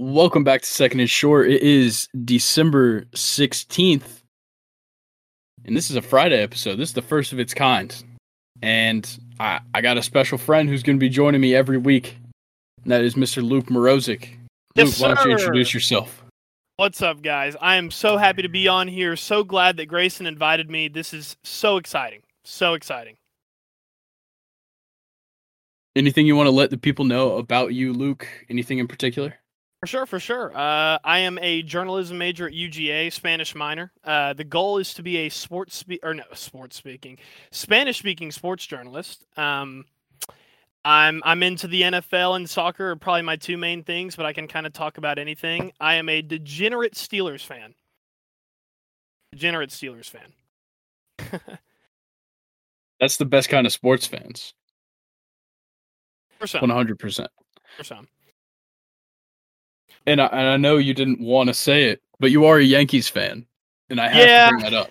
Welcome 0.00 0.44
back 0.44 0.62
to 0.62 0.68
Second 0.68 1.00
and 1.00 1.10
Short. 1.10 1.50
It 1.50 1.60
is 1.60 2.06
December 2.24 3.00
16th, 3.16 4.22
and 5.64 5.76
this 5.76 5.90
is 5.90 5.96
a 5.96 6.02
Friday 6.02 6.40
episode. 6.40 6.76
This 6.76 6.90
is 6.90 6.94
the 6.94 7.02
first 7.02 7.32
of 7.32 7.40
its 7.40 7.52
kind. 7.52 7.92
And 8.62 9.18
I, 9.40 9.58
I 9.74 9.80
got 9.80 9.98
a 9.98 10.02
special 10.04 10.38
friend 10.38 10.68
who's 10.68 10.84
going 10.84 10.96
to 10.96 11.00
be 11.00 11.08
joining 11.08 11.40
me 11.40 11.52
every 11.52 11.78
week, 11.78 12.16
and 12.84 12.92
that 12.92 13.02
is 13.02 13.16
Mr. 13.16 13.42
Luke 13.42 13.66
Morozic. 13.66 14.28
Yes, 14.76 15.00
Luke, 15.00 15.08
why 15.08 15.14
don't 15.16 15.26
you 15.26 15.32
introduce 15.32 15.74
yourself? 15.74 16.22
What's 16.76 17.02
up, 17.02 17.20
guys? 17.20 17.56
I 17.60 17.74
am 17.74 17.90
so 17.90 18.18
happy 18.18 18.42
to 18.42 18.48
be 18.48 18.68
on 18.68 18.86
here. 18.86 19.16
So 19.16 19.42
glad 19.42 19.78
that 19.78 19.86
Grayson 19.86 20.26
invited 20.26 20.70
me. 20.70 20.86
This 20.86 21.12
is 21.12 21.36
so 21.42 21.76
exciting. 21.76 22.22
So 22.44 22.74
exciting. 22.74 23.16
Anything 25.96 26.28
you 26.28 26.36
want 26.36 26.46
to 26.46 26.52
let 26.52 26.70
the 26.70 26.78
people 26.78 27.04
know 27.04 27.36
about 27.36 27.74
you, 27.74 27.92
Luke? 27.92 28.28
Anything 28.48 28.78
in 28.78 28.86
particular? 28.86 29.34
For 29.80 29.86
sure, 29.86 30.06
for 30.06 30.18
sure. 30.18 30.50
Uh, 30.56 30.98
I 31.04 31.20
am 31.20 31.38
a 31.40 31.62
journalism 31.62 32.18
major 32.18 32.48
at 32.48 32.52
UGA, 32.52 33.12
Spanish 33.12 33.54
minor. 33.54 33.92
Uh, 34.02 34.32
the 34.32 34.42
goal 34.42 34.78
is 34.78 34.92
to 34.94 35.02
be 35.02 35.18
a 35.18 35.28
sports 35.28 35.76
spe- 35.76 36.02
or 36.02 36.14
no 36.14 36.24
sports 36.34 36.76
speaking, 36.76 37.18
Spanish 37.52 37.98
speaking 37.98 38.32
sports 38.32 38.66
journalist. 38.66 39.24
Um, 39.36 39.84
I'm 40.84 41.22
I'm 41.24 41.42
into 41.42 41.68
the 41.68 41.82
NFL 41.82 42.36
and 42.36 42.48
soccer 42.50 42.90
are 42.90 42.96
probably 42.96 43.22
my 43.22 43.36
two 43.36 43.56
main 43.56 43.84
things, 43.84 44.16
but 44.16 44.26
I 44.26 44.32
can 44.32 44.48
kind 44.48 44.66
of 44.66 44.72
talk 44.72 44.98
about 44.98 45.18
anything. 45.18 45.72
I 45.78 45.94
am 45.94 46.08
a 46.08 46.22
degenerate 46.22 46.94
Steelers 46.94 47.44
fan. 47.44 47.74
Degenerate 49.32 49.70
Steelers 49.70 50.10
fan. 50.10 51.40
That's 53.00 53.16
the 53.16 53.26
best 53.26 53.48
kind 53.48 53.66
of 53.66 53.72
sports 53.72 54.06
fans. 54.06 54.54
For 56.38 56.46
some, 56.46 56.62
100%. 56.62 57.26
for 57.76 57.84
some. 57.84 58.08
And 60.08 60.20
I, 60.22 60.26
and 60.26 60.48
I 60.48 60.56
know 60.56 60.78
you 60.78 60.94
didn't 60.94 61.20
want 61.20 61.48
to 61.48 61.54
say 61.54 61.84
it, 61.84 62.00
but 62.18 62.30
you 62.30 62.46
are 62.46 62.58
a 62.58 62.64
Yankees 62.64 63.08
fan, 63.08 63.46
and 63.90 64.00
I 64.00 64.08
have 64.08 64.26
Yeah. 64.26 64.46
to 64.46 64.50
bring 64.52 64.64
that 64.64 64.74
up. 64.74 64.90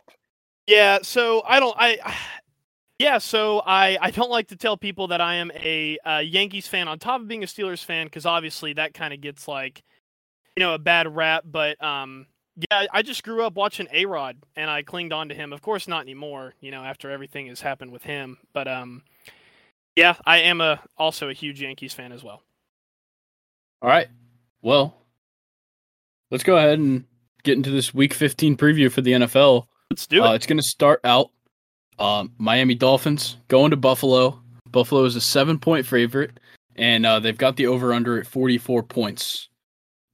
Yeah, 0.68 1.00
so 1.02 1.42
I 1.48 1.60
don't 1.60 1.76
I 1.78 2.16
yeah, 3.00 3.18
so 3.18 3.62
I 3.66 3.98
I 4.00 4.12
don't 4.12 4.30
like 4.30 4.50
to 4.50 4.56
tell 4.56 4.78
people 4.78 5.08
that 5.08 5.22
I 5.22 5.36
am 5.36 5.52
a 5.56 5.98
uh, 6.06 6.20
Yankees 6.20 6.68
fan 6.68 6.88
on 6.88 7.00
top 7.00 7.22
of 7.22 7.28
being 7.28 7.44
a 7.44 7.48
Steelers 7.48 7.84
fan 7.84 8.10
cuz 8.10 8.26
obviously 8.26 8.74
that 8.74 8.94
kind 8.94 9.14
of 9.14 9.22
gets 9.22 9.48
like 9.48 9.82
you 10.56 10.62
know 10.62 10.74
a 10.74 10.80
bad 10.80 11.14
rap, 11.16 11.44
but 11.46 11.82
um 11.84 12.28
yeah, 12.72 12.88
I 12.92 13.04
just 13.04 13.24
grew 13.24 13.44
up 13.44 13.54
watching 13.54 13.88
A-Rod 13.92 14.38
and 14.56 14.68
I 14.70 14.82
clinged 14.82 15.14
on 15.14 15.30
to 15.30 15.36
him. 15.36 15.54
Of 15.54 15.62
course 15.62 15.88
not 15.88 16.02
anymore, 16.02 16.56
you 16.60 16.72
know, 16.72 16.84
after 16.84 17.10
everything 17.12 17.48
has 17.48 17.62
happened 17.62 17.92
with 17.92 18.04
him, 18.04 18.38
but 18.54 18.68
um 18.68 19.04
yeah, 19.96 20.16
I 20.26 20.40
am 20.40 20.62
a 20.62 20.82
also 20.98 21.30
a 21.30 21.34
huge 21.34 21.62
Yankees 21.62 21.94
fan 21.94 22.12
as 22.12 22.24
well. 22.24 22.44
All 23.82 23.90
right. 23.90 24.08
Well, 24.62 24.96
let's 26.32 26.44
go 26.44 26.58
ahead 26.58 26.80
and 26.80 27.04
get 27.44 27.56
into 27.58 27.70
this 27.70 27.94
Week 27.94 28.14
15 28.14 28.58
preview 28.58 28.92
for 28.92 29.02
the 29.02 29.12
NFL. 29.14 29.66
Let's 29.92 30.08
do 30.08 30.24
Uh, 30.24 30.34
it. 30.34 30.36
it's 30.38 30.46
going 30.46 30.58
to 30.60 30.64
start 30.68 31.00
out 31.04 31.30
um, 32.00 32.32
Miami 32.38 32.76
Dolphins 32.76 33.38
going 33.48 33.72
to 33.72 33.78
Buffalo. 33.78 34.40
Buffalo 34.70 35.04
is 35.06 35.16
a 35.16 35.22
seven 35.22 35.58
point 35.60 35.86
favorite, 35.86 36.40
and 36.76 37.06
uh, 37.06 37.20
they've 37.20 37.38
got 37.38 37.56
the 37.56 37.68
over 37.68 37.94
under 37.94 38.20
at 38.20 38.28
44 38.28 38.84
points. 38.84 39.50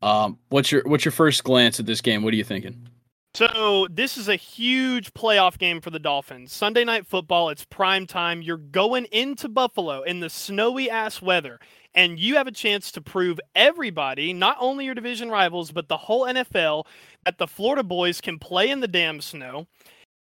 Um, 0.01 0.37
what's 0.49 0.71
your 0.71 0.83
what's 0.85 1.05
your 1.05 1.11
first 1.11 1.43
glance 1.43 1.79
at 1.79 1.85
this 1.85 2.01
game? 2.01 2.23
What 2.23 2.33
are 2.33 2.37
you 2.37 2.43
thinking? 2.43 2.87
So 3.35 3.87
this 3.89 4.17
is 4.17 4.29
a 4.29 4.35
huge 4.35 5.11
playoff 5.15 5.57
game 5.57 5.81
for 5.81 5.89
the 5.89 5.97
Dolphins. 5.97 6.53
Sunday 6.53 6.83
night 6.83 7.07
football, 7.07 7.49
it's 7.49 7.65
prime 7.65 8.05
time. 8.05 8.43
You're 8.43 8.57
going 8.57 9.05
into 9.05 9.49
Buffalo 9.49 10.03
in 10.03 10.19
the 10.19 10.29
snowy 10.29 10.87
ass 10.89 11.19
weather, 11.21 11.59
and 11.95 12.19
you 12.19 12.35
have 12.35 12.47
a 12.47 12.51
chance 12.51 12.91
to 12.91 13.01
prove 13.01 13.39
everybody, 13.55 14.33
not 14.33 14.57
only 14.59 14.85
your 14.85 14.95
division 14.95 15.29
rivals, 15.29 15.71
but 15.71 15.87
the 15.87 15.97
whole 15.97 16.25
NFL, 16.25 16.85
that 17.25 17.37
the 17.37 17.47
Florida 17.47 17.83
boys 17.83 18.21
can 18.21 18.39
play 18.39 18.69
in 18.69 18.79
the 18.79 18.87
damn 18.87 19.21
snow. 19.21 19.67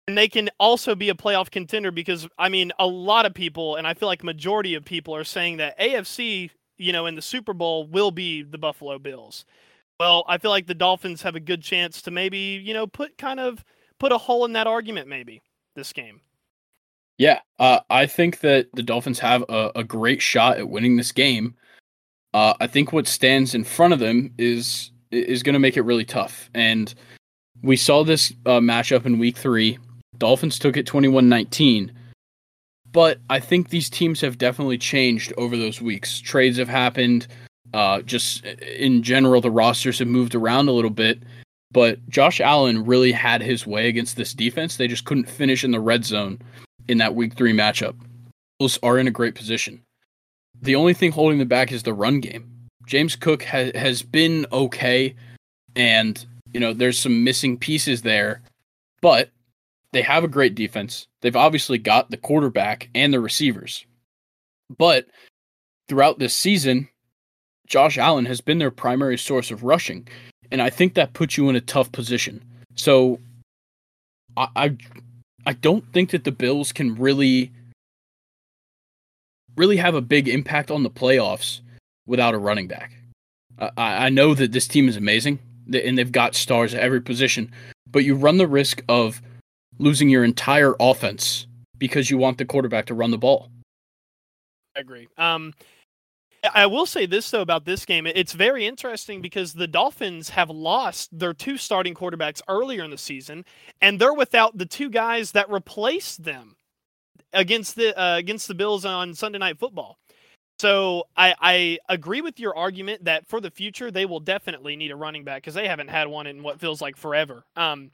And 0.08 0.18
they 0.18 0.28
can 0.28 0.50
also 0.60 0.96
be 0.96 1.10
a 1.10 1.14
playoff 1.14 1.52
contender 1.52 1.92
because 1.92 2.28
I 2.38 2.50
mean 2.50 2.72
a 2.80 2.88
lot 2.88 3.26
of 3.26 3.34
people, 3.34 3.76
and 3.76 3.86
I 3.86 3.94
feel 3.94 4.08
like 4.08 4.24
majority 4.24 4.74
of 4.74 4.84
people 4.84 5.16
are 5.16 5.24
saying 5.24 5.58
that 5.58 5.80
AFC, 5.80 6.50
you 6.78 6.92
know, 6.92 7.06
in 7.06 7.16
the 7.16 7.22
Super 7.22 7.54
Bowl 7.54 7.88
will 7.88 8.12
be 8.12 8.42
the 8.42 8.58
Buffalo 8.58 8.98
Bills. 8.98 9.46
Well, 10.00 10.26
I 10.28 10.40
feel 10.40 10.50
like 10.50 10.66
the 10.66 10.74
Dolphins 10.74 11.22
have 11.22 11.36
a 11.36 11.40
good 11.40 11.62
chance 11.62 12.02
to 12.02 12.12
maybe, 12.12 12.60
you 12.64 12.74
know, 12.74 12.88
put 12.88 13.18
kind 13.20 13.40
of 13.40 13.64
put 14.00 14.12
a 14.12 14.18
hole 14.18 14.46
in 14.46 14.54
that 14.54 14.66
argument 14.66 15.08
maybe 15.08 15.44
this 15.76 15.94
game. 15.94 16.22
Yeah, 17.22 17.42
uh, 17.60 17.82
I 17.92 18.08
think 18.08 18.40
that 18.40 18.70
the 18.74 18.82
Dolphins 18.82 19.20
have 19.20 19.44
a, 19.48 19.72
a 19.76 19.84
great 19.84 20.24
shot 20.24 20.58
at 20.58 20.70
winning 20.70 20.98
this 20.98 21.12
game. 21.12 21.54
Uh, 22.34 22.56
I 22.60 22.66
think 22.66 22.94
what 22.94 23.06
stands 23.06 23.54
in 23.54 23.64
front 23.64 23.94
of 23.94 24.00
them 24.00 24.34
is 24.40 24.90
is 25.12 25.44
going 25.44 25.54
to 25.54 25.60
make 25.60 25.78
it 25.78 25.84
really 25.84 26.04
tough, 26.04 26.50
and 26.56 26.96
we 27.62 27.78
saw 27.78 28.04
this 28.04 28.34
uh, 28.48 28.60
matchup 28.60 29.06
in 29.06 29.20
Week 29.20 29.38
Three. 29.38 29.78
Dolphins 30.18 30.58
took 30.58 30.76
it 30.76 30.88
21-19, 30.88 31.92
but 32.92 33.20
I 33.30 33.40
think 33.40 33.70
these 33.70 33.88
teams 33.88 34.20
have 34.22 34.40
definitely 34.40 34.80
changed 34.80 35.32
over 35.38 35.56
those 35.56 35.80
weeks. 35.80 36.22
Trades 36.22 36.58
have 36.58 36.70
happened. 36.70 37.28
Uh, 37.72 38.02
just 38.02 38.44
in 38.46 39.04
general, 39.04 39.42
the 39.42 39.52
rosters 39.52 40.00
have 40.00 40.08
moved 40.08 40.34
around 40.34 40.70
a 40.70 40.74
little 40.74 40.90
bit. 40.90 41.22
But 41.72 42.00
Josh 42.10 42.42
Allen 42.42 42.84
really 42.84 43.12
had 43.12 43.44
his 43.44 43.68
way 43.68 43.90
against 43.90 44.18
this 44.18 44.34
defense. 44.34 44.76
They 44.76 44.88
just 44.88 45.06
couldn't 45.06 45.30
finish 45.30 45.64
in 45.64 45.70
the 45.70 45.80
red 45.80 46.04
zone 46.04 46.40
in 46.88 46.98
that 47.00 47.16
week 47.16 47.36
three 47.36 47.54
matchup. 47.54 47.96
Bills 48.60 48.80
are 48.84 48.98
in 48.98 49.08
a 49.08 49.12
great 49.12 49.36
position. 49.36 49.82
The 50.62 50.76
only 50.76 50.94
thing 50.94 51.12
holding 51.12 51.40
them 51.40 51.48
back 51.48 51.72
is 51.72 51.84
the 51.84 51.94
run 51.94 52.20
game. 52.20 52.52
James 52.86 53.16
Cook 53.16 53.44
ha- 53.44 53.72
has 53.76 54.04
been 54.04 54.46
okay, 54.52 55.16
and 55.76 56.24
you 56.54 56.60
know 56.60 56.74
there's 56.74 57.00
some 57.00 57.24
missing 57.24 57.58
pieces 57.58 58.02
there, 58.02 58.42
but 59.02 59.30
they 59.94 60.02
have 60.02 60.24
a 60.24 60.28
great 60.28 60.56
defense. 60.56 61.08
They've 61.22 61.36
obviously 61.36 61.78
got 61.78 62.10
the 62.10 62.18
quarterback 62.18 62.90
and 62.94 63.14
the 63.14 63.20
receivers, 63.20 63.86
but 64.78 65.08
throughout 65.88 66.20
this 66.20 66.36
season, 66.36 66.88
Josh 67.68 67.98
Allen 67.98 68.26
has 68.26 68.42
been 68.42 68.60
their 68.60 68.72
primary 68.72 69.18
source 69.18 69.52
of 69.52 69.64
rushing, 69.64 70.08
and 70.52 70.62
I 70.62 70.70
think 70.70 70.94
that 70.94 71.14
puts 71.14 71.38
you 71.38 71.50
in 71.50 71.56
a 71.56 71.62
tough 71.62 71.92
position. 71.92 72.44
So, 72.76 73.20
I, 74.38 74.48
I 74.56 74.78
I 75.46 75.54
don't 75.54 75.92
think 75.94 76.12
that 76.12 76.24
the 76.24 76.32
Bills 76.32 76.72
can 76.72 76.96
really 76.96 77.52
really 79.58 79.78
have 79.78 79.96
a 79.96 80.02
big 80.02 80.28
impact 80.30 80.72
on 80.72 80.84
the 80.84 80.90
playoffs 80.90 81.62
without 82.06 82.34
a 82.34 82.38
running 82.38 82.68
back. 82.68 82.94
I, 83.60 84.06
I 84.06 84.10
know 84.10 84.34
that 84.34 84.54
this 84.54 84.68
team 84.68 84.88
is 84.88 84.96
amazing 84.96 85.40
and 85.72 85.98
they've 85.98 86.12
got 86.12 86.36
stars 86.36 86.74
at 86.74 86.80
every 86.80 87.02
position, 87.02 87.52
but 87.90 88.04
you 88.04 88.16
run 88.16 88.38
the 88.38 88.48
risk 88.48 88.82
of 88.88 89.22
losing 89.78 90.10
your 90.10 90.24
entire 90.24 90.74
offense 90.80 91.48
because 91.78 92.10
you 92.10 92.18
want 92.18 92.38
the 92.38 92.46
quarterback 92.46 92.86
to 92.86 92.94
run 92.94 93.12
the 93.12 93.18
ball. 93.18 93.50
I 94.76 94.80
agree. 94.80 95.08
Um 95.18 95.54
I 96.54 96.66
will 96.66 96.86
say 96.88 97.06
this 97.06 97.30
though 97.30 97.42
about 97.42 97.66
this 97.66 97.86
game. 97.86 98.08
It's 98.08 98.34
very 98.34 98.66
interesting 98.66 99.22
because 99.22 99.54
the 99.54 99.68
Dolphins 99.68 100.30
have 100.30 100.50
lost 100.50 101.10
their 101.18 101.34
two 101.34 101.56
starting 101.58 101.94
quarterbacks 101.94 102.42
earlier 102.48 102.84
in 102.84 102.90
the 102.90 102.98
season, 102.98 103.46
and 103.82 104.00
they're 104.00 104.14
without 104.14 104.58
the 104.58 104.66
two 104.66 104.90
guys 104.90 105.32
that 105.34 105.50
replaced 105.52 106.24
them 106.24 106.56
against 107.34 107.76
the 107.76 107.98
uh, 108.00 108.18
against 108.18 108.48
the 108.48 108.56
Bills 108.56 108.86
on 108.86 109.14
Sunday 109.14 109.38
Night 109.38 109.60
Football. 109.60 109.98
So 110.60 111.06
I, 111.18 111.34
I 111.42 111.80
agree 111.90 112.22
with 112.22 112.40
your 112.40 112.56
argument 112.56 113.06
that 113.06 113.28
for 113.28 113.40
the 113.42 113.50
future 113.50 113.90
they 113.92 114.06
will 114.06 114.20
definitely 114.20 114.76
need 114.76 114.92
a 114.92 114.96
running 114.96 115.24
back 115.24 115.42
because 115.42 115.56
they 115.56 115.68
haven't 115.68 115.90
had 115.90 116.08
one 116.08 116.28
in 116.28 116.44
what 116.44 116.60
feels 116.60 116.82
like 116.82 116.96
forever. 116.96 117.44
Um, 117.56 117.90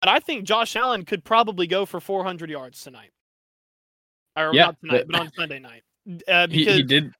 but 0.00 0.08
I 0.08 0.20
think 0.20 0.44
Josh 0.44 0.76
Allen 0.76 1.04
could 1.04 1.24
probably 1.24 1.66
go 1.66 1.86
for 1.86 1.98
400 2.00 2.50
yards 2.50 2.82
tonight, 2.82 3.10
or 4.36 4.50
Yeah, 4.54 4.66
not 4.66 4.80
tonight, 4.80 5.04
but- 5.06 5.12
but 5.12 5.20
on 5.20 5.32
Sunday 5.36 5.58
night. 5.58 5.82
Uh, 6.28 6.46
He, 6.48 6.58
because 6.58 6.76
he 6.76 6.82
did 6.82 7.12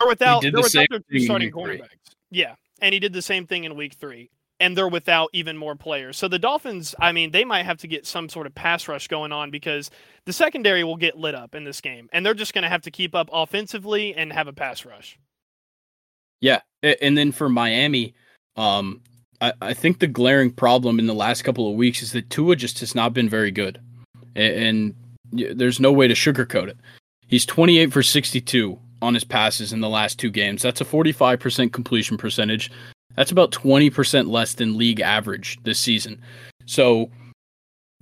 they're 0.00 0.08
without, 0.08 0.42
they're 0.42 0.50
the 0.50 0.62
without 0.62 0.86
their 0.90 1.00
two 1.10 1.20
starting 1.20 1.50
cornerbacks. 1.50 1.88
Yeah, 2.30 2.54
and 2.80 2.92
he 2.92 3.00
did 3.00 3.12
the 3.12 3.22
same 3.22 3.46
thing 3.46 3.64
in 3.64 3.76
week 3.76 3.94
three, 3.94 4.30
and 4.60 4.76
they're 4.76 4.88
without 4.88 5.30
even 5.32 5.56
more 5.56 5.76
players. 5.76 6.16
So 6.16 6.28
the 6.28 6.38
Dolphins, 6.38 6.94
I 7.00 7.12
mean, 7.12 7.30
they 7.30 7.44
might 7.44 7.64
have 7.64 7.78
to 7.78 7.86
get 7.86 8.06
some 8.06 8.28
sort 8.28 8.46
of 8.46 8.54
pass 8.54 8.88
rush 8.88 9.08
going 9.08 9.32
on 9.32 9.50
because 9.50 9.90
the 10.24 10.32
secondary 10.32 10.84
will 10.84 10.96
get 10.96 11.16
lit 11.16 11.34
up 11.34 11.54
in 11.54 11.64
this 11.64 11.80
game, 11.80 12.08
and 12.12 12.24
they're 12.24 12.34
just 12.34 12.54
going 12.54 12.62
to 12.62 12.68
have 12.68 12.82
to 12.82 12.90
keep 12.90 13.14
up 13.14 13.28
offensively 13.32 14.14
and 14.14 14.32
have 14.32 14.48
a 14.48 14.52
pass 14.52 14.84
rush. 14.84 15.18
Yeah, 16.40 16.60
and 16.82 17.16
then 17.16 17.30
for 17.30 17.48
Miami, 17.48 18.14
um, 18.56 19.02
I, 19.40 19.52
I 19.60 19.74
think 19.74 19.98
the 19.98 20.06
glaring 20.06 20.50
problem 20.50 20.98
in 20.98 21.06
the 21.06 21.14
last 21.14 21.42
couple 21.42 21.70
of 21.70 21.76
weeks 21.76 22.02
is 22.02 22.12
that 22.12 22.30
Tua 22.30 22.56
just 22.56 22.80
has 22.80 22.94
not 22.94 23.12
been 23.12 23.28
very 23.28 23.50
good, 23.50 23.80
and 24.34 24.94
there's 25.32 25.80
no 25.80 25.92
way 25.92 26.08
to 26.08 26.14
sugarcoat 26.14 26.68
it. 26.68 26.78
He's 27.26 27.46
28 27.46 27.92
for 27.92 28.02
62 28.02 28.78
on 29.02 29.14
his 29.14 29.24
passes 29.24 29.72
in 29.72 29.80
the 29.80 29.88
last 29.88 30.18
two 30.18 30.30
games. 30.30 30.62
That's 30.62 30.80
a 30.80 30.84
45% 30.84 31.72
completion 31.72 32.16
percentage. 32.16 32.70
That's 33.16 33.30
about 33.32 33.50
20% 33.52 34.28
less 34.28 34.54
than 34.54 34.78
league 34.78 35.00
average 35.00 35.58
this 35.64 35.78
season. 35.78 36.20
So 36.66 37.10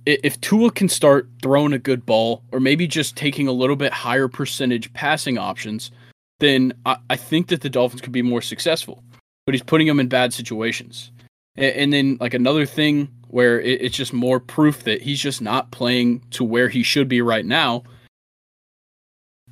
if 0.05 0.39
Tua 0.41 0.71
can 0.71 0.89
start 0.89 1.27
throwing 1.41 1.73
a 1.73 1.79
good 1.79 2.05
ball, 2.05 2.43
or 2.51 2.59
maybe 2.59 2.87
just 2.87 3.15
taking 3.15 3.47
a 3.47 3.51
little 3.51 3.75
bit 3.75 3.93
higher 3.93 4.27
percentage 4.27 4.91
passing 4.93 5.37
options, 5.37 5.91
then 6.39 6.73
I, 6.85 7.15
think 7.15 7.49
that 7.49 7.61
the 7.61 7.69
Dolphins 7.69 8.01
could 8.01 8.11
be 8.11 8.23
more 8.23 8.41
successful. 8.41 9.03
but 9.45 9.53
he's 9.53 9.63
putting 9.63 9.87
them 9.87 9.99
in 9.99 10.07
bad 10.07 10.33
situations. 10.33 11.11
And, 11.55 11.91
then 11.93 12.17
like 12.19 12.33
another 12.33 12.65
thing 12.65 13.09
where 13.27 13.59
it, 13.59 13.81
it's 13.81 13.95
just 13.95 14.13
more 14.13 14.39
proof 14.39 14.83
that 14.85 15.01
he's 15.01 15.19
just 15.19 15.41
not 15.41 15.71
playing 15.71 16.23
to 16.31 16.43
where 16.43 16.69
he 16.69 16.81
should 16.81 17.07
be 17.07 17.21
right 17.21 17.45
now. 17.45 17.83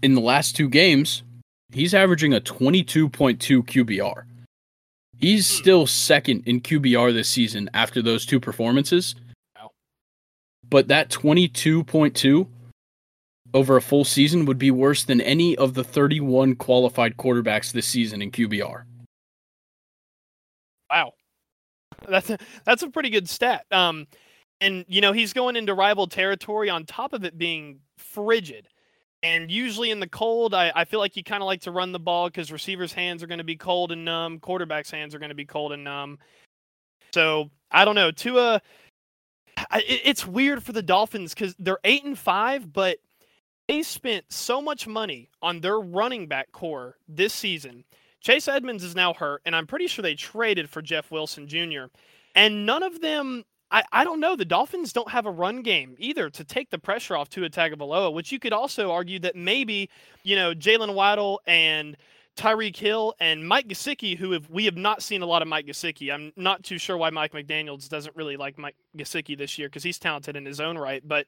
In 0.02 0.16
the 0.16 0.22
last 0.22 0.56
two 0.56 0.70
games, 0.70 1.24
he's 1.72 1.94
averaging 1.94 2.34
a 2.34 2.42
22.2 2.42 3.64
QBR. 3.64 4.24
He's 5.18 5.50
Hmm. 5.50 5.62
still 5.62 5.88
second 5.88 6.44
in 6.48 6.62
QBR 6.62 7.12
this 7.14 7.30
season 7.30 7.70
after 7.74 8.02
those 8.02 8.26
two 8.26 8.40
performances. 8.40 9.16
Wow. 9.58 9.72
But 10.70 10.88
that 10.88 11.10
22.2 11.10 12.48
over 13.54 13.76
a 13.78 13.82
full 13.82 14.06
season 14.06 14.46
would 14.46 14.60
be 14.60 14.72
worse 14.72 15.04
than 15.04 15.20
any 15.22 15.56
of 15.58 15.74
the 15.74 15.84
31 15.84 16.56
qualified 16.56 17.18
quarterbacks 17.18 17.72
this 17.72 17.88
season 17.88 18.22
in 18.22 18.32
QBR. 18.32 18.86
Wow, 20.90 21.14
that's 22.08 22.30
a, 22.30 22.38
that's 22.64 22.84
a 22.84 22.90
pretty 22.90 23.10
good 23.10 23.30
stat. 23.30 23.66
Um, 23.72 24.08
and 24.62 24.86
you 24.88 25.02
know 25.02 25.12
he's 25.14 25.34
going 25.34 25.56
into 25.56 25.74
rival 25.74 26.08
territory 26.08 26.70
on 26.70 26.86
top 26.86 27.14
of 27.14 27.24
it 27.24 27.38
being 27.38 27.80
frigid. 27.98 28.68
And 29.22 29.52
usually 29.52 29.92
in 29.92 30.00
the 30.00 30.08
cold, 30.08 30.54
I, 30.54 30.72
I 30.74 30.86
feel 30.86 31.00
like 31.00 31.18
you 31.18 31.24
kind 31.24 31.44
of 31.44 31.48
like 31.48 31.62
to 31.62 31.72
run 31.72 31.92
the 31.92 32.00
ball 32.00 32.30
because 32.30 32.52
receivers' 32.52 32.94
hands 32.94 33.22
are 33.22 33.28
going 33.28 33.40
to 33.40 33.44
be 33.44 33.58
cold 33.58 33.92
and 33.92 34.06
numb, 34.06 34.40
quarterbacks' 34.40 34.92
hands 34.92 35.14
are 35.14 35.20
going 35.20 35.30
to 35.30 35.36
be 35.36 35.46
cold 35.46 35.74
and 35.74 35.84
numb. 35.84 36.20
So 37.14 37.50
I 37.72 37.84
don't 37.86 37.96
know. 37.96 38.12
Tua, 38.12 38.62
I, 39.70 39.80
it- 39.80 40.02
it's 40.06 40.26
weird 40.26 40.64
for 40.64 40.72
the 40.72 40.82
Dolphins 40.82 41.34
because 41.34 41.56
they're 41.60 41.80
eight 41.84 42.06
and 42.06 42.18
five, 42.18 42.72
but 42.72 43.00
they 43.68 43.84
spent 43.84 44.26
so 44.30 44.62
much 44.62 44.88
money 44.88 45.30
on 45.42 45.60
their 45.60 45.80
running 45.80 46.28
back 46.28 46.52
corps 46.52 46.96
this 47.08 47.34
season. 47.34 47.84
Chase 48.22 48.48
Edmonds 48.48 48.84
is 48.84 48.96
now 48.96 49.14
hurt, 49.14 49.42
and 49.46 49.56
I'm 49.56 49.68
pretty 49.68 49.88
sure 49.88 50.02
they 50.04 50.16
traded 50.16 50.70
for 50.70 50.82
Jeff 50.82 51.12
Wilson 51.12 51.48
Jr. 51.48 51.86
And 52.36 52.66
none 52.66 52.84
of 52.84 53.00
them, 53.02 53.44
I, 53.72 53.84
I 53.92 54.04
don't 54.04 54.20
know, 54.20 54.36
the 54.36 54.46
Dolphins 54.46 54.94
don't 54.94 55.12
have 55.12 55.26
a 55.26 55.32
run 55.32 55.62
game 55.62 55.96
either 56.00 56.30
to 56.32 56.44
take 56.44 56.72
the 56.72 56.80
pressure 56.80 57.16
off 57.16 57.30
Tua 57.30 57.50
Tagovailoa, 57.50 58.14
which 58.14 58.32
you 58.32 58.40
could 58.40 58.54
also 58.54 58.92
argue 58.92 59.20
that 59.20 59.36
maybe, 59.36 59.90
you 60.24 60.36
know, 60.36 60.54
Jaylen 60.54 60.96
Waddle 60.96 61.40
and 61.46 61.96
Tyreek 62.36 62.76
Hill 62.76 63.14
and 63.20 63.48
Mike 63.48 63.68
Gesicki, 63.68 64.18
who 64.18 64.32
have, 64.32 64.50
we 64.50 64.66
have 64.66 64.78
not 64.78 65.04
seen 65.04 65.22
a 65.22 65.26
lot 65.26 65.42
of 65.42 65.48
Mike 65.48 65.68
Gesicki. 65.68 66.12
I'm 66.12 66.32
not 66.36 66.64
too 66.64 66.78
sure 66.78 66.98
why 66.98 67.10
Mike 67.12 67.34
McDaniels 67.34 67.90
doesn't 67.90 68.16
really 68.16 68.38
like 68.38 68.58
Mike 68.58 68.76
Gesicki 68.98 69.38
this 69.38 69.58
year 69.58 69.68
because 69.68 69.84
he's 69.84 70.00
talented 70.00 70.36
in 70.36 70.46
his 70.46 70.60
own 70.60 70.78
right, 70.78 71.06
but 71.08 71.28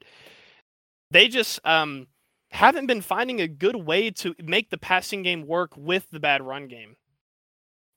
they 1.12 1.28
just 1.28 1.60
um, 1.66 2.08
haven't 2.50 2.88
been 2.88 3.02
finding 3.02 3.42
a 3.42 3.48
good 3.48 3.76
way 3.76 4.10
to 4.12 4.34
make 4.42 4.70
the 4.70 4.78
passing 4.78 5.22
game 5.22 5.46
work 5.46 5.76
with 5.78 6.10
the 6.10 6.20
bad 6.20 6.42
run 6.42 6.68
game, 6.68 6.96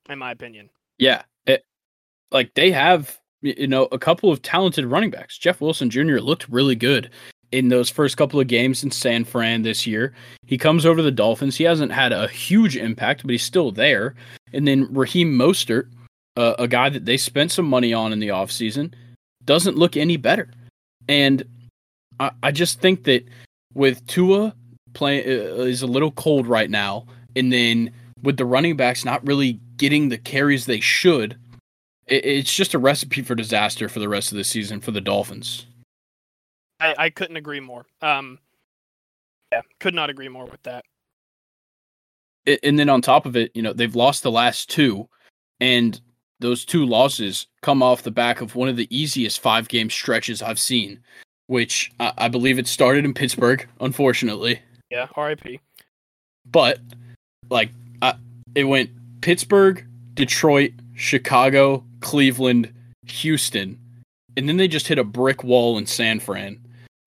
in 0.08 0.18
my 0.18 0.32
opinion. 0.32 0.68
Yeah, 0.98 1.22
it, 1.46 1.64
like 2.30 2.54
they 2.54 2.72
have 2.72 3.18
you 3.44 3.66
know 3.66 3.88
a 3.92 3.98
couple 3.98 4.32
of 4.32 4.42
talented 4.42 4.86
running 4.86 5.10
backs. 5.10 5.38
Jeff 5.38 5.60
Wilson 5.60 5.90
Jr. 5.90 6.18
looked 6.18 6.48
really 6.48 6.74
good 6.74 7.10
in 7.52 7.68
those 7.68 7.90
first 7.90 8.16
couple 8.16 8.40
of 8.40 8.48
games 8.48 8.82
in 8.82 8.90
San 8.90 9.24
Fran 9.24 9.62
this 9.62 9.86
year. 9.86 10.12
He 10.46 10.58
comes 10.58 10.84
over 10.84 10.96
to 10.96 11.02
the 11.02 11.10
Dolphins. 11.10 11.56
He 11.56 11.64
hasn't 11.64 11.92
had 11.92 12.12
a 12.12 12.26
huge 12.28 12.76
impact, 12.76 13.22
but 13.22 13.30
he's 13.30 13.44
still 13.44 13.70
there. 13.70 14.14
And 14.52 14.66
then 14.66 14.92
Raheem 14.92 15.32
Mostert, 15.38 15.88
uh, 16.36 16.54
a 16.58 16.66
guy 16.66 16.88
that 16.88 17.04
they 17.04 17.16
spent 17.16 17.52
some 17.52 17.66
money 17.66 17.92
on 17.92 18.12
in 18.12 18.18
the 18.18 18.28
offseason, 18.28 18.92
doesn't 19.44 19.76
look 19.76 19.96
any 19.96 20.16
better. 20.16 20.50
And 21.08 21.44
I, 22.18 22.30
I 22.42 22.50
just 22.50 22.80
think 22.80 23.04
that 23.04 23.24
with 23.74 24.04
Tua 24.06 24.54
playing 24.94 25.28
uh, 25.28 25.62
is 25.62 25.82
a 25.82 25.86
little 25.86 26.12
cold 26.12 26.46
right 26.46 26.70
now, 26.70 27.06
and 27.36 27.52
then 27.52 27.92
with 28.22 28.36
the 28.36 28.46
running 28.46 28.76
backs 28.76 29.04
not 29.04 29.24
really 29.26 29.60
getting 29.76 30.08
the 30.08 30.18
carries 30.18 30.66
they 30.66 30.80
should, 30.80 31.36
it, 32.06 32.24
it's 32.24 32.54
just 32.54 32.74
a 32.74 32.78
recipe 32.78 33.22
for 33.22 33.34
disaster 33.34 33.88
for 33.88 33.98
the 34.00 34.08
rest 34.08 34.32
of 34.32 34.38
the 34.38 34.44
season 34.44 34.80
for 34.80 34.90
the 34.90 35.00
Dolphins. 35.00 35.66
I, 36.80 36.94
I 36.98 37.10
couldn't 37.10 37.36
agree 37.36 37.60
more. 37.60 37.86
Um, 38.02 38.38
yeah, 39.52 39.62
could 39.80 39.94
not 39.94 40.10
agree 40.10 40.28
more 40.28 40.46
with 40.46 40.62
that. 40.64 40.84
A- 42.46 42.64
And 42.66 42.78
then 42.78 42.88
on 42.88 43.00
top 43.00 43.26
of 43.26 43.36
it, 43.36 43.50
you 43.54 43.62
know, 43.62 43.72
they've 43.72 43.94
lost 43.94 44.22
the 44.22 44.30
last 44.30 44.68
two, 44.68 45.08
and 45.60 46.00
those 46.40 46.64
two 46.64 46.84
losses 46.84 47.46
come 47.62 47.82
off 47.82 48.02
the 48.02 48.10
back 48.10 48.40
of 48.40 48.54
one 48.56 48.68
of 48.68 48.76
the 48.76 48.88
easiest 48.94 49.40
five 49.40 49.68
game 49.68 49.88
stretches 49.88 50.42
I've 50.42 50.58
seen, 50.58 51.00
which 51.46 51.90
I, 52.00 52.12
I 52.18 52.28
believe 52.28 52.58
it 52.58 52.66
started 52.66 53.04
in 53.04 53.14
Pittsburgh, 53.14 53.66
unfortunately. 53.80 54.60
Yeah, 54.90 55.06
R.I.P. 55.14 55.60
But 56.44 56.80
like 57.50 57.70
I, 58.02 58.14
it 58.54 58.64
went 58.64 58.90
Pittsburgh, 59.22 59.86
Detroit, 60.14 60.72
Chicago, 60.94 61.84
Cleveland, 62.04 62.72
Houston, 63.06 63.80
and 64.36 64.48
then 64.48 64.58
they 64.58 64.68
just 64.68 64.86
hit 64.86 64.98
a 64.98 65.04
brick 65.04 65.42
wall 65.42 65.78
in 65.78 65.86
San 65.86 66.20
Fran. 66.20 66.60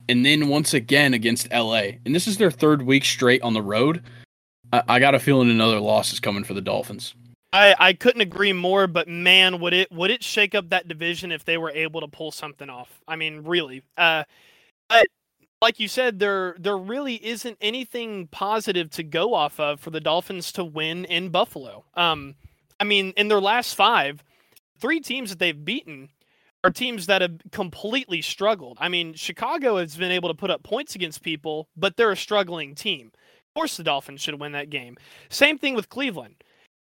And 0.09 0.25
then 0.25 0.47
once 0.47 0.73
again 0.73 1.13
against 1.13 1.51
LA. 1.51 1.99
And 2.05 2.15
this 2.15 2.27
is 2.27 2.37
their 2.37 2.51
third 2.51 2.81
week 2.81 3.05
straight 3.05 3.41
on 3.43 3.53
the 3.53 3.61
road. 3.61 4.03
I, 4.73 4.83
I 4.87 4.99
got 4.99 5.15
a 5.15 5.19
feeling 5.19 5.49
another 5.49 5.79
loss 5.79 6.11
is 6.11 6.19
coming 6.19 6.43
for 6.43 6.53
the 6.53 6.61
Dolphins. 6.61 7.13
I, 7.53 7.75
I 7.77 7.93
couldn't 7.93 8.21
agree 8.21 8.53
more, 8.53 8.87
but 8.87 9.07
man, 9.07 9.59
would 9.59 9.73
it 9.73 9.91
would 9.91 10.11
it 10.11 10.23
shake 10.23 10.55
up 10.55 10.69
that 10.69 10.87
division 10.87 11.31
if 11.31 11.45
they 11.45 11.57
were 11.57 11.71
able 11.71 12.01
to 12.01 12.07
pull 12.07 12.31
something 12.31 12.69
off? 12.69 13.01
I 13.07 13.15
mean, 13.15 13.43
really. 13.43 13.83
Uh, 13.97 14.23
but 14.89 15.07
like 15.61 15.79
you 15.79 15.87
said, 15.87 16.19
there 16.19 16.55
there 16.57 16.77
really 16.77 17.23
isn't 17.25 17.57
anything 17.61 18.27
positive 18.27 18.89
to 18.91 19.03
go 19.03 19.33
off 19.33 19.59
of 19.59 19.79
for 19.79 19.91
the 19.91 20.01
Dolphins 20.01 20.51
to 20.53 20.63
win 20.63 21.05
in 21.05 21.29
Buffalo. 21.29 21.85
Um, 21.93 22.35
I 22.79 22.83
mean, 22.83 23.13
in 23.15 23.27
their 23.27 23.41
last 23.41 23.75
five, 23.75 24.23
three 24.79 24.99
teams 24.99 25.29
that 25.29 25.39
they've 25.39 25.65
beaten 25.65 26.09
are 26.63 26.71
teams 26.71 27.05
that 27.05 27.21
have 27.21 27.39
completely 27.51 28.21
struggled. 28.21 28.77
I 28.81 28.89
mean, 28.89 29.13
Chicago 29.13 29.77
has 29.77 29.95
been 29.95 30.11
able 30.11 30.29
to 30.29 30.35
put 30.35 30.49
up 30.49 30.63
points 30.63 30.95
against 30.95 31.21
people, 31.21 31.69
but 31.75 31.95
they're 31.95 32.11
a 32.11 32.17
struggling 32.17 32.75
team. 32.75 33.11
Of 33.13 33.53
course, 33.53 33.77
the 33.77 33.83
Dolphins 33.83 34.21
should 34.21 34.39
win 34.39 34.51
that 34.53 34.69
game. 34.69 34.97
Same 35.29 35.57
thing 35.57 35.75
with 35.75 35.89
Cleveland. 35.89 36.43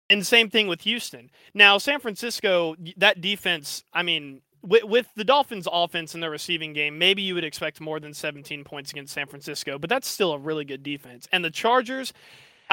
And 0.09 0.25
same 0.25 0.49
thing 0.49 0.67
with 0.67 0.81
Houston. 0.81 1.31
Now, 1.53 1.77
San 1.77 1.99
Francisco, 1.99 2.75
that 2.97 3.21
defense, 3.21 3.83
I 3.93 4.03
mean, 4.03 4.41
with, 4.61 4.83
with 4.83 5.07
the 5.15 5.23
Dolphins' 5.23 5.67
offense 5.71 6.13
in 6.13 6.21
their 6.21 6.29
receiving 6.29 6.73
game, 6.73 6.97
maybe 6.97 7.21
you 7.21 7.35
would 7.35 7.43
expect 7.43 7.81
more 7.81 7.99
than 7.99 8.13
17 8.13 8.63
points 8.63 8.91
against 8.91 9.13
San 9.13 9.27
Francisco, 9.27 9.79
but 9.79 9.89
that's 9.89 10.07
still 10.07 10.33
a 10.33 10.37
really 10.37 10.65
good 10.65 10.83
defense. 10.83 11.27
And 11.31 11.43
the 11.43 11.49
Chargers, 11.49 12.13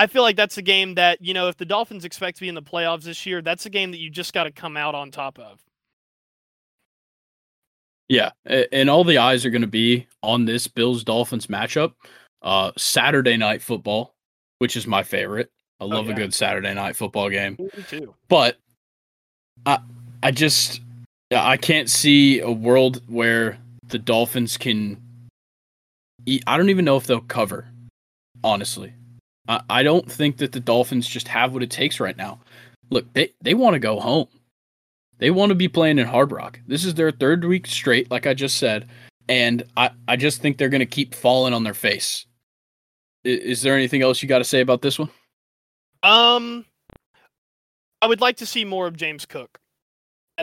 I 0.01 0.07
feel 0.07 0.23
like 0.23 0.37
that's 0.37 0.57
a 0.57 0.63
game 0.63 0.95
that, 0.95 1.21
you 1.21 1.35
know, 1.35 1.49
if 1.49 1.59
the 1.59 1.67
Dolphins 1.67 2.07
expect 2.07 2.39
to 2.39 2.41
be 2.41 2.49
in 2.49 2.55
the 2.55 2.63
playoffs 2.63 3.03
this 3.03 3.27
year, 3.27 3.43
that's 3.43 3.67
a 3.67 3.71
game 3.71 3.91
that 3.91 3.99
you 3.99 4.09
just 4.09 4.33
got 4.33 4.45
to 4.45 4.51
come 4.51 4.79
out 4.79 4.95
on 4.95 5.11
top 5.11 5.39
of. 5.39 5.61
Yeah, 8.09 8.31
and 8.47 8.89
all 8.89 9.05
the 9.05 9.19
eyes 9.19 9.45
are 9.45 9.51
going 9.51 9.61
to 9.61 9.69
be 9.69 10.07
on 10.23 10.47
this 10.47 10.67
Bills 10.67 11.05
Dolphins 11.05 11.49
matchup. 11.49 11.93
Uh, 12.41 12.73
Saturday 12.79 13.37
night 13.37 13.61
football, 13.61 14.15
which 14.57 14.75
is 14.75 14.87
my 14.87 15.03
favorite. 15.03 15.51
I 15.81 15.85
love 15.85 16.07
yeah. 16.07 16.13
a 16.13 16.17
good 16.17 16.33
Saturday 16.33 16.73
night 16.73 16.97
football 16.97 17.29
game. 17.29 17.59
Me 17.59 17.69
too. 17.87 18.15
but 18.29 18.57
I 19.67 19.81
I 20.23 20.31
just 20.31 20.81
I 21.31 21.59
can't 21.59 21.91
see 21.91 22.41
a 22.41 22.51
world 22.51 23.03
where 23.07 23.59
the 23.87 23.99
Dolphins 23.99 24.57
can. 24.57 24.99
I 26.47 26.57
don't 26.57 26.71
even 26.71 26.87
know 26.87 26.97
if 26.97 27.07
they'll 27.07 27.21
cover. 27.21 27.69
Honestly, 28.43 28.95
I, 29.51 29.61
I 29.69 29.83
don't 29.83 30.11
think 30.11 30.39
that 30.39 30.53
the 30.53 30.61
Dolphins 30.61 31.07
just 31.07 31.29
have 31.29 31.53
what 31.53 31.63
it 31.63 31.71
takes 31.71 32.01
right 32.01 32.17
now. 32.17 32.41
Look, 32.91 33.13
they 33.13 33.33
they 33.43 33.53
want 33.55 33.75
to 33.75 33.79
go 33.81 34.01
home. 34.01 34.29
They 35.19 35.31
want 35.31 35.51
to 35.51 35.55
be 35.55 35.69
playing 35.69 35.99
in 35.99 36.07
Hard 36.07 36.33
Rock. 36.33 36.59
This 36.67 36.85
is 36.87 36.95
their 36.95 37.11
third 37.11 37.45
week 37.45 37.67
straight, 37.67 38.11
like 38.11 38.27
I 38.27 38.33
just 38.33 38.57
said, 38.57 38.89
and 39.29 39.63
I 39.77 39.91
I 40.09 40.17
just 40.17 40.41
think 40.41 40.57
they're 40.57 40.71
gonna 40.71 40.87
keep 40.87 41.15
falling 41.15 41.53
on 41.53 41.65
their 41.65 41.75
face. 41.75 42.25
I- 43.27 43.29
Is 43.29 43.61
there 43.61 43.75
anything 43.77 44.01
else 44.01 44.23
you 44.23 44.29
got 44.29 44.39
to 44.39 44.45
say 44.45 44.61
about 44.61 44.81
this 44.81 44.99
one? 44.99 45.11
Um, 46.03 46.65
I 48.01 48.07
would 48.07 48.23
like 48.23 48.39
to 48.39 48.47
see 48.47 48.65
more 48.65 48.87
of 48.87 48.97
James 48.97 49.27
Cook. 49.27 49.59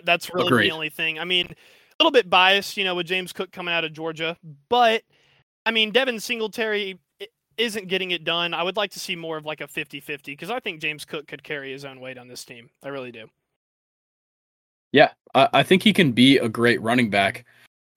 That's 0.03 0.31
really 0.31 0.47
Agreed. 0.47 0.67
the 0.69 0.73
only 0.75 0.89
thing. 0.89 1.17
I 1.17 1.23
mean, 1.25 1.47
a 1.47 1.55
little 2.03 2.11
bit 2.11 2.29
biased, 2.29 2.77
you 2.77 2.83
know, 2.83 2.93
with 2.93 3.07
James 3.07 3.33
Cook 3.33 3.51
coming 3.51 3.73
out 3.73 3.83
of 3.83 3.93
Georgia, 3.93 4.37
but 4.69 5.01
I 5.65 5.71
mean, 5.71 5.89
Devin 5.91 6.19
Singletary 6.19 6.99
isn't 7.57 7.87
getting 7.87 8.11
it 8.11 8.23
done. 8.23 8.53
I 8.53 8.63
would 8.63 8.77
like 8.77 8.91
to 8.91 8.99
see 8.99 9.15
more 9.15 9.37
of 9.37 9.45
like 9.45 9.61
a 9.61 9.67
50-50 9.67 10.25
because 10.25 10.49
I 10.49 10.59
think 10.59 10.81
James 10.81 11.05
Cook 11.05 11.27
could 11.27 11.43
carry 11.43 11.71
his 11.71 11.85
own 11.85 11.99
weight 11.99 12.17
on 12.17 12.27
this 12.27 12.45
team. 12.45 12.69
I 12.83 12.89
really 12.89 13.11
do. 13.11 13.27
Yeah, 14.91 15.11
I, 15.33 15.49
I 15.53 15.63
think 15.63 15.83
he 15.83 15.93
can 15.93 16.11
be 16.11 16.37
a 16.37 16.49
great 16.49 16.81
running 16.81 17.09
back. 17.09 17.45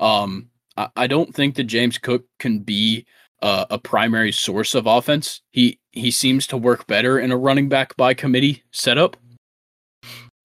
Um, 0.00 0.50
I, 0.76 0.88
I 0.96 1.06
don't 1.06 1.34
think 1.34 1.54
that 1.56 1.64
James 1.64 1.98
Cook 1.98 2.24
can 2.38 2.60
be 2.60 3.06
uh, 3.42 3.66
a 3.70 3.78
primary 3.78 4.32
source 4.32 4.74
of 4.74 4.86
offense. 4.86 5.40
He 5.50 5.78
he 5.92 6.10
seems 6.10 6.46
to 6.48 6.56
work 6.56 6.86
better 6.86 7.18
in 7.18 7.32
a 7.32 7.36
running 7.36 7.68
back 7.68 7.96
by 7.96 8.14
committee 8.14 8.62
setup. 8.70 9.16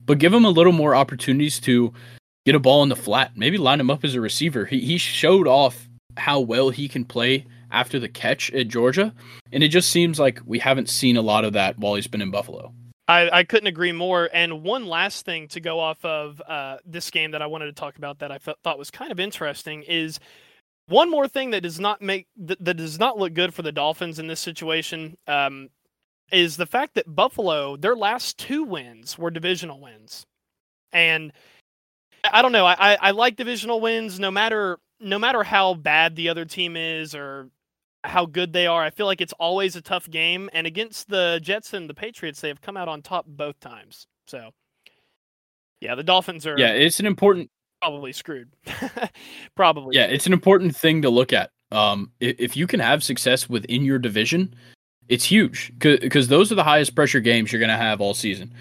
But 0.04 0.20
give 0.20 0.34
him 0.34 0.46
a 0.46 0.50
little 0.50 0.72
more 0.72 0.96
opportunities 0.96 1.60
to 1.62 1.94
get 2.46 2.56
a 2.56 2.60
ball 2.60 2.84
in 2.84 2.90
the 2.90 2.96
flat. 2.96 3.32
Maybe 3.36 3.58
line 3.58 3.80
him 3.80 3.90
up 3.90 4.04
as 4.04 4.16
a 4.16 4.22
receiver. 4.22 4.66
He 4.66 4.80
he 4.80 4.98
showed 4.98 5.48
off 5.48 5.90
how 6.18 6.40
well 6.40 6.70
he 6.70 6.88
can 6.88 7.06
play 7.06 7.46
after 7.76 8.00
the 8.00 8.08
catch 8.08 8.52
at 8.54 8.70
Georgia, 8.70 9.14
and 9.52 9.64
it 9.64 9.68
just 9.68 9.92
seems 9.92 10.20
like 10.20 10.40
we 10.46 10.60
haven't 10.60 10.90
seen 10.90 11.18
a 11.18 11.22
lot 11.22 11.44
of 11.44 11.54
that 11.54 11.78
while 11.78 11.96
he's 11.96 12.08
been 12.08 12.22
in 12.22 12.32
Buffalo. 12.32 12.74
I, 13.08 13.30
I 13.30 13.44
couldn't 13.44 13.68
agree 13.68 13.92
more. 13.92 14.30
And 14.34 14.64
one 14.64 14.88
last 14.88 15.26
thing 15.26 15.48
to 15.50 15.60
go 15.60 15.80
off 15.80 16.04
of 16.04 16.42
uh, 16.48 16.78
this 16.86 17.12
game 17.12 17.32
that 17.32 17.42
I 17.42 17.48
wanted 17.48 17.66
to 17.66 17.74
talk 17.74 17.98
about 17.98 18.20
that 18.20 18.32
I 18.32 18.40
thought 18.40 18.80
was 18.80 18.90
kind 18.90 19.12
of 19.12 19.20
interesting 19.20 19.84
is 19.84 20.20
one 20.88 21.12
more 21.12 21.28
thing 21.28 21.52
that 21.52 21.62
does 21.62 21.80
not 21.80 22.02
make 22.02 22.28
that, 22.38 22.64
that 22.64 22.76
does 22.76 22.98
not 22.98 23.18
look 23.18 23.34
good 23.34 23.54
for 23.54 23.62
the 23.62 23.72
Dolphins 23.72 24.20
in 24.20 24.28
this 24.28 24.40
situation 24.40 25.18
um, 25.28 25.70
is 26.32 26.58
the 26.58 26.66
fact 26.66 26.96
that 26.96 27.14
Buffalo 27.14 27.76
their 27.76 27.96
last 27.96 28.38
two 28.38 28.64
wins 28.64 29.18
were 29.18 29.32
divisional 29.32 29.80
wins, 29.80 30.26
and 30.94 31.34
I 32.32 32.42
don't 32.42 32.52
know. 32.52 32.66
I, 32.66 32.98
I 33.00 33.12
like 33.12 33.36
divisional 33.36 33.82
wins 33.82 34.20
no 34.20 34.32
matter 34.32 34.80
no 35.00 35.20
matter 35.20 35.44
how 35.44 35.74
bad 35.74 36.16
the 36.16 36.30
other 36.30 36.46
team 36.46 36.76
is 36.76 37.14
or 37.16 37.50
how 38.06 38.26
good 38.26 38.54
they 38.54 38.68
are. 38.68 38.84
I 38.84 38.90
feel 38.90 39.06
like 39.06 39.22
it's 39.22 39.34
always 39.34 39.76
a 39.76 39.82
tough 39.82 40.10
game. 40.10 40.50
And 40.54 40.66
against 40.68 41.10
the 41.10 41.40
Jets 41.42 41.74
and 41.74 41.90
the 41.90 41.94
Patriots, 41.94 42.42
they 42.42 42.48
have 42.48 42.62
come 42.62 42.78
out 42.78 42.88
on 42.88 43.02
top 43.02 43.26
both 43.28 43.60
times. 43.60 44.08
So, 44.28 44.52
yeah, 45.82 45.96
the 45.96 46.04
Dolphins 46.04 46.48
are. 46.48 46.58
Yeah, 46.58 46.72
it's 46.72 47.00
an 47.00 47.06
important. 47.06 47.50
Probably 47.82 48.14
screwed. 48.14 48.50
probably. 49.56 49.96
Yeah, 49.96 50.06
it's 50.06 50.26
an 50.26 50.34
important 50.34 50.76
thing 50.76 51.02
to 51.02 51.10
look 51.10 51.34
at. 51.34 51.52
Um, 51.72 52.12
if 52.20 52.56
you 52.56 52.68
can 52.68 52.80
have 52.80 53.04
success 53.04 53.50
within 53.50 53.84
your 53.84 54.00
division, 54.00 54.56
it's 55.10 55.26
huge 55.26 55.74
because 55.78 56.28
those 56.28 56.52
are 56.52 56.56
the 56.56 56.64
highest 56.64 56.96
pressure 56.96 57.20
games 57.20 57.52
you're 57.52 57.60
going 57.60 57.70
to 57.70 57.78
have 57.78 58.02
all 58.02 58.14
season. 58.14 58.54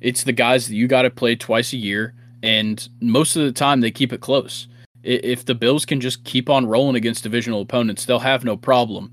It's 0.00 0.24
the 0.24 0.32
guys 0.32 0.68
that 0.68 0.74
you 0.74 0.88
got 0.88 1.02
to 1.02 1.10
play 1.10 1.36
twice 1.36 1.72
a 1.72 1.76
year, 1.76 2.14
and 2.42 2.88
most 3.00 3.36
of 3.36 3.44
the 3.44 3.52
time 3.52 3.80
they 3.80 3.90
keep 3.90 4.12
it 4.12 4.20
close 4.20 4.66
if 5.02 5.44
the 5.44 5.54
Bills 5.54 5.84
can 5.84 6.00
just 6.00 6.24
keep 6.24 6.48
on 6.48 6.66
rolling 6.66 6.96
against 6.96 7.22
divisional 7.22 7.60
opponents, 7.60 8.04
they'll 8.04 8.18
have 8.18 8.44
no 8.44 8.56
problem. 8.56 9.12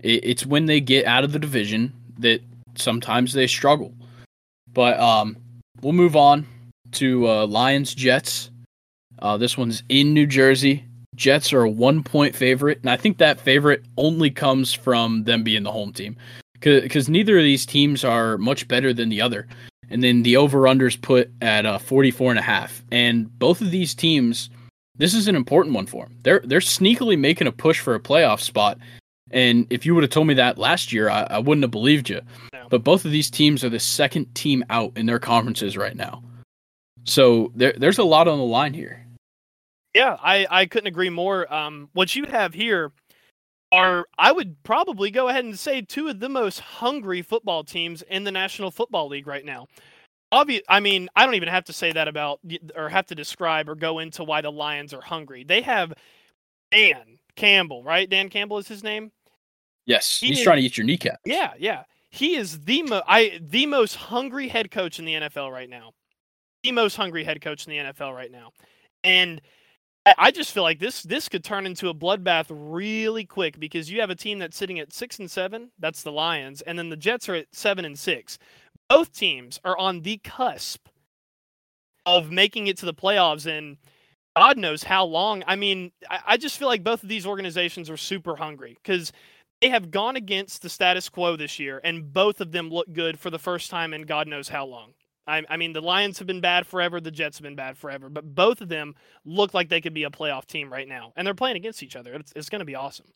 It's 0.00 0.46
when 0.46 0.66
they 0.66 0.80
get 0.80 1.06
out 1.06 1.24
of 1.24 1.32
the 1.32 1.38
division 1.38 1.92
that 2.18 2.42
sometimes 2.76 3.32
they 3.32 3.46
struggle. 3.46 3.94
But 4.72 4.98
um, 5.00 5.36
we'll 5.80 5.92
move 5.92 6.16
on 6.16 6.46
to 6.92 7.28
uh, 7.28 7.46
Lions 7.46 7.94
Jets. 7.94 8.50
Uh, 9.18 9.36
this 9.36 9.56
one's 9.56 9.82
in 9.88 10.12
New 10.12 10.26
Jersey. 10.26 10.84
Jets 11.14 11.52
are 11.52 11.62
a 11.62 11.70
one 11.70 12.02
point 12.02 12.36
favorite, 12.36 12.78
and 12.80 12.90
I 12.90 12.96
think 12.96 13.18
that 13.18 13.40
favorite 13.40 13.82
only 13.96 14.30
comes 14.30 14.74
from 14.74 15.24
them 15.24 15.42
being 15.42 15.62
the 15.62 15.72
home 15.72 15.92
team 15.92 16.16
because 16.60 17.08
neither 17.08 17.38
of 17.38 17.44
these 17.44 17.66
teams 17.66 18.04
are 18.04 18.38
much 18.38 18.68
better 18.68 18.92
than 18.92 19.08
the 19.08 19.20
other. 19.20 19.46
And 19.88 20.02
then 20.02 20.22
the 20.22 20.36
over 20.36 20.62
unders 20.62 21.00
put 21.00 21.30
at 21.40 21.64
uh, 21.64 21.78
44 21.78 22.32
and 22.32 22.38
a 22.38 22.42
half. 22.42 22.84
And 22.90 23.38
both 23.38 23.60
of 23.60 23.70
these 23.70 23.94
teams 23.94 24.50
this 24.98 25.14
is 25.14 25.28
an 25.28 25.36
important 25.36 25.74
one 25.74 25.86
for 25.86 26.04
them. 26.04 26.18
They're 26.22 26.42
they're 26.44 26.60
sneakily 26.60 27.18
making 27.18 27.46
a 27.46 27.52
push 27.52 27.80
for 27.80 27.94
a 27.94 28.00
playoff 28.00 28.40
spot. 28.40 28.78
And 29.30 29.66
if 29.70 29.84
you 29.84 29.94
would 29.94 30.04
have 30.04 30.10
told 30.10 30.28
me 30.28 30.34
that 30.34 30.56
last 30.56 30.92
year, 30.92 31.10
I, 31.10 31.22
I 31.24 31.38
wouldn't 31.38 31.64
have 31.64 31.72
believed 31.72 32.08
you. 32.08 32.20
No. 32.52 32.66
But 32.70 32.84
both 32.84 33.04
of 33.04 33.10
these 33.10 33.28
teams 33.28 33.64
are 33.64 33.68
the 33.68 33.80
second 33.80 34.32
team 34.34 34.64
out 34.70 34.92
in 34.96 35.06
their 35.06 35.18
conferences 35.18 35.76
right 35.76 35.96
now. 35.96 36.22
So 37.04 37.52
there, 37.54 37.74
there's 37.76 37.98
a 37.98 38.04
lot 38.04 38.28
on 38.28 38.38
the 38.38 38.44
line 38.44 38.72
here. 38.72 39.04
Yeah, 39.94 40.16
I, 40.22 40.46
I 40.50 40.66
couldn't 40.66 40.86
agree 40.86 41.10
more. 41.10 41.52
Um, 41.52 41.88
what 41.92 42.14
you 42.14 42.26
have 42.26 42.54
here 42.54 42.92
are, 43.72 44.06
I 44.18 44.30
would 44.30 44.62
probably 44.62 45.10
go 45.10 45.28
ahead 45.28 45.44
and 45.44 45.58
say, 45.58 45.80
two 45.80 46.08
of 46.08 46.20
the 46.20 46.28
most 46.28 46.60
hungry 46.60 47.22
football 47.22 47.64
teams 47.64 48.02
in 48.02 48.24
the 48.24 48.30
National 48.30 48.70
Football 48.70 49.08
League 49.08 49.26
right 49.26 49.44
now 49.44 49.66
obvious. 50.32 50.62
I 50.68 50.80
mean, 50.80 51.08
I 51.16 51.24
don't 51.24 51.34
even 51.34 51.48
have 51.48 51.64
to 51.64 51.72
say 51.72 51.92
that 51.92 52.08
about 52.08 52.40
or 52.74 52.88
have 52.88 53.06
to 53.06 53.14
describe 53.14 53.68
or 53.68 53.74
go 53.74 53.98
into 53.98 54.24
why 54.24 54.40
the 54.40 54.52
Lions 54.52 54.92
are 54.94 55.00
hungry. 55.00 55.44
They 55.44 55.62
have 55.62 55.92
Dan 56.70 57.18
Campbell, 57.36 57.82
right? 57.82 58.08
Dan 58.08 58.28
Campbell 58.28 58.58
is 58.58 58.68
his 58.68 58.82
name. 58.82 59.12
Yes, 59.84 60.18
he 60.18 60.28
he's 60.28 60.38
is, 60.38 60.44
trying 60.44 60.58
to 60.58 60.62
eat 60.62 60.76
your 60.76 60.86
kneecap. 60.86 61.20
Yeah, 61.24 61.52
yeah. 61.58 61.84
He 62.10 62.36
is 62.36 62.60
the 62.60 62.82
mo- 62.82 63.02
I 63.06 63.38
the 63.40 63.66
most 63.66 63.96
hungry 63.96 64.48
head 64.48 64.70
coach 64.70 64.98
in 64.98 65.04
the 65.04 65.14
NFL 65.14 65.52
right 65.52 65.70
now. 65.70 65.92
The 66.62 66.72
most 66.72 66.96
hungry 66.96 67.22
head 67.24 67.40
coach 67.40 67.66
in 67.66 67.70
the 67.70 67.92
NFL 67.92 68.14
right 68.14 68.32
now, 68.32 68.50
and 69.04 69.40
I 70.18 70.30
just 70.30 70.52
feel 70.52 70.62
like 70.62 70.80
this 70.80 71.02
this 71.02 71.28
could 71.28 71.44
turn 71.44 71.66
into 71.66 71.88
a 71.88 71.94
bloodbath 71.94 72.46
really 72.48 73.24
quick 73.24 73.60
because 73.60 73.90
you 73.90 74.00
have 74.00 74.10
a 74.10 74.14
team 74.14 74.38
that's 74.38 74.56
sitting 74.56 74.80
at 74.80 74.92
six 74.92 75.18
and 75.18 75.30
seven. 75.30 75.70
That's 75.78 76.02
the 76.02 76.12
Lions, 76.12 76.62
and 76.62 76.78
then 76.78 76.88
the 76.88 76.96
Jets 76.96 77.28
are 77.28 77.34
at 77.34 77.46
seven 77.52 77.84
and 77.84 77.98
six 77.98 78.38
both 78.88 79.12
teams 79.12 79.60
are 79.64 79.76
on 79.76 80.02
the 80.02 80.18
cusp 80.18 80.88
of 82.04 82.30
making 82.30 82.68
it 82.68 82.78
to 82.78 82.86
the 82.86 82.94
playoffs 82.94 83.46
and 83.46 83.76
God 84.36 84.58
knows 84.58 84.82
how 84.82 85.04
long. 85.04 85.42
I 85.46 85.56
mean, 85.56 85.92
I, 86.10 86.20
I 86.26 86.36
just 86.36 86.58
feel 86.58 86.68
like 86.68 86.84
both 86.84 87.02
of 87.02 87.08
these 87.08 87.26
organizations 87.26 87.88
are 87.88 87.96
super 87.96 88.36
hungry 88.36 88.76
because 88.82 89.10
they 89.62 89.70
have 89.70 89.90
gone 89.90 90.16
against 90.16 90.60
the 90.60 90.68
status 90.68 91.08
quo 91.08 91.36
this 91.36 91.58
year, 91.58 91.80
and 91.82 92.12
both 92.12 92.42
of 92.42 92.52
them 92.52 92.68
look 92.68 92.92
good 92.92 93.18
for 93.18 93.30
the 93.30 93.38
first 93.38 93.70
time 93.70 93.94
in 93.94 94.02
God 94.02 94.28
knows 94.28 94.48
how 94.48 94.66
long. 94.66 94.92
I, 95.26 95.42
I, 95.48 95.56
mean, 95.56 95.72
the 95.72 95.80
Lions 95.80 96.18
have 96.18 96.26
been 96.26 96.42
bad 96.42 96.66
forever, 96.66 97.00
the 97.00 97.10
Jets 97.10 97.38
have 97.38 97.42
been 97.42 97.56
bad 97.56 97.78
forever, 97.78 98.10
but 98.10 98.34
both 98.34 98.60
of 98.60 98.68
them 98.68 98.94
look 99.24 99.54
like 99.54 99.70
they 99.70 99.80
could 99.80 99.94
be 99.94 100.04
a 100.04 100.10
playoff 100.10 100.44
team 100.44 100.70
right 100.70 100.86
now, 100.86 101.12
and 101.16 101.26
they're 101.26 101.34
playing 101.34 101.56
against 101.56 101.82
each 101.82 101.96
other. 101.96 102.12
It's, 102.14 102.32
it's 102.36 102.50
going 102.50 102.60
to 102.60 102.66
be 102.66 102.74
awesome. 102.74 103.06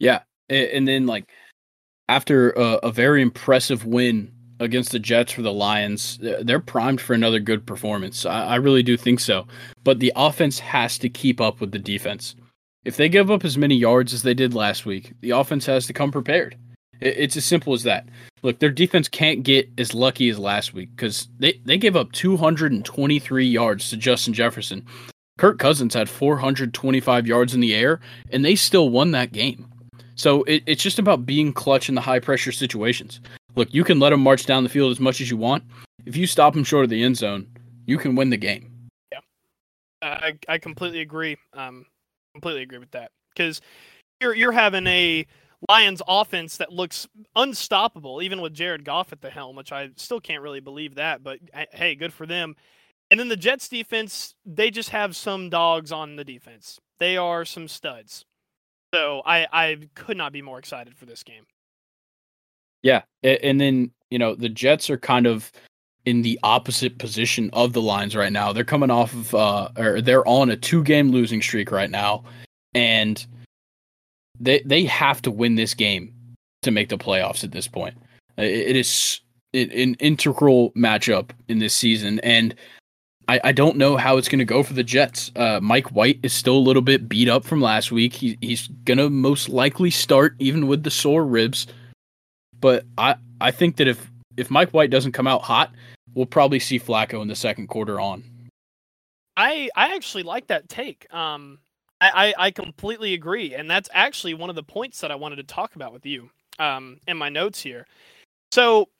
Yeah, 0.00 0.22
and 0.48 0.88
then 0.88 1.06
like 1.06 1.28
after 2.08 2.50
a, 2.50 2.80
a 2.82 2.92
very 2.92 3.22
impressive 3.22 3.86
win 3.86 4.32
against 4.60 4.92
the 4.92 4.98
Jets 4.98 5.32
for 5.32 5.42
the 5.42 5.52
Lions, 5.52 6.18
they're 6.20 6.60
primed 6.60 7.00
for 7.00 7.14
another 7.14 7.40
good 7.40 7.66
performance. 7.66 8.26
I, 8.26 8.46
I, 8.46 8.54
really 8.56 8.82
do 8.82 8.96
think 8.96 9.18
so. 9.18 9.46
But 9.82 9.98
the 9.98 10.12
offense 10.14 10.58
has 10.58 10.98
to 10.98 11.08
keep 11.08 11.40
up 11.40 11.60
with 11.60 11.72
the 11.72 11.78
defense. 11.78 12.36
If 12.84 12.96
they 12.96 13.08
give 13.08 13.30
up 13.30 13.44
as 13.44 13.58
many 13.58 13.74
yards 13.74 14.12
as 14.12 14.22
they 14.22 14.34
did 14.34 14.54
last 14.54 14.86
week, 14.86 15.14
the 15.22 15.30
offense 15.30 15.66
has 15.66 15.86
to 15.86 15.92
come 15.94 16.12
prepared. 16.12 16.56
It, 17.00 17.16
it's 17.18 17.36
as 17.36 17.44
simple 17.44 17.72
as 17.72 17.82
that. 17.84 18.08
Look, 18.42 18.58
their 18.58 18.70
defense 18.70 19.08
can't 19.08 19.42
get 19.42 19.68
as 19.78 19.94
lucky 19.94 20.28
as 20.28 20.38
last 20.38 20.74
week 20.74 20.90
because 20.94 21.28
they, 21.38 21.60
they 21.64 21.78
gave 21.78 21.96
up 21.96 22.12
223 22.12 23.46
yards 23.46 23.90
to 23.90 23.96
Justin 23.96 24.34
Jefferson. 24.34 24.86
Kirk 25.38 25.58
Cousins 25.58 25.94
had 25.94 26.10
425 26.10 27.26
yards 27.26 27.54
in 27.54 27.60
the 27.60 27.74
air, 27.74 28.00
and 28.30 28.44
they 28.44 28.54
still 28.54 28.90
won 28.90 29.12
that 29.12 29.32
game. 29.32 29.66
So 30.14 30.42
it, 30.42 30.62
it's 30.66 30.82
just 30.82 30.98
about 30.98 31.24
being 31.24 31.54
clutch 31.54 31.88
in 31.88 31.94
the 31.94 32.02
high 32.02 32.18
pressure 32.18 32.52
situations. 32.52 33.20
Look, 33.56 33.72
you 33.74 33.84
can 33.84 33.98
let 33.98 34.10
them 34.10 34.20
march 34.20 34.46
down 34.46 34.62
the 34.62 34.68
field 34.68 34.90
as 34.92 35.00
much 35.00 35.20
as 35.20 35.30
you 35.30 35.36
want. 35.36 35.64
If 36.06 36.16
you 36.16 36.26
stop 36.26 36.54
them 36.54 36.64
short 36.64 36.84
of 36.84 36.90
the 36.90 37.02
end 37.02 37.16
zone, 37.16 37.46
you 37.86 37.98
can 37.98 38.14
win 38.14 38.30
the 38.30 38.36
game. 38.36 38.70
Yeah, 39.12 39.20
I 40.02 40.38
I 40.48 40.58
completely 40.58 41.00
agree. 41.00 41.36
Um, 41.52 41.86
completely 42.34 42.62
agree 42.62 42.78
with 42.78 42.90
that 42.92 43.10
because 43.34 43.60
you're 44.20 44.34
you're 44.34 44.52
having 44.52 44.86
a 44.86 45.26
Lions 45.68 46.00
offense 46.08 46.56
that 46.56 46.72
looks 46.72 47.06
unstoppable, 47.36 48.22
even 48.22 48.40
with 48.40 48.54
Jared 48.54 48.84
Goff 48.84 49.12
at 49.12 49.20
the 49.20 49.30
helm, 49.30 49.56
which 49.56 49.72
I 49.72 49.90
still 49.96 50.20
can't 50.20 50.42
really 50.42 50.60
believe 50.60 50.94
that. 50.94 51.22
But 51.22 51.40
hey, 51.72 51.94
good 51.94 52.12
for 52.12 52.26
them. 52.26 52.56
And 53.10 53.18
then 53.18 53.28
the 53.28 53.36
Jets 53.36 53.68
defense, 53.68 54.34
they 54.46 54.70
just 54.70 54.90
have 54.90 55.16
some 55.16 55.50
dogs 55.50 55.90
on 55.90 56.16
the 56.16 56.24
defense. 56.24 56.78
They 56.98 57.16
are 57.16 57.44
some 57.44 57.68
studs. 57.68 58.24
So 58.94 59.22
I 59.26 59.46
I 59.52 59.78
could 59.94 60.16
not 60.16 60.32
be 60.32 60.42
more 60.42 60.58
excited 60.58 60.96
for 60.96 61.06
this 61.06 61.22
game. 61.22 61.44
Yeah, 62.82 63.02
and 63.22 63.60
then 63.60 63.90
you 64.10 64.18
know 64.18 64.34
the 64.34 64.48
Jets 64.48 64.90
are 64.90 64.98
kind 64.98 65.26
of 65.26 65.52
in 66.06 66.22
the 66.22 66.38
opposite 66.42 66.98
position 66.98 67.50
of 67.52 67.72
the 67.72 67.82
Lions 67.82 68.16
right 68.16 68.32
now. 68.32 68.52
They're 68.52 68.64
coming 68.64 68.90
off 68.90 69.12
of 69.12 69.34
uh, 69.34 69.68
or 69.76 70.00
they're 70.00 70.26
on 70.26 70.50
a 70.50 70.56
two 70.56 70.82
game 70.82 71.10
losing 71.10 71.42
streak 71.42 71.70
right 71.70 71.90
now, 71.90 72.24
and 72.74 73.24
they 74.38 74.62
they 74.64 74.84
have 74.84 75.22
to 75.22 75.30
win 75.30 75.56
this 75.56 75.74
game 75.74 76.14
to 76.62 76.70
make 76.70 76.88
the 76.88 76.98
playoffs 76.98 77.44
at 77.44 77.52
this 77.52 77.68
point. 77.68 77.96
It 78.36 78.76
is 78.76 79.20
an 79.52 79.94
integral 79.94 80.70
matchup 80.72 81.30
in 81.48 81.58
this 81.58 81.74
season, 81.74 82.20
and 82.20 82.54
I, 83.28 83.40
I 83.44 83.52
don't 83.52 83.76
know 83.76 83.96
how 83.96 84.16
it's 84.16 84.28
going 84.28 84.40
to 84.40 84.44
go 84.44 84.62
for 84.62 84.72
the 84.72 84.82
Jets. 84.82 85.30
Uh, 85.36 85.60
Mike 85.62 85.92
White 85.92 86.18
is 86.22 86.32
still 86.32 86.56
a 86.56 86.58
little 86.58 86.82
bit 86.82 87.08
beat 87.08 87.28
up 87.28 87.44
from 87.44 87.60
last 87.60 87.92
week. 87.92 88.14
He, 88.14 88.38
he's 88.40 88.66
going 88.84 88.98
to 88.98 89.10
most 89.10 89.48
likely 89.48 89.90
start 89.90 90.34
even 90.38 90.66
with 90.66 90.82
the 90.82 90.90
sore 90.90 91.24
ribs. 91.24 91.66
But 92.60 92.84
I 92.98 93.16
I 93.40 93.50
think 93.50 93.76
that 93.76 93.88
if 93.88 94.10
if 94.36 94.50
Mike 94.50 94.70
White 94.70 94.90
doesn't 94.90 95.12
come 95.12 95.26
out 95.26 95.42
hot, 95.42 95.72
we'll 96.14 96.26
probably 96.26 96.60
see 96.60 96.78
Flacco 96.78 97.22
in 97.22 97.28
the 97.28 97.36
second 97.36 97.68
quarter 97.68 98.00
on. 98.00 98.24
I 99.36 99.70
I 99.74 99.94
actually 99.94 100.22
like 100.22 100.48
that 100.48 100.68
take. 100.68 101.12
Um, 101.12 101.58
I, 102.00 102.34
I, 102.38 102.46
I 102.46 102.50
completely 102.50 103.14
agree, 103.14 103.54
and 103.54 103.70
that's 103.70 103.88
actually 103.92 104.34
one 104.34 104.50
of 104.50 104.56
the 104.56 104.62
points 104.62 105.00
that 105.00 105.10
I 105.10 105.14
wanted 105.14 105.36
to 105.36 105.42
talk 105.42 105.74
about 105.76 105.92
with 105.92 106.06
you. 106.06 106.30
Um, 106.58 106.98
in 107.08 107.16
my 107.16 107.30
notes 107.30 107.62
here. 107.62 107.86
So 108.52 108.90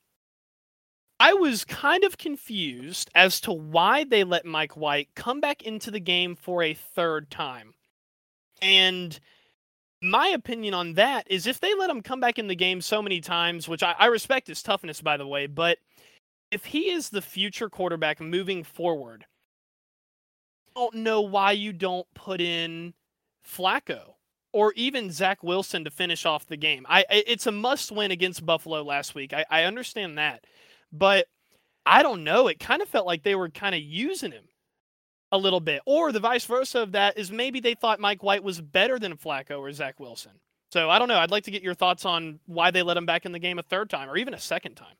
I 1.18 1.34
was 1.34 1.66
kind 1.66 2.04
of 2.04 2.16
confused 2.16 3.10
as 3.14 3.38
to 3.42 3.52
why 3.52 4.04
they 4.04 4.24
let 4.24 4.46
Mike 4.46 4.78
White 4.78 5.10
come 5.14 5.42
back 5.42 5.60
into 5.62 5.90
the 5.90 6.00
game 6.00 6.34
for 6.34 6.62
a 6.62 6.72
third 6.72 7.30
time. 7.30 7.74
And 8.62 9.20
my 10.02 10.28
opinion 10.28 10.74
on 10.74 10.94
that 10.94 11.30
is 11.30 11.46
if 11.46 11.60
they 11.60 11.74
let 11.74 11.90
him 11.90 12.02
come 12.02 12.20
back 12.20 12.38
in 12.38 12.46
the 12.48 12.54
game 12.56 12.80
so 12.80 13.02
many 13.02 13.20
times, 13.20 13.68
which 13.68 13.82
I, 13.82 13.94
I 13.98 14.06
respect 14.06 14.48
his 14.48 14.62
toughness, 14.62 15.00
by 15.00 15.16
the 15.16 15.26
way, 15.26 15.46
but 15.46 15.78
if 16.50 16.64
he 16.66 16.90
is 16.90 17.10
the 17.10 17.22
future 17.22 17.68
quarterback 17.70 18.20
moving 18.20 18.64
forward, 18.64 19.26
I 20.76 20.80
don't 20.80 20.96
know 20.96 21.20
why 21.20 21.52
you 21.52 21.72
don't 21.72 22.06
put 22.14 22.40
in 22.40 22.94
Flacco 23.46 24.14
or 24.52 24.72
even 24.74 25.10
Zach 25.10 25.42
Wilson 25.42 25.84
to 25.84 25.90
finish 25.90 26.26
off 26.26 26.46
the 26.46 26.56
game. 26.56 26.86
I 26.88 27.04
it's 27.10 27.46
a 27.46 27.52
must 27.52 27.92
win 27.92 28.10
against 28.10 28.44
Buffalo 28.46 28.82
last 28.82 29.14
week. 29.14 29.32
I, 29.32 29.44
I 29.50 29.64
understand 29.64 30.18
that. 30.18 30.44
but 30.92 31.26
I 31.86 32.02
don't 32.02 32.24
know. 32.24 32.48
It 32.48 32.60
kind 32.60 32.82
of 32.82 32.88
felt 32.88 33.06
like 33.06 33.22
they 33.22 33.34
were 33.34 33.50
kind 33.50 33.74
of 33.74 33.80
using 33.82 34.32
him 34.32 34.44
a 35.32 35.38
little 35.38 35.60
bit. 35.60 35.82
Or 35.86 36.12
the 36.12 36.20
vice 36.20 36.44
versa 36.44 36.80
of 36.80 36.92
that 36.92 37.18
is 37.18 37.30
maybe 37.30 37.60
they 37.60 37.74
thought 37.74 38.00
Mike 38.00 38.22
White 38.22 38.42
was 38.42 38.60
better 38.60 38.98
than 38.98 39.16
Flacco 39.16 39.58
or 39.58 39.72
Zach 39.72 40.00
Wilson. 40.00 40.32
So 40.72 40.88
I 40.88 40.98
don't 40.98 41.08
know. 41.08 41.18
I'd 41.18 41.30
like 41.30 41.44
to 41.44 41.50
get 41.50 41.62
your 41.62 41.74
thoughts 41.74 42.04
on 42.04 42.38
why 42.46 42.70
they 42.70 42.82
let 42.82 42.96
him 42.96 43.06
back 43.06 43.26
in 43.26 43.32
the 43.32 43.38
game 43.38 43.58
a 43.58 43.62
third 43.62 43.90
time 43.90 44.08
or 44.08 44.16
even 44.16 44.34
a 44.34 44.38
second 44.38 44.74
time. 44.74 44.94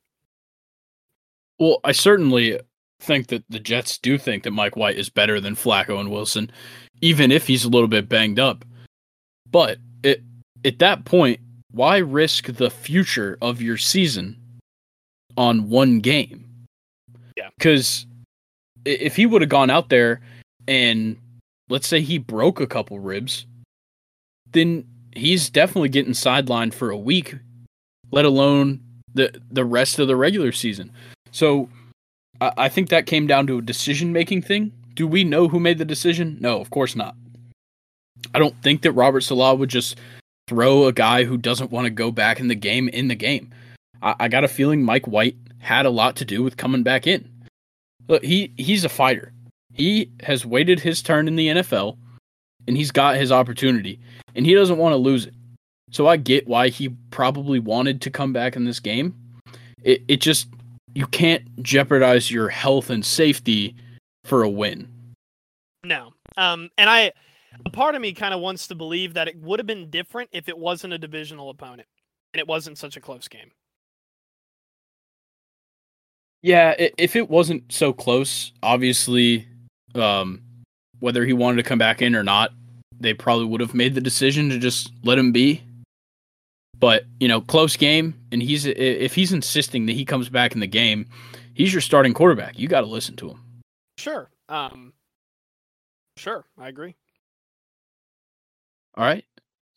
Well, 1.59 1.79
I 1.83 1.91
certainly 1.91 2.59
think 2.99 3.27
that 3.27 3.43
the 3.49 3.59
Jets 3.59 3.97
do 3.97 4.17
think 4.17 4.43
that 4.43 4.51
Mike 4.51 4.75
White 4.75 4.97
is 4.97 5.09
better 5.09 5.39
than 5.39 5.55
Flacco 5.55 5.99
and 5.99 6.11
Wilson, 6.11 6.51
even 7.01 7.31
if 7.31 7.47
he's 7.47 7.65
a 7.65 7.69
little 7.69 7.87
bit 7.87 8.09
banged 8.09 8.39
up. 8.39 8.65
But 9.49 9.77
it, 10.03 10.23
at 10.65 10.79
that 10.79 11.05
point, 11.05 11.39
why 11.71 11.97
risk 11.97 12.47
the 12.47 12.69
future 12.69 13.37
of 13.41 13.61
your 13.61 13.77
season 13.77 14.37
on 15.37 15.69
one 15.69 15.99
game? 15.99 16.45
Yeah. 17.37 17.49
Because 17.57 18.05
if 18.85 19.15
he 19.15 19.25
would 19.25 19.41
have 19.41 19.49
gone 19.49 19.69
out 19.69 19.89
there 19.89 20.21
and 20.67 21.17
let's 21.69 21.87
say 21.87 22.01
he 22.01 22.17
broke 22.17 22.59
a 22.59 22.67
couple 22.67 22.99
ribs, 22.99 23.45
then 24.51 24.85
he's 25.15 25.49
definitely 25.49 25.89
getting 25.89 26.13
sidelined 26.13 26.73
for 26.73 26.89
a 26.89 26.97
week, 26.97 27.35
let 28.11 28.25
alone 28.25 28.81
the 29.13 29.31
the 29.49 29.65
rest 29.65 29.99
of 29.99 30.07
the 30.07 30.15
regular 30.15 30.51
season. 30.51 30.91
So 31.31 31.69
I, 32.39 32.51
I 32.57 32.69
think 32.69 32.89
that 32.89 33.05
came 33.05 33.27
down 33.27 33.47
to 33.47 33.57
a 33.57 33.61
decision 33.61 34.13
making 34.13 34.41
thing. 34.43 34.71
Do 34.93 35.07
we 35.07 35.23
know 35.23 35.47
who 35.47 35.59
made 35.59 35.77
the 35.77 35.85
decision? 35.85 36.37
No, 36.41 36.59
of 36.59 36.69
course 36.69 36.95
not. 36.95 37.15
I 38.33 38.39
don't 38.39 38.61
think 38.61 38.81
that 38.81 38.91
Robert 38.91 39.21
Saleh 39.21 39.57
would 39.57 39.69
just 39.69 39.97
throw 40.47 40.85
a 40.85 40.93
guy 40.93 41.23
who 41.23 41.37
doesn't 41.37 41.71
want 41.71 41.85
to 41.85 41.89
go 41.89 42.11
back 42.11 42.39
in 42.39 42.47
the 42.47 42.55
game 42.55 42.89
in 42.89 43.07
the 43.07 43.15
game. 43.15 43.53
I, 44.01 44.15
I 44.21 44.27
got 44.27 44.43
a 44.43 44.49
feeling 44.49 44.83
Mike 44.83 45.07
White 45.07 45.37
had 45.59 45.85
a 45.85 45.89
lot 45.89 46.15
to 46.17 46.25
do 46.25 46.43
with 46.43 46.57
coming 46.57 46.83
back 46.83 47.07
in. 47.07 47.30
Look, 48.07 48.23
he 48.23 48.53
he's 48.57 48.83
a 48.83 48.89
fighter. 48.89 49.31
He 49.73 50.11
has 50.23 50.45
waited 50.45 50.79
his 50.79 51.01
turn 51.01 51.27
in 51.27 51.35
the 51.35 51.47
NFL 51.47 51.97
and 52.67 52.75
he's 52.75 52.91
got 52.91 53.15
his 53.15 53.31
opportunity 53.31 53.99
and 54.35 54.45
he 54.45 54.53
doesn't 54.53 54.77
want 54.77 54.93
to 54.93 54.97
lose 54.97 55.25
it. 55.25 55.33
So 55.91 56.07
I 56.07 56.17
get 56.17 56.47
why 56.47 56.69
he 56.69 56.89
probably 57.09 57.59
wanted 57.59 58.01
to 58.01 58.09
come 58.09 58.33
back 58.33 58.55
in 58.55 58.65
this 58.65 58.79
game. 58.79 59.15
It 59.83 60.03
it 60.07 60.21
just 60.21 60.47
you 60.93 61.07
can't 61.07 61.63
jeopardize 61.63 62.29
your 62.29 62.49
health 62.49 62.89
and 62.89 63.05
safety 63.05 63.75
for 64.23 64.43
a 64.43 64.49
win. 64.49 64.87
No. 65.83 66.13
Um 66.37 66.69
and 66.77 66.89
I 66.89 67.13
a 67.65 67.69
part 67.69 67.95
of 67.95 68.01
me 68.01 68.13
kind 68.13 68.33
of 68.33 68.39
wants 68.39 68.67
to 68.67 68.75
believe 68.75 69.13
that 69.13 69.27
it 69.27 69.37
would 69.37 69.59
have 69.59 69.67
been 69.67 69.89
different 69.89 70.29
if 70.31 70.49
it 70.49 70.57
wasn't 70.57 70.93
a 70.93 70.97
divisional 70.97 71.49
opponent 71.49 71.87
and 72.33 72.39
it 72.39 72.47
wasn't 72.47 72.77
such 72.77 72.97
a 72.97 73.01
close 73.01 73.27
game. 73.27 73.51
Yeah, 76.41 76.73
if 76.77 77.15
it 77.15 77.29
wasn't 77.29 77.71
so 77.71 77.93
close, 77.93 78.51
obviously, 78.63 79.47
um, 79.93 80.41
whether 80.99 81.25
he 81.25 81.33
wanted 81.33 81.57
to 81.57 81.63
come 81.63 81.77
back 81.77 82.01
in 82.01 82.15
or 82.15 82.23
not, 82.23 82.51
they 82.99 83.13
probably 83.13 83.45
would 83.45 83.61
have 83.61 83.73
made 83.73 83.95
the 83.95 84.01
decision 84.01 84.49
to 84.49 84.57
just 84.57 84.91
let 85.03 85.17
him 85.17 85.31
be. 85.31 85.61
But 86.79 87.05
you 87.19 87.27
know, 87.27 87.41
close 87.41 87.77
game, 87.77 88.15
and 88.31 88.41
he's 88.41 88.65
if 88.65 89.13
he's 89.13 89.31
insisting 89.31 89.85
that 89.85 89.93
he 89.93 90.03
comes 90.03 90.29
back 90.29 90.53
in 90.53 90.59
the 90.59 90.67
game, 90.67 91.05
he's 91.53 91.71
your 91.71 91.81
starting 91.81 92.13
quarterback. 92.13 92.57
You 92.57 92.67
got 92.67 92.81
to 92.81 92.87
listen 92.87 93.15
to 93.17 93.29
him. 93.29 93.39
Sure. 93.99 94.29
Um, 94.49 94.93
sure, 96.17 96.43
I 96.57 96.69
agree. 96.69 96.95
All 98.95 99.05
right. 99.05 99.23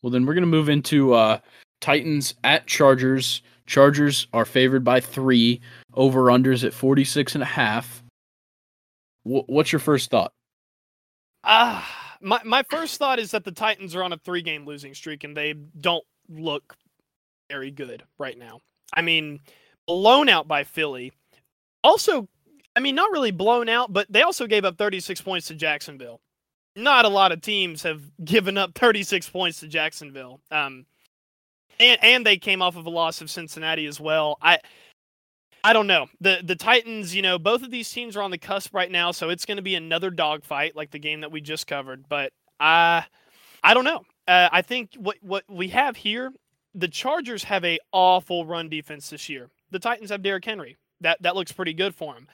Well, 0.02 0.10
then 0.10 0.24
we're 0.24 0.34
gonna 0.34 0.46
move 0.46 0.70
into 0.70 1.12
uh, 1.12 1.40
Titans 1.82 2.34
at 2.42 2.66
Chargers. 2.66 3.42
Chargers 3.66 4.26
are 4.32 4.44
favored 4.46 4.84
by 4.84 5.00
three. 5.00 5.60
Over 5.94 6.24
unders 6.24 6.64
at 6.64 6.74
46 6.74 7.34
and 7.34 7.42
a 7.42 7.46
half. 7.46 8.02
What's 9.22 9.72
your 9.72 9.80
first 9.80 10.10
thought? 10.10 10.32
Ah, 11.44 11.78
uh, 11.78 12.16
my 12.20 12.40
my 12.44 12.62
first 12.64 12.98
thought 12.98 13.18
is 13.18 13.30
that 13.30 13.44
the 13.44 13.52
Titans 13.52 13.94
are 13.94 14.02
on 14.02 14.12
a 14.12 14.18
three 14.18 14.42
game 14.42 14.66
losing 14.66 14.94
streak 14.94 15.24
and 15.24 15.36
they 15.36 15.52
don't 15.52 16.04
look 16.28 16.76
very 17.50 17.70
good 17.70 18.02
right 18.18 18.36
now. 18.36 18.60
I 18.92 19.02
mean, 19.02 19.40
blown 19.86 20.28
out 20.28 20.48
by 20.48 20.64
Philly. 20.64 21.12
Also, 21.82 22.28
I 22.74 22.80
mean, 22.80 22.94
not 22.94 23.10
really 23.12 23.30
blown 23.30 23.68
out, 23.68 23.92
but 23.92 24.10
they 24.10 24.22
also 24.22 24.46
gave 24.46 24.64
up 24.64 24.78
36 24.78 25.20
points 25.20 25.48
to 25.48 25.54
Jacksonville. 25.54 26.20
Not 26.76 27.04
a 27.04 27.08
lot 27.08 27.32
of 27.32 27.40
teams 27.40 27.82
have 27.82 28.02
given 28.24 28.58
up 28.58 28.74
36 28.74 29.28
points 29.28 29.60
to 29.60 29.68
Jacksonville. 29.68 30.40
Um, 30.50 30.86
and 31.80 31.98
and 32.02 32.26
they 32.26 32.36
came 32.36 32.62
off 32.62 32.76
of 32.76 32.86
a 32.86 32.90
loss 32.90 33.20
of 33.20 33.30
Cincinnati 33.30 33.86
as 33.86 34.00
well. 34.00 34.38
I 34.40 34.58
I 35.64 35.72
don't 35.72 35.86
know. 35.86 36.08
The 36.20 36.40
the 36.44 36.56
Titans, 36.56 37.14
you 37.14 37.22
know, 37.22 37.38
both 37.38 37.62
of 37.62 37.70
these 37.70 37.90
teams 37.90 38.16
are 38.16 38.22
on 38.22 38.30
the 38.30 38.38
cusp 38.38 38.74
right 38.74 38.90
now, 38.90 39.10
so 39.12 39.30
it's 39.30 39.46
going 39.46 39.56
to 39.56 39.62
be 39.62 39.74
another 39.74 40.10
dogfight 40.10 40.76
like 40.76 40.90
the 40.90 40.98
game 40.98 41.22
that 41.22 41.32
we 41.32 41.40
just 41.40 41.66
covered. 41.66 42.06
But 42.08 42.32
I 42.60 43.06
I 43.62 43.72
don't 43.72 43.84
know. 43.84 44.02
Uh, 44.28 44.50
I 44.52 44.60
think 44.60 44.90
what 44.96 45.16
what 45.22 45.44
we 45.48 45.68
have 45.68 45.96
here, 45.96 46.32
the 46.74 46.88
Chargers 46.88 47.44
have 47.44 47.64
a 47.64 47.78
awful 47.92 48.44
run 48.44 48.68
defense 48.68 49.08
this 49.08 49.28
year. 49.30 49.48
The 49.70 49.78
Titans 49.78 50.10
have 50.10 50.22
Derrick 50.22 50.44
Henry. 50.44 50.76
That 51.00 51.22
that 51.22 51.34
looks 51.34 51.50
pretty 51.50 51.72
good 51.72 51.94
for 51.94 52.14
him. 52.14 52.28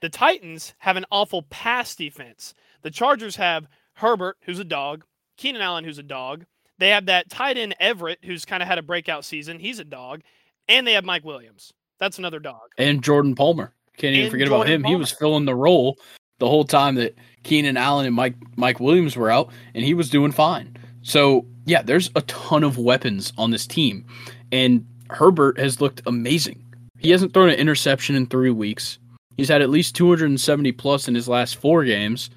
The 0.00 0.08
Titans 0.08 0.74
have 0.78 0.96
an 0.96 1.06
awful 1.10 1.42
pass 1.42 1.96
defense. 1.96 2.54
The 2.82 2.90
Chargers 2.90 3.36
have 3.36 3.66
Herbert, 3.94 4.36
who's 4.42 4.60
a 4.60 4.64
dog, 4.64 5.04
Keenan 5.36 5.62
Allen, 5.62 5.84
who's 5.84 5.98
a 5.98 6.04
dog, 6.04 6.44
they 6.78 6.90
have 6.90 7.06
that 7.06 7.30
tight 7.30 7.56
end 7.56 7.74
Everett, 7.80 8.18
who's 8.24 8.44
kind 8.44 8.62
of 8.62 8.68
had 8.68 8.78
a 8.78 8.82
breakout 8.82 9.24
season. 9.24 9.58
He's 9.58 9.78
a 9.78 9.84
dog, 9.84 10.22
and 10.68 10.86
they 10.86 10.92
have 10.92 11.04
Mike 11.04 11.24
Williams. 11.24 11.72
That's 11.98 12.18
another 12.18 12.40
dog. 12.40 12.70
And 12.78 13.02
Jordan 13.02 13.34
Palmer. 13.34 13.72
Can't 13.96 14.14
even 14.14 14.24
and 14.24 14.30
forget 14.32 14.48
Jordan 14.48 14.62
about 14.62 14.72
him. 14.72 14.82
Palmer. 14.82 14.96
He 14.96 14.98
was 14.98 15.12
filling 15.12 15.44
the 15.44 15.54
role 15.54 15.98
the 16.38 16.48
whole 16.48 16.64
time 16.64 16.96
that 16.96 17.16
Keenan 17.42 17.76
Allen 17.76 18.06
and 18.06 18.14
Mike 18.14 18.34
Mike 18.56 18.80
Williams 18.80 19.16
were 19.16 19.30
out, 19.30 19.50
and 19.74 19.84
he 19.84 19.94
was 19.94 20.10
doing 20.10 20.32
fine. 20.32 20.76
So 21.02 21.46
yeah, 21.66 21.82
there's 21.82 22.10
a 22.16 22.22
ton 22.22 22.64
of 22.64 22.78
weapons 22.78 23.32
on 23.38 23.50
this 23.50 23.66
team, 23.66 24.04
and 24.50 24.84
Herbert 25.10 25.58
has 25.58 25.80
looked 25.80 26.02
amazing. 26.06 26.62
He 26.98 27.10
hasn't 27.10 27.32
thrown 27.32 27.50
an 27.50 27.58
interception 27.58 28.16
in 28.16 28.26
three 28.26 28.50
weeks. 28.50 28.98
He's 29.36 29.48
had 29.48 29.62
at 29.62 29.70
least 29.70 29.94
270 29.96 30.72
plus 30.72 31.08
in 31.08 31.14
his 31.14 31.28
last 31.28 31.56
four 31.56 31.84
games, 31.84 32.30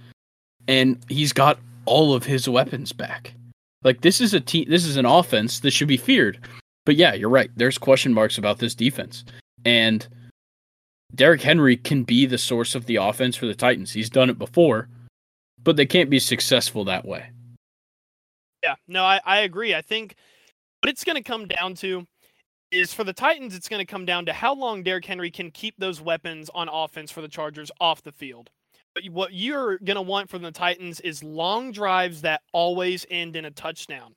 and 0.67 1.00
he's 1.10 1.32
got 1.34 1.60
all 1.86 2.13
of 2.13 2.26
his 2.26 2.50
weapons 2.50 2.91
back. 2.91 3.34
Like 3.84 4.02
this 4.02 4.20
is 4.22 4.34
a 4.34 4.39
team. 4.39 4.70
This 4.70 4.86
is 4.86 4.98
an 4.98 5.06
offense 5.06 5.62
that 5.62 5.72
should 5.72 5.88
be 5.88 5.98
feared. 5.98 6.39
But 6.86 6.96
yeah, 6.96 7.13
you're 7.13 7.30
right. 7.30 7.52
There's 7.56 7.78
question 7.78 8.13
marks 8.13 8.38
about 8.38 8.60
this 8.60 8.76
defense, 8.76 9.26
and 9.67 10.08
Derrick 11.13 11.41
Henry 11.41 11.75
can 11.75 12.06
be 12.06 12.25
the 12.25 12.38
source 12.38 12.73
of 12.73 12.86
the 12.86 12.95
offense 12.95 13.36
for 13.36 13.47
the 13.47 13.53
Titans. 13.53 13.91
He's 13.91 14.10
done 14.10 14.30
it 14.30 14.39
before, 14.39 14.88
but 15.62 15.75
they 15.75 15.86
can't 15.86 16.10
be 16.10 16.19
successful 16.19 16.86
that 16.86 17.03
way. 17.06 17.30
Yeah, 18.63 18.75
no, 18.88 19.03
I, 19.03 19.19
I 19.25 19.39
agree. 19.39 19.75
I 19.75 19.82
think 19.82 20.15
what 20.82 20.89
it's 20.89 21.03
going 21.03 21.17
to 21.17 21.21
come 21.21 21.47
down 21.47 21.75
to 21.75 22.08
is 22.71 22.93
for 22.93 23.03
the 23.03 23.12
Titans, 23.12 23.56
it's 23.56 23.67
going 23.67 23.86
to 23.86 23.86
come 23.86 24.06
down 24.06 24.25
to 24.27 24.34
how 24.34 24.56
long 24.56 24.84
Derrick 24.84 25.06
Henry 25.06 25.30
can 25.30 25.51
keep 25.51 25.75
those 25.77 25.99
weapons 25.99 26.49
on 26.56 26.69
offense 26.69 27.12
for 27.12 27.21
the 27.21 27.27
Chargers 27.27 27.69
off 27.82 28.01
the 28.03 28.12
field 28.13 28.49
But 28.95 29.03
what 29.12 29.34
you're 29.34 29.80
going 29.80 29.95
to 29.95 30.01
want 30.01 30.30
from 30.30 30.43
the 30.43 30.51
Titans 30.51 31.01
is 31.01 31.21
long 31.21 31.73
drives 31.73 32.21
that 32.21 32.41
always 32.53 33.06
end 33.10 33.36
in 33.36 33.43
a 33.43 33.51
touchdown. 33.51 34.15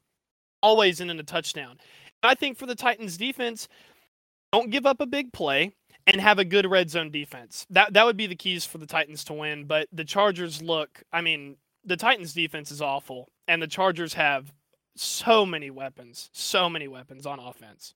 Always 0.63 1.01
end 1.01 1.11
in 1.11 1.19
a 1.19 1.25
touchdown. 1.25 1.79
I 2.23 2.35
think 2.35 2.59
for 2.59 2.67
the 2.67 2.75
Titans 2.75 3.17
defense, 3.17 3.67
don't 4.53 4.71
give 4.71 4.87
up 4.87 5.01
a 5.01 5.07
big 5.07 5.33
play 5.33 5.75
and 6.07 6.21
have 6.21 6.39
a 6.39 6.45
good 6.45 6.69
red 6.69 6.91
zone 6.91 7.11
defense. 7.11 7.67
That 7.71 7.93
that 7.95 8.05
would 8.05 8.17
be 8.17 8.27
the 8.27 8.37
keys 8.37 8.65
for 8.65 8.79
the 8.79 8.87
Titans 8.87 9.25
to 9.25 9.33
win, 9.33 9.65
but 9.65 9.89
the 9.93 10.05
Chargers 10.05 10.63
look, 10.63 11.03
I 11.13 11.21
mean, 11.21 11.57
the 11.85 11.97
Titans 11.97 12.35
defense 12.35 12.71
is 12.71 12.83
awful 12.83 13.31
and 13.49 13.63
the 13.63 13.67
Chargers 13.67 14.15
have 14.15 14.53
so 14.97 15.47
many 15.47 15.71
weapons, 15.71 16.31
so 16.33 16.69
many 16.69 16.89
weapons 16.89 17.27
on 17.27 17.39
offense. 17.39 17.95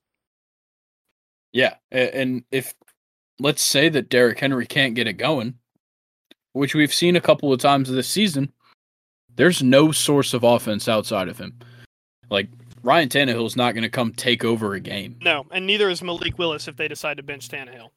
Yeah, 1.52 1.74
and 1.92 2.44
if 2.50 2.74
let's 3.38 3.62
say 3.62 3.88
that 3.88 4.08
Derrick 4.08 4.40
Henry 4.40 4.66
can't 4.66 4.94
get 4.94 5.06
it 5.06 5.14
going, 5.14 5.54
which 6.52 6.74
we've 6.74 6.94
seen 6.94 7.16
a 7.16 7.20
couple 7.20 7.52
of 7.52 7.60
times 7.60 7.90
this 7.90 8.08
season, 8.08 8.52
there's 9.36 9.62
no 9.62 9.92
source 9.92 10.34
of 10.34 10.44
offense 10.44 10.88
outside 10.88 11.28
of 11.28 11.38
him. 11.38 11.58
Like 12.30 12.48
Ryan 12.84 13.08
Tannehill 13.08 13.46
is 13.46 13.56
not 13.56 13.72
going 13.72 13.82
to 13.82 13.88
come 13.88 14.12
take 14.12 14.44
over 14.44 14.74
a 14.74 14.80
game. 14.80 15.16
No, 15.22 15.46
and 15.50 15.66
neither 15.66 15.88
is 15.88 16.02
Malik 16.02 16.38
Willis 16.38 16.68
if 16.68 16.76
they 16.76 16.86
decide 16.86 17.16
to 17.16 17.22
bench 17.22 17.48
Tannehill. 17.48 17.88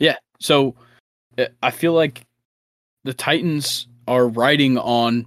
Yeah, 0.00 0.16
so 0.40 0.74
eh, 1.38 1.46
I 1.62 1.70
feel 1.70 1.92
like 1.92 2.26
the 3.04 3.14
Titans 3.14 3.86
are 4.08 4.28
riding 4.28 4.76
on 4.78 5.26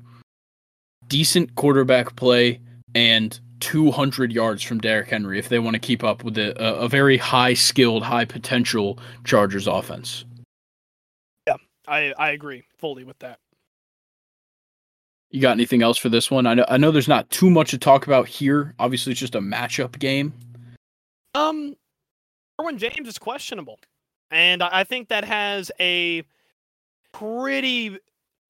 decent 1.07 1.55
quarterback 1.55 2.15
play 2.17 2.59
and 2.93 3.39
200 3.61 4.33
yards 4.33 4.63
from 4.63 4.79
Derrick 4.79 5.09
Henry 5.09 5.39
if 5.39 5.49
they 5.49 5.59
want 5.59 5.75
to 5.75 5.79
keep 5.79 6.03
up 6.03 6.23
with 6.23 6.37
a, 6.37 6.55
a 6.57 6.89
very 6.89 7.17
high 7.17 7.53
skilled, 7.53 8.03
high 8.03 8.25
potential 8.25 8.99
Chargers 9.23 9.65
offense. 9.65 10.25
Yeah, 11.47 11.55
I 11.87 12.13
I 12.17 12.31
agree 12.31 12.65
fully 12.77 13.05
with 13.05 13.19
that. 13.19 13.39
You 15.31 15.41
got 15.41 15.51
anything 15.51 15.83
else 15.83 15.97
for 15.97 16.09
this 16.09 16.31
one? 16.31 16.47
I 16.47 16.55
know 16.55 16.65
I 16.67 16.77
know 16.77 16.91
there's 16.91 17.07
not 17.07 17.29
too 17.29 17.49
much 17.49 17.71
to 17.71 17.77
talk 17.77 18.07
about 18.07 18.27
here. 18.27 18.73
Obviously, 18.79 19.11
it's 19.11 19.19
just 19.19 19.35
a 19.35 19.41
matchup 19.41 19.99
game. 19.99 20.33
Um, 21.35 21.75
Derwin 22.59 22.77
James 22.77 23.07
is 23.07 23.19
questionable, 23.19 23.79
and 24.31 24.63
I 24.63 24.83
think 24.83 25.09
that 25.09 25.23
has 25.23 25.71
a 25.79 26.23
pretty 27.13 27.99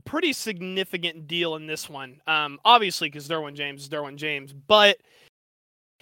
pretty 0.06 0.34
significant 0.34 1.28
deal 1.28 1.56
in 1.56 1.68
this 1.68 1.90
one. 1.90 2.22
Um, 2.28 2.60
obviously, 2.64 3.10
because 3.10 3.28
Derwin 3.28 3.56
James 3.56 3.84
is 3.84 3.90
Derwin 3.90 4.16
James, 4.16 4.54
but 4.54 4.98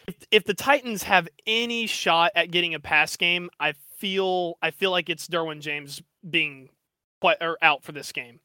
if, 0.07 0.15
if 0.31 0.43
the 0.45 0.53
Titans 0.53 1.03
have 1.03 1.27
any 1.45 1.87
shot 1.87 2.31
at 2.35 2.51
getting 2.51 2.75
a 2.75 2.79
pass 2.79 3.17
game, 3.17 3.49
I 3.59 3.73
feel 3.97 4.57
I 4.61 4.71
feel 4.71 4.91
like 4.91 5.09
it's 5.09 5.27
Derwin 5.27 5.59
James 5.59 6.01
being 6.29 6.69
quite 7.19 7.37
or 7.41 7.57
out 7.63 7.83
for 7.83 7.91
this 7.91 8.11
game. 8.11 8.39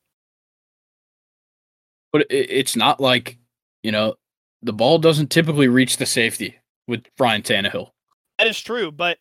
But 2.13 2.27
it's 2.31 2.77
not 2.77 3.01
like 3.01 3.39
you 3.83 3.93
know 3.93 4.15
the 4.63 4.73
ball 4.73 4.99
doesn't 4.99 5.31
typically 5.31 5.69
reach 5.69 5.97
the 5.97 6.07
safety 6.07 6.57
with 6.87 7.05
Brian 7.17 7.43
Tannehill. 7.43 7.91
That 8.39 8.47
is 8.49 8.61
true, 8.61 8.91
but 8.91 9.19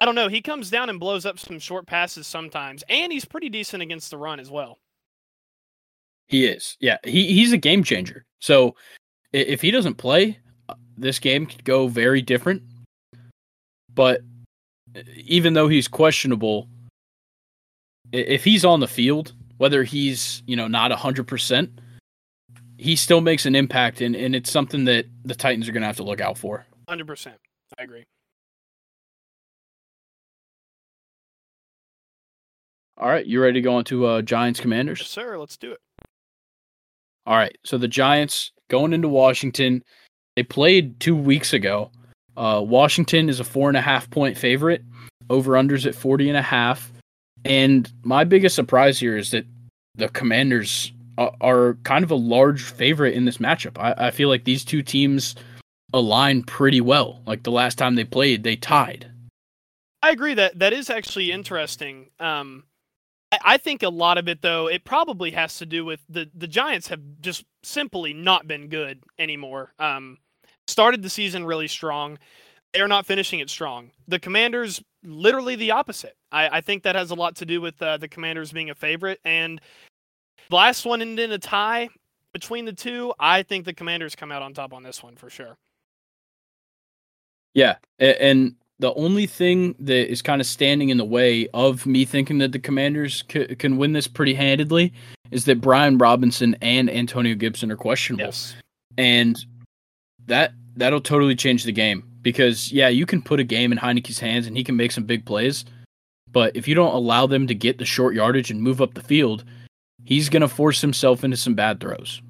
I 0.00 0.04
don't 0.04 0.14
know. 0.14 0.28
He 0.28 0.42
comes 0.42 0.70
down 0.70 0.90
and 0.90 0.98
blows 0.98 1.26
up 1.26 1.38
some 1.38 1.58
short 1.58 1.86
passes 1.86 2.26
sometimes, 2.26 2.82
and 2.88 3.12
he's 3.12 3.24
pretty 3.24 3.48
decent 3.48 3.82
against 3.82 4.10
the 4.10 4.18
run 4.18 4.40
as 4.40 4.50
well. 4.50 4.78
He 6.28 6.46
is. 6.46 6.76
Yeah, 6.80 6.98
he 7.04 7.32
he's 7.32 7.52
a 7.52 7.58
game 7.58 7.84
changer. 7.84 8.24
So 8.40 8.74
if 9.32 9.60
he 9.60 9.70
doesn't 9.70 9.94
play, 9.94 10.38
uh, 10.68 10.74
this 10.96 11.18
game 11.18 11.46
could 11.46 11.64
go 11.64 11.86
very 11.86 12.22
different. 12.22 12.62
But 13.94 14.22
even 15.16 15.54
though 15.54 15.68
he's 15.68 15.88
questionable, 15.88 16.68
if 18.12 18.44
he's 18.44 18.64
on 18.64 18.80
the 18.80 18.88
field, 18.88 19.32
whether 19.58 19.84
he's 19.84 20.42
you 20.46 20.56
know 20.56 20.66
not 20.66 20.90
hundred 20.92 21.26
percent, 21.28 21.80
he 22.84 22.96
still 22.96 23.22
makes 23.22 23.46
an 23.46 23.56
impact, 23.56 24.02
and 24.02 24.14
and 24.14 24.36
it's 24.36 24.50
something 24.50 24.84
that 24.84 25.06
the 25.24 25.34
Titans 25.34 25.66
are 25.66 25.72
going 25.72 25.80
to 25.80 25.86
have 25.86 25.96
to 25.96 26.02
look 26.02 26.20
out 26.20 26.36
for. 26.36 26.66
Hundred 26.86 27.06
percent, 27.06 27.36
I 27.78 27.82
agree. 27.82 28.04
All 32.98 33.08
right, 33.08 33.24
you 33.24 33.40
ready 33.40 33.54
to 33.54 33.60
go 33.62 33.76
on 33.76 33.84
to 33.84 34.04
uh, 34.04 34.22
Giants 34.22 34.60
Commanders? 34.60 35.00
Yes, 35.00 35.08
sir. 35.08 35.38
Let's 35.38 35.56
do 35.56 35.72
it. 35.72 35.78
All 37.26 37.36
right, 37.36 37.56
so 37.64 37.78
the 37.78 37.88
Giants 37.88 38.52
going 38.68 38.92
into 38.92 39.08
Washington, 39.08 39.82
they 40.36 40.42
played 40.42 41.00
two 41.00 41.16
weeks 41.16 41.54
ago. 41.54 41.90
Uh, 42.36 42.62
Washington 42.62 43.30
is 43.30 43.40
a 43.40 43.44
four 43.44 43.68
and 43.68 43.78
a 43.78 43.80
half 43.80 44.10
point 44.10 44.36
favorite. 44.36 44.82
Over 45.30 45.52
unders 45.52 45.86
at 45.86 45.94
40 45.94 46.28
and 46.28 46.36
a 46.36 46.42
half. 46.42 46.92
And 47.46 47.90
my 48.02 48.24
biggest 48.24 48.54
surprise 48.54 49.00
here 49.00 49.16
is 49.16 49.30
that 49.30 49.46
the 49.94 50.10
Commanders 50.10 50.92
are, 51.18 51.74
kind 51.84 52.04
of 52.04 52.10
a 52.10 52.16
large 52.16 52.62
favorite 52.62 53.14
in 53.14 53.24
this 53.24 53.38
matchup. 53.38 53.78
I, 53.78 54.08
I 54.08 54.10
feel 54.10 54.28
like 54.28 54.44
these 54.44 54.64
two 54.64 54.82
teams 54.82 55.34
align 55.92 56.42
pretty 56.42 56.80
well. 56.80 57.20
Like 57.26 57.42
the 57.42 57.50
last 57.50 57.78
time 57.78 57.94
they 57.94 58.04
played, 58.04 58.42
they 58.42 58.56
tied. 58.56 59.10
I 60.02 60.10
agree 60.10 60.34
that 60.34 60.58
that 60.58 60.72
is 60.72 60.90
actually 60.90 61.32
interesting. 61.32 62.10
Um, 62.20 62.64
I 63.42 63.56
think 63.56 63.82
a 63.82 63.88
lot 63.88 64.18
of 64.18 64.28
it, 64.28 64.42
though, 64.42 64.68
it 64.68 64.84
probably 64.84 65.30
has 65.32 65.56
to 65.58 65.66
do 65.66 65.84
with 65.84 66.00
the 66.08 66.30
the 66.34 66.46
Giants 66.46 66.88
have 66.88 67.00
just 67.20 67.44
simply 67.62 68.12
not 68.12 68.46
been 68.46 68.68
good 68.68 69.02
anymore. 69.18 69.72
Um, 69.78 70.18
started 70.68 71.02
the 71.02 71.10
season 71.10 71.44
really 71.44 71.68
strong. 71.68 72.18
They're 72.72 72.88
not 72.88 73.06
finishing 73.06 73.40
it 73.40 73.50
strong. 73.50 73.90
The 74.08 74.18
Commanders, 74.18 74.82
literally 75.04 75.56
the 75.56 75.70
opposite. 75.70 76.16
I, 76.32 76.58
I 76.58 76.60
think 76.60 76.82
that 76.82 76.96
has 76.96 77.10
a 77.10 77.14
lot 77.14 77.36
to 77.36 77.46
do 77.46 77.60
with 77.60 77.80
uh, 77.80 77.96
the 77.96 78.08
Commanders 78.08 78.52
being 78.52 78.70
a 78.70 78.74
favorite. 78.74 79.20
And 79.24 79.60
the 80.50 80.56
last 80.56 80.84
one 80.84 81.02
ended 81.02 81.18
in 81.26 81.32
a 81.32 81.38
tie 81.38 81.88
between 82.32 82.64
the 82.64 82.72
two. 82.72 83.12
I 83.18 83.42
think 83.42 83.64
the 83.64 83.74
Commanders 83.74 84.14
come 84.14 84.30
out 84.30 84.42
on 84.42 84.54
top 84.54 84.72
on 84.72 84.82
this 84.82 85.02
one 85.02 85.16
for 85.16 85.30
sure. 85.30 85.56
Yeah, 87.54 87.76
and 87.98 88.56
the 88.80 88.92
only 88.94 89.26
thing 89.26 89.76
that 89.78 90.10
is 90.10 90.20
kind 90.20 90.40
of 90.40 90.46
standing 90.46 90.88
in 90.88 90.96
the 90.96 91.04
way 91.04 91.48
of 91.54 91.86
me 91.86 92.04
thinking 92.04 92.38
that 92.38 92.52
the 92.52 92.58
Commanders 92.58 93.22
c- 93.30 93.54
can 93.54 93.76
win 93.76 93.92
this 93.92 94.08
pretty 94.08 94.34
handedly 94.34 94.92
is 95.30 95.44
that 95.44 95.60
Brian 95.60 95.96
Robinson 95.96 96.56
and 96.60 96.90
Antonio 96.90 97.34
Gibson 97.34 97.70
are 97.70 97.76
questionable, 97.76 98.24
yes. 98.24 98.54
and 98.98 99.38
that 100.26 100.52
that'll 100.76 101.00
totally 101.00 101.36
change 101.36 101.62
the 101.62 101.72
game 101.72 102.04
because 102.22 102.72
yeah, 102.72 102.88
you 102.88 103.06
can 103.06 103.22
put 103.22 103.38
a 103.38 103.44
game 103.44 103.70
in 103.70 103.78
Heinicke's 103.78 104.18
hands 104.18 104.48
and 104.48 104.56
he 104.56 104.64
can 104.64 104.76
make 104.76 104.90
some 104.90 105.04
big 105.04 105.24
plays, 105.24 105.64
but 106.32 106.56
if 106.56 106.66
you 106.66 106.74
don't 106.74 106.94
allow 106.94 107.26
them 107.26 107.46
to 107.46 107.54
get 107.54 107.78
the 107.78 107.84
short 107.84 108.14
yardage 108.14 108.50
and 108.50 108.60
move 108.60 108.82
up 108.82 108.94
the 108.94 109.02
field, 109.02 109.44
he's 110.04 110.28
going 110.28 110.42
to 110.42 110.48
force 110.48 110.80
himself 110.80 111.24
into 111.24 111.36
some 111.36 111.54
bad 111.54 111.80
throws. 111.80 112.22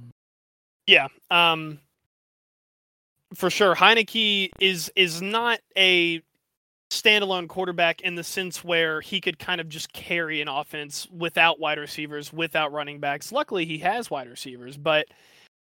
Yeah, 0.87 1.09
um, 1.31 1.79
for 3.35 3.51
sure. 3.51 3.75
Heinicke 3.75 4.51
is 4.61 4.93
is 4.97 5.23
not 5.23 5.61
a 5.77 6.23
standalone 6.91 7.49
quarterback 7.49 8.01
in 8.03 8.15
the 8.15 8.25
sense 8.25 8.63
where 8.63 9.01
he 9.01 9.21
could 9.21 9.39
kind 9.39 9.61
of 9.61 9.69
just 9.69 9.93
carry 9.93 10.41
an 10.41 10.49
offense 10.49 11.09
without 11.11 11.59
wide 11.59 11.79
receivers, 11.79 12.33
without 12.33 12.73
running 12.73 13.01
backs. 13.01 13.33
Luckily, 13.33 13.65
he 13.65 13.79
has 13.79 14.11
wide 14.11 14.29
receivers, 14.29 14.77
but 14.77 15.07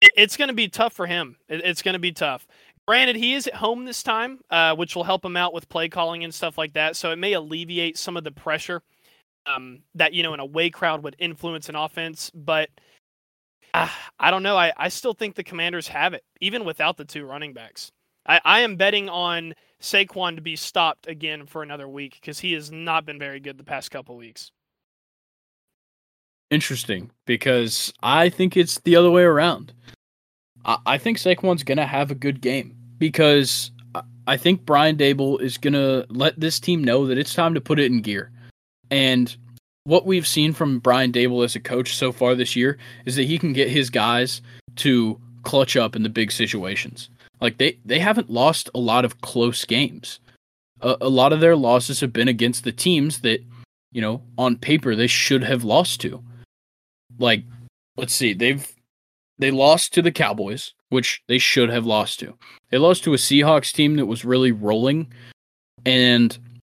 it's 0.02 0.36
going 0.36 0.50
to 0.50 0.54
be 0.54 0.68
tough 0.68 0.94
for 0.94 1.08
him. 1.08 1.38
It's 1.48 1.82
going 1.82 1.94
to 1.94 2.00
be 2.00 2.12
tough. 2.12 2.48
Granted, 2.88 3.16
he 3.16 3.34
is 3.34 3.48
at 3.48 3.56
home 3.56 3.86
this 3.86 4.04
time, 4.04 4.40
uh, 4.52 4.76
which 4.76 4.96
will 4.96 5.04
help 5.04 5.26
him 5.26 5.38
out 5.38 5.54
with 5.54 5.70
play 5.70 5.90
calling 5.90 6.24
and 6.24 6.34
stuff 6.34 6.58
like 6.58 6.74
that. 6.74 6.96
So 6.96 7.12
it 7.12 7.18
may 7.18 7.34
alleviate 7.34 7.98
some 7.98 8.18
of 8.18 8.24
the 8.24 8.32
pressure 8.32 8.82
um, 9.46 9.80
that 9.96 10.14
you 10.14 10.24
know 10.24 10.34
an 10.34 10.40
away 10.40 10.70
crowd 10.70 11.04
would 11.04 11.16
influence 11.20 11.70
an 11.70 11.76
offense. 11.76 12.32
But 12.34 12.70
uh, 13.74 13.90
I 14.20 14.32
don't 14.32 14.44
know. 14.44 14.58
I, 14.58 14.72
I 14.78 14.90
still 14.90 15.14
think 15.14 15.36
the 15.36 15.44
Commanders 15.44 15.88
have 15.90 16.14
it, 16.14 16.24
even 16.42 16.66
without 16.66 16.98
the 16.98 17.06
two 17.06 17.26
running 17.26 17.54
backs. 17.54 17.92
I, 18.26 18.42
I 18.44 18.60
am 18.62 18.76
betting 18.76 19.10
on 19.10 19.54
Saquon 19.82 20.36
to 20.36 20.42
be 20.42 20.56
stopped 20.56 21.08
again 21.08 21.46
for 21.46 21.62
another 21.62 21.88
week 21.88 22.18
because 22.20 22.40
he 22.40 22.54
has 22.54 22.72
not 22.72 23.06
been 23.06 23.20
very 23.20 23.40
good 23.40 23.58
the 23.58 23.64
past 23.64 23.92
couple 23.92 24.16
weeks. 24.16 24.52
Interesting, 26.52 27.12
because 27.26 27.94
I 28.02 28.30
think 28.30 28.56
it's 28.56 28.80
the 28.80 28.96
other 28.96 29.12
way 29.12 29.24
around. 29.24 29.74
I, 30.64 30.78
I 30.86 30.98
think 30.98 31.18
Saquon's 31.18 31.64
gonna 31.64 31.86
have 31.86 32.12
a 32.12 32.16
good 32.16 32.42
game 32.42 32.76
because 32.98 33.72
I 34.28 34.38
think 34.38 34.66
Brian 34.66 34.96
Daboll 34.96 35.42
is 35.42 35.58
gonna 35.58 36.06
let 36.10 36.40
this 36.40 36.60
team 36.60 36.84
know 36.84 37.06
that 37.08 37.18
it's 37.18 37.34
time 37.34 37.54
to 37.56 37.62
put 37.62 37.80
it 37.80 37.92
in 37.92 38.02
gear. 38.02 38.32
And 38.90 39.36
what 39.86 40.06
we've 40.06 40.28
seen 40.28 40.54
from 40.54 40.80
Brian 40.80 41.12
Daboll 41.12 41.46
as 41.46 41.56
a 41.56 41.60
coach 41.60 41.96
so 41.96 42.12
far 42.12 42.36
this 42.36 42.56
year 42.56 42.78
is 43.06 43.16
that 43.16 43.24
he 43.24 43.38
can 43.38 43.54
get 43.54 43.70
his 43.70 43.90
guys 43.90 44.42
to 44.78 45.20
clutch 45.44 45.78
up 45.78 45.96
in 45.96 46.04
the 46.04 46.10
big 46.10 46.32
situations. 46.32 47.10
Like 47.40 47.58
they 47.58 47.78
they 47.86 48.00
haven't 48.00 48.30
lost 48.30 48.70
a 48.74 48.80
lot 48.80 49.06
of 49.06 49.22
close 49.22 49.66
games. 49.66 50.20
A, 50.82 50.98
a 51.02 51.10
lot 51.10 51.34
of 51.34 51.40
their 51.40 51.56
losses 51.56 52.00
have 52.02 52.12
been 52.14 52.28
against 52.28 52.64
the 52.64 52.72
teams 52.72 53.22
that 53.22 53.44
you 53.92 54.02
know 54.02 54.24
on 54.38 54.58
paper 54.58 54.96
they 54.96 55.08
should 55.08 55.44
have 55.44 55.64
lost 55.64 56.02
to. 56.02 56.24
Like 57.20 57.44
let's 57.98 58.14
see, 58.14 58.34
they've 58.34 58.68
they 59.38 59.52
lost 59.52 59.94
to 59.94 60.02
the 60.02 60.12
Cowboys, 60.12 60.74
which 60.90 61.22
they 61.28 61.38
should 61.38 61.70
have 61.70 61.86
lost 61.86 62.20
to. 62.22 62.36
They 62.70 62.78
lost 62.78 63.04
to 63.04 63.14
a 63.14 63.18
Seahawks 63.18 63.72
team 63.72 63.98
that 63.98 64.06
was 64.06 64.26
really 64.26 64.52
rolling, 64.52 65.12
and 65.86 66.38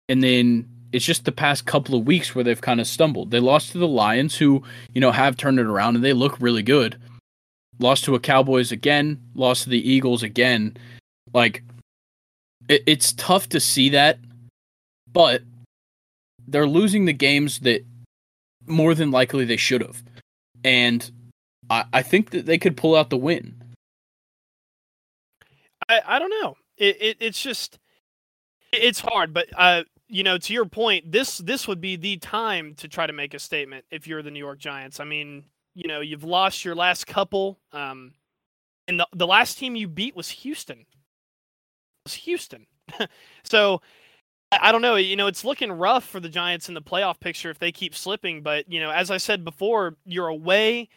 and 0.09 0.23
then 0.23 0.69
it's 0.93 1.05
just 1.05 1.25
the 1.25 1.33
past 1.33 1.67
couple 1.67 1.95
of 1.99 2.07
weeks 2.07 2.35
where 2.35 2.45
they've 2.45 2.61
kind 2.61 2.81
of 2.81 2.87
stumbled. 2.87 3.31
They 3.31 3.41
lost 3.41 3.73
to 3.73 3.79
the 3.79 3.89
Lions, 3.89 4.37
who 4.37 4.63
you 4.95 5.01
know 5.01 5.13
have 5.13 5.37
turned 5.37 5.59
it 5.59 5.67
around 5.67 5.97
and 5.97 6.05
they 6.05 6.13
look 6.13 6.41
really 6.41 6.63
good 6.63 6.97
lost 7.79 8.05
to 8.05 8.15
a 8.15 8.21
Cowboys 8.21 8.73
again, 8.73 9.21
lost 9.35 9.65
to 9.65 9.71
the 9.71 9.91
Eagles 9.91 10.23
again. 10.23 10.77
Like 11.33 11.63
it, 12.69 12.83
it's 12.87 13.13
tough 13.13 13.49
to 13.51 13.61
see 13.61 13.91
that, 13.91 14.19
but 15.11 15.43
they're 16.47 16.67
losing 16.67 17.05
the 17.05 17.13
games 17.13 17.61
that 17.61 17.85
more 18.67 18.95
than 18.95 19.11
likely 19.11 19.45
they 19.45 19.57
should 19.57 19.83
have. 19.83 20.03
And 20.65 21.11
I, 21.71 21.85
I 21.93 22.03
think 22.03 22.31
that 22.31 22.47
they 22.47 22.59
could 22.59 22.77
pull 22.77 22.97
out 22.97 23.11
the 23.11 23.17
win. 23.17 23.55
I, 25.89 26.01
I 26.07 26.19
don't 26.19 26.31
know. 26.31 26.57
It, 26.77 26.97
it 27.01 27.17
it's 27.21 27.43
just 27.43 27.79
it's 28.73 29.01
hard, 29.01 29.33
but 29.33 29.47
uh 29.57 29.85
you 30.09 30.23
know, 30.23 30.39
to 30.39 30.53
your 30.53 30.67
point, 30.67 31.11
this 31.11 31.39
this 31.39 31.67
would 31.69 31.81
be 31.81 31.97
the 31.97 32.17
time 32.19 32.75
to 32.77 32.89
try 32.89 33.07
to 33.07 33.13
make 33.13 33.35
a 33.35 33.39
statement 33.39 33.85
if 33.91 34.07
you're 34.07 34.23
the 34.23 34.31
New 34.31 34.39
York 34.39 34.59
Giants. 34.59 35.01
I 35.01 35.05
mean, 35.05 35.45
you 35.77 35.87
know 35.87 36.01
you've 36.01 36.25
lost 36.25 36.65
your 36.65 36.75
last 36.75 37.07
couple 37.07 37.61
um 37.71 38.15
and 38.89 38.99
the, 38.99 39.07
the 39.15 39.27
last 39.27 39.59
team 39.59 39.77
you 39.77 39.87
beat 39.87 40.17
was 40.17 40.29
houston. 40.29 40.81
It 40.81 40.87
was 42.05 42.15
houston. 42.15 42.67
So 43.45 43.81
I, 44.51 44.59
I 44.63 44.73
don't 44.73 44.83
know 44.83 44.97
you 44.97 45.15
know 45.15 45.27
it's 45.29 45.45
looking 45.45 45.71
rough 45.71 46.05
for 46.05 46.19
the 46.19 46.29
giants 46.29 46.69
in 46.69 46.75
the 46.75 46.83
playoff 46.83 47.21
picture 47.21 47.51
if 47.51 47.59
they 47.59 47.71
keep 47.71 47.95
slipping 47.95 48.43
but 48.43 48.71
you 48.73 48.81
know 48.81 48.91
as 48.91 49.11
i 49.11 49.19
said 49.19 49.45
before 49.45 49.97
you're 50.05 50.29
away. 50.29 50.89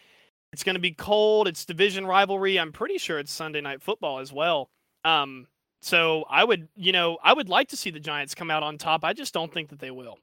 It's 0.51 0.63
going 0.63 0.73
to 0.73 0.81
be 0.81 0.93
cold. 0.93 1.47
It's 1.47 1.63
division 1.63 2.07
rivalry. 2.07 2.57
I'm 2.57 2.71
pretty 2.71 2.97
sure 2.97 3.19
it's 3.19 3.31
sunday 3.31 3.61
night 3.61 3.83
football 3.83 4.19
as 4.19 4.33
well. 4.33 4.69
Um 5.03 5.47
so 5.81 6.25
i 6.29 6.43
would 6.43 6.67
you 6.75 6.91
know 6.91 7.17
i 7.23 7.33
would 7.33 7.49
like 7.49 7.67
to 7.67 7.77
see 7.77 7.89
the 7.89 7.99
giants 7.99 8.35
come 8.35 8.51
out 8.51 8.63
on 8.63 8.77
top 8.77 9.03
i 9.03 9.13
just 9.13 9.33
don't 9.33 9.53
think 9.53 9.69
that 9.69 9.79
they 9.79 9.91
will 9.91 10.17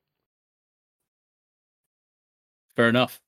fair 2.75 2.89
enough 2.89 3.21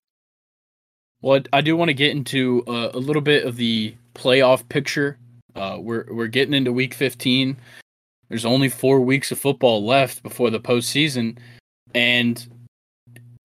well, 1.20 1.40
I 1.52 1.60
do 1.60 1.76
want 1.76 1.88
to 1.88 1.94
get 1.94 2.12
into 2.12 2.62
uh, 2.68 2.90
a 2.94 2.98
little 2.98 3.22
bit 3.22 3.44
of 3.44 3.56
the 3.56 3.94
playoff 4.14 4.68
picture. 4.68 5.18
Uh, 5.54 5.78
we're 5.80 6.04
we're 6.10 6.28
getting 6.28 6.54
into 6.54 6.72
week 6.72 6.94
15. 6.94 7.56
There's 8.28 8.44
only 8.44 8.68
four 8.68 9.00
weeks 9.00 9.32
of 9.32 9.38
football 9.38 9.84
left 9.84 10.22
before 10.22 10.50
the 10.50 10.60
postseason, 10.60 11.38
and 11.94 12.46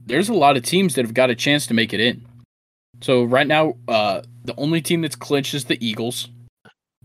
there's 0.06 0.30
a 0.30 0.34
lot 0.34 0.58
of 0.58 0.64
teams 0.64 0.96
that 0.96 1.06
have 1.06 1.14
got 1.16 1.32
a 1.32 1.36
chance 1.36 1.66
to 1.68 1.74
make 1.74 1.94
it 1.94 2.00
in. 2.00 2.24
So 3.02 3.24
right 3.24 3.48
now, 3.48 3.76
uh, 3.88 4.22
the 4.46 4.54
only 4.58 4.82
team 4.82 5.02
that's 5.02 5.16
clinched 5.16 5.54
is 5.54 5.66
the 5.66 5.84
Eagles. 5.86 6.30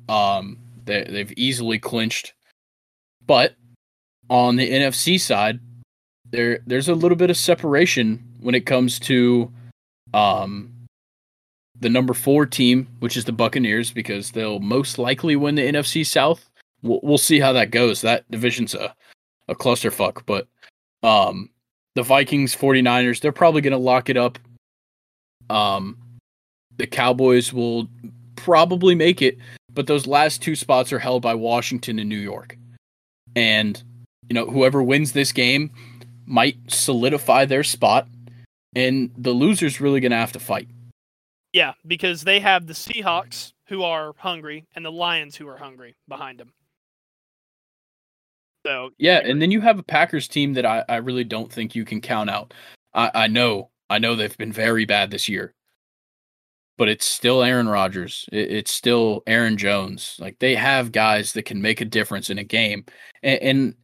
Um, 0.08 0.58
they, 0.88 1.04
they've 1.04 1.32
easily 1.36 1.78
clinched, 1.78 2.34
but 3.26 3.54
on 4.28 4.56
the 4.56 4.68
NFC 4.68 5.20
side, 5.20 5.60
there 6.30 6.60
there's 6.66 6.88
a 6.88 6.94
little 6.94 7.16
bit 7.16 7.30
of 7.30 7.36
separation 7.36 8.22
when 8.40 8.54
it 8.54 8.66
comes 8.66 8.98
to 9.00 9.50
um 10.12 10.72
the 11.80 11.88
number 11.88 12.14
four 12.14 12.44
team, 12.44 12.88
which 12.98 13.16
is 13.16 13.24
the 13.24 13.32
Buccaneers, 13.32 13.92
because 13.92 14.32
they'll 14.32 14.58
most 14.58 14.98
likely 14.98 15.36
win 15.36 15.54
the 15.54 15.62
NFC 15.62 16.04
South. 16.04 16.48
We'll, 16.82 17.00
we'll 17.02 17.18
see 17.18 17.38
how 17.38 17.52
that 17.52 17.70
goes. 17.70 18.00
That 18.00 18.28
division's 18.30 18.74
a, 18.74 18.94
a 19.46 19.54
clusterfuck, 19.54 20.22
but 20.26 20.48
um, 21.02 21.50
the 21.94 22.02
Vikings, 22.02 22.54
49ers, 22.56 23.20
they're 23.20 23.32
probably 23.32 23.60
going 23.60 23.72
to 23.72 23.78
lock 23.78 24.08
it 24.08 24.16
up. 24.16 24.38
Um, 25.50 25.96
the 26.76 26.86
Cowboys 26.86 27.52
will 27.52 27.88
probably 28.36 28.94
make 28.94 29.22
it, 29.22 29.38
but 29.78 29.86
those 29.86 30.08
last 30.08 30.42
two 30.42 30.56
spots 30.56 30.92
are 30.92 30.98
held 30.98 31.22
by 31.22 31.36
Washington 31.36 32.00
and 32.00 32.08
New 32.08 32.18
York. 32.18 32.58
And, 33.36 33.80
you 34.28 34.34
know, 34.34 34.44
whoever 34.46 34.82
wins 34.82 35.12
this 35.12 35.30
game 35.30 35.70
might 36.26 36.56
solidify 36.66 37.44
their 37.44 37.62
spot, 37.62 38.08
and 38.74 39.12
the 39.16 39.32
loser's 39.32 39.80
really 39.80 40.00
going 40.00 40.10
to 40.10 40.16
have 40.16 40.32
to 40.32 40.40
fight. 40.40 40.66
Yeah, 41.52 41.74
because 41.86 42.24
they 42.24 42.40
have 42.40 42.66
the 42.66 42.72
Seahawks 42.72 43.52
who 43.68 43.84
are 43.84 44.14
hungry 44.18 44.66
and 44.74 44.84
the 44.84 44.90
Lions 44.90 45.36
who 45.36 45.46
are 45.46 45.58
hungry 45.58 45.94
behind 46.08 46.40
them. 46.40 46.52
So 48.66 48.90
yeah, 48.98 49.20
and 49.22 49.40
then 49.40 49.52
you 49.52 49.60
have 49.60 49.78
a 49.78 49.84
Packers 49.84 50.26
team 50.26 50.54
that 50.54 50.66
I, 50.66 50.84
I 50.88 50.96
really 50.96 51.22
don't 51.22 51.52
think 51.52 51.76
you 51.76 51.84
can 51.84 52.00
count 52.00 52.30
out. 52.30 52.52
I, 52.94 53.12
I 53.14 53.26
know 53.28 53.70
I 53.88 54.00
know 54.00 54.16
they've 54.16 54.36
been 54.38 54.52
very 54.52 54.86
bad 54.86 55.12
this 55.12 55.28
year, 55.28 55.54
but 56.78 56.88
it's 56.88 57.04
still 57.04 57.42
Aaron 57.42 57.68
Rodgers. 57.68 58.26
It, 58.32 58.50
it's 58.50 58.70
still 58.70 59.22
Aaron 59.26 59.58
Jones. 59.58 60.16
Like 60.18 60.38
they 60.38 60.54
have 60.54 60.92
guys 60.92 61.34
that 61.34 61.44
can 61.44 61.60
make 61.60 61.82
a 61.82 61.84
difference 61.84 62.30
in 62.30 62.38
a 62.38 62.44
game, 62.44 62.86
and, 63.22 63.42
and 63.42 63.74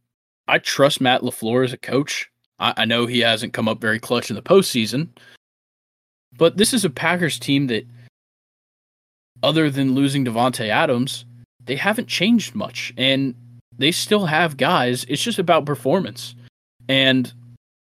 I 0.47 0.57
trust 0.57 1.01
Matt 1.01 1.21
LaFleur 1.21 1.63
as 1.63 1.73
a 1.73 1.77
coach. 1.77 2.31
I, 2.57 2.73
I 2.77 2.85
know 2.85 3.05
he 3.05 3.19
hasn't 3.19 3.53
come 3.53 3.67
up 3.67 3.79
very 3.79 3.99
clutch 3.99 4.31
in 4.31 4.35
the 4.35 4.41
postseason, 4.41 5.09
but 6.37 6.57
this 6.57 6.73
is 6.73 6.85
a 6.85 6.89
Packers 6.89 7.37
team 7.37 7.67
that, 7.67 7.85
other 9.43 9.69
than 9.69 9.93
losing 9.93 10.25
Davante 10.25 10.69
Adams, 10.69 11.25
they 11.63 11.75
haven't 11.75 12.07
changed 12.07 12.55
much, 12.55 12.93
and 12.97 13.35
they 13.77 13.91
still 13.91 14.25
have 14.25 14.57
guys. 14.57 15.05
It's 15.09 15.21
just 15.21 15.39
about 15.39 15.65
performance, 15.65 16.33
and 16.87 17.31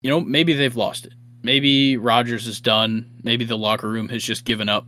you 0.01 0.09
know 0.09 0.19
maybe 0.19 0.53
they've 0.53 0.75
lost 0.75 1.05
it. 1.05 1.13
Maybe 1.43 1.97
Rodgers 1.97 2.47
is 2.47 2.61
done. 2.61 3.11
Maybe 3.21 3.43
the 3.45 3.57
locker 3.57 3.89
room 3.89 4.07
has 4.09 4.23
just 4.23 4.45
given 4.45 4.69
up. 4.69 4.87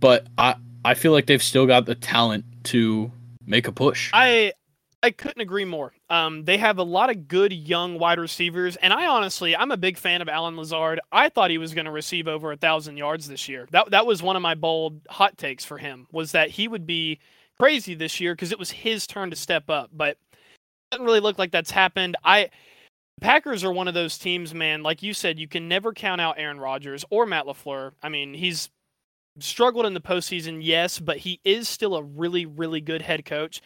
But 0.00 0.26
I 0.36 0.56
I 0.84 0.94
feel 0.94 1.12
like 1.12 1.26
they've 1.26 1.42
still 1.42 1.66
got 1.66 1.86
the 1.86 1.94
talent 1.94 2.44
to 2.64 3.10
make 3.46 3.66
a 3.66 3.72
push. 3.72 4.10
I 4.12 4.52
I 5.02 5.10
couldn't 5.12 5.40
agree 5.40 5.64
more. 5.64 5.92
Um, 6.10 6.44
they 6.44 6.58
have 6.58 6.78
a 6.78 6.82
lot 6.82 7.10
of 7.10 7.28
good 7.28 7.52
young 7.52 7.98
wide 7.98 8.18
receivers, 8.18 8.76
and 8.76 8.92
I 8.92 9.06
honestly, 9.06 9.54
I'm 9.54 9.70
a 9.70 9.76
big 9.76 9.96
fan 9.96 10.22
of 10.22 10.28
Allen 10.28 10.56
Lazard. 10.56 11.00
I 11.12 11.28
thought 11.28 11.50
he 11.50 11.58
was 11.58 11.72
going 11.72 11.84
to 11.84 11.92
receive 11.92 12.26
over 12.26 12.50
a 12.50 12.56
thousand 12.56 12.96
yards 12.96 13.28
this 13.28 13.48
year. 13.48 13.68
That 13.70 13.90
that 13.90 14.06
was 14.06 14.22
one 14.22 14.36
of 14.36 14.42
my 14.42 14.54
bold 14.54 15.00
hot 15.08 15.38
takes 15.38 15.64
for 15.64 15.78
him 15.78 16.06
was 16.10 16.32
that 16.32 16.50
he 16.50 16.66
would 16.66 16.86
be 16.86 17.20
crazy 17.58 17.94
this 17.94 18.20
year 18.20 18.34
because 18.34 18.52
it 18.52 18.58
was 18.58 18.70
his 18.70 19.06
turn 19.06 19.30
to 19.30 19.36
step 19.36 19.70
up. 19.70 19.90
But 19.92 20.10
it 20.10 20.18
doesn't 20.92 21.06
really 21.06 21.20
look 21.20 21.38
like 21.38 21.52
that's 21.52 21.70
happened. 21.70 22.16
I 22.24 22.50
Packers 23.20 23.64
are 23.64 23.72
one 23.72 23.88
of 23.88 23.94
those 23.94 24.18
teams, 24.18 24.54
man. 24.54 24.82
Like 24.82 25.02
you 25.02 25.12
said, 25.12 25.38
you 25.38 25.48
can 25.48 25.68
never 25.68 25.92
count 25.92 26.20
out 26.20 26.38
Aaron 26.38 26.60
Rodgers 26.60 27.04
or 27.10 27.26
Matt 27.26 27.46
LaFleur. 27.46 27.92
I 28.02 28.08
mean, 28.08 28.34
he's 28.34 28.68
struggled 29.42 29.86
in 29.86 29.94
the 29.94 30.00
postseason, 30.00 30.58
yes, 30.60 30.98
but 30.98 31.18
he 31.18 31.40
is 31.44 31.68
still 31.68 31.96
a 31.96 32.02
really, 32.02 32.46
really 32.46 32.80
good 32.80 33.02
head 33.02 33.24
coach 33.24 33.60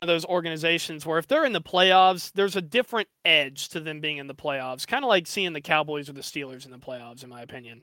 those 0.00 0.24
organizations 0.24 1.06
where 1.06 1.18
if 1.18 1.26
they're 1.26 1.44
in 1.44 1.52
the 1.52 1.60
playoffs, 1.60 2.32
there's 2.32 2.56
a 2.56 2.62
different 2.62 3.08
edge 3.24 3.68
to 3.68 3.80
them 3.80 4.00
being 4.00 4.18
in 4.18 4.26
the 4.26 4.34
playoffs. 4.34 4.86
Kind 4.86 5.04
of 5.04 5.08
like 5.08 5.26
seeing 5.26 5.52
the 5.52 5.60
Cowboys 5.60 6.08
or 6.08 6.12
the 6.12 6.22
Steelers 6.22 6.64
in 6.64 6.70
the 6.70 6.78
playoffs, 6.78 7.22
in 7.22 7.30
my 7.30 7.42
opinion. 7.42 7.82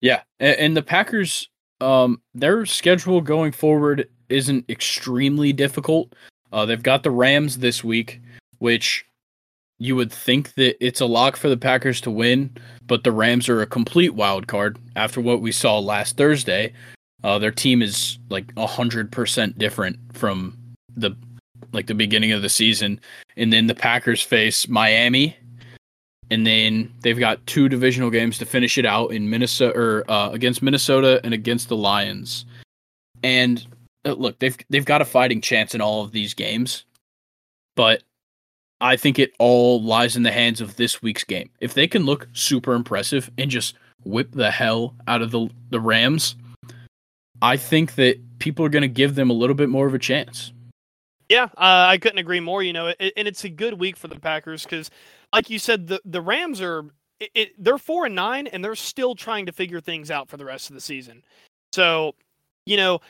Yeah, 0.00 0.22
and 0.38 0.76
the 0.76 0.82
Packers, 0.82 1.48
um, 1.80 2.22
their 2.34 2.64
schedule 2.64 3.20
going 3.20 3.52
forward 3.52 4.08
isn't 4.30 4.68
extremely 4.70 5.52
difficult. 5.52 6.14
Uh, 6.52 6.64
they've 6.64 6.82
got 6.82 7.02
the 7.02 7.10
Rams 7.10 7.58
this 7.58 7.84
week, 7.84 8.20
which 8.58 9.04
you 9.80 9.96
would 9.96 10.12
think 10.12 10.54
that 10.54 10.76
it's 10.84 11.00
a 11.00 11.06
lock 11.06 11.36
for 11.36 11.48
the 11.48 11.56
Packers 11.56 12.02
to 12.02 12.10
win, 12.10 12.50
but 12.86 13.02
the 13.02 13.10
Rams 13.10 13.48
are 13.48 13.62
a 13.62 13.66
complete 13.66 14.14
wild 14.14 14.46
card 14.46 14.78
after 14.94 15.22
what 15.22 15.40
we 15.40 15.50
saw 15.50 15.78
last 15.78 16.18
Thursday, 16.18 16.74
uh, 17.24 17.38
their 17.38 17.50
team 17.50 17.80
is 17.82 18.18
like 18.28 18.56
hundred 18.58 19.10
percent 19.10 19.58
different 19.58 19.98
from 20.12 20.56
the 20.94 21.10
like 21.72 21.86
the 21.86 21.94
beginning 21.94 22.32
of 22.32 22.42
the 22.42 22.48
season, 22.48 23.00
and 23.36 23.52
then 23.52 23.66
the 23.66 23.74
Packers 23.74 24.22
face 24.22 24.68
Miami, 24.68 25.34
and 26.30 26.46
then 26.46 26.92
they've 27.00 27.18
got 27.18 27.44
two 27.46 27.68
divisional 27.68 28.10
games 28.10 28.36
to 28.38 28.44
finish 28.44 28.76
it 28.76 28.84
out 28.84 29.12
in 29.12 29.30
Minnesota 29.30 29.78
or 29.78 30.10
uh, 30.10 30.28
against 30.30 30.62
Minnesota 30.62 31.20
and 31.24 31.32
against 31.32 31.68
the 31.68 31.76
Lions. 31.76 32.44
And 33.22 33.66
uh, 34.04 34.12
look, 34.12 34.38
they've 34.40 34.56
they've 34.68 34.84
got 34.84 35.00
a 35.00 35.06
fighting 35.06 35.40
chance 35.40 35.74
in 35.74 35.80
all 35.80 36.04
of 36.04 36.12
these 36.12 36.34
games, 36.34 36.84
but 37.76 38.02
I 38.80 38.96
think 38.96 39.18
it 39.18 39.32
all 39.38 39.82
lies 39.82 40.16
in 40.16 40.22
the 40.22 40.32
hands 40.32 40.60
of 40.60 40.76
this 40.76 41.02
week's 41.02 41.24
game. 41.24 41.50
If 41.60 41.74
they 41.74 41.86
can 41.86 42.04
look 42.04 42.28
super 42.32 42.74
impressive 42.74 43.30
and 43.36 43.50
just 43.50 43.74
whip 44.04 44.32
the 44.32 44.50
hell 44.50 44.94
out 45.06 45.22
of 45.22 45.30
the 45.30 45.48
the 45.70 45.80
Rams, 45.80 46.36
I 47.42 47.56
think 47.56 47.94
that 47.96 48.18
people 48.38 48.64
are 48.64 48.70
going 48.70 48.82
to 48.82 48.88
give 48.88 49.14
them 49.14 49.30
a 49.30 49.34
little 49.34 49.54
bit 49.54 49.68
more 49.68 49.86
of 49.86 49.94
a 49.94 49.98
chance. 49.98 50.52
Yeah, 51.28 51.44
uh, 51.56 51.86
I 51.88 51.98
couldn't 51.98 52.18
agree 52.18 52.40
more. 52.40 52.62
You 52.62 52.72
know, 52.72 52.88
it, 52.98 53.12
and 53.16 53.28
it's 53.28 53.44
a 53.44 53.48
good 53.48 53.74
week 53.74 53.96
for 53.96 54.08
the 54.08 54.18
Packers 54.18 54.64
because, 54.64 54.90
like 55.32 55.48
you 55.50 55.58
said, 55.58 55.86
the 55.86 56.00
the 56.04 56.20
Rams 56.20 56.60
are 56.60 56.86
it, 57.20 57.30
it, 57.34 57.64
they're 57.64 57.78
four 57.78 58.06
and 58.06 58.14
nine, 58.14 58.46
and 58.46 58.64
they're 58.64 58.74
still 58.74 59.14
trying 59.14 59.46
to 59.46 59.52
figure 59.52 59.80
things 59.80 60.10
out 60.10 60.28
for 60.28 60.36
the 60.36 60.44
rest 60.44 60.70
of 60.70 60.74
the 60.74 60.80
season. 60.80 61.22
So, 61.72 62.14
you 62.66 62.76
know, 62.76 63.00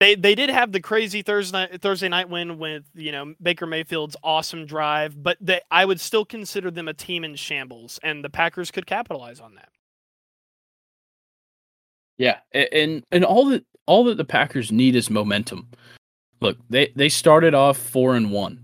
they 0.00 0.14
they 0.14 0.34
did 0.34 0.50
have 0.50 0.72
the 0.72 0.80
crazy 0.80 1.22
Thursday 1.22 1.68
Thursday 1.78 2.08
night 2.08 2.28
win 2.28 2.58
with 2.58 2.84
you 2.94 3.12
know 3.12 3.34
Baker 3.40 3.66
Mayfield's 3.66 4.16
awesome 4.24 4.66
drive, 4.66 5.22
but 5.22 5.36
they, 5.40 5.60
I 5.70 5.84
would 5.84 6.00
still 6.00 6.24
consider 6.24 6.70
them 6.70 6.88
a 6.88 6.94
team 6.94 7.22
in 7.22 7.36
shambles, 7.36 8.00
and 8.02 8.24
the 8.24 8.30
Packers 8.30 8.70
could 8.70 8.86
capitalize 8.86 9.40
on 9.40 9.54
that. 9.54 9.68
Yeah, 12.16 12.38
and 12.52 13.04
and 13.12 13.24
all 13.24 13.46
that 13.50 13.64
all 13.86 14.04
that 14.04 14.16
the 14.16 14.24
Packers 14.24 14.72
need 14.72 14.96
is 14.96 15.10
momentum. 15.10 15.68
Look, 16.40 16.56
they 16.70 16.92
they 16.96 17.10
started 17.10 17.54
off 17.54 17.76
4 17.76 18.16
and 18.16 18.30
1. 18.30 18.60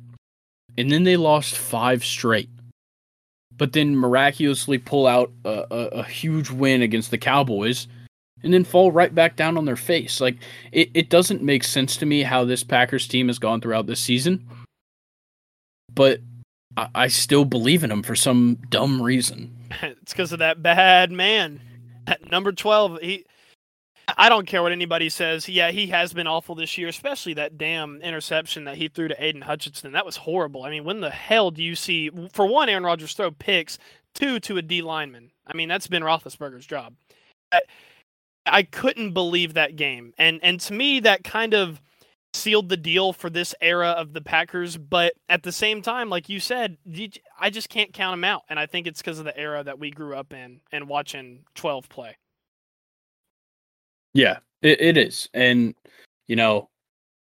And 0.78 0.90
then 0.90 1.04
they 1.04 1.16
lost 1.16 1.56
5 1.56 2.04
straight. 2.04 2.50
But 3.56 3.72
then 3.72 3.96
miraculously 3.96 4.76
pull 4.76 5.06
out 5.06 5.32
a, 5.44 5.64
a, 5.70 5.86
a 5.86 6.02
huge 6.04 6.50
win 6.50 6.82
against 6.82 7.10
the 7.10 7.16
Cowboys 7.16 7.88
and 8.42 8.52
then 8.52 8.64
fall 8.64 8.92
right 8.92 9.14
back 9.14 9.36
down 9.36 9.56
on 9.56 9.64
their 9.64 9.76
face. 9.76 10.20
Like 10.20 10.36
it, 10.72 10.90
it 10.94 11.10
doesn't 11.10 11.42
make 11.42 11.64
sense 11.64 11.96
to 11.98 12.06
me 12.06 12.22
how 12.22 12.44
this 12.44 12.62
Packers 12.64 13.08
team 13.08 13.28
has 13.28 13.38
gone 13.38 13.60
throughout 13.60 13.86
this 13.86 14.00
season. 14.00 14.46
But 15.94 16.20
I, 16.76 16.88
I 16.94 17.06
still 17.08 17.44
believe 17.44 17.84
in 17.84 17.90
them 17.90 18.02
for 18.02 18.16
some 18.16 18.58
dumb 18.68 19.02
reason. 19.02 19.56
it's 19.82 20.12
because 20.12 20.32
of 20.32 20.38
that 20.40 20.62
bad 20.62 21.10
man. 21.10 21.60
At 22.06 22.30
number 22.30 22.52
12, 22.52 23.00
he 23.02 23.24
I 24.16 24.28
don't 24.28 24.46
care 24.46 24.62
what 24.62 24.72
anybody 24.72 25.08
says. 25.08 25.48
Yeah, 25.48 25.72
he 25.72 25.88
has 25.88 26.12
been 26.12 26.28
awful 26.28 26.54
this 26.54 26.78
year, 26.78 26.88
especially 26.88 27.34
that 27.34 27.58
damn 27.58 28.00
interception 28.02 28.64
that 28.64 28.76
he 28.76 28.88
threw 28.88 29.08
to 29.08 29.24
Aidan 29.24 29.42
Hutchinson. 29.42 29.92
That 29.92 30.06
was 30.06 30.16
horrible. 30.16 30.62
I 30.62 30.70
mean, 30.70 30.84
when 30.84 31.00
the 31.00 31.10
hell 31.10 31.50
do 31.50 31.62
you 31.62 31.74
see, 31.74 32.10
for 32.32 32.46
one, 32.46 32.68
Aaron 32.68 32.84
Rodgers 32.84 33.14
throw 33.14 33.32
picks, 33.32 33.78
two, 34.14 34.38
to 34.40 34.58
a 34.58 34.62
D 34.62 34.80
lineman? 34.80 35.32
I 35.46 35.56
mean, 35.56 35.68
that's 35.68 35.88
been 35.88 36.04
Roethlisberger's 36.04 36.66
job. 36.66 36.94
I 38.46 38.62
couldn't 38.62 39.12
believe 39.12 39.54
that 39.54 39.76
game. 39.76 40.12
And, 40.18 40.40
and 40.42 40.60
to 40.60 40.72
me, 40.72 41.00
that 41.00 41.24
kind 41.24 41.54
of 41.54 41.80
sealed 42.34 42.68
the 42.68 42.76
deal 42.76 43.12
for 43.12 43.30
this 43.30 43.54
era 43.60 43.90
of 43.90 44.12
the 44.12 44.20
Packers. 44.20 44.76
But 44.76 45.14
at 45.28 45.42
the 45.42 45.52
same 45.52 45.82
time, 45.82 46.08
like 46.08 46.28
you 46.28 46.40
said, 46.40 46.76
I 47.40 47.50
just 47.50 47.68
can't 47.68 47.92
count 47.92 48.12
them 48.12 48.24
out. 48.24 48.42
And 48.48 48.58
I 48.58 48.66
think 48.66 48.86
it's 48.86 49.00
because 49.00 49.18
of 49.18 49.24
the 49.24 49.36
era 49.36 49.64
that 49.64 49.78
we 49.78 49.90
grew 49.90 50.14
up 50.14 50.32
in 50.32 50.60
and 50.72 50.88
watching 50.88 51.44
12 51.54 51.88
play. 51.88 52.16
Yeah, 54.14 54.38
it, 54.62 54.80
it 54.80 54.96
is. 54.96 55.28
And, 55.34 55.74
you 56.26 56.36
know, 56.36 56.68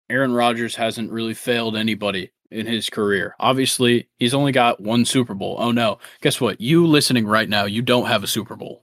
Aaron 0.09 0.33
Rodgers 0.33 0.75
hasn't 0.75 1.11
really 1.11 1.33
failed 1.33 1.75
anybody 1.75 2.31
in 2.51 2.67
his 2.67 2.89
career. 2.89 3.35
Obviously, 3.39 4.07
he's 4.17 4.33
only 4.33 4.51
got 4.51 4.79
one 4.79 5.05
Super 5.05 5.33
Bowl. 5.33 5.55
Oh 5.59 5.71
no. 5.71 5.97
Guess 6.21 6.39
what? 6.39 6.61
You 6.61 6.85
listening 6.85 7.25
right 7.25 7.49
now, 7.49 7.65
you 7.65 7.81
don't 7.81 8.05
have 8.05 8.23
a 8.23 8.27
Super 8.27 8.55
Bowl. 8.55 8.82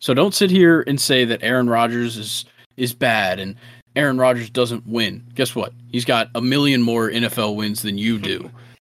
So 0.00 0.14
don't 0.14 0.34
sit 0.34 0.50
here 0.50 0.82
and 0.86 1.00
say 1.00 1.24
that 1.26 1.42
Aaron 1.42 1.68
Rodgers 1.68 2.16
is 2.16 2.44
is 2.76 2.94
bad 2.94 3.38
and 3.38 3.56
Aaron 3.96 4.18
Rodgers 4.18 4.50
doesn't 4.50 4.86
win, 4.86 5.24
guess 5.34 5.54
what? 5.54 5.72
He's 5.88 6.04
got 6.04 6.28
a 6.34 6.40
million 6.40 6.80
more 6.80 7.10
NFL 7.10 7.56
wins 7.56 7.82
than 7.82 7.98
you 7.98 8.18
do. 8.18 8.50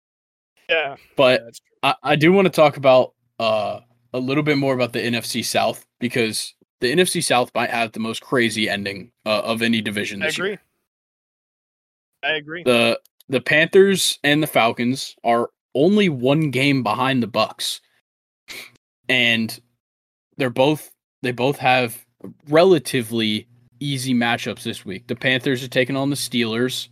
yeah. 0.70 0.96
But 1.16 1.42
Yeah, 1.42 1.50
I, 1.84 2.12
I 2.12 2.16
do 2.16 2.32
want 2.32 2.46
to 2.46 2.52
talk 2.52 2.78
about 2.78 3.14
uh, 3.40 3.80
a 4.14 4.20
little 4.20 4.44
bit 4.44 4.58
more 4.58 4.74
about 4.74 4.94
the 4.94 5.00
NFC 5.00 5.44
South 5.44 5.86
because 6.00 6.54
the 6.80 6.94
NFC 6.94 7.24
South 7.24 7.52
might 7.56 7.70
have 7.70 7.92
the 7.92 8.00
most 8.00 8.22
crazy 8.22 8.70
ending 8.70 9.12
uh, 9.26 9.42
of 9.42 9.62
any 9.62 9.82
division 9.82 10.22
I 10.22 10.28
agree. 10.28 10.50
year. 10.50 10.62
I 12.24 12.32
agree. 12.34 12.64
The 12.64 13.00
the 13.30 13.42
Panthers 13.42 14.20
and 14.24 14.44
the 14.44 14.48
Falcons 14.48 15.16
are 15.24 15.50
only 15.76 16.10
one 16.10 16.52
game 16.52 16.84
behind 16.84 17.24
the 17.24 17.28
Bucs, 17.28 17.80
and 19.10 19.60
they're 20.38 20.50
both 20.50 20.93
they 21.24 21.32
both 21.32 21.58
have 21.58 22.06
relatively 22.48 23.48
easy 23.80 24.14
matchups 24.14 24.64
this 24.64 24.86
week. 24.86 25.08
The 25.08 25.16
Panthers 25.16 25.64
are 25.64 25.70
taking 25.70 25.96
on 25.96 26.10
the 26.10 26.16
Steelers. 26.16 26.90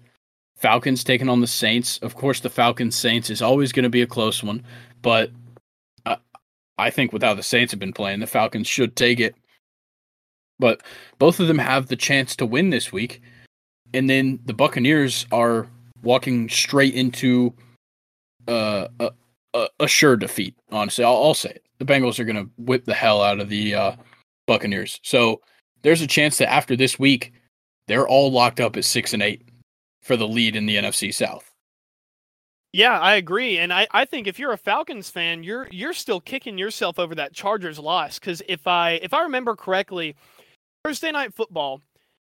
Falcons 0.57 1.03
taking 1.03 1.29
on 1.29 1.41
the 1.41 1.47
Saints. 1.47 1.97
Of 1.99 2.15
course, 2.15 2.39
the 2.39 2.49
Falcons 2.49 2.95
Saints 2.95 3.29
is 3.29 3.41
always 3.41 3.71
going 3.71 3.83
to 3.83 3.89
be 3.89 4.01
a 4.01 4.07
close 4.07 4.43
one, 4.43 4.63
but 5.01 5.31
I, 6.05 6.17
I 6.77 6.89
think 6.91 7.11
with 7.11 7.23
how 7.23 7.33
the 7.33 7.43
Saints 7.43 7.71
have 7.71 7.79
been 7.79 7.93
playing, 7.93 8.19
the 8.19 8.27
Falcons 8.27 8.67
should 8.67 8.95
take 8.95 9.19
it. 9.19 9.35
But 10.59 10.81
both 11.17 11.39
of 11.39 11.47
them 11.47 11.57
have 11.57 11.87
the 11.87 11.95
chance 11.95 12.35
to 12.35 12.45
win 12.45 12.69
this 12.69 12.91
week, 12.91 13.21
and 13.93 14.07
then 14.07 14.39
the 14.45 14.53
Buccaneers 14.53 15.25
are 15.31 15.67
walking 16.03 16.47
straight 16.47 16.93
into 16.93 17.53
uh, 18.47 18.87
a, 18.99 19.11
a, 19.55 19.67
a 19.79 19.87
sure 19.87 20.15
defeat. 20.15 20.55
Honestly, 20.71 21.03
I'll, 21.03 21.17
I'll 21.17 21.33
say 21.33 21.49
it. 21.49 21.65
The 21.79 21.85
Bengals 21.85 22.19
are 22.19 22.23
going 22.23 22.35
to 22.35 22.51
whip 22.59 22.85
the 22.85 22.93
hell 22.93 23.23
out 23.23 23.39
of 23.39 23.49
the 23.49 23.73
uh, 23.73 23.95
Buccaneers. 24.47 24.99
So 25.03 25.41
there's 25.81 26.01
a 26.01 26.07
chance 26.07 26.37
that 26.37 26.51
after 26.51 26.75
this 26.75 26.99
week, 26.99 27.33
they're 27.87 28.07
all 28.07 28.31
locked 28.31 28.59
up 28.59 28.77
at 28.77 28.85
six 28.85 29.13
and 29.13 29.23
eight 29.23 29.47
for 30.01 30.15
the 30.15 30.27
lead 30.27 30.55
in 30.55 30.65
the 30.65 30.77
NFC 30.77 31.13
South. 31.13 31.51
Yeah, 32.73 32.97
I 32.97 33.15
agree, 33.15 33.57
and 33.57 33.73
I, 33.73 33.85
I 33.91 34.05
think 34.05 34.27
if 34.27 34.39
you're 34.39 34.53
a 34.53 34.57
Falcons 34.57 35.09
fan, 35.09 35.43
you're 35.43 35.67
you're 35.71 35.91
still 35.91 36.21
kicking 36.21 36.57
yourself 36.57 36.99
over 36.99 37.13
that 37.15 37.33
Chargers 37.33 37.77
loss 37.77 38.17
because 38.17 38.41
if 38.47 38.65
I 38.65 38.91
if 39.03 39.13
I 39.13 39.23
remember 39.23 39.57
correctly, 39.57 40.15
Thursday 40.85 41.11
night 41.11 41.33
football, 41.33 41.81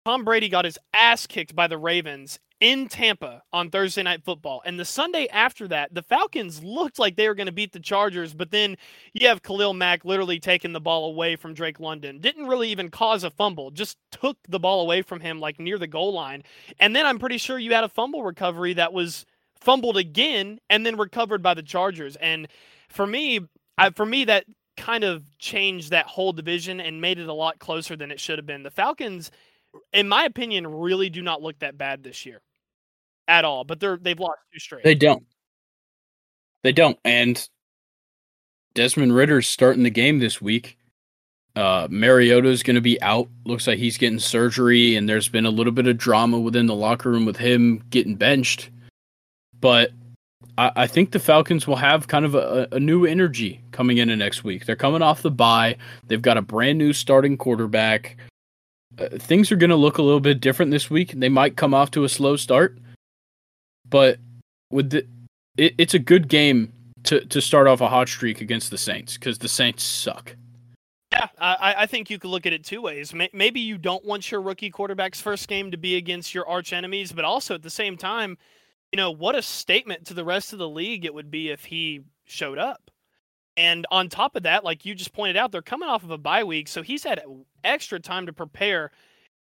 Tom 0.04 0.24
Brady 0.24 0.48
got 0.48 0.64
his 0.64 0.78
ass 0.92 1.28
kicked 1.28 1.54
by 1.54 1.68
the 1.68 1.78
Ravens 1.78 2.40
in 2.64 2.88
Tampa 2.88 3.42
on 3.52 3.68
Thursday 3.68 4.02
night 4.02 4.24
football, 4.24 4.62
and 4.64 4.80
the 4.80 4.86
Sunday 4.86 5.28
after 5.30 5.68
that, 5.68 5.92
the 5.92 6.00
Falcons 6.00 6.64
looked 6.64 6.98
like 6.98 7.14
they 7.14 7.28
were 7.28 7.34
going 7.34 7.44
to 7.44 7.52
beat 7.52 7.72
the 7.72 7.78
Chargers, 7.78 8.32
but 8.32 8.50
then 8.50 8.78
you 9.12 9.28
have 9.28 9.42
Khalil 9.42 9.74
Mack 9.74 10.02
literally 10.06 10.40
taking 10.40 10.72
the 10.72 10.80
ball 10.80 11.04
away 11.10 11.36
from 11.36 11.52
Drake 11.52 11.78
London, 11.78 12.20
didn't 12.20 12.46
really 12.46 12.70
even 12.70 12.88
cause 12.88 13.22
a 13.22 13.28
fumble, 13.28 13.70
just 13.70 13.98
took 14.10 14.38
the 14.48 14.58
ball 14.58 14.80
away 14.80 15.02
from 15.02 15.20
him 15.20 15.40
like 15.40 15.60
near 15.60 15.76
the 15.76 15.86
goal 15.86 16.14
line, 16.14 16.42
and 16.80 16.96
then 16.96 17.04
I'm 17.04 17.18
pretty 17.18 17.36
sure 17.36 17.58
you 17.58 17.74
had 17.74 17.84
a 17.84 17.88
fumble 17.88 18.22
recovery 18.22 18.72
that 18.72 18.94
was 18.94 19.26
fumbled 19.60 19.98
again 19.98 20.58
and 20.70 20.86
then 20.86 20.96
recovered 20.96 21.42
by 21.42 21.52
the 21.52 21.62
Chargers. 21.62 22.16
And 22.16 22.48
for 22.88 23.06
me, 23.06 23.40
I, 23.76 23.90
for 23.90 24.06
me 24.06 24.24
that 24.24 24.46
kind 24.78 25.04
of 25.04 25.22
changed 25.38 25.90
that 25.90 26.06
whole 26.06 26.32
division 26.32 26.80
and 26.80 27.02
made 27.02 27.18
it 27.18 27.28
a 27.28 27.34
lot 27.34 27.58
closer 27.58 27.94
than 27.94 28.10
it 28.10 28.20
should 28.20 28.38
have 28.38 28.46
been. 28.46 28.62
The 28.62 28.70
Falcons, 28.70 29.30
in 29.92 30.08
my 30.08 30.24
opinion, 30.24 30.66
really 30.66 31.10
do 31.10 31.20
not 31.20 31.42
look 31.42 31.58
that 31.58 31.76
bad 31.76 32.02
this 32.02 32.24
year 32.24 32.40
at 33.28 33.44
all. 33.44 33.64
But 33.64 33.80
they're 33.80 33.96
they've 33.96 34.18
lost 34.18 34.38
two 34.52 34.58
straight. 34.58 34.84
They 34.84 34.94
don't. 34.94 35.24
They 36.62 36.72
don't. 36.72 36.98
And 37.04 37.46
Desmond 38.74 39.14
Ridder's 39.14 39.46
starting 39.46 39.82
the 39.82 39.90
game 39.90 40.18
this 40.18 40.40
week. 40.40 40.78
Uh, 41.56 41.86
Mariota's 41.88 42.64
going 42.64 42.74
to 42.74 42.80
be 42.80 43.00
out. 43.00 43.28
Looks 43.44 43.66
like 43.66 43.78
he's 43.78 43.96
getting 43.96 44.18
surgery, 44.18 44.96
and 44.96 45.08
there's 45.08 45.28
been 45.28 45.46
a 45.46 45.50
little 45.50 45.72
bit 45.72 45.86
of 45.86 45.96
drama 45.96 46.40
within 46.40 46.66
the 46.66 46.74
locker 46.74 47.10
room 47.10 47.24
with 47.24 47.36
him 47.36 47.84
getting 47.90 48.16
benched. 48.16 48.70
But 49.60 49.92
I, 50.58 50.72
I 50.74 50.86
think 50.88 51.12
the 51.12 51.20
Falcons 51.20 51.66
will 51.66 51.76
have 51.76 52.08
kind 52.08 52.24
of 52.24 52.34
a, 52.34 52.66
a 52.72 52.80
new 52.80 53.04
energy 53.06 53.60
coming 53.70 53.98
into 53.98 54.16
next 54.16 54.42
week. 54.42 54.66
They're 54.66 54.74
coming 54.74 55.02
off 55.02 55.22
the 55.22 55.30
bye. 55.30 55.76
They've 56.08 56.20
got 56.20 56.36
a 56.36 56.42
brand 56.42 56.78
new 56.78 56.92
starting 56.92 57.36
quarterback. 57.36 58.16
Uh, 58.98 59.08
things 59.18 59.52
are 59.52 59.56
going 59.56 59.70
to 59.70 59.76
look 59.76 59.98
a 59.98 60.02
little 60.02 60.20
bit 60.20 60.40
different 60.40 60.72
this 60.72 60.90
week. 60.90 61.12
They 61.12 61.28
might 61.28 61.56
come 61.56 61.72
off 61.72 61.92
to 61.92 62.04
a 62.04 62.08
slow 62.08 62.36
start, 62.36 62.78
but 63.94 64.18
with 64.72 64.90
the, 64.90 65.06
it, 65.56 65.72
it's 65.78 65.94
a 65.94 66.00
good 66.00 66.26
game 66.26 66.72
to 67.04 67.24
to 67.26 67.40
start 67.40 67.68
off 67.68 67.80
a 67.80 67.88
hot 67.88 68.08
streak 68.08 68.40
against 68.40 68.72
the 68.72 68.76
Saints 68.76 69.14
because 69.14 69.38
the 69.38 69.46
Saints 69.46 69.84
suck. 69.84 70.34
Yeah, 71.12 71.28
I, 71.38 71.74
I 71.78 71.86
think 71.86 72.10
you 72.10 72.18
could 72.18 72.30
look 72.30 72.44
at 72.44 72.52
it 72.52 72.64
two 72.64 72.82
ways. 72.82 73.14
Maybe 73.32 73.60
you 73.60 73.78
don't 73.78 74.04
want 74.04 74.32
your 74.32 74.42
rookie 74.42 74.70
quarterback's 74.70 75.20
first 75.20 75.46
game 75.46 75.70
to 75.70 75.76
be 75.76 75.94
against 75.94 76.34
your 76.34 76.44
arch 76.48 76.72
enemies, 76.72 77.12
but 77.12 77.24
also 77.24 77.54
at 77.54 77.62
the 77.62 77.70
same 77.70 77.96
time, 77.96 78.36
you 78.90 78.96
know, 78.96 79.12
what 79.12 79.36
a 79.36 79.42
statement 79.42 80.06
to 80.06 80.14
the 80.14 80.24
rest 80.24 80.52
of 80.52 80.58
the 80.58 80.68
league 80.68 81.04
it 81.04 81.14
would 81.14 81.30
be 81.30 81.50
if 81.50 81.66
he 81.66 82.00
showed 82.24 82.58
up. 82.58 82.90
And 83.56 83.86
on 83.92 84.08
top 84.08 84.34
of 84.34 84.42
that, 84.42 84.64
like 84.64 84.84
you 84.84 84.96
just 84.96 85.12
pointed 85.12 85.36
out, 85.36 85.52
they're 85.52 85.62
coming 85.62 85.88
off 85.88 86.02
of 86.02 86.10
a 86.10 86.18
bye 86.18 86.42
week, 86.42 86.66
so 86.66 86.82
he's 86.82 87.04
had 87.04 87.22
extra 87.62 88.00
time 88.00 88.26
to 88.26 88.32
prepare. 88.32 88.90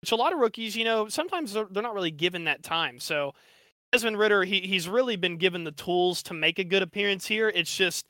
Which 0.02 0.12
a 0.12 0.16
lot 0.16 0.34
of 0.34 0.40
rookies, 0.40 0.76
you 0.76 0.84
know, 0.84 1.08
sometimes 1.08 1.54
they're, 1.54 1.68
they're 1.70 1.82
not 1.82 1.94
really 1.94 2.10
given 2.10 2.44
that 2.44 2.62
time. 2.62 3.00
So 3.00 3.32
Desmond 3.92 4.18
Ridder, 4.18 4.44
he 4.44 4.60
he's 4.60 4.88
really 4.88 5.16
been 5.16 5.36
given 5.36 5.64
the 5.64 5.72
tools 5.72 6.22
to 6.24 6.34
make 6.34 6.58
a 6.58 6.64
good 6.64 6.82
appearance 6.82 7.26
here. 7.26 7.50
It's 7.50 7.76
just, 7.76 8.06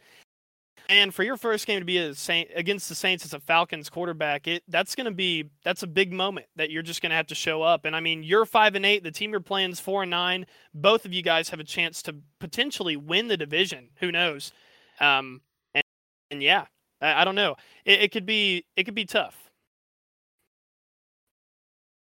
and 0.88 1.12
for 1.12 1.24
your 1.24 1.36
first 1.36 1.66
game 1.66 1.80
to 1.80 1.84
be 1.84 1.98
a 1.98 2.14
Saint 2.14 2.48
against 2.54 2.88
the 2.88 2.94
Saints 2.94 3.24
as 3.24 3.34
a 3.34 3.40
Falcons 3.40 3.90
quarterback, 3.90 4.46
it 4.46 4.62
that's 4.68 4.94
going 4.94 5.06
to 5.06 5.10
be 5.10 5.50
that's 5.64 5.82
a 5.82 5.88
big 5.88 6.12
moment 6.12 6.46
that 6.54 6.70
you're 6.70 6.82
just 6.82 7.02
going 7.02 7.10
to 7.10 7.16
have 7.16 7.26
to 7.26 7.34
show 7.34 7.62
up. 7.62 7.84
And 7.84 7.96
I 7.96 8.00
mean, 8.00 8.22
you're 8.22 8.46
five 8.46 8.76
and 8.76 8.86
eight. 8.86 9.02
The 9.02 9.10
team 9.10 9.32
you're 9.32 9.40
playing 9.40 9.72
is 9.72 9.80
four 9.80 10.02
and 10.02 10.10
nine. 10.10 10.46
Both 10.72 11.04
of 11.04 11.12
you 11.12 11.22
guys 11.22 11.48
have 11.48 11.58
a 11.58 11.64
chance 11.64 12.00
to 12.02 12.14
potentially 12.38 12.96
win 12.96 13.26
the 13.26 13.36
division. 13.36 13.88
Who 13.96 14.12
knows? 14.12 14.52
Um, 15.00 15.40
and, 15.74 15.82
and 16.30 16.42
yeah, 16.42 16.66
I, 17.00 17.22
I 17.22 17.24
don't 17.24 17.34
know. 17.34 17.56
It, 17.84 18.02
it 18.02 18.12
could 18.12 18.24
be 18.24 18.66
it 18.76 18.84
could 18.84 18.94
be 18.94 19.04
tough. 19.04 19.41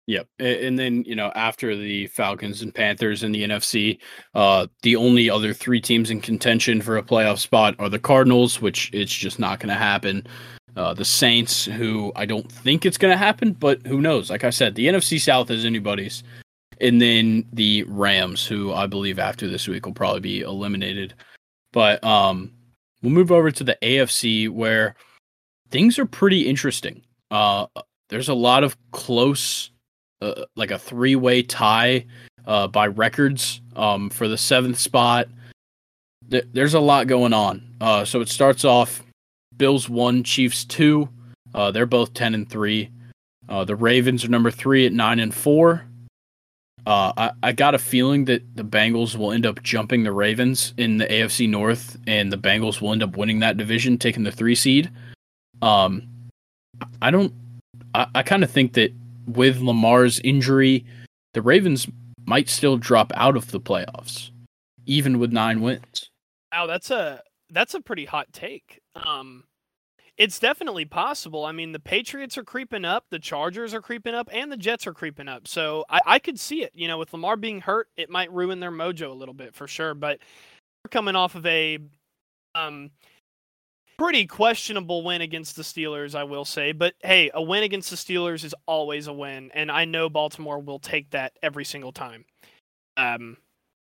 Yep. 0.07 0.27
And 0.39 0.77
then, 0.77 1.03
you 1.05 1.15
know, 1.15 1.31
after 1.33 1.75
the 1.77 2.07
Falcons 2.07 2.61
and 2.61 2.75
Panthers 2.75 3.23
in 3.23 3.31
the 3.31 3.43
NFC, 3.43 3.99
uh, 4.35 4.67
the 4.81 4.97
only 4.97 5.29
other 5.29 5.53
three 5.53 5.79
teams 5.79 6.09
in 6.11 6.19
contention 6.19 6.81
for 6.81 6.97
a 6.97 7.03
playoff 7.03 7.37
spot 7.37 7.75
are 7.79 7.87
the 7.87 7.99
Cardinals, 7.99 8.61
which 8.61 8.89
it's 8.93 9.13
just 9.13 9.39
not 9.39 9.59
going 9.59 9.69
to 9.69 9.75
happen. 9.75 10.27
Uh, 10.75 10.93
the 10.93 11.05
Saints, 11.05 11.65
who 11.65 12.11
I 12.15 12.25
don't 12.25 12.51
think 12.51 12.85
it's 12.85 12.97
going 12.97 13.13
to 13.13 13.17
happen, 13.17 13.53
but 13.53 13.85
who 13.87 14.01
knows? 14.01 14.29
Like 14.29 14.43
I 14.43 14.49
said, 14.49 14.75
the 14.75 14.87
NFC 14.87 15.21
South 15.21 15.49
is 15.49 15.63
anybody's. 15.63 16.23
And 16.81 17.01
then 17.01 17.45
the 17.53 17.83
Rams, 17.83 18.45
who 18.45 18.73
I 18.73 18.87
believe 18.87 19.19
after 19.19 19.47
this 19.47 19.67
week 19.67 19.85
will 19.85 19.93
probably 19.93 20.19
be 20.19 20.41
eliminated. 20.41 21.13
But 21.71 22.03
um, 22.03 22.51
we'll 23.01 23.13
move 23.13 23.31
over 23.31 23.51
to 23.51 23.63
the 23.63 23.77
AFC 23.81 24.49
where 24.49 24.95
things 25.69 25.97
are 25.97 26.05
pretty 26.05 26.47
interesting. 26.47 27.03
Uh, 27.31 27.67
there's 28.09 28.29
a 28.29 28.33
lot 28.33 28.63
of 28.63 28.75
close 28.91 29.69
like 30.55 30.71
a 30.71 30.79
three 30.79 31.15
way 31.15 31.43
tie 31.43 32.05
uh, 32.45 32.67
by 32.67 32.87
records 32.87 33.61
um, 33.75 34.09
for 34.09 34.27
the 34.27 34.37
seventh 34.37 34.79
spot. 34.79 35.27
Th- 36.29 36.47
there's 36.53 36.73
a 36.73 36.79
lot 36.79 37.07
going 37.07 37.33
on. 37.33 37.75
Uh, 37.81 38.05
so 38.05 38.21
it 38.21 38.29
starts 38.29 38.65
off 38.65 39.03
Bills 39.57 39.89
one, 39.89 40.23
Chiefs 40.23 40.65
two. 40.65 41.09
Uh, 41.53 41.71
they're 41.71 41.85
both 41.85 42.13
ten 42.13 42.33
and 42.33 42.49
three. 42.49 42.89
Uh, 43.49 43.65
the 43.65 43.75
Ravens 43.75 44.23
are 44.23 44.29
number 44.29 44.51
three 44.51 44.85
at 44.85 44.93
nine 44.93 45.19
and 45.19 45.33
four. 45.33 45.85
Uh, 46.85 47.13
I, 47.15 47.31
I 47.43 47.51
got 47.53 47.75
a 47.75 47.79
feeling 47.79 48.25
that 48.25 48.55
the 48.55 48.63
Bengals 48.63 49.15
will 49.15 49.31
end 49.31 49.45
up 49.45 49.63
jumping 49.63 50.03
the 50.03 50.11
Ravens 50.11 50.73
in 50.77 50.97
the 50.97 51.05
AFC 51.05 51.49
North, 51.49 51.97
and 52.07 52.31
the 52.31 52.37
Bengals 52.37 52.81
will 52.81 52.91
end 52.91 53.03
up 53.03 53.15
winning 53.15 53.39
that 53.39 53.55
division, 53.55 53.97
taking 53.97 54.23
the 54.23 54.31
three 54.31 54.55
seed. 54.55 54.91
Um, 55.61 56.07
I 57.01 57.11
don't. 57.11 57.33
I, 57.93 58.07
I 58.15 58.23
kind 58.23 58.43
of 58.43 58.51
think 58.51 58.73
that 58.73 58.91
with 59.27 59.59
Lamar's 59.59 60.19
injury, 60.21 60.85
the 61.33 61.41
Ravens 61.41 61.87
might 62.25 62.49
still 62.49 62.77
drop 62.77 63.11
out 63.15 63.35
of 63.35 63.51
the 63.51 63.59
playoffs, 63.59 64.31
even 64.85 65.19
with 65.19 65.31
nine 65.31 65.61
wins. 65.61 66.09
Wow, 66.51 66.67
that's 66.67 66.91
a 66.91 67.21
that's 67.49 67.73
a 67.73 67.81
pretty 67.81 68.05
hot 68.05 68.31
take. 68.31 68.81
Um, 68.95 69.43
it's 70.17 70.39
definitely 70.39 70.85
possible. 70.85 71.45
I 71.45 71.51
mean, 71.51 71.71
the 71.71 71.79
Patriots 71.79 72.37
are 72.37 72.43
creeping 72.43 72.85
up, 72.85 73.05
the 73.09 73.19
Chargers 73.19 73.73
are 73.73 73.81
creeping 73.81 74.13
up, 74.13 74.29
and 74.31 74.51
the 74.51 74.57
Jets 74.57 74.85
are 74.85 74.93
creeping 74.93 75.27
up. 75.27 75.47
So 75.47 75.85
I, 75.89 75.99
I 76.05 76.19
could 76.19 76.39
see 76.39 76.63
it. 76.63 76.71
You 76.75 76.87
know, 76.87 76.97
with 76.97 77.13
Lamar 77.13 77.35
being 77.35 77.61
hurt, 77.61 77.87
it 77.97 78.09
might 78.09 78.31
ruin 78.31 78.59
their 78.59 78.71
mojo 78.71 79.09
a 79.09 79.13
little 79.13 79.33
bit 79.33 79.55
for 79.55 79.67
sure. 79.67 79.95
But 79.95 80.19
we're 80.83 80.89
coming 80.89 81.15
off 81.15 81.35
of 81.35 81.45
a 81.45 81.79
um 82.55 82.91
pretty 83.97 84.25
questionable 84.25 85.03
win 85.03 85.21
against 85.21 85.55
the 85.55 85.63
Steelers, 85.63 86.15
I 86.15 86.23
will 86.23 86.45
say. 86.45 86.71
But 86.71 86.93
hey, 87.01 87.31
a 87.33 87.41
win 87.41 87.63
against 87.63 87.89
the 87.89 87.95
Steelers 87.95 88.43
is 88.43 88.55
always 88.65 89.07
a 89.07 89.13
win, 89.13 89.51
and 89.53 89.71
I 89.71 89.85
know 89.85 90.09
Baltimore 90.09 90.59
will 90.59 90.79
take 90.79 91.09
that 91.11 91.33
every 91.41 91.65
single 91.65 91.91
time. 91.91 92.25
Um, 92.97 93.37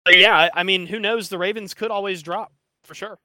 yeah, 0.08 0.36
I, 0.36 0.60
I 0.60 0.62
mean, 0.62 0.86
who 0.86 0.98
knows? 0.98 1.28
The 1.28 1.38
Ravens 1.38 1.74
could 1.74 1.90
always 1.90 2.22
drop 2.22 2.52
for 2.84 2.94
sure. 2.94 3.18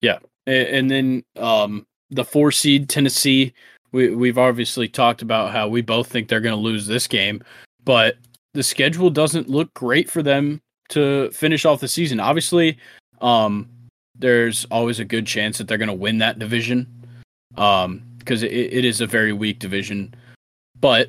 Yeah, 0.00 0.18
And 0.46 0.90
then 0.90 1.24
um, 1.36 1.86
the 2.10 2.24
four 2.24 2.52
seed 2.52 2.90
Tennessee 2.90 3.54
we 3.94 4.14
we've 4.14 4.38
obviously 4.38 4.88
talked 4.88 5.22
about 5.22 5.52
how 5.52 5.68
we 5.68 5.80
both 5.80 6.08
think 6.08 6.28
they're 6.28 6.40
going 6.40 6.54
to 6.54 6.60
lose 6.60 6.86
this 6.86 7.06
game, 7.06 7.42
but 7.84 8.16
the 8.52 8.62
schedule 8.62 9.08
doesn't 9.08 9.48
look 9.48 9.72
great 9.72 10.10
for 10.10 10.20
them 10.22 10.60
to 10.90 11.30
finish 11.30 11.64
off 11.64 11.80
the 11.80 11.88
season. 11.88 12.18
Obviously, 12.18 12.76
um, 13.20 13.68
there's 14.16 14.64
always 14.66 15.00
a 15.00 15.04
good 15.04 15.26
chance 15.26 15.58
that 15.58 15.68
they're 15.68 15.78
going 15.78 15.88
to 15.88 15.94
win 15.94 16.18
that 16.18 16.38
division 16.38 16.86
um, 17.56 18.02
because 18.18 18.42
it, 18.42 18.52
it 18.52 18.84
is 18.84 19.00
a 19.00 19.06
very 19.06 19.32
weak 19.32 19.58
division, 19.58 20.14
but 20.80 21.08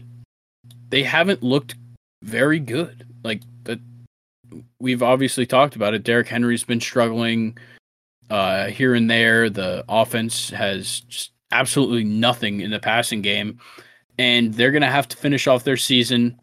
they 0.89 1.03
haven't 1.03 1.43
looked 1.43 1.75
very 2.23 2.59
good. 2.59 3.07
Like 3.23 3.41
that, 3.63 3.79
we've 4.79 5.03
obviously 5.03 5.45
talked 5.45 5.75
about 5.75 5.93
it. 5.93 6.03
Derrick 6.03 6.27
Henry's 6.27 6.63
been 6.63 6.81
struggling 6.81 7.57
uh, 8.29 8.67
here 8.67 8.95
and 8.95 9.09
there. 9.09 9.49
The 9.49 9.85
offense 9.87 10.49
has 10.49 11.01
just 11.01 11.31
absolutely 11.51 12.03
nothing 12.03 12.61
in 12.61 12.71
the 12.71 12.79
passing 12.79 13.21
game, 13.21 13.59
and 14.17 14.53
they're 14.53 14.71
going 14.71 14.81
to 14.81 14.87
have 14.87 15.07
to 15.09 15.17
finish 15.17 15.47
off 15.47 15.63
their 15.63 15.77
season. 15.77 16.39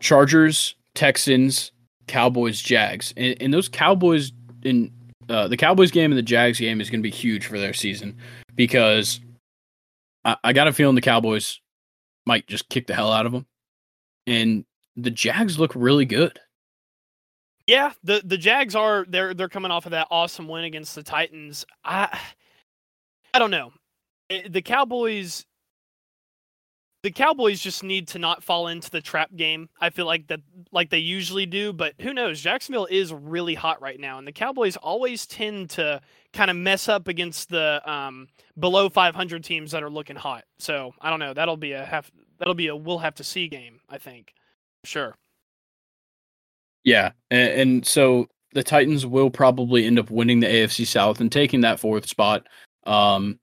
Chargers, 0.00 0.74
Texans, 0.94 1.70
Cowboys, 2.06 2.60
Jags, 2.60 3.14
and, 3.16 3.36
and 3.40 3.54
those 3.54 3.68
Cowboys 3.68 4.32
in 4.64 4.90
uh, 5.28 5.48
the 5.48 5.56
Cowboys 5.56 5.90
game 5.90 6.10
and 6.10 6.18
the 6.18 6.22
Jags 6.22 6.58
game 6.58 6.80
is 6.80 6.90
going 6.90 7.00
to 7.00 7.08
be 7.08 7.14
huge 7.14 7.46
for 7.46 7.58
their 7.58 7.72
season 7.72 8.16
because 8.54 9.20
I, 10.24 10.36
I 10.44 10.52
got 10.52 10.68
a 10.68 10.72
feeling 10.72 10.94
the 10.94 11.00
Cowboys 11.00 11.60
might 12.26 12.46
just 12.46 12.68
kick 12.68 12.86
the 12.86 12.94
hell 12.94 13.12
out 13.12 13.26
of 13.26 13.32
them, 13.32 13.46
and 14.26 14.64
the 14.96 15.10
Jags 15.10 15.58
look 15.58 15.72
really 15.74 16.06
good. 16.06 16.38
Yeah, 17.66 17.92
the 18.02 18.22
the 18.24 18.38
Jags 18.38 18.74
are 18.74 19.06
they're 19.08 19.34
they're 19.34 19.48
coming 19.48 19.70
off 19.70 19.86
of 19.86 19.92
that 19.92 20.08
awesome 20.10 20.48
win 20.48 20.64
against 20.64 20.94
the 20.94 21.02
Titans. 21.02 21.64
I 21.84 22.18
I 23.32 23.38
don't 23.38 23.50
know. 23.50 23.72
Eh, 24.30 24.48
the 24.48 24.62
Cowboys 24.62 25.46
the 27.04 27.10
Cowboys 27.10 27.60
just 27.60 27.84
need 27.84 28.08
to 28.08 28.18
not 28.18 28.42
fall 28.42 28.68
into 28.68 28.90
the 28.90 29.02
trap 29.02 29.28
game. 29.36 29.68
I 29.78 29.90
feel 29.90 30.06
like 30.06 30.26
that 30.28 30.40
like 30.72 30.88
they 30.88 30.98
usually 30.98 31.44
do, 31.44 31.70
but 31.74 31.92
who 32.00 32.14
knows? 32.14 32.40
Jacksonville 32.40 32.88
is 32.90 33.12
really 33.12 33.52
hot 33.52 33.82
right 33.82 34.00
now 34.00 34.16
and 34.16 34.26
the 34.26 34.32
Cowboys 34.32 34.78
always 34.78 35.26
tend 35.26 35.68
to 35.70 36.00
kind 36.32 36.50
of 36.50 36.56
mess 36.56 36.88
up 36.88 37.06
against 37.06 37.50
the 37.50 37.82
um, 37.84 38.26
below 38.58 38.88
500 38.88 39.44
teams 39.44 39.72
that 39.72 39.82
are 39.82 39.90
looking 39.90 40.16
hot. 40.16 40.44
So, 40.58 40.94
I 40.98 41.10
don't 41.10 41.18
know. 41.18 41.34
That'll 41.34 41.58
be 41.58 41.72
a 41.72 41.84
have 41.84 42.10
that'll 42.38 42.54
be 42.54 42.68
a 42.68 42.76
we'll 42.76 42.98
have 42.98 43.16
to 43.16 43.24
see 43.24 43.48
game, 43.48 43.80
I 43.90 43.98
think. 43.98 44.32
Sure. 44.84 45.14
Yeah, 46.84 47.12
and, 47.30 47.60
and 47.60 47.86
so 47.86 48.28
the 48.54 48.62
Titans 48.62 49.04
will 49.04 49.28
probably 49.28 49.84
end 49.84 49.98
up 49.98 50.10
winning 50.10 50.40
the 50.40 50.46
AFC 50.46 50.86
South 50.86 51.20
and 51.20 51.30
taking 51.30 51.60
that 51.60 51.80
fourth 51.80 52.08
spot. 52.08 52.46
Um, 52.86 53.38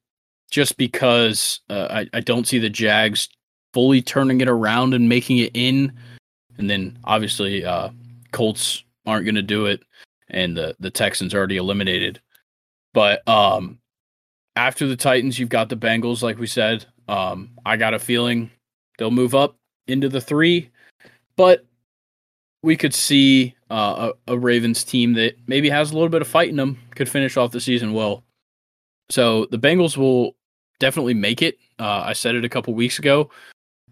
just 0.50 0.78
because 0.78 1.62
uh, 1.70 1.88
I, 1.92 2.08
I 2.14 2.20
don't 2.22 2.48
see 2.48 2.60
the 2.60 2.70
Jags 2.70 3.30
fully 3.74 4.02
turning 4.02 4.42
it 4.42 4.48
around 4.48 4.94
and 4.94 5.08
making 5.08 5.38
it 5.38 5.52
in. 5.54 5.94
And 6.58 6.70
then 6.70 6.98
obviously 7.04 7.66
uh, 7.66 7.90
Colts 8.32 8.84
aren't 9.06 9.26
going 9.26 9.36
to 9.36 9.42
do 9.42 9.66
it, 9.66 9.84
and 10.30 10.56
the 10.56 10.76
the 10.80 10.92
Texans 10.92 11.34
already 11.34 11.58
eliminated. 11.58 12.20
But 12.94 13.28
um, 13.28 13.80
after 14.56 14.88
the 14.88 14.96
Titans, 14.96 15.40
you've 15.40 15.50
got 15.50 15.70
the 15.70 15.78
Bengals, 15.78 16.22
like 16.22 16.38
we 16.38 16.48
said. 16.48 16.86
Um, 17.08 17.52
I 17.66 17.78
got 17.78 17.94
a 17.94 18.00
feeling 18.00 18.52
they'll 18.98 19.12
move 19.12 19.34
up 19.34 19.56
into 19.88 20.10
the 20.10 20.22
three, 20.22 20.70
but 21.36 21.66
we 22.64 22.78
could 22.78 22.94
see 22.94 23.56
uh, 23.70 24.12
a, 24.28 24.34
a 24.34 24.38
Ravens 24.38 24.84
team 24.84 25.14
that 25.14 25.36
maybe 25.48 25.70
has 25.70 25.92
a 25.92 25.94
little 25.94 26.10
bit 26.10 26.22
of 26.22 26.28
fight 26.28 26.50
in 26.50 26.58
them 26.58 26.78
could 26.96 27.10
finish 27.10 27.38
off 27.38 27.52
the 27.52 27.60
season 27.60 27.94
well. 27.94 28.24
So 29.10 29.48
the 29.52 29.58
Bengals 29.58 29.98
will 29.98 30.36
definitely 30.80 31.14
make 31.14 31.42
it. 31.42 31.58
Uh, 31.80 32.04
I 32.06 32.14
said 32.14 32.36
it 32.36 32.46
a 32.46 32.50
couple 32.50 32.74
weeks 32.74 33.00
ago. 33.00 33.30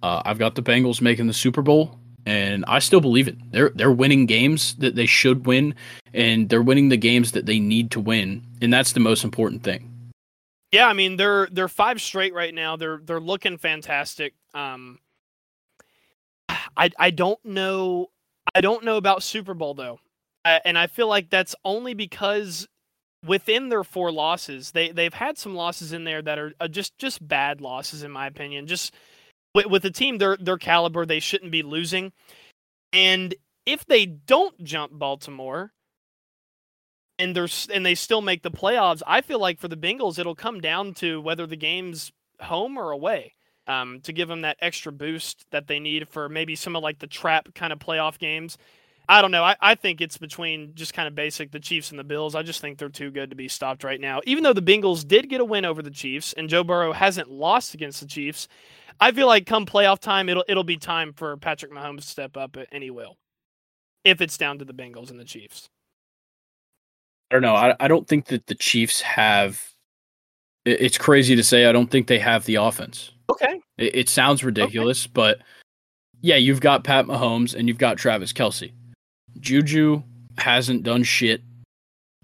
Uh, 0.01 0.21
I've 0.25 0.39
got 0.39 0.55
the 0.55 0.63
Bengals 0.63 1.01
making 1.01 1.27
the 1.27 1.33
Super 1.33 1.61
Bowl, 1.61 1.99
and 2.25 2.63
I 2.67 2.79
still 2.79 3.01
believe 3.01 3.27
it. 3.27 3.37
They're 3.51 3.69
they're 3.69 3.91
winning 3.91 4.25
games 4.25 4.75
that 4.75 4.95
they 4.95 5.05
should 5.05 5.45
win, 5.45 5.75
and 6.13 6.49
they're 6.49 6.61
winning 6.61 6.89
the 6.89 6.97
games 6.97 7.31
that 7.33 7.45
they 7.45 7.59
need 7.59 7.91
to 7.91 7.99
win, 7.99 8.43
and 8.61 8.71
that's 8.71 8.93
the 8.93 8.99
most 8.99 9.23
important 9.23 9.63
thing. 9.63 9.89
Yeah, 10.71 10.87
I 10.87 10.93
mean 10.93 11.17
they're 11.17 11.47
they're 11.51 11.67
five 11.67 12.01
straight 12.01 12.33
right 12.33 12.53
now. 12.53 12.75
They're 12.75 13.01
they're 13.03 13.19
looking 13.19 13.57
fantastic. 13.57 14.33
Um, 14.53 14.99
I 16.47 16.91
I 16.97 17.09
don't 17.09 17.43
know 17.43 18.09
I 18.53 18.61
don't 18.61 18.85
know 18.85 18.97
about 18.97 19.23
Super 19.23 19.53
Bowl 19.53 19.73
though, 19.73 19.99
and 20.45 20.77
I 20.77 20.87
feel 20.87 21.07
like 21.07 21.29
that's 21.29 21.55
only 21.65 21.93
because 21.93 22.67
within 23.25 23.69
their 23.69 23.83
four 23.83 24.11
losses, 24.11 24.71
they 24.71 24.91
they've 24.91 25.13
had 25.13 25.37
some 25.37 25.55
losses 25.55 25.93
in 25.93 26.03
there 26.03 26.21
that 26.21 26.39
are 26.39 26.53
uh, 26.59 26.67
just 26.67 26.97
just 26.97 27.25
bad 27.27 27.61
losses 27.61 28.03
in 28.03 28.11
my 28.11 28.27
opinion. 28.27 28.67
Just 28.67 28.93
with, 29.53 29.67
with 29.67 29.83
the 29.83 29.91
team 29.91 30.17
their 30.17 30.37
their 30.37 30.57
caliber, 30.57 31.05
they 31.05 31.19
shouldn't 31.19 31.51
be 31.51 31.63
losing. 31.63 32.11
And 32.93 33.35
if 33.65 33.85
they 33.85 34.05
don't 34.05 34.63
jump 34.63 34.91
Baltimore 34.93 35.71
and 37.17 37.35
they're 37.35 37.47
and 37.73 37.85
they 37.85 37.95
still 37.95 38.21
make 38.21 38.43
the 38.43 38.51
playoffs, 38.51 39.01
I 39.05 39.21
feel 39.21 39.39
like 39.39 39.59
for 39.59 39.67
the 39.67 39.77
Bengals 39.77 40.19
it'll 40.19 40.35
come 40.35 40.61
down 40.61 40.93
to 40.95 41.21
whether 41.21 41.45
the 41.45 41.55
game's 41.55 42.11
home 42.41 42.77
or 42.77 42.91
away. 42.91 43.33
Um, 43.67 43.99
to 44.01 44.13
give 44.13 44.27
them 44.27 44.41
that 44.41 44.57
extra 44.61 44.91
boost 44.91 45.45
that 45.51 45.67
they 45.67 45.79
need 45.79 46.09
for 46.09 46.27
maybe 46.27 46.55
some 46.55 46.75
of 46.75 46.81
like 46.81 46.97
the 46.97 47.05
trap 47.05 47.53
kind 47.53 47.71
of 47.71 47.77
playoff 47.77 48.17
games. 48.17 48.57
I 49.07 49.21
don't 49.21 49.29
know. 49.29 49.43
I, 49.43 49.55
I 49.59 49.75
think 49.75 50.01
it's 50.01 50.17
between 50.17 50.73
just 50.73 50.95
kind 50.95 51.07
of 51.07 51.13
basic 51.13 51.51
the 51.51 51.59
Chiefs 51.59 51.91
and 51.91 51.99
the 51.99 52.03
Bills. 52.03 52.33
I 52.33 52.41
just 52.41 52.61
think 52.61 52.79
they're 52.79 52.89
too 52.89 53.11
good 53.11 53.29
to 53.29 53.35
be 53.35 53.47
stopped 53.47 53.83
right 53.83 54.01
now. 54.01 54.21
Even 54.25 54.43
though 54.43 54.53
the 54.53 54.61
Bengals 54.61 55.07
did 55.07 55.29
get 55.29 55.39
a 55.39 55.45
win 55.45 55.65
over 55.65 55.83
the 55.83 55.91
Chiefs 55.91 56.33
and 56.33 56.49
Joe 56.49 56.63
Burrow 56.63 56.93
hasn't 56.93 57.29
lost 57.29 57.75
against 57.75 57.99
the 57.99 58.07
Chiefs, 58.07 58.47
I 58.99 59.11
feel 59.11 59.27
like 59.27 59.45
come 59.45 59.65
playoff 59.65 59.99
time, 59.99 60.29
it'll 60.29 60.45
it'll 60.47 60.63
be 60.63 60.77
time 60.77 61.13
for 61.13 61.37
Patrick 61.37 61.71
Mahomes 61.71 62.01
to 62.01 62.07
step 62.07 62.37
up, 62.37 62.57
and 62.71 62.83
he 62.83 62.91
will, 62.91 63.17
if 64.03 64.21
it's 64.21 64.37
down 64.37 64.59
to 64.59 64.65
the 64.65 64.73
Bengals 64.73 65.09
and 65.09 65.19
the 65.19 65.25
Chiefs. 65.25 65.69
I 67.31 67.35
don't 67.35 67.41
know. 67.41 67.55
I, 67.55 67.75
I 67.79 67.87
don't 67.87 68.07
think 68.07 68.25
that 68.25 68.47
the 68.47 68.55
Chiefs 68.55 69.01
have. 69.01 69.73
It's 70.65 70.97
crazy 70.97 71.35
to 71.35 71.43
say. 71.43 71.65
I 71.65 71.71
don't 71.71 71.89
think 71.89 72.07
they 72.07 72.19
have 72.19 72.45
the 72.45 72.55
offense. 72.55 73.11
Okay. 73.29 73.61
It, 73.77 73.95
it 73.95 74.09
sounds 74.09 74.43
ridiculous, 74.43 75.05
okay. 75.05 75.11
but 75.13 75.39
yeah, 76.21 76.35
you've 76.35 76.61
got 76.61 76.83
Pat 76.83 77.05
Mahomes 77.05 77.55
and 77.55 77.67
you've 77.67 77.77
got 77.77 77.97
Travis 77.97 78.33
Kelce. 78.33 78.73
Juju 79.39 80.03
hasn't 80.37 80.83
done 80.83 81.03
shit. 81.03 81.41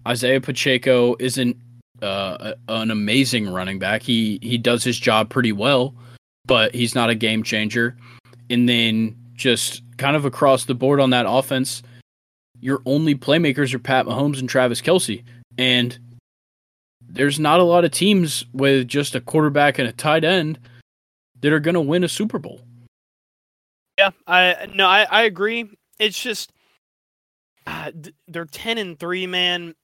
Isaiah 0.06 0.40
Pacheco 0.40 1.16
isn't 1.18 1.56
uh, 2.02 2.54
an 2.68 2.90
amazing 2.90 3.48
running 3.48 3.78
back. 3.78 4.02
He 4.02 4.38
he 4.42 4.58
does 4.58 4.84
his 4.84 4.98
job 4.98 5.30
pretty 5.30 5.52
well, 5.52 5.94
but 6.46 6.74
he's 6.74 6.94
not 6.94 7.10
a 7.10 7.14
game 7.14 7.42
changer. 7.42 7.96
And 8.48 8.68
then 8.68 9.16
just 9.34 9.82
kind 9.98 10.16
of 10.16 10.24
across 10.24 10.64
the 10.64 10.74
board 10.74 11.00
on 11.00 11.10
that 11.10 11.26
offense, 11.28 11.82
your 12.60 12.80
only 12.86 13.14
playmakers 13.14 13.74
are 13.74 13.78
Pat 13.78 14.06
Mahomes 14.06 14.38
and 14.38 14.48
Travis 14.48 14.80
Kelce. 14.80 15.22
And 15.58 15.98
there's 17.00 17.38
not 17.38 17.60
a 17.60 17.64
lot 17.64 17.84
of 17.84 17.90
teams 17.90 18.46
with 18.52 18.88
just 18.88 19.14
a 19.14 19.20
quarterback 19.20 19.78
and 19.78 19.88
a 19.88 19.92
tight 19.92 20.24
end 20.24 20.58
that 21.40 21.52
are 21.52 21.60
going 21.60 21.74
to 21.74 21.80
win 21.80 22.04
a 22.04 22.08
Super 22.08 22.38
Bowl. 22.38 22.60
Yeah, 23.98 24.10
I 24.26 24.68
no, 24.74 24.86
I, 24.86 25.06
I 25.10 25.22
agree. 25.22 25.70
It's 25.98 26.20
just 26.20 26.52
uh, 27.66 27.92
they're 28.28 28.44
ten 28.44 28.76
and 28.76 28.98
three, 28.98 29.26
man. 29.26 29.74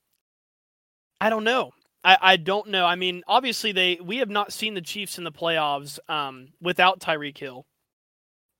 I 1.20 1.30
don't 1.30 1.44
know. 1.44 1.72
I, 2.04 2.18
I 2.20 2.36
don't 2.36 2.68
know. 2.68 2.84
I 2.84 2.96
mean, 2.96 3.22
obviously 3.26 3.72
they 3.72 3.98
we 4.02 4.18
have 4.18 4.30
not 4.30 4.52
seen 4.52 4.74
the 4.74 4.80
Chiefs 4.80 5.18
in 5.18 5.24
the 5.24 5.32
playoffs 5.32 5.98
um, 6.08 6.48
without 6.60 7.00
Tyreek 7.00 7.38
Hill, 7.38 7.64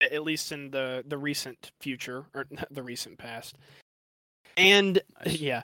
at 0.01 0.23
least 0.23 0.53
in 0.53 0.71
the 0.71 1.03
the 1.07 1.19
recent 1.19 1.73
future 1.81 2.27
or 2.35 2.47
the 2.71 2.83
recent 2.83 3.19
past. 3.19 3.57
And 4.57 5.01
yeah, 5.27 5.63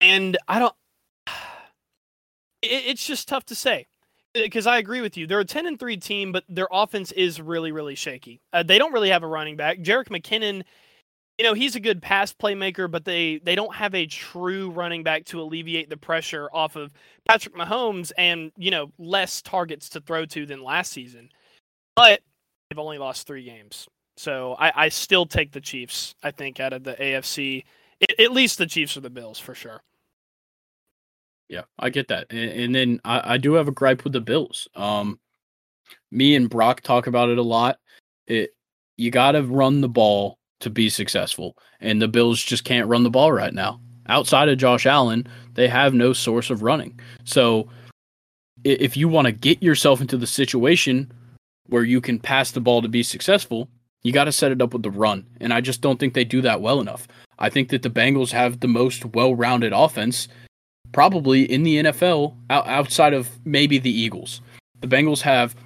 and 0.00 0.36
I 0.48 0.58
don't. 0.58 0.74
It, 2.62 2.84
it's 2.86 3.06
just 3.06 3.28
tough 3.28 3.44
to 3.46 3.54
say 3.54 3.86
because 4.32 4.66
I 4.66 4.78
agree 4.78 5.02
with 5.02 5.18
you. 5.18 5.26
They're 5.26 5.40
a 5.40 5.44
ten 5.44 5.66
and 5.66 5.78
three 5.78 5.98
team, 5.98 6.32
but 6.32 6.44
their 6.48 6.66
offense 6.72 7.12
is 7.12 7.38
really 7.38 7.72
really 7.72 7.94
shaky. 7.94 8.40
Uh, 8.54 8.62
they 8.62 8.78
don't 8.78 8.94
really 8.94 9.10
have 9.10 9.22
a 9.22 9.26
running 9.26 9.56
back. 9.56 9.80
Jerick 9.80 10.08
McKinnon 10.08 10.62
you 11.38 11.44
know 11.44 11.54
he's 11.54 11.74
a 11.74 11.80
good 11.80 12.00
pass 12.00 12.32
playmaker, 12.32 12.90
but 12.90 13.04
they 13.04 13.38
they 13.38 13.54
don't 13.54 13.74
have 13.74 13.94
a 13.94 14.06
true 14.06 14.70
running 14.70 15.02
back 15.02 15.24
to 15.26 15.40
alleviate 15.40 15.90
the 15.90 15.96
pressure 15.96 16.48
off 16.52 16.76
of 16.76 16.92
Patrick 17.26 17.56
Mahomes 17.56 18.12
and 18.16 18.52
you 18.56 18.70
know 18.70 18.92
less 18.98 19.42
targets 19.42 19.88
to 19.90 20.00
throw 20.00 20.24
to 20.26 20.46
than 20.46 20.62
last 20.62 20.92
season. 20.92 21.30
But 21.96 22.20
they've 22.70 22.78
only 22.78 22.98
lost 22.98 23.26
three 23.26 23.44
games, 23.44 23.88
so 24.16 24.54
I, 24.58 24.84
I 24.84 24.88
still 24.88 25.26
take 25.26 25.52
the 25.52 25.60
Chiefs. 25.60 26.14
I 26.22 26.30
think 26.30 26.60
out 26.60 26.72
of 26.72 26.84
the 26.84 26.94
AFC, 26.94 27.64
it, 28.00 28.20
at 28.20 28.32
least 28.32 28.58
the 28.58 28.66
Chiefs 28.66 28.96
or 28.96 29.00
the 29.00 29.10
Bills 29.10 29.38
for 29.38 29.54
sure. 29.54 29.82
Yeah, 31.48 31.62
I 31.78 31.90
get 31.90 32.08
that, 32.08 32.28
and, 32.30 32.50
and 32.50 32.74
then 32.74 33.00
I, 33.04 33.34
I 33.34 33.38
do 33.38 33.54
have 33.54 33.68
a 33.68 33.72
gripe 33.72 34.04
with 34.04 34.12
the 34.12 34.20
Bills. 34.20 34.68
Um, 34.76 35.18
me 36.12 36.36
and 36.36 36.48
Brock 36.48 36.80
talk 36.80 37.08
about 37.08 37.28
it 37.28 37.38
a 37.38 37.42
lot. 37.42 37.78
It 38.28 38.50
you 38.96 39.10
got 39.10 39.32
to 39.32 39.42
run 39.42 39.80
the 39.80 39.88
ball 39.88 40.38
to 40.60 40.70
be 40.70 40.88
successful. 40.88 41.56
And 41.80 42.00
the 42.00 42.08
Bills 42.08 42.42
just 42.42 42.64
can't 42.64 42.88
run 42.88 43.02
the 43.02 43.10
ball 43.10 43.32
right 43.32 43.54
now. 43.54 43.80
Outside 44.08 44.48
of 44.48 44.58
Josh 44.58 44.86
Allen, 44.86 45.26
they 45.54 45.68
have 45.68 45.94
no 45.94 46.12
source 46.12 46.50
of 46.50 46.62
running. 46.62 46.98
So 47.24 47.68
if 48.64 48.96
you 48.96 49.08
want 49.08 49.26
to 49.26 49.32
get 49.32 49.62
yourself 49.62 50.00
into 50.00 50.16
the 50.16 50.26
situation 50.26 51.12
where 51.66 51.84
you 51.84 52.00
can 52.00 52.18
pass 52.18 52.50
the 52.50 52.60
ball 52.60 52.82
to 52.82 52.88
be 52.88 53.02
successful, 53.02 53.68
you 54.02 54.12
got 54.12 54.24
to 54.24 54.32
set 54.32 54.52
it 54.52 54.60
up 54.60 54.72
with 54.72 54.82
the 54.82 54.90
run. 54.90 55.26
And 55.40 55.52
I 55.52 55.60
just 55.60 55.80
don't 55.80 55.98
think 55.98 56.14
they 56.14 56.24
do 56.24 56.42
that 56.42 56.60
well 56.60 56.80
enough. 56.80 57.08
I 57.38 57.48
think 57.48 57.70
that 57.70 57.82
the 57.82 57.90
Bengals 57.90 58.30
have 58.30 58.60
the 58.60 58.68
most 58.68 59.04
well 59.06 59.34
rounded 59.34 59.72
offense 59.72 60.28
probably 60.92 61.50
in 61.50 61.64
the 61.64 61.82
NFL 61.82 62.36
outside 62.50 63.12
of 63.12 63.28
maybe 63.44 63.78
the 63.78 63.90
Eagles. 63.90 64.40
The 64.80 64.86
Bengals 64.86 65.22
have 65.22 65.56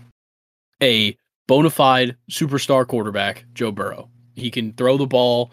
a 0.83 1.17
bona 1.47 1.71
fide 1.71 2.17
superstar 2.31 2.87
quarterback, 2.87 3.45
Joe 3.53 3.73
Burrow. 3.73 4.09
He 4.39 4.51
can 4.51 4.73
throw 4.73 4.97
the 4.97 5.07
ball 5.07 5.51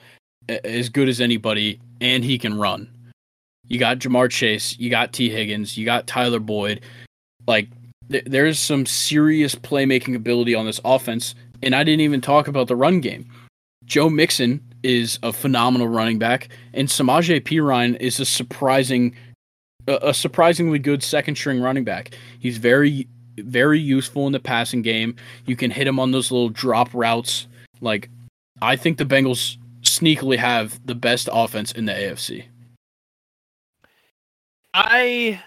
as 0.48 0.90
good 0.90 1.10
as 1.10 1.20
anybody, 1.20 1.80
and 2.02 2.24
he 2.24 2.38
can 2.38 2.58
run. 2.58 2.90
You 3.68 3.80
got 3.80 4.00
Ja'Marr 4.00 4.30
Chase, 4.30 4.78
you 4.78 4.90
got 4.90 5.12
Tee 5.12 5.30
Higgins, 5.30 5.76
you 5.78 5.86
got 5.86 6.06
Tyler 6.06 6.40
Boyd. 6.40 6.82
Like, 7.48 7.68
th- 8.12 8.26
there's 8.26 8.60
some 8.60 8.86
serious 8.86 9.56
playmaking 9.56 10.16
ability 10.16 10.54
on 10.54 10.66
this 10.66 10.80
offense, 10.86 11.34
and 11.64 11.76
I 11.76 11.84
didn't 11.84 12.02
even 12.02 12.22
talk 12.22 12.48
about 12.48 12.68
the 12.68 12.76
run 12.76 13.02
game. 13.02 13.28
Joe 13.86 14.10
Mixon 14.10 14.62
is 14.84 15.18
a 15.24 15.34
phenomenal 15.34 15.88
running 15.88 16.20
back, 16.20 16.50
and 16.74 16.88
Samaje 16.88 17.42
Perine 17.42 18.00
is 18.00 18.20
a 18.20 18.26
surprising, 18.26 19.16
a 19.88 20.14
surprisingly 20.14 20.78
good 20.78 21.02
second 21.02 21.36
string 21.36 21.60
running 21.60 21.84
back. 21.84 22.16
He's 22.40 22.58
very, 22.58 23.08
very 23.38 23.80
useful 23.80 24.28
in 24.28 24.34
the 24.34 24.40
passing 24.40 24.84
game. 24.84 25.16
You 25.46 25.56
can 25.56 25.72
hit 25.72 25.88
him 25.88 26.00
on 26.00 26.12
those 26.12 26.32
little 26.32 26.50
drop 26.50 26.90
routes. 26.94 27.48
Like, 27.82 28.10
I 28.62 28.76
think 28.76 28.98
the 28.98 29.06
Bengals 29.06 29.58
sneakily 29.82 30.38
have 30.38 30.86
the 30.86 30.96
best 30.96 31.30
offense 31.32 31.72
in 31.72 31.86
the 31.86 31.94
AFC. 31.94 32.46
I 34.74 35.42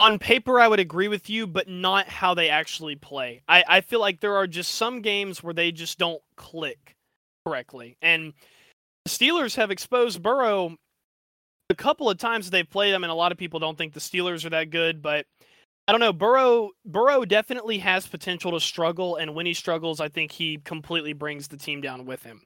on 0.00 0.18
paper 0.18 0.58
I 0.58 0.68
would 0.68 0.80
agree 0.80 1.08
with 1.08 1.30
you, 1.30 1.46
but 1.46 1.68
not 1.68 2.08
how 2.08 2.34
they 2.34 2.48
actually 2.48 2.96
play. 2.96 3.42
I, 3.48 3.64
I 3.66 3.80
feel 3.80 4.00
like 4.00 4.20
there 4.20 4.36
are 4.36 4.46
just 4.46 4.74
some 4.74 5.00
games 5.00 5.42
where 5.42 5.54
they 5.54 5.70
just 5.70 5.98
don't 5.98 6.20
click 6.36 6.96
correctly. 7.46 7.96
And 8.02 8.32
the 9.04 9.10
Steelers 9.10 9.56
have 9.56 9.70
exposed 9.70 10.22
Burrow 10.22 10.76
a 11.70 11.74
couple 11.74 12.10
of 12.10 12.18
times 12.18 12.50
they've 12.50 12.68
played. 12.68 12.94
I 12.94 12.98
mean, 12.98 13.10
a 13.10 13.14
lot 13.14 13.32
of 13.32 13.38
people 13.38 13.60
don't 13.60 13.78
think 13.78 13.92
the 13.92 14.00
Steelers 14.00 14.44
are 14.44 14.50
that 14.50 14.70
good, 14.70 15.02
but 15.02 15.26
I 15.86 15.92
don't 15.92 16.00
know. 16.00 16.12
Burrow 16.12 16.70
Burrow 16.84 17.24
definitely 17.24 17.78
has 17.78 18.06
potential 18.06 18.52
to 18.52 18.60
struggle, 18.60 19.16
and 19.16 19.34
when 19.34 19.46
he 19.46 19.54
struggles, 19.54 20.00
I 20.00 20.08
think 20.08 20.32
he 20.32 20.58
completely 20.58 21.12
brings 21.12 21.48
the 21.48 21.56
team 21.58 21.80
down 21.80 22.06
with 22.06 22.22
him. 22.22 22.42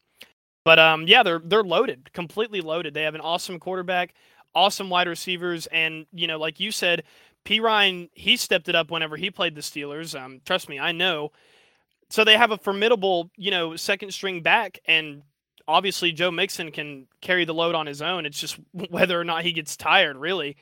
But 0.64 0.78
um, 0.78 1.06
yeah, 1.06 1.22
they're 1.22 1.40
they're 1.44 1.62
loaded, 1.62 2.12
completely 2.12 2.60
loaded. 2.60 2.94
They 2.94 3.04
have 3.04 3.14
an 3.14 3.20
awesome 3.20 3.60
quarterback, 3.60 4.14
awesome 4.54 4.90
wide 4.90 5.08
receivers, 5.08 5.66
and 5.68 6.06
you 6.12 6.26
know, 6.26 6.38
like 6.38 6.58
you 6.58 6.72
said, 6.72 7.04
Perine 7.44 8.10
he 8.12 8.36
stepped 8.36 8.68
it 8.68 8.74
up 8.74 8.90
whenever 8.90 9.16
he 9.16 9.30
played 9.30 9.54
the 9.54 9.60
Steelers. 9.60 10.20
Um, 10.20 10.40
trust 10.44 10.68
me, 10.68 10.78
I 10.78 10.92
know. 10.92 11.30
So 12.10 12.24
they 12.24 12.36
have 12.36 12.50
a 12.50 12.58
formidable, 12.58 13.30
you 13.36 13.50
know, 13.50 13.76
second 13.76 14.12
string 14.12 14.42
back, 14.42 14.78
and 14.86 15.22
obviously 15.68 16.10
Joe 16.10 16.30
Mixon 16.30 16.72
can 16.72 17.06
carry 17.20 17.44
the 17.44 17.54
load 17.54 17.74
on 17.74 17.86
his 17.86 18.02
own. 18.02 18.26
It's 18.26 18.40
just 18.40 18.58
whether 18.90 19.20
or 19.20 19.24
not 19.24 19.44
he 19.44 19.52
gets 19.52 19.76
tired, 19.76 20.16
really. 20.16 20.56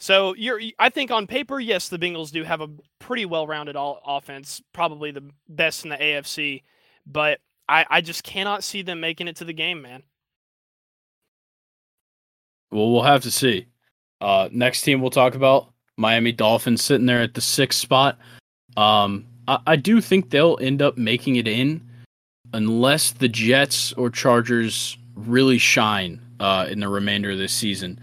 So 0.00 0.34
you're, 0.34 0.58
I 0.78 0.88
think 0.88 1.10
on 1.10 1.26
paper, 1.26 1.60
yes, 1.60 1.90
the 1.90 1.98
Bengals 1.98 2.32
do 2.32 2.42
have 2.42 2.62
a 2.62 2.70
pretty 2.98 3.26
well-rounded 3.26 3.76
all 3.76 4.00
offense, 4.04 4.62
probably 4.72 5.10
the 5.10 5.30
best 5.46 5.84
in 5.84 5.90
the 5.90 5.96
AFC. 5.98 6.62
But 7.06 7.40
I, 7.68 7.84
I 7.88 8.00
just 8.00 8.24
cannot 8.24 8.64
see 8.64 8.80
them 8.80 9.00
making 9.00 9.28
it 9.28 9.36
to 9.36 9.44
the 9.44 9.52
game, 9.52 9.82
man. 9.82 10.02
Well, 12.72 12.90
we'll 12.90 13.02
have 13.02 13.22
to 13.24 13.30
see. 13.30 13.66
Uh, 14.22 14.48
next 14.50 14.82
team 14.82 15.02
we'll 15.02 15.10
talk 15.10 15.34
about 15.34 15.70
Miami 15.98 16.32
Dolphins 16.32 16.82
sitting 16.82 17.06
there 17.06 17.20
at 17.20 17.34
the 17.34 17.42
sixth 17.42 17.78
spot. 17.78 18.18
Um, 18.78 19.26
I, 19.46 19.58
I 19.66 19.76
do 19.76 20.00
think 20.00 20.30
they'll 20.30 20.58
end 20.62 20.80
up 20.80 20.96
making 20.96 21.36
it 21.36 21.46
in 21.46 21.86
unless 22.54 23.10
the 23.12 23.28
Jets 23.28 23.92
or 23.92 24.08
Chargers 24.08 24.96
really 25.14 25.58
shine 25.58 26.22
uh, 26.40 26.66
in 26.70 26.80
the 26.80 26.88
remainder 26.88 27.32
of 27.32 27.38
this 27.38 27.52
season. 27.52 28.00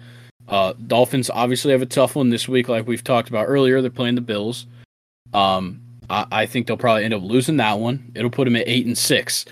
Uh, 0.47 0.73
Dolphins 0.87 1.29
obviously 1.29 1.71
have 1.71 1.81
a 1.81 1.87
tough 1.87 2.15
one 2.15 2.29
this 2.29 2.47
week, 2.47 2.69
like 2.69 2.87
we've 2.87 3.03
talked 3.03 3.29
about 3.29 3.45
earlier. 3.45 3.81
They're 3.81 3.91
playing 3.91 4.15
the 4.15 4.21
Bills. 4.21 4.65
Um, 5.33 5.81
I, 6.09 6.25
I 6.31 6.45
think 6.45 6.67
they'll 6.67 6.77
probably 6.77 7.03
end 7.03 7.13
up 7.13 7.21
losing 7.21 7.57
that 7.57 7.79
one. 7.79 8.11
It'll 8.15 8.29
put 8.29 8.45
them 8.45 8.55
at 8.55 8.67
eight 8.67 8.85
and 8.85 8.97
six. 8.97 9.45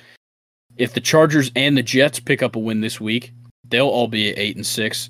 If 0.78 0.94
the 0.94 1.02
Chargers 1.02 1.52
and 1.56 1.78
the 1.78 1.84
Jets 1.84 2.20
pick 2.20 2.42
up 2.42 2.56
a 2.56 2.60
win 2.60 2.82
this 2.82 3.00
week, 3.00 3.34
they'll 3.68 3.88
all 3.88 4.08
be 4.08 4.30
at 4.30 4.38
eight 4.38 4.56
and 4.56 4.66
six. 4.66 5.10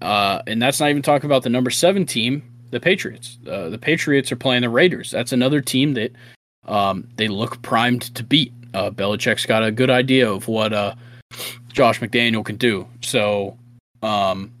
Uh, 0.00 0.42
and 0.46 0.60
that's 0.60 0.80
not 0.80 0.90
even 0.90 1.02
talking 1.02 1.26
about 1.26 1.42
the 1.42 1.48
number 1.48 1.70
seven 1.70 2.06
team, 2.06 2.42
the 2.70 2.80
Patriots. 2.80 3.38
Uh, 3.48 3.68
the 3.68 3.78
Patriots 3.78 4.32
are 4.32 4.36
playing 4.36 4.62
the 4.62 4.68
Raiders. 4.68 5.10
That's 5.10 5.32
another 5.32 5.60
team 5.60 5.94
that 5.94 6.12
um, 6.66 7.08
they 7.16 7.28
look 7.28 7.62
primed 7.62 8.14
to 8.14 8.24
beat. 8.24 8.52
Uh, 8.72 8.90
Belichick's 8.90 9.46
got 9.46 9.64
a 9.64 9.70
good 9.70 9.90
idea 9.90 10.30
of 10.30 10.48
what 10.48 10.72
uh, 10.72 10.94
Josh 11.72 12.00
McDaniel 12.00 12.44
can 12.44 12.56
do. 12.56 12.88
So 13.00 13.56
um, 14.02 14.52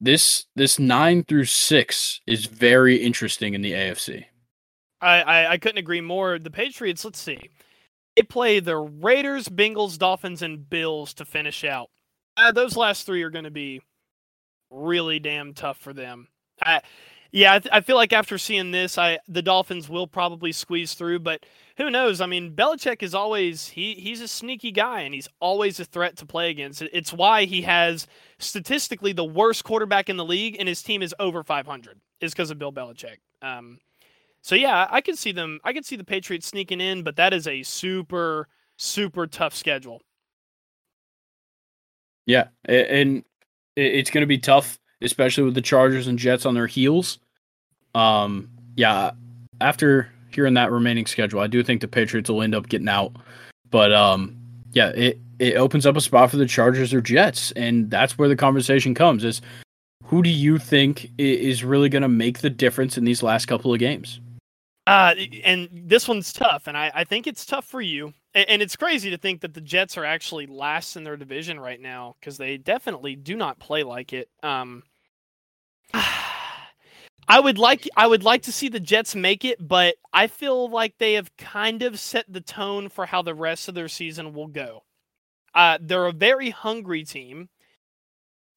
this 0.00 0.44
this 0.54 0.78
nine 0.78 1.24
through 1.24 1.46
six 1.46 2.20
is 2.26 2.46
very 2.46 2.96
interesting 2.96 3.54
in 3.54 3.62
the 3.62 3.72
AFC. 3.72 4.24
I, 5.00 5.22
I, 5.22 5.50
I 5.52 5.58
couldn't 5.58 5.78
agree 5.78 6.00
more. 6.00 6.38
The 6.38 6.50
Patriots, 6.50 7.04
let's 7.04 7.20
see, 7.20 7.50
they 8.16 8.22
play 8.22 8.60
the 8.60 8.76
Raiders, 8.76 9.48
Bengals, 9.48 9.98
Dolphins, 9.98 10.42
and 10.42 10.68
Bills 10.68 11.14
to 11.14 11.24
finish 11.24 11.64
out. 11.64 11.88
Uh, 12.36 12.52
those 12.52 12.76
last 12.76 13.06
three 13.06 13.22
are 13.22 13.30
going 13.30 13.44
to 13.44 13.50
be 13.50 13.80
really 14.70 15.18
damn 15.18 15.54
tough 15.54 15.78
for 15.78 15.92
them. 15.92 16.28
I, 16.62 16.80
yeah, 17.30 17.54
I, 17.54 17.58
th- 17.58 17.72
I, 17.72 17.80
feel 17.80 17.96
like 17.96 18.12
after 18.12 18.38
seeing 18.38 18.70
this, 18.70 18.96
I 18.96 19.18
the 19.28 19.42
Dolphins 19.42 19.88
will 19.88 20.06
probably 20.06 20.52
squeeze 20.52 20.94
through, 20.94 21.20
but 21.20 21.44
who 21.76 21.90
knows? 21.90 22.20
I 22.20 22.26
mean, 22.26 22.54
Belichick 22.54 23.02
is 23.02 23.14
always 23.14 23.68
he 23.68 23.94
he's 23.94 24.20
a 24.20 24.28
sneaky 24.28 24.72
guy, 24.72 25.02
and 25.02 25.14
he's 25.14 25.28
always 25.40 25.78
a 25.78 25.84
threat 25.84 26.16
to 26.18 26.26
play 26.26 26.50
against. 26.50 26.82
It's 26.82 27.12
why 27.12 27.44
he 27.44 27.62
has 27.62 28.06
statistically 28.38 29.12
the 29.12 29.24
worst 29.24 29.64
quarterback 29.64 30.08
in 30.08 30.16
the 30.16 30.24
league, 30.24 30.56
and 30.58 30.68
his 30.68 30.82
team 30.82 31.02
is 31.02 31.14
over 31.18 31.42
500. 31.42 32.00
Is 32.20 32.32
because 32.32 32.50
of 32.50 32.58
Bill 32.58 32.72
Belichick. 32.72 33.18
Um, 33.42 33.78
so 34.40 34.54
yeah, 34.54 34.88
I 34.90 35.00
could 35.00 35.18
see 35.18 35.32
them. 35.32 35.60
I 35.64 35.72
could 35.72 35.84
see 35.84 35.96
the 35.96 36.04
Patriots 36.04 36.46
sneaking 36.46 36.80
in, 36.80 37.02
but 37.02 37.16
that 37.16 37.34
is 37.34 37.46
a 37.46 37.62
super 37.62 38.48
super 38.78 39.26
tough 39.26 39.54
schedule. 39.54 40.00
Yeah, 42.24 42.48
and 42.64 43.24
it's 43.76 44.10
going 44.10 44.22
to 44.22 44.26
be 44.26 44.38
tough, 44.38 44.78
especially 45.02 45.44
with 45.44 45.54
the 45.54 45.62
Chargers 45.62 46.06
and 46.06 46.18
Jets 46.18 46.46
on 46.46 46.54
their 46.54 46.66
heels. 46.66 47.18
Um, 47.94 48.48
yeah, 48.76 49.12
after 49.60 50.10
hearing 50.30 50.54
that 50.54 50.70
remaining 50.70 51.06
schedule, 51.06 51.40
I 51.40 51.46
do 51.46 51.62
think 51.62 51.80
the 51.80 51.88
Patriots 51.88 52.30
will 52.30 52.42
end 52.42 52.54
up 52.54 52.68
getting 52.68 52.88
out. 52.88 53.12
But 53.70 53.92
um, 53.92 54.36
yeah, 54.72 54.88
it 54.90 55.18
it 55.38 55.56
opens 55.56 55.86
up 55.86 55.96
a 55.96 56.00
spot 56.00 56.30
for 56.30 56.36
the 56.36 56.46
Chargers 56.46 56.92
or 56.92 57.00
Jets, 57.00 57.52
and 57.52 57.90
that's 57.90 58.18
where 58.18 58.28
the 58.28 58.36
conversation 58.36 58.94
comes: 58.94 59.24
is 59.24 59.40
who 60.04 60.22
do 60.22 60.30
you 60.30 60.58
think 60.58 61.10
is 61.18 61.64
really 61.64 61.88
going 61.88 62.02
to 62.02 62.08
make 62.08 62.38
the 62.38 62.50
difference 62.50 62.96
in 62.96 63.04
these 63.04 63.22
last 63.22 63.46
couple 63.46 63.72
of 63.72 63.78
games? 63.78 64.20
Uh, 64.86 65.14
and 65.44 65.68
this 65.70 66.08
one's 66.08 66.32
tough, 66.32 66.66
and 66.66 66.74
I, 66.74 66.90
I 66.94 67.04
think 67.04 67.26
it's 67.26 67.44
tough 67.44 67.66
for 67.66 67.82
you. 67.82 68.14
And, 68.34 68.62
it's 68.62 68.76
crazy 68.76 69.10
to 69.10 69.18
think 69.18 69.42
that 69.42 69.52
the 69.52 69.60
Jets 69.60 69.98
are 69.98 70.04
actually 70.04 70.46
last 70.46 70.96
in 70.96 71.04
their 71.04 71.16
division 71.16 71.60
right 71.60 71.80
now 71.80 72.16
because 72.18 72.38
they 72.38 72.56
definitely 72.56 73.14
do 73.14 73.36
not 73.36 73.58
play 73.58 73.82
like 73.82 74.14
it. 74.14 74.30
Um, 74.42 74.82
I 77.28 77.40
would 77.40 77.58
like 77.58 77.88
I 77.96 78.06
would 78.06 78.24
like 78.24 78.42
to 78.42 78.52
see 78.52 78.68
the 78.68 78.80
Jets 78.80 79.14
make 79.14 79.44
it, 79.44 79.66
but 79.66 79.96
I 80.12 80.26
feel 80.26 80.70
like 80.70 80.94
they 80.98 81.14
have 81.14 81.36
kind 81.36 81.82
of 81.82 82.00
set 82.00 82.24
the 82.32 82.40
tone 82.40 82.88
for 82.88 83.06
how 83.06 83.22
the 83.22 83.34
rest 83.34 83.68
of 83.68 83.74
their 83.74 83.88
season 83.88 84.32
will 84.32 84.46
go. 84.46 84.84
Uh, 85.54 85.78
they're 85.80 86.06
a 86.06 86.12
very 86.12 86.50
hungry 86.50 87.04
team, 87.04 87.50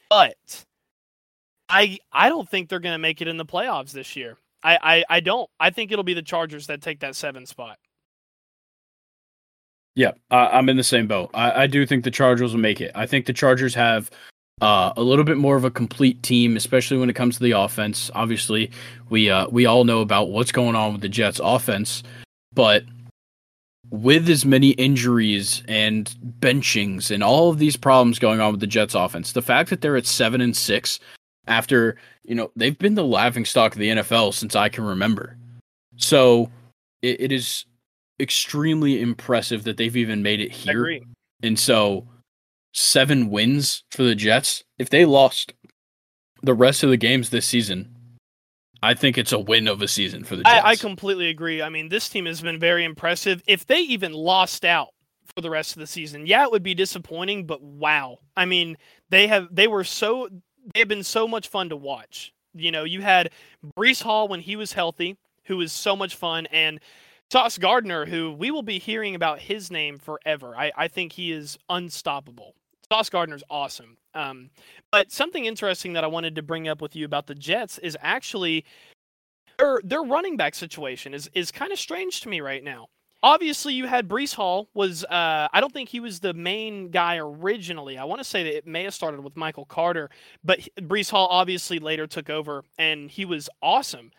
but 0.09 0.65
I 1.67 1.99
I 2.13 2.29
don't 2.29 2.49
think 2.49 2.69
they're 2.69 2.79
going 2.79 2.95
to 2.95 2.99
make 2.99 3.21
it 3.21 3.27
in 3.27 3.37
the 3.37 3.45
playoffs 3.45 3.91
this 3.91 4.15
year. 4.15 4.37
I, 4.63 4.77
I, 4.81 5.03
I 5.09 5.19
don't. 5.19 5.49
I 5.59 5.71
think 5.71 5.91
it'll 5.91 6.03
be 6.03 6.13
the 6.13 6.21
Chargers 6.21 6.67
that 6.67 6.81
take 6.81 6.99
that 6.99 7.15
seven 7.15 7.45
spot. 7.45 7.77
Yeah, 9.95 10.11
I'm 10.29 10.69
in 10.69 10.77
the 10.77 10.83
same 10.83 11.07
boat. 11.07 11.31
I, 11.33 11.63
I 11.63 11.67
do 11.67 11.85
think 11.85 12.05
the 12.05 12.11
Chargers 12.11 12.53
will 12.53 12.61
make 12.61 12.79
it. 12.79 12.91
I 12.95 13.05
think 13.05 13.25
the 13.25 13.33
Chargers 13.33 13.75
have 13.75 14.09
uh, 14.61 14.93
a 14.95 15.01
little 15.01 15.25
bit 15.25 15.37
more 15.37 15.55
of 15.55 15.65
a 15.65 15.71
complete 15.71 16.21
team, 16.23 16.55
especially 16.55 16.97
when 16.97 17.09
it 17.09 17.15
comes 17.15 17.35
to 17.37 17.43
the 17.43 17.51
offense. 17.51 18.11
Obviously, 18.13 18.71
we 19.09 19.29
uh, 19.29 19.47
we 19.49 19.65
all 19.65 19.83
know 19.83 20.01
about 20.01 20.29
what's 20.29 20.51
going 20.51 20.75
on 20.75 20.93
with 20.93 21.01
the 21.01 21.09
Jets' 21.09 21.41
offense, 21.43 22.03
but 22.53 22.83
with 23.89 24.29
as 24.29 24.45
many 24.45 24.69
injuries 24.71 25.63
and 25.67 26.15
benchings 26.39 27.11
and 27.11 27.23
all 27.23 27.49
of 27.49 27.59
these 27.59 27.75
problems 27.75 28.19
going 28.19 28.39
on 28.39 28.51
with 28.51 28.61
the 28.61 28.67
Jets' 28.67 28.95
offense, 28.95 29.33
the 29.33 29.41
fact 29.41 29.69
that 29.69 29.81
they're 29.81 29.97
at 29.97 30.05
seven 30.05 30.39
and 30.39 30.55
six 30.55 30.99
after 31.47 31.97
you 32.23 32.35
know 32.35 32.51
they've 32.55 32.77
been 32.77 32.95
the 32.95 33.03
laughing 33.03 33.45
stock 33.45 33.73
of 33.73 33.79
the 33.79 33.89
NFL 33.89 34.33
since 34.33 34.55
I 34.55 34.69
can 34.69 34.83
remember. 34.83 35.37
So 35.97 36.51
it, 37.01 37.19
it 37.19 37.31
is 37.31 37.65
extremely 38.19 39.01
impressive 39.01 39.63
that 39.63 39.77
they've 39.77 39.97
even 39.97 40.21
made 40.21 40.39
it 40.39 40.51
here. 40.51 40.99
And 41.41 41.57
so 41.57 42.05
seven 42.73 43.29
wins 43.29 43.83
for 43.91 44.03
the 44.03 44.15
Jets. 44.15 44.63
If 44.77 44.89
they 44.89 45.05
lost 45.05 45.53
the 46.41 46.53
rest 46.53 46.83
of 46.83 46.89
the 46.89 46.97
games 46.97 47.29
this 47.29 47.45
season, 47.45 47.95
I 48.83 48.93
think 48.93 49.17
it's 49.17 49.31
a 49.31 49.39
win 49.39 49.67
of 49.67 49.81
a 49.81 49.87
season 49.87 50.23
for 50.23 50.35
the 50.35 50.43
Jets. 50.43 50.63
I, 50.63 50.69
I 50.71 50.75
completely 50.75 51.29
agree. 51.29 51.61
I 51.61 51.69
mean, 51.69 51.89
this 51.89 52.09
team 52.09 52.25
has 52.25 52.41
been 52.41 52.59
very 52.59 52.83
impressive. 52.83 53.43
If 53.47 53.67
they 53.67 53.79
even 53.79 54.13
lost 54.13 54.65
out 54.65 54.89
for 55.35 55.41
the 55.41 55.49
rest 55.49 55.75
of 55.75 55.79
the 55.79 55.87
season, 55.87 56.25
yeah, 56.25 56.43
it 56.43 56.51
would 56.51 56.63
be 56.63 56.73
disappointing, 56.73 57.45
but 57.45 57.61
wow. 57.61 58.17
I 58.35 58.45
mean, 58.45 58.77
they 59.09 59.27
have 59.27 59.47
they 59.51 59.67
were 59.67 59.83
so 59.83 60.29
they 60.73 60.79
have 60.79 60.87
been 60.87 61.03
so 61.03 61.27
much 61.27 61.47
fun 61.47 61.69
to 61.69 61.75
watch. 61.75 62.33
You 62.53 62.71
know, 62.71 62.83
you 62.83 63.01
had 63.01 63.31
Breece 63.77 64.01
Hall 64.01 64.27
when 64.27 64.41
he 64.41 64.55
was 64.55 64.73
healthy, 64.73 65.17
who 65.45 65.57
was 65.57 65.71
so 65.71 65.95
much 65.95 66.15
fun, 66.15 66.47
and 66.47 66.79
Sauce 67.31 67.57
Gardner, 67.57 68.05
who 68.05 68.33
we 68.33 68.51
will 68.51 68.61
be 68.61 68.77
hearing 68.77 69.15
about 69.15 69.39
his 69.39 69.71
name 69.71 69.99
forever. 69.99 70.53
I, 70.57 70.71
I 70.75 70.87
think 70.89 71.13
he 71.13 71.31
is 71.31 71.57
unstoppable. 71.69 72.55
Sauce 72.91 73.09
Gardner's 73.09 73.43
awesome. 73.49 73.95
Um, 74.13 74.49
but 74.91 75.13
something 75.13 75.45
interesting 75.45 75.93
that 75.93 76.03
I 76.03 76.07
wanted 76.07 76.35
to 76.35 76.41
bring 76.41 76.67
up 76.67 76.81
with 76.81 76.93
you 76.93 77.05
about 77.05 77.25
the 77.25 77.33
Jets 77.33 77.77
is 77.77 77.97
actually 78.01 78.65
their 79.57 79.79
their 79.81 80.03
running 80.03 80.35
back 80.35 80.53
situation 80.55 81.13
is 81.13 81.29
is 81.33 81.51
kind 81.51 81.71
of 81.71 81.79
strange 81.79 82.19
to 82.19 82.27
me 82.27 82.41
right 82.41 82.61
now. 82.61 82.87
Obviously, 83.23 83.73
you 83.73 83.87
had 83.87 84.09
Breece 84.09 84.35
Hall 84.35 84.67
was 84.73 85.05
uh, 85.05 85.47
I 85.53 85.61
don't 85.61 85.71
think 85.71 85.87
he 85.87 86.01
was 86.01 86.19
the 86.19 86.33
main 86.33 86.89
guy 86.89 87.15
originally. 87.15 87.97
I 87.97 88.03
want 88.03 88.19
to 88.19 88.25
say 88.25 88.43
that 88.43 88.57
it 88.57 88.67
may 88.67 88.83
have 88.83 88.93
started 88.93 89.23
with 89.23 89.37
Michael 89.37 89.63
Carter, 89.63 90.09
but 90.43 90.59
Breece 90.77 91.11
Hall 91.11 91.29
obviously 91.31 91.79
later 91.79 92.07
took 92.07 92.29
over 92.29 92.65
and 92.77 93.09
he 93.09 93.23
was 93.23 93.49
awesome. 93.61 94.11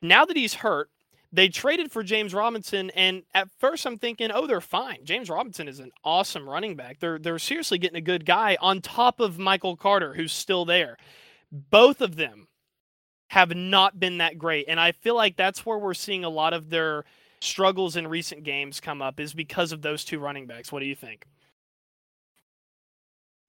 Now 0.00 0.24
that 0.26 0.36
he's 0.36 0.54
hurt, 0.54 0.90
they 1.32 1.48
traded 1.48 1.90
for 1.90 2.02
James 2.02 2.34
Robinson, 2.34 2.90
and 2.90 3.22
at 3.34 3.48
first 3.58 3.86
I'm 3.86 3.98
thinking, 3.98 4.30
oh, 4.32 4.46
they're 4.46 4.60
fine. 4.60 4.98
James 5.04 5.30
Robinson 5.30 5.66
is 5.66 5.80
an 5.80 5.90
awesome 6.04 6.48
running 6.48 6.76
back. 6.76 7.00
They're 7.00 7.18
they're 7.18 7.38
seriously 7.38 7.78
getting 7.78 7.96
a 7.96 8.02
good 8.02 8.26
guy 8.26 8.58
on 8.60 8.80
top 8.80 9.18
of 9.18 9.38
Michael 9.38 9.76
Carter, 9.76 10.12
who's 10.12 10.32
still 10.32 10.64
there. 10.64 10.98
Both 11.50 12.00
of 12.00 12.16
them 12.16 12.48
have 13.28 13.54
not 13.54 13.98
been 13.98 14.18
that 14.18 14.38
great, 14.38 14.66
and 14.68 14.78
I 14.78 14.92
feel 14.92 15.16
like 15.16 15.36
that's 15.36 15.64
where 15.64 15.78
we're 15.78 15.94
seeing 15.94 16.24
a 16.24 16.28
lot 16.28 16.52
of 16.52 16.68
their 16.68 17.04
struggles 17.40 17.96
in 17.96 18.06
recent 18.06 18.44
games 18.44 18.78
come 18.78 19.02
up 19.02 19.18
is 19.18 19.34
because 19.34 19.72
of 19.72 19.82
those 19.82 20.04
two 20.04 20.18
running 20.18 20.46
backs. 20.46 20.70
What 20.70 20.80
do 20.80 20.86
you 20.86 20.94
think? 20.94 21.26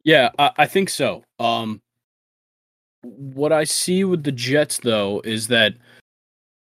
Yeah, 0.04 0.32
I, 0.40 0.52
I 0.58 0.66
think 0.66 0.90
so. 0.90 1.24
Um, 1.38 1.82
what 3.04 3.52
I 3.52 3.66
see 3.66 4.04
with 4.04 4.24
the 4.24 4.32
Jets 4.32 4.80
though 4.80 5.22
is 5.24 5.48
that 5.48 5.74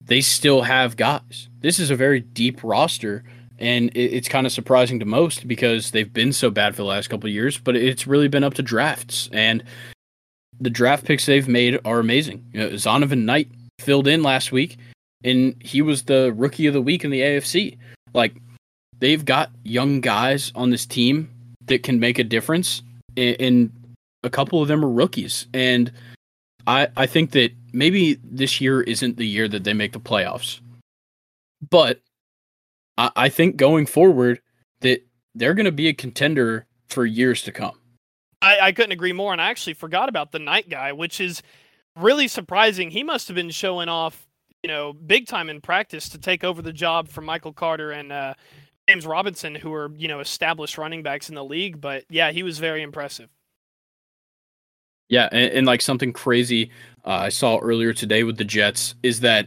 they 0.07 0.21
still 0.21 0.63
have 0.63 0.97
guys. 0.97 1.49
This 1.61 1.79
is 1.79 1.91
a 1.91 1.97
very 1.97 2.21
deep 2.21 2.61
roster, 2.63 3.25
and 3.59 3.91
it's 3.95 4.29
kind 4.29 4.47
of 4.47 4.53
surprising 4.53 4.99
to 5.01 5.07
most 5.07 5.47
because 5.47 5.93
they've 5.93 6.13
been 6.13 6.33
so 6.33 6.51
bad 6.51 6.75
for 6.75 6.83
the 6.83 6.89
last 6.89 7.09
couple 7.09 7.29
years. 7.29 7.59
But 7.59 7.77
it's 7.77 8.07
really 8.07 8.29
been 8.29 8.45
up 8.45 8.55
to 8.55 8.63
drafts, 8.63 9.29
and 9.33 9.63
the 10.61 10.71
draft 10.71 11.05
picks 11.05 11.27
they've 11.27 11.49
made 11.49 11.79
are 11.85 12.01
amazing. 12.01 12.45
You 12.53 12.61
know, 12.61 12.69
Zonovan 12.71 13.25
Knight 13.25 13.49
filled 13.81 14.07
in 14.07 14.23
last 14.23 14.53
week, 14.53 14.79
and 15.25 15.55
he 15.61 15.83
was 15.83 16.05
the 16.05 16.33
rookie 16.37 16.67
of 16.67 16.75
the 16.75 16.83
week 16.83 17.05
in 17.05 17.11
the 17.11 17.21
AFC. 17.21 17.79
Like 18.15 18.35
they've 18.99 19.25
got 19.25 19.51
young 19.63 20.01
guys 20.01 20.53
on 20.55 20.71
this 20.71 20.87
team 20.87 21.31
that 21.67 21.83
can 21.83 22.01
make 22.01 22.19
a 22.19 22.25
difference, 22.25 22.83
and 23.17 23.73
a 24.25 24.31
couple 24.31 24.61
of 24.61 24.69
them 24.69 24.85
are 24.85 24.91
rookies, 24.91 25.47
and 25.55 25.93
I 26.67 26.89
I 26.97 27.07
think 27.07 27.33
that 27.33 27.53
maybe 27.73 28.19
this 28.23 28.61
year 28.61 28.83
isn't 28.83 29.17
the 29.17 29.27
year 29.27 29.49
that 29.49 29.65
they 29.65 29.75
make 29.75 29.93
the 29.93 30.01
playoffs, 30.01 30.61
but 31.69 32.01
I, 32.99 33.11
I 33.17 33.29
think 33.29 33.57
going 33.57 33.87
forward 33.87 34.41
that 34.81 35.05
they're 35.35 35.55
going 35.55 35.67
to 35.67 35.73
be 35.73 35.89
a 35.89 35.95
contender 35.95 36.67
for 36.89 37.07
years 37.07 37.43
to 37.43 37.53
come. 37.53 37.79
I, 38.43 38.59
I 38.61 38.73
couldn't 38.73 38.93
agree 38.93 39.13
more, 39.13 39.33
and 39.33 39.41
I 39.41 39.51
actually 39.51 39.75
forgot 39.75 40.09
about 40.09 40.33
the 40.33 40.39
Knight 40.39 40.69
guy, 40.69 40.93
which 40.93 41.21
is 41.21 41.43
really 41.97 42.29
surprising. 42.29 42.91
He 42.91 43.03
must 43.03 43.29
have 43.29 43.37
been 43.37 43.51
showing 43.51 43.89
off, 43.89 44.27
you 44.63 44.69
know, 44.69 44.93
big 44.93 45.27
time 45.27 45.49
in 45.49 45.61
practice 45.61 46.09
to 46.11 46.19
take 46.19 46.43
over 46.43 46.61
the 46.61 46.73
job 46.73 47.09
from 47.09 47.25
Michael 47.25 47.53
Carter 47.53 47.93
and 47.93 48.11
uh, 48.11 48.35
James 48.89 49.07
Robinson, 49.07 49.55
who 49.55 49.73
are 49.73 49.91
you 49.97 50.09
know 50.09 50.21
established 50.21 50.77
running 50.77 51.03
backs 51.03 51.29
in 51.29 51.35
the 51.35 51.45
league. 51.45 51.81
But 51.81 52.05
yeah, 52.11 52.33
he 52.33 52.43
was 52.43 52.59
very 52.59 52.83
impressive. 52.83 53.29
Yeah, 55.13 55.29
and, 55.31 55.53
and 55.53 55.67
like 55.67 55.83
something 55.83 56.15
crazy 56.15 56.71
uh, 57.05 57.11
I 57.11 57.29
saw 57.29 57.59
earlier 57.59 57.93
today 57.93 58.23
with 58.23 58.39
the 58.39 58.47
Jets 58.47 58.95
is 59.03 59.21
that 59.21 59.47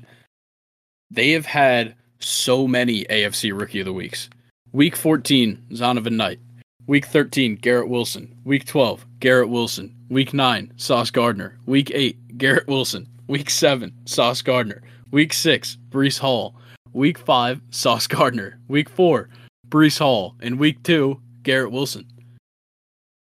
they 1.10 1.32
have 1.32 1.48
had 1.48 1.96
so 2.20 2.68
many 2.68 3.04
AFC 3.06 3.52
Rookie 3.60 3.80
of 3.80 3.86
the 3.86 3.94
Weeks. 3.94 4.30
Week 4.74 4.96
14, 4.96 5.66
Zonovan 5.72 6.18
Knight. 6.18 6.40
Week 6.86 7.08
13, 7.08 7.56
Garrett 7.56 7.90
Wilson. 7.90 8.38
Week 8.44 8.66
12, 8.66 9.08
Garrett 9.20 9.50
Wilson. 9.50 9.96
Week 10.08 10.36
9, 10.36 10.72
Sauce 10.78 11.10
Gardner. 11.10 11.58
Week 11.66 11.90
8, 11.92 12.38
Garrett 12.38 12.68
Wilson. 12.68 13.08
Week 13.26 13.50
7, 13.50 13.92
Sauce 14.06 14.44
Gardner. 14.44 14.84
Week 15.10 15.34
6, 15.34 15.78
Breece 15.90 16.20
Hall. 16.20 16.56
Week 16.94 17.18
5, 17.18 17.60
Sauce 17.72 18.06
Gardner. 18.06 18.60
Week 18.68 18.88
4, 18.88 19.30
Breece 19.70 19.98
Hall. 19.98 20.36
And 20.42 20.60
week 20.60 20.84
2, 20.84 21.20
Garrett 21.42 21.72
Wilson. 21.72 22.06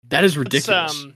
That 0.09 0.25
is 0.25 0.37
ridiculous. 0.37 1.05
Um, 1.05 1.15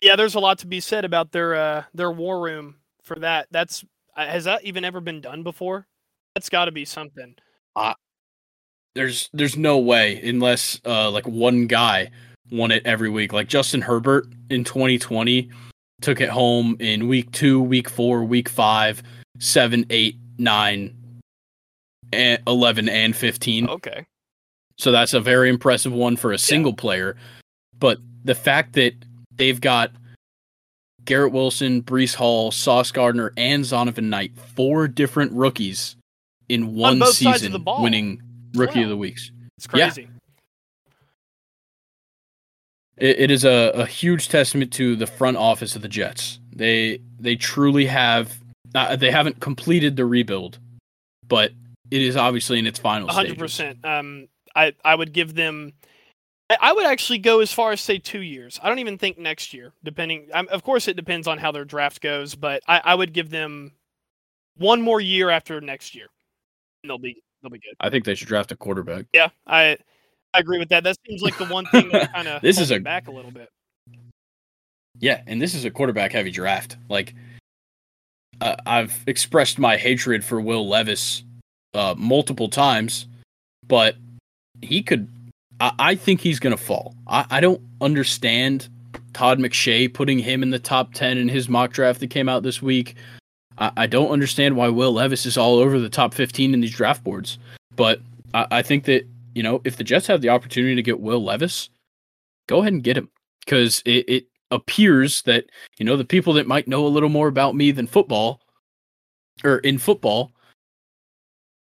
yeah, 0.00 0.16
there's 0.16 0.34
a 0.34 0.40
lot 0.40 0.58
to 0.58 0.66
be 0.66 0.80
said 0.80 1.04
about 1.04 1.32
their 1.32 1.54
uh, 1.54 1.84
their 1.94 2.10
war 2.10 2.40
room 2.40 2.76
for 3.02 3.16
that. 3.16 3.48
That's 3.50 3.84
uh, 4.16 4.26
has 4.26 4.44
that 4.44 4.64
even 4.64 4.84
ever 4.84 5.00
been 5.00 5.20
done 5.20 5.42
before? 5.42 5.86
That's 6.34 6.48
got 6.48 6.66
to 6.66 6.72
be 6.72 6.84
something. 6.84 7.34
Uh, 7.76 7.94
there's 8.94 9.28
there's 9.32 9.56
no 9.56 9.78
way 9.78 10.20
unless 10.22 10.80
uh, 10.84 11.10
like 11.10 11.26
one 11.26 11.66
guy 11.66 12.10
won 12.50 12.70
it 12.70 12.84
every 12.86 13.10
week. 13.10 13.32
Like 13.32 13.48
Justin 13.48 13.82
Herbert 13.82 14.26
in 14.48 14.64
2020 14.64 15.50
took 16.00 16.20
it 16.20 16.28
home 16.28 16.76
in 16.80 17.08
week 17.08 17.30
two, 17.32 17.60
week 17.60 17.88
four, 17.88 18.24
week 18.24 18.48
five, 18.48 19.02
seven, 19.38 19.84
eight, 19.90 20.16
nine, 20.38 20.94
and 22.12 22.42
11, 22.46 22.88
and 22.88 23.14
15. 23.14 23.68
Okay. 23.68 24.06
So 24.78 24.90
that's 24.90 25.14
a 25.14 25.20
very 25.20 25.50
impressive 25.50 25.92
one 25.92 26.16
for 26.16 26.32
a 26.32 26.38
single 26.38 26.72
yeah. 26.72 26.80
player. 26.80 27.16
But 27.78 27.98
the 28.24 28.34
fact 28.34 28.72
that 28.74 28.94
they've 29.40 29.60
got 29.60 29.90
Garrett 31.04 31.32
Wilson, 31.32 31.82
Breece 31.82 32.14
Hall, 32.14 32.52
Sauce 32.52 32.92
Gardner, 32.92 33.32
and 33.36 33.64
Zonovan 33.64 34.04
Knight, 34.04 34.38
four 34.38 34.86
different 34.86 35.32
rookies 35.32 35.96
in 36.48 36.74
one 36.74 37.02
On 37.02 37.12
season 37.12 37.64
winning 37.78 38.22
Rookie 38.54 38.80
wow. 38.80 38.84
of 38.84 38.88
the 38.90 38.96
Weeks. 38.96 39.32
It's 39.56 39.66
crazy. 39.66 40.02
Yeah. 40.02 40.08
It, 42.96 43.20
it 43.20 43.30
is 43.30 43.44
a, 43.44 43.72
a 43.74 43.86
huge 43.86 44.28
testament 44.28 44.72
to 44.74 44.94
the 44.94 45.06
front 45.06 45.36
office 45.36 45.74
of 45.74 45.82
the 45.82 45.88
Jets. 45.88 46.38
They 46.54 47.00
they 47.18 47.36
truly 47.36 47.86
have 47.86 48.38
uh, 48.74 48.96
they 48.96 49.10
haven't 49.10 49.40
completed 49.40 49.96
the 49.96 50.04
rebuild, 50.04 50.58
but 51.26 51.52
it 51.90 52.02
is 52.02 52.16
obviously 52.16 52.58
in 52.58 52.66
its 52.66 52.78
final 52.78 53.08
100%. 53.08 53.84
Um, 53.84 54.28
I 54.54 54.74
I 54.84 54.94
would 54.94 55.12
give 55.12 55.34
them 55.34 55.72
I 56.60 56.72
would 56.72 56.86
actually 56.86 57.18
go 57.18 57.40
as 57.40 57.52
far 57.52 57.70
as 57.72 57.80
say 57.80 57.98
two 57.98 58.22
years. 58.22 58.58
I 58.62 58.68
don't 58.68 58.80
even 58.80 58.98
think 58.98 59.18
next 59.18 59.54
year, 59.54 59.72
depending. 59.84 60.28
Um, 60.32 60.48
of 60.50 60.64
course, 60.64 60.88
it 60.88 60.96
depends 60.96 61.28
on 61.28 61.38
how 61.38 61.52
their 61.52 61.64
draft 61.64 62.00
goes, 62.00 62.34
but 62.34 62.62
I, 62.66 62.80
I, 62.84 62.94
would 62.94 63.12
give 63.12 63.30
them 63.30 63.72
one 64.56 64.82
more 64.82 65.00
year 65.00 65.30
after 65.30 65.60
next 65.60 65.94
year, 65.94 66.06
and 66.82 66.90
they'll 66.90 66.98
be 66.98 67.22
they'll 67.42 67.50
be 67.50 67.58
good. 67.58 67.74
I 67.78 67.88
think 67.90 68.04
they 68.04 68.16
should 68.16 68.28
draft 68.28 68.50
a 68.50 68.56
quarterback. 68.56 69.06
Yeah, 69.12 69.28
I 69.46 69.76
I 70.34 70.40
agree 70.40 70.58
with 70.58 70.70
that. 70.70 70.82
That 70.82 70.96
seems 71.06 71.22
like 71.22 71.38
the 71.38 71.46
one 71.46 71.66
thing 71.66 71.88
that 71.90 72.12
kind 72.14 72.26
of 72.26 72.42
this 72.42 72.58
is 72.58 72.72
a 72.72 72.80
back 72.80 73.06
a 73.06 73.12
little 73.12 73.30
bit. 73.30 73.48
Yeah, 74.98 75.22
and 75.26 75.40
this 75.40 75.54
is 75.54 75.64
a 75.64 75.70
quarterback 75.70 76.12
heavy 76.12 76.32
draft. 76.32 76.76
Like 76.88 77.14
uh, 78.40 78.56
I've 78.66 79.04
expressed 79.06 79.58
my 79.58 79.76
hatred 79.76 80.24
for 80.24 80.40
Will 80.40 80.68
Levis 80.68 81.22
uh, 81.74 81.94
multiple 81.96 82.48
times, 82.48 83.06
but 83.66 83.96
he 84.62 84.82
could 84.82 85.08
I, 85.60 85.72
I 85.78 85.94
think 85.94 86.20
he's 86.20 86.40
going 86.40 86.56
to 86.56 86.62
fall. 86.62 86.94
I, 87.06 87.26
I 87.30 87.40
don't 87.40 87.60
understand 87.80 88.68
Todd 89.12 89.38
McShay 89.38 89.92
putting 89.92 90.18
him 90.18 90.42
in 90.42 90.50
the 90.50 90.58
top 90.58 90.94
10 90.94 91.18
in 91.18 91.28
his 91.28 91.48
mock 91.48 91.72
draft 91.72 92.00
that 92.00 92.08
came 92.08 92.28
out 92.28 92.42
this 92.42 92.60
week. 92.60 92.96
I, 93.58 93.70
I 93.76 93.86
don't 93.86 94.10
understand 94.10 94.56
why 94.56 94.68
Will 94.68 94.92
Levis 94.92 95.26
is 95.26 95.36
all 95.36 95.58
over 95.58 95.78
the 95.78 95.88
top 95.88 96.14
15 96.14 96.54
in 96.54 96.60
these 96.60 96.74
draft 96.74 97.04
boards. 97.04 97.38
But 97.76 98.00
I, 98.34 98.46
I 98.50 98.62
think 98.62 98.84
that, 98.84 99.06
you 99.34 99.42
know, 99.42 99.60
if 99.64 99.76
the 99.76 99.84
Jets 99.84 100.06
have 100.08 100.22
the 100.22 100.30
opportunity 100.30 100.74
to 100.74 100.82
get 100.82 101.00
Will 101.00 101.22
Levis, 101.22 101.70
go 102.48 102.60
ahead 102.60 102.72
and 102.72 102.82
get 102.82 102.96
him 102.96 103.10
because 103.44 103.82
it, 103.84 104.08
it 104.08 104.26
appears 104.50 105.22
that, 105.22 105.44
you 105.78 105.84
know, 105.84 105.96
the 105.96 106.04
people 106.04 106.32
that 106.34 106.46
might 106.46 106.66
know 106.66 106.86
a 106.86 106.88
little 106.88 107.08
more 107.08 107.28
about 107.28 107.54
me 107.54 107.70
than 107.70 107.86
football 107.86 108.40
or 109.44 109.58
in 109.58 109.78
football, 109.78 110.32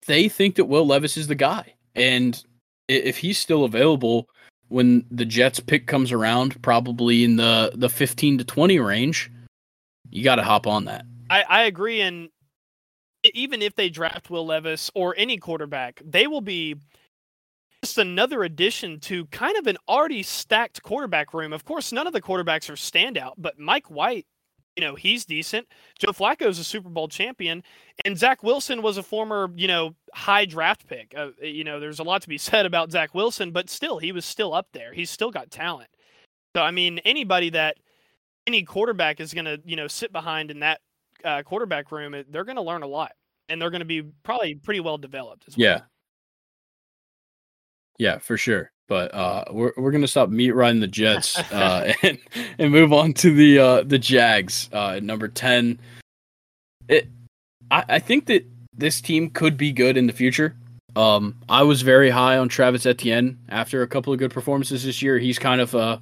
they 0.06 0.28
think 0.28 0.54
that 0.56 0.64
Will 0.64 0.86
Levis 0.86 1.16
is 1.16 1.26
the 1.26 1.34
guy. 1.34 1.74
And 1.94 2.42
if 2.88 3.18
he's 3.18 3.38
still 3.38 3.64
available 3.64 4.28
when 4.68 5.04
the 5.10 5.24
Jets 5.24 5.60
pick 5.60 5.86
comes 5.86 6.12
around, 6.12 6.60
probably 6.62 7.24
in 7.24 7.36
the 7.36 7.72
the 7.74 7.88
15 7.88 8.38
to 8.38 8.44
20 8.44 8.78
range, 8.78 9.30
you 10.10 10.24
got 10.24 10.36
to 10.36 10.42
hop 10.42 10.66
on 10.66 10.84
that. 10.86 11.04
I, 11.30 11.44
I 11.48 11.62
agree. 11.62 12.00
And 12.00 12.30
even 13.34 13.62
if 13.62 13.74
they 13.74 13.88
draft 13.88 14.30
Will 14.30 14.46
Levis 14.46 14.90
or 14.94 15.14
any 15.16 15.36
quarterback, 15.36 16.00
they 16.04 16.26
will 16.26 16.40
be 16.40 16.76
just 17.82 17.98
another 17.98 18.42
addition 18.42 19.00
to 19.00 19.26
kind 19.26 19.56
of 19.56 19.66
an 19.66 19.76
already 19.88 20.22
stacked 20.22 20.82
quarterback 20.82 21.32
room. 21.32 21.52
Of 21.52 21.64
course, 21.64 21.92
none 21.92 22.06
of 22.06 22.12
the 22.12 22.22
quarterbacks 22.22 22.68
are 22.68 22.74
standout, 22.74 23.34
but 23.38 23.58
Mike 23.58 23.90
White 23.90 24.26
you 24.78 24.86
know, 24.86 24.94
he's 24.94 25.24
decent. 25.24 25.66
Joe 25.98 26.12
Flacco 26.12 26.46
is 26.46 26.60
a 26.60 26.64
Super 26.64 26.88
Bowl 26.88 27.08
champion, 27.08 27.64
and 28.04 28.16
Zach 28.16 28.44
Wilson 28.44 28.80
was 28.80 28.96
a 28.96 29.02
former, 29.02 29.50
you 29.56 29.66
know, 29.66 29.96
high 30.14 30.44
draft 30.44 30.86
pick. 30.86 31.12
Uh, 31.16 31.30
you 31.42 31.64
know, 31.64 31.80
there's 31.80 31.98
a 31.98 32.04
lot 32.04 32.22
to 32.22 32.28
be 32.28 32.38
said 32.38 32.64
about 32.64 32.92
Zach 32.92 33.12
Wilson, 33.12 33.50
but 33.50 33.68
still, 33.68 33.98
he 33.98 34.12
was 34.12 34.24
still 34.24 34.54
up 34.54 34.68
there. 34.72 34.92
He's 34.92 35.10
still 35.10 35.32
got 35.32 35.50
talent. 35.50 35.90
So, 36.54 36.62
I 36.62 36.70
mean, 36.70 37.00
anybody 37.00 37.50
that 37.50 37.78
any 38.46 38.62
quarterback 38.62 39.18
is 39.18 39.34
going 39.34 39.46
to, 39.46 39.60
you 39.64 39.74
know, 39.74 39.88
sit 39.88 40.12
behind 40.12 40.52
in 40.52 40.60
that 40.60 40.80
uh, 41.24 41.42
quarterback 41.42 41.90
room, 41.90 42.14
they're 42.30 42.44
going 42.44 42.54
to 42.54 42.62
learn 42.62 42.84
a 42.84 42.86
lot, 42.86 43.10
and 43.48 43.60
they're 43.60 43.70
going 43.70 43.80
to 43.80 43.84
be 43.84 44.02
probably 44.22 44.54
pretty 44.54 44.78
well 44.78 44.96
developed 44.96 45.42
as 45.48 45.56
well. 45.56 45.64
Yeah. 45.64 45.80
Yeah, 47.98 48.18
for 48.18 48.36
sure. 48.36 48.70
But 48.88 49.14
uh, 49.14 49.44
we're 49.50 49.72
we're 49.76 49.92
gonna 49.92 50.08
stop 50.08 50.30
meat 50.30 50.52
riding 50.52 50.80
the 50.80 50.86
Jets 50.86 51.38
uh, 51.52 51.92
and 52.02 52.18
and 52.58 52.72
move 52.72 52.92
on 52.92 53.12
to 53.14 53.32
the 53.32 53.58
uh, 53.58 53.82
the 53.82 53.98
Jags 53.98 54.68
uh, 54.72 55.00
number 55.02 55.28
ten. 55.28 55.78
It, 56.88 57.08
I, 57.70 57.84
I 57.88 57.98
think 57.98 58.26
that 58.26 58.46
this 58.76 59.00
team 59.00 59.30
could 59.30 59.56
be 59.56 59.72
good 59.72 59.96
in 59.96 60.06
the 60.06 60.12
future. 60.12 60.56
Um, 60.96 61.36
I 61.48 61.62
was 61.62 61.82
very 61.82 62.10
high 62.10 62.38
on 62.38 62.48
Travis 62.48 62.86
Etienne 62.86 63.38
after 63.50 63.82
a 63.82 63.86
couple 63.86 64.12
of 64.12 64.18
good 64.18 64.32
performances 64.32 64.84
this 64.84 65.02
year. 65.02 65.18
He's 65.18 65.38
kind 65.38 65.60
of 65.60 65.74
uh, 65.74 65.98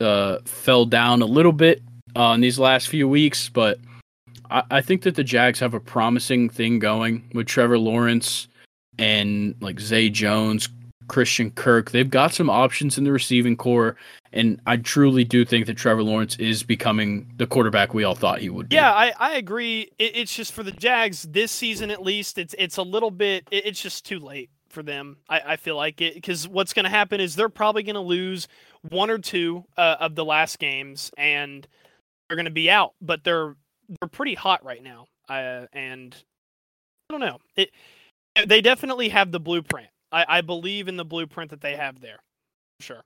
uh 0.00 0.38
fell 0.44 0.86
down 0.86 1.20
a 1.20 1.26
little 1.26 1.52
bit 1.52 1.82
uh, 2.16 2.32
in 2.34 2.40
these 2.40 2.58
last 2.58 2.88
few 2.88 3.08
weeks, 3.08 3.48
but 3.48 3.78
I, 4.50 4.62
I 4.70 4.80
think 4.80 5.02
that 5.02 5.14
the 5.14 5.24
Jags 5.24 5.58
have 5.60 5.74
a 5.74 5.80
promising 5.80 6.48
thing 6.48 6.78
going 6.78 7.28
with 7.34 7.46
Trevor 7.46 7.78
Lawrence 7.78 8.48
and 8.98 9.54
like 9.60 9.80
Zay 9.80 10.10
Jones, 10.10 10.68
Christian 11.08 11.50
Kirk. 11.50 11.90
They've 11.90 12.08
got 12.08 12.32
some 12.32 12.48
options 12.48 12.98
in 12.98 13.04
the 13.04 13.12
receiving 13.12 13.56
corps, 13.56 13.96
and 14.32 14.60
I 14.66 14.76
truly 14.76 15.24
do 15.24 15.44
think 15.44 15.66
that 15.66 15.76
Trevor 15.76 16.02
Lawrence 16.02 16.36
is 16.36 16.62
becoming 16.62 17.32
the 17.36 17.46
quarterback 17.46 17.94
we 17.94 18.04
all 18.04 18.14
thought 18.14 18.40
he 18.40 18.50
would 18.50 18.68
be. 18.68 18.76
Yeah, 18.76 18.92
I, 18.92 19.12
I 19.18 19.36
agree. 19.36 19.90
It, 19.98 20.16
it's 20.16 20.34
just 20.34 20.52
for 20.52 20.62
the 20.62 20.72
Jags 20.72 21.22
this 21.22 21.50
season 21.50 21.90
at 21.90 22.02
least. 22.02 22.38
It's 22.38 22.54
it's 22.58 22.76
a 22.76 22.82
little 22.82 23.10
bit. 23.10 23.48
It, 23.50 23.66
it's 23.66 23.80
just 23.80 24.06
too 24.06 24.20
late 24.20 24.50
for 24.68 24.82
them. 24.82 25.16
I, 25.28 25.40
I 25.40 25.56
feel 25.56 25.76
like 25.76 26.00
it 26.00 26.14
because 26.14 26.46
what's 26.46 26.72
going 26.72 26.84
to 26.84 26.90
happen 26.90 27.20
is 27.20 27.34
they're 27.34 27.48
probably 27.48 27.82
going 27.82 27.94
to 27.94 28.00
lose 28.00 28.48
one 28.88 29.10
or 29.10 29.18
two 29.18 29.64
uh, 29.76 29.96
of 30.00 30.14
the 30.14 30.24
last 30.24 30.58
games, 30.58 31.10
and 31.16 31.66
they're 32.28 32.36
going 32.36 32.44
to 32.44 32.50
be 32.50 32.70
out. 32.70 32.94
But 33.00 33.24
they're 33.24 33.56
they're 33.88 34.08
pretty 34.08 34.34
hot 34.34 34.64
right 34.64 34.82
now, 34.82 35.06
uh, 35.28 35.66
and 35.72 36.14
I 37.08 37.14
don't 37.14 37.20
know. 37.20 37.38
It 37.56 37.70
they 38.46 38.60
definitely 38.60 39.08
have 39.08 39.32
the 39.32 39.40
blueprint. 39.40 39.88
I, 40.12 40.24
I 40.28 40.40
believe 40.40 40.88
in 40.88 40.96
the 40.96 41.04
blueprint 41.04 41.50
that 41.50 41.60
they 41.60 41.76
have 41.76 42.00
there. 42.00 42.20
Sure. 42.80 43.02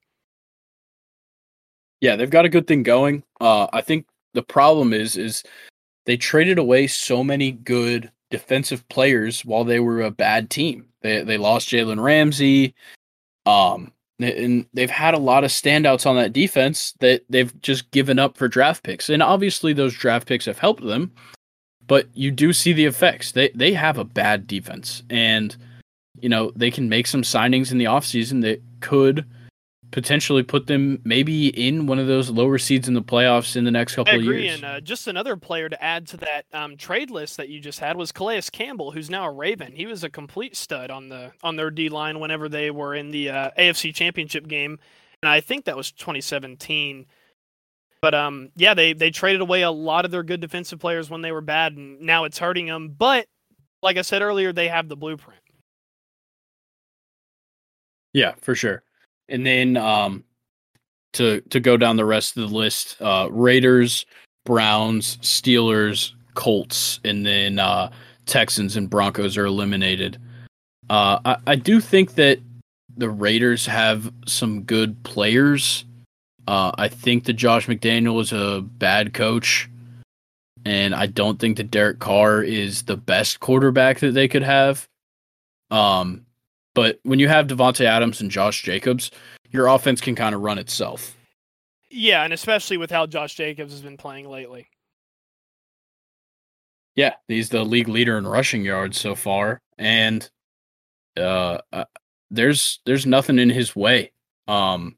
Yeah, 2.00 2.16
they've 2.16 2.30
got 2.30 2.44
a 2.44 2.50
good 2.50 2.66
thing 2.66 2.82
going. 2.82 3.22
Uh, 3.40 3.68
I 3.72 3.80
think 3.80 4.06
the 4.34 4.42
problem 4.42 4.92
is 4.92 5.16
is 5.16 5.42
they 6.04 6.16
traded 6.16 6.58
away 6.58 6.86
so 6.86 7.22
many 7.22 7.52
good 7.52 8.10
defensive 8.30 8.86
players 8.88 9.44
while 9.44 9.64
they 9.64 9.78
were 9.78 10.02
a 10.02 10.10
bad 10.10 10.50
team. 10.50 10.86
They 11.02 11.22
they 11.22 11.38
lost 11.38 11.68
Jalen 11.68 12.02
Ramsey, 12.02 12.74
um, 13.46 13.92
and 14.18 14.66
they've 14.74 14.90
had 14.90 15.14
a 15.14 15.18
lot 15.18 15.44
of 15.44 15.50
standouts 15.50 16.06
on 16.06 16.16
that 16.16 16.32
defense 16.32 16.94
that 17.00 17.22
they've 17.28 17.60
just 17.60 17.90
given 17.90 18.18
up 18.18 18.36
for 18.36 18.48
draft 18.48 18.82
picks. 18.82 19.08
And 19.08 19.22
obviously, 19.22 19.72
those 19.72 19.94
draft 19.94 20.26
picks 20.26 20.46
have 20.46 20.58
helped 20.58 20.84
them, 20.84 21.12
but 21.86 22.08
you 22.14 22.30
do 22.30 22.52
see 22.52 22.72
the 22.72 22.86
effects. 22.86 23.32
They 23.32 23.50
they 23.50 23.74
have 23.74 23.98
a 23.98 24.04
bad 24.04 24.46
defense, 24.46 25.02
and 25.08 25.56
you 26.20 26.28
know, 26.28 26.52
they 26.54 26.70
can 26.70 26.88
make 26.88 27.06
some 27.06 27.22
signings 27.22 27.72
in 27.72 27.78
the 27.78 27.86
offseason 27.86 28.42
that 28.42 28.62
could 28.80 29.26
potentially 29.92 30.42
put 30.42 30.66
them 30.66 31.00
maybe 31.04 31.48
in 31.48 31.86
one 31.86 31.98
of 31.98 32.06
those 32.06 32.30
lower 32.30 32.56
seeds 32.58 32.88
in 32.88 32.94
the 32.94 33.02
playoffs 33.02 33.56
in 33.56 33.64
the 33.64 33.70
next 33.70 33.94
couple 33.94 34.14
I 34.14 34.16
agree. 34.16 34.38
of 34.38 34.44
years. 34.44 34.54
And 34.56 34.64
uh, 34.64 34.80
just 34.80 35.06
another 35.06 35.36
player 35.36 35.68
to 35.68 35.82
add 35.82 36.06
to 36.08 36.16
that 36.18 36.46
um, 36.52 36.76
trade 36.76 37.10
list 37.10 37.36
that 37.36 37.50
you 37.50 37.60
just 37.60 37.78
had 37.78 37.96
was 37.96 38.10
Calais 38.10 38.42
Campbell, 38.50 38.90
who's 38.90 39.10
now 39.10 39.26
a 39.26 39.30
Raven. 39.30 39.72
He 39.72 39.86
was 39.86 40.02
a 40.02 40.10
complete 40.10 40.56
stud 40.56 40.90
on 40.90 41.08
the 41.08 41.32
on 41.42 41.56
their 41.56 41.70
D 41.70 41.88
line 41.88 42.18
whenever 42.18 42.48
they 42.48 42.70
were 42.70 42.94
in 42.94 43.10
the 43.10 43.30
uh, 43.30 43.50
AFC 43.58 43.94
Championship 43.94 44.48
game, 44.48 44.78
and 45.22 45.28
I 45.28 45.40
think 45.40 45.66
that 45.66 45.76
was 45.76 45.92
2017. 45.92 47.06
But 48.00 48.14
um, 48.14 48.50
yeah, 48.56 48.74
they 48.74 48.94
they 48.94 49.10
traded 49.10 49.42
away 49.42 49.62
a 49.62 49.70
lot 49.70 50.04
of 50.04 50.10
their 50.10 50.22
good 50.22 50.40
defensive 50.40 50.80
players 50.80 51.10
when 51.10 51.20
they 51.20 51.32
were 51.32 51.42
bad, 51.42 51.76
and 51.76 52.00
now 52.00 52.24
it's 52.24 52.38
hurting 52.38 52.66
them. 52.66 52.94
But 52.96 53.26
like 53.82 53.98
I 53.98 54.02
said 54.02 54.22
earlier, 54.22 54.52
they 54.52 54.68
have 54.68 54.88
the 54.88 54.96
blueprint. 54.96 55.41
Yeah, 58.12 58.34
for 58.40 58.54
sure. 58.54 58.82
And 59.28 59.46
then 59.46 59.76
um 59.76 60.24
to 61.14 61.40
to 61.50 61.60
go 61.60 61.76
down 61.76 61.96
the 61.96 62.04
rest 62.04 62.36
of 62.36 62.48
the 62.48 62.56
list, 62.56 62.96
uh 63.00 63.28
Raiders, 63.30 64.06
Browns, 64.44 65.16
Steelers, 65.18 66.12
Colts, 66.34 67.00
and 67.04 67.24
then 67.24 67.58
uh 67.58 67.90
Texans 68.26 68.76
and 68.76 68.88
Broncos 68.88 69.36
are 69.36 69.46
eliminated. 69.46 70.18
Uh 70.90 71.18
I, 71.24 71.36
I 71.46 71.56
do 71.56 71.80
think 71.80 72.14
that 72.14 72.38
the 72.96 73.10
Raiders 73.10 73.64
have 73.66 74.12
some 74.26 74.62
good 74.62 75.02
players. 75.04 75.84
Uh 76.46 76.72
I 76.76 76.88
think 76.88 77.24
that 77.24 77.34
Josh 77.34 77.66
McDaniel 77.66 78.20
is 78.20 78.32
a 78.32 78.62
bad 78.62 79.14
coach. 79.14 79.68
And 80.64 80.94
I 80.94 81.06
don't 81.06 81.40
think 81.40 81.56
that 81.56 81.72
Derek 81.72 81.98
Carr 81.98 82.42
is 82.42 82.84
the 82.84 82.96
best 82.96 83.40
quarterback 83.40 83.98
that 83.98 84.12
they 84.12 84.28
could 84.28 84.42
have. 84.44 84.86
Um 85.70 86.26
but 86.74 86.98
when 87.02 87.18
you 87.18 87.28
have 87.28 87.46
Davante 87.46 87.84
Adams 87.84 88.20
and 88.20 88.30
Josh 88.30 88.62
Jacobs, 88.62 89.10
your 89.50 89.66
offense 89.66 90.00
can 90.00 90.14
kind 90.14 90.34
of 90.34 90.40
run 90.40 90.58
itself. 90.58 91.16
Yeah, 91.90 92.24
and 92.24 92.32
especially 92.32 92.78
with 92.78 92.90
how 92.90 93.06
Josh 93.06 93.34
Jacobs 93.34 93.72
has 93.72 93.82
been 93.82 93.98
playing 93.98 94.28
lately. 94.28 94.66
Yeah, 96.94 97.14
he's 97.28 97.50
the 97.50 97.64
league 97.64 97.88
leader 97.88 98.18
in 98.18 98.26
rushing 98.26 98.64
yards 98.64 98.98
so 98.98 99.14
far, 99.14 99.60
and 99.78 100.28
uh, 101.16 101.58
uh 101.72 101.84
there's 102.30 102.80
there's 102.86 103.06
nothing 103.06 103.38
in 103.38 103.50
his 103.50 103.76
way. 103.76 104.12
Um, 104.48 104.96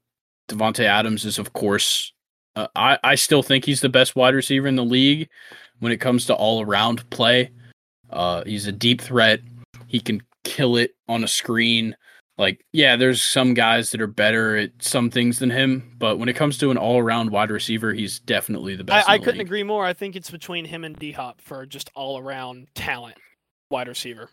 Davante 0.49 0.85
Adams 0.85 1.25
is, 1.25 1.37
of 1.37 1.53
course, 1.53 2.13
uh, 2.55 2.67
I 2.75 2.97
I 3.03 3.15
still 3.15 3.43
think 3.43 3.65
he's 3.65 3.81
the 3.81 3.89
best 3.89 4.15
wide 4.15 4.35
receiver 4.35 4.67
in 4.67 4.75
the 4.75 4.83
league 4.83 5.29
when 5.79 5.91
it 5.91 5.97
comes 5.97 6.25
to 6.25 6.33
all 6.33 6.61
around 6.61 7.09
play. 7.09 7.51
Uh, 8.09 8.43
he's 8.45 8.67
a 8.67 8.71
deep 8.71 9.01
threat. 9.01 9.41
He 9.87 9.99
can 9.99 10.21
kill 10.45 10.77
it 10.77 10.95
on 11.09 11.25
a 11.25 11.27
screen. 11.27 11.97
Like, 12.37 12.65
yeah, 12.73 12.95
there's 12.95 13.21
some 13.23 13.53
guys 13.53 13.91
that 13.91 14.01
are 14.01 14.07
better 14.07 14.57
at 14.57 14.71
some 14.79 15.09
things 15.09 15.39
than 15.39 15.49
him, 15.49 15.95
but 15.97 16.19
when 16.19 16.27
it 16.27 16.35
comes 16.35 16.57
to 16.57 16.69
an 16.71 16.77
all 16.77 16.99
around 16.99 17.29
wide 17.29 17.49
receiver, 17.49 17.93
he's 17.93 18.19
definitely 18.19 18.75
the 18.75 18.83
best. 18.83 19.07
I, 19.09 19.13
I 19.13 19.17
the 19.17 19.23
couldn't 19.23 19.39
league. 19.39 19.47
agree 19.47 19.63
more. 19.63 19.85
I 19.85 19.93
think 19.93 20.15
it's 20.15 20.31
between 20.31 20.65
him 20.65 20.83
and 20.83 20.97
D 20.97 21.11
Hop 21.13 21.39
for 21.41 21.65
just 21.65 21.89
all 21.95 22.19
around 22.19 22.67
talent 22.75 23.17
wide 23.69 23.87
receiver. 23.87 24.29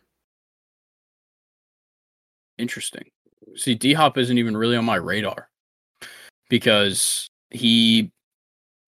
Interesting. 2.59 3.05
See, 3.57 3.75
D 3.75 3.93
Hop 3.93 4.19
isn't 4.19 4.39
even 4.39 4.57
really 4.57 4.77
on 4.77 4.85
my 4.85 4.97
radar 4.97 5.49
because 6.51 7.31
he, 7.51 8.11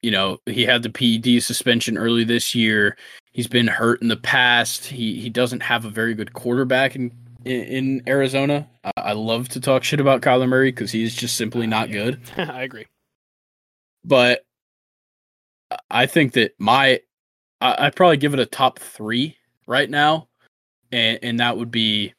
you 0.03 0.11
know, 0.11 0.39
he 0.47 0.64
had 0.64 0.83
the 0.83 0.91
PED 0.91 1.41
suspension 1.43 1.97
early 1.97 2.25
this 2.25 2.55
year. 2.55 2.97
He's 3.35 3.49
been 3.49 3.66
hurt 3.66 4.01
in 4.01 4.07
the 4.07 4.16
past. 4.16 4.87
He 4.87 5.20
he 5.20 5.28
doesn't 5.28 5.64
have 5.64 5.85
a 5.85 5.91
very 5.91 6.14
good 6.14 6.32
quarterback 6.32 6.95
in 6.95 7.11
in, 7.45 7.62
in 7.62 8.03
Arizona. 8.07 8.68
I, 8.85 8.93
I, 8.97 9.12
love 9.12 9.49
to 9.51 9.61
talk 9.61 9.82
shit 9.82 9.99
about 9.99 10.22
Kyler 10.22 10.49
Murray 10.49 10.70
because 10.70 10.93
he's 10.93 11.14
just 11.16 11.37
simply 11.37 11.66
not 11.66 11.91
good. 11.91 12.20
I 12.37 12.62
agree. 12.62 12.87
But 14.05 14.47
I 15.91 16.07
think 16.07 16.35
that 16.35 16.55
my 16.61 17.01
I, 17.61 17.87
I'd 17.87 17.97
probably 17.97 18.18
give 18.18 18.35
it 18.35 18.41
a 18.41 18.47
top 18.47 18.78
three 18.78 19.37
right 19.66 19.91
now, 19.91 20.28
and 20.93 21.18
and 21.20 21.41
that 21.41 21.59
would 21.59 21.72
be 21.72 22.14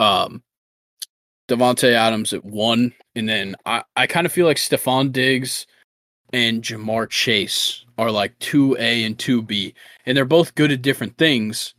um 0.00 0.42
Davante 1.46 1.92
Adams 1.92 2.32
at 2.32 2.44
one, 2.44 2.92
and 3.14 3.28
then 3.28 3.54
I, 3.64 3.84
I 3.94 4.08
kind 4.08 4.26
of 4.26 4.32
feel 4.32 4.46
like 4.46 4.56
Stefon 4.56 5.12
Diggs 5.12 5.66
and 6.34 6.62
Ja'Marr 6.62 7.08
Chase 7.08 7.84
are 7.96 8.10
like 8.10 8.36
2A 8.40 9.06
and 9.06 9.16
2B, 9.16 9.72
and 10.04 10.16
they're 10.16 10.24
both 10.24 10.56
good 10.56 10.72
at 10.72 10.82
different 10.82 11.16
things, 11.16 11.74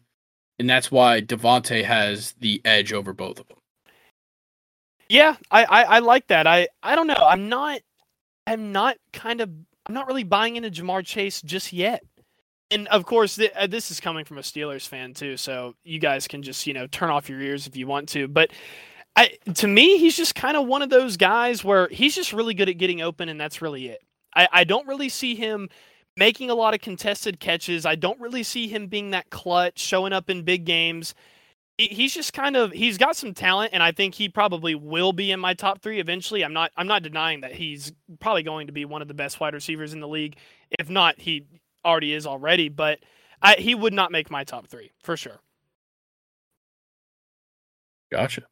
and 0.57 0.69
that's 0.69 0.89
why 0.89 1.19
Davante 1.19 1.83
has 1.83 2.33
the 2.39 2.61
edge 2.63 2.93
over 2.93 3.11
both 3.11 3.41
of 3.41 3.49
them. 3.49 3.57
Yeah, 5.09 5.35
I, 5.51 5.65
I, 5.65 5.83
I 5.83 5.99
like 5.99 6.27
that. 6.27 6.47
I 6.47 6.69
I 6.81 6.95
don't 6.95 7.05
know. 7.05 7.13
I'm 7.15 7.49
not 7.49 7.81
I'm 8.47 8.71
not 8.71 8.95
kind 9.11 9.41
of 9.41 9.49
I'm 9.85 9.93
not 9.93 10.07
really 10.07 10.23
buying 10.23 10.55
into 10.55 10.71
Ja'Marr 10.71 11.05
Chase 11.05 11.41
just 11.41 11.73
yet. 11.73 12.01
And 12.71 12.87
of 12.87 13.05
course, 13.05 13.35
th- 13.35 13.51
uh, 13.55 13.67
this 13.67 13.91
is 13.91 13.99
coming 13.99 14.25
from 14.25 14.37
a 14.37 14.41
Steelers 14.41 14.87
fan 14.87 15.13
too, 15.13 15.35
so 15.35 15.75
you 15.83 15.99
guys 15.99 16.29
can 16.29 16.41
just 16.43 16.65
you 16.65 16.73
know 16.73 16.87
turn 16.87 17.09
off 17.09 17.29
your 17.29 17.41
ears 17.41 17.67
if 17.67 17.75
you 17.75 17.87
want 17.87 18.07
to. 18.09 18.29
But 18.29 18.51
I, 19.17 19.37
to 19.55 19.67
me, 19.67 19.97
he's 19.97 20.15
just 20.15 20.33
kind 20.33 20.55
of 20.55 20.65
one 20.65 20.81
of 20.81 20.89
those 20.89 21.17
guys 21.17 21.61
where 21.61 21.89
he's 21.89 22.15
just 22.15 22.31
really 22.31 22.53
good 22.53 22.69
at 22.69 22.77
getting 22.77 23.01
open, 23.01 23.27
and 23.27 23.39
that's 23.39 23.61
really 23.61 23.89
it. 23.89 24.04
I, 24.35 24.47
I 24.51 24.63
don't 24.63 24.87
really 24.87 25.09
see 25.09 25.35
him 25.35 25.69
making 26.17 26.49
a 26.49 26.55
lot 26.55 26.73
of 26.73 26.81
contested 26.81 27.39
catches. 27.39 27.85
I 27.85 27.95
don't 27.95 28.19
really 28.19 28.43
see 28.43 28.67
him 28.67 28.87
being 28.87 29.11
that 29.11 29.29
clutch, 29.29 29.79
showing 29.79 30.13
up 30.13 30.29
in 30.29 30.43
big 30.43 30.65
games. 30.65 31.13
he's 31.77 32.13
just 32.13 32.33
kind 32.33 32.55
of 32.55 32.71
he's 32.71 32.97
got 32.97 33.15
some 33.15 33.33
talent, 33.33 33.71
and 33.73 33.83
I 33.83 33.91
think 33.91 34.15
he 34.15 34.29
probably 34.29 34.75
will 34.75 35.13
be 35.13 35.31
in 35.31 35.39
my 35.39 35.53
top 35.53 35.81
three 35.81 35.99
eventually. 35.99 36.43
I'm 36.43 36.53
not 36.53 36.71
I'm 36.77 36.87
not 36.87 37.03
denying 37.03 37.41
that 37.41 37.53
he's 37.53 37.91
probably 38.19 38.43
going 38.43 38.67
to 38.67 38.73
be 38.73 38.85
one 38.85 39.01
of 39.01 39.07
the 39.07 39.13
best 39.13 39.39
wide 39.39 39.53
receivers 39.53 39.93
in 39.93 39.99
the 39.99 40.07
league. 40.07 40.37
If 40.79 40.89
not, 40.89 41.19
he 41.19 41.45
already 41.83 42.13
is 42.13 42.25
already. 42.25 42.69
But 42.69 42.99
I, 43.41 43.55
he 43.55 43.75
would 43.75 43.93
not 43.93 44.11
make 44.11 44.31
my 44.31 44.43
top 44.43 44.67
three 44.67 44.91
for 45.03 45.17
sure. 45.17 45.39
Gotcha. 48.11 48.43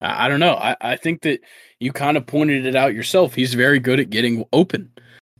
I, 0.00 0.24
I 0.26 0.28
don't 0.28 0.40
know. 0.40 0.54
I, 0.54 0.76
I 0.80 0.96
think 0.96 1.22
that 1.22 1.40
you 1.78 1.92
kind 1.92 2.16
of 2.16 2.26
pointed 2.26 2.64
it 2.64 2.76
out 2.76 2.94
yourself. 2.94 3.34
He's 3.34 3.54
very 3.54 3.78
good 3.78 4.00
at 4.00 4.10
getting 4.10 4.44
open. 4.52 4.90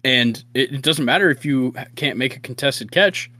And 0.04 0.42
it, 0.54 0.72
it 0.72 0.82
doesn't 0.82 1.04
matter 1.04 1.30
if 1.30 1.44
you 1.44 1.74
can't 1.96 2.16
make 2.16 2.36
a 2.36 2.40
contested 2.40 2.90
catch 2.90 3.30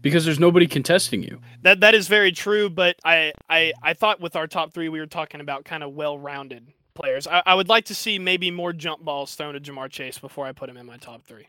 because 0.00 0.24
there's 0.24 0.38
nobody 0.38 0.66
contesting 0.66 1.22
you. 1.22 1.40
That 1.62 1.80
that 1.80 1.94
is 1.94 2.08
very 2.08 2.32
true, 2.32 2.70
but 2.70 2.96
I 3.04 3.32
I, 3.48 3.72
I 3.82 3.94
thought 3.94 4.20
with 4.20 4.36
our 4.36 4.46
top 4.46 4.72
three 4.72 4.88
we 4.88 5.00
were 5.00 5.06
talking 5.06 5.40
about 5.40 5.64
kind 5.64 5.82
of 5.82 5.94
well 5.94 6.18
rounded 6.18 6.72
players. 6.94 7.26
I, 7.26 7.42
I 7.44 7.54
would 7.54 7.68
like 7.68 7.86
to 7.86 7.94
see 7.94 8.18
maybe 8.18 8.50
more 8.50 8.72
jump 8.72 9.04
balls 9.04 9.34
thrown 9.34 9.54
to 9.54 9.60
Ja'Marr 9.60 9.90
Chase 9.90 10.18
before 10.18 10.46
I 10.46 10.52
put 10.52 10.68
him 10.68 10.76
in 10.76 10.86
my 10.86 10.96
top 10.96 11.24
three. 11.24 11.48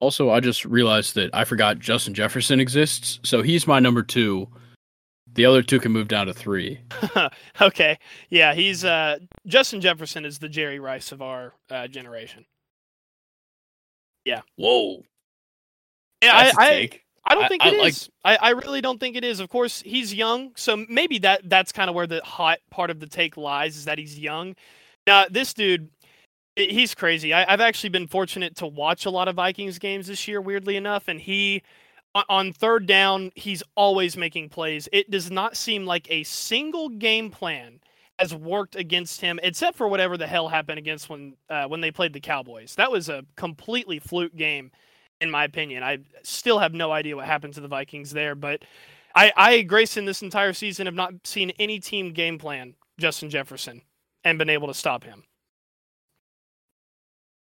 Also, 0.00 0.30
I 0.30 0.40
just 0.40 0.64
realized 0.64 1.16
that 1.16 1.30
I 1.34 1.44
forgot 1.44 1.80
Justin 1.80 2.14
Jefferson 2.14 2.60
exists, 2.60 3.18
so 3.24 3.42
he's 3.42 3.66
my 3.66 3.80
number 3.80 4.02
two. 4.02 4.48
The 5.32 5.44
other 5.44 5.62
two 5.62 5.80
can 5.80 5.92
move 5.92 6.08
down 6.08 6.26
to 6.26 6.32
three. 6.32 6.80
okay, 7.60 7.98
yeah, 8.30 8.54
he's 8.54 8.84
uh, 8.84 9.18
Justin 9.46 9.80
Jefferson 9.80 10.24
is 10.24 10.38
the 10.38 10.48
Jerry 10.48 10.78
Rice 10.78 11.12
of 11.12 11.20
our 11.20 11.52
uh, 11.70 11.88
generation. 11.88 12.44
Yeah. 14.28 14.42
Whoa. 14.56 15.02
Yeah, 16.22 16.32
I, 16.34 16.52
I, 16.58 16.90
I 17.24 17.34
don't 17.34 17.48
think 17.48 17.64
I, 17.64 17.68
it 17.70 17.80
I 17.80 17.86
is. 17.86 18.10
I, 18.22 18.36
I 18.36 18.50
really 18.50 18.82
don't 18.82 19.00
think 19.00 19.16
it 19.16 19.24
is. 19.24 19.40
Of 19.40 19.48
course, 19.48 19.80
he's 19.80 20.12
young, 20.12 20.52
so 20.54 20.84
maybe 20.86 21.18
that 21.20 21.48
that's 21.48 21.72
kind 21.72 21.88
of 21.88 21.96
where 21.96 22.06
the 22.06 22.20
hot 22.22 22.58
part 22.70 22.90
of 22.90 23.00
the 23.00 23.06
take 23.06 23.38
lies 23.38 23.74
is 23.78 23.86
that 23.86 23.96
he's 23.96 24.18
young. 24.18 24.54
Now, 25.06 25.24
this 25.30 25.54
dude, 25.54 25.88
he's 26.56 26.94
crazy. 26.94 27.32
I, 27.32 27.50
have 27.50 27.62
actually 27.62 27.88
been 27.88 28.06
fortunate 28.06 28.54
to 28.56 28.66
watch 28.66 29.06
a 29.06 29.10
lot 29.10 29.28
of 29.28 29.36
Vikings 29.36 29.78
games 29.78 30.08
this 30.08 30.28
year, 30.28 30.42
weirdly 30.42 30.76
enough, 30.76 31.08
and 31.08 31.18
he 31.18 31.62
on 32.28 32.52
third 32.52 32.86
down, 32.86 33.32
he's 33.34 33.62
always 33.76 34.14
making 34.14 34.50
plays. 34.50 34.90
It 34.92 35.10
does 35.10 35.30
not 35.30 35.56
seem 35.56 35.86
like 35.86 36.06
a 36.10 36.22
single 36.24 36.90
game 36.90 37.30
plan 37.30 37.80
has 38.18 38.34
worked 38.34 38.76
against 38.76 39.20
him, 39.20 39.38
except 39.42 39.76
for 39.76 39.88
whatever 39.88 40.16
the 40.16 40.26
hell 40.26 40.48
happened 40.48 40.78
against 40.78 41.08
when 41.08 41.34
uh, 41.48 41.66
when 41.66 41.80
they 41.80 41.90
played 41.90 42.12
the 42.12 42.20
Cowboys. 42.20 42.74
That 42.74 42.90
was 42.90 43.08
a 43.08 43.24
completely 43.36 43.98
fluke 43.98 44.34
game, 44.34 44.70
in 45.20 45.30
my 45.30 45.44
opinion. 45.44 45.82
I 45.82 45.98
still 46.22 46.58
have 46.58 46.74
no 46.74 46.90
idea 46.92 47.16
what 47.16 47.26
happened 47.26 47.54
to 47.54 47.60
the 47.60 47.68
Vikings 47.68 48.10
there, 48.10 48.34
but 48.34 48.62
I, 49.14 49.32
I 49.36 49.62
Grayson, 49.62 50.04
this 50.04 50.22
entire 50.22 50.52
season 50.52 50.86
have 50.86 50.94
not 50.94 51.14
seen 51.24 51.52
any 51.58 51.78
team 51.80 52.12
game 52.12 52.38
plan 52.38 52.74
Justin 52.98 53.30
Jefferson 53.30 53.82
and 54.24 54.38
been 54.38 54.50
able 54.50 54.68
to 54.68 54.74
stop 54.74 55.04
him. 55.04 55.24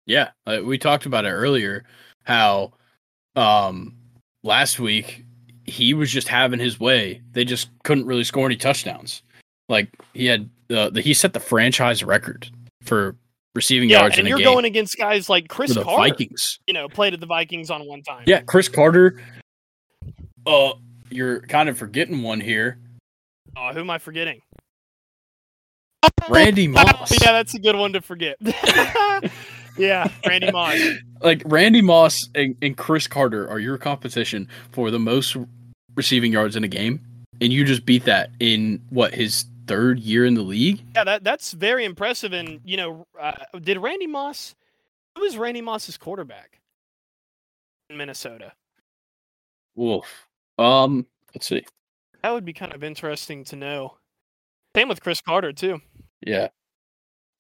Yeah, 0.06 0.30
uh, 0.46 0.60
we 0.64 0.78
talked 0.78 1.06
about 1.06 1.24
it 1.24 1.30
earlier. 1.30 1.84
How 2.24 2.72
um, 3.34 3.96
last 4.42 4.78
week 4.78 5.24
he 5.64 5.94
was 5.94 6.10
just 6.10 6.28
having 6.28 6.60
his 6.60 6.78
way. 6.78 7.22
They 7.32 7.44
just 7.44 7.70
couldn't 7.82 8.06
really 8.06 8.24
score 8.24 8.46
any 8.46 8.56
touchdowns. 8.56 9.22
Like 9.68 9.88
he 10.14 10.26
had 10.26 10.48
uh, 10.70 10.90
the 10.90 11.00
he 11.00 11.14
set 11.14 11.32
the 11.32 11.40
franchise 11.40 12.02
record 12.02 12.48
for 12.82 13.16
receiving 13.54 13.88
yards. 13.88 14.00
yeah, 14.00 14.02
yards. 14.02 14.18
and 14.18 14.28
you're 14.28 14.38
going 14.38 14.64
against 14.64 14.96
guys 14.96 15.28
like 15.28 15.48
Chris 15.48 15.74
the 15.74 15.82
Carter. 15.82 16.10
Vikings, 16.10 16.58
you 16.66 16.74
know, 16.74 16.88
played 16.88 17.14
at 17.14 17.20
the 17.20 17.26
Vikings 17.26 17.70
on 17.70 17.86
one 17.86 18.02
time. 18.02 18.24
Yeah, 18.26 18.40
Cris 18.42 18.68
Carter. 18.68 19.20
Uh, 20.46 20.72
you're 21.10 21.40
kind 21.40 21.68
of 21.68 21.76
forgetting 21.78 22.22
one 22.22 22.40
here. 22.40 22.78
Oh, 23.56 23.72
who 23.72 23.80
am 23.80 23.90
I 23.90 23.98
forgetting? 23.98 24.40
Randy 26.28 26.68
Moss. 26.68 27.10
yeah, 27.22 27.32
that's 27.32 27.54
a 27.54 27.58
good 27.58 27.76
one 27.76 27.92
to 27.94 28.00
forget. 28.00 28.36
yeah, 29.76 30.08
Randy 30.26 30.50
Moss. 30.50 30.78
Like 31.22 31.40
Randy 31.46 31.80
Moss 31.80 32.28
and, 32.34 32.54
and 32.60 32.76
Cris 32.76 33.06
Carter 33.06 33.48
are 33.48 33.58
your 33.58 33.78
competition 33.78 34.48
for 34.72 34.90
the 34.90 34.98
most 34.98 35.34
receiving 35.94 36.30
yards 36.30 36.56
in 36.56 36.62
a 36.62 36.68
game, 36.68 37.00
and 37.40 37.50
you 37.50 37.64
just 37.64 37.86
beat 37.86 38.04
that 38.04 38.28
in 38.38 38.82
what 38.90 39.14
his 39.14 39.46
third 39.66 40.00
year 40.00 40.24
in 40.24 40.34
the 40.34 40.42
league. 40.42 40.82
Yeah, 40.94 41.04
that 41.04 41.24
that's 41.24 41.52
very 41.52 41.84
impressive. 41.84 42.32
And 42.32 42.60
you 42.64 42.76
know, 42.76 43.06
uh, 43.20 43.32
did 43.60 43.78
Randy 43.78 44.06
Moss? 44.06 44.54
Who 45.14 45.22
was 45.22 45.36
Randy 45.36 45.60
Moss's 45.62 45.96
quarterback 45.96 46.60
in 47.90 47.96
Minnesota? 47.96 48.52
Wolf. 49.74 50.28
Um, 50.58 51.06
let's 51.34 51.46
see. 51.46 51.64
That 52.22 52.32
would 52.32 52.44
be 52.44 52.52
kind 52.52 52.74
of 52.74 52.82
interesting 52.82 53.44
to 53.44 53.56
know. 53.56 53.96
Same 54.74 54.88
with 54.88 55.00
Cris 55.00 55.20
Carter 55.20 55.52
too. 55.52 55.80
Yeah, 56.26 56.48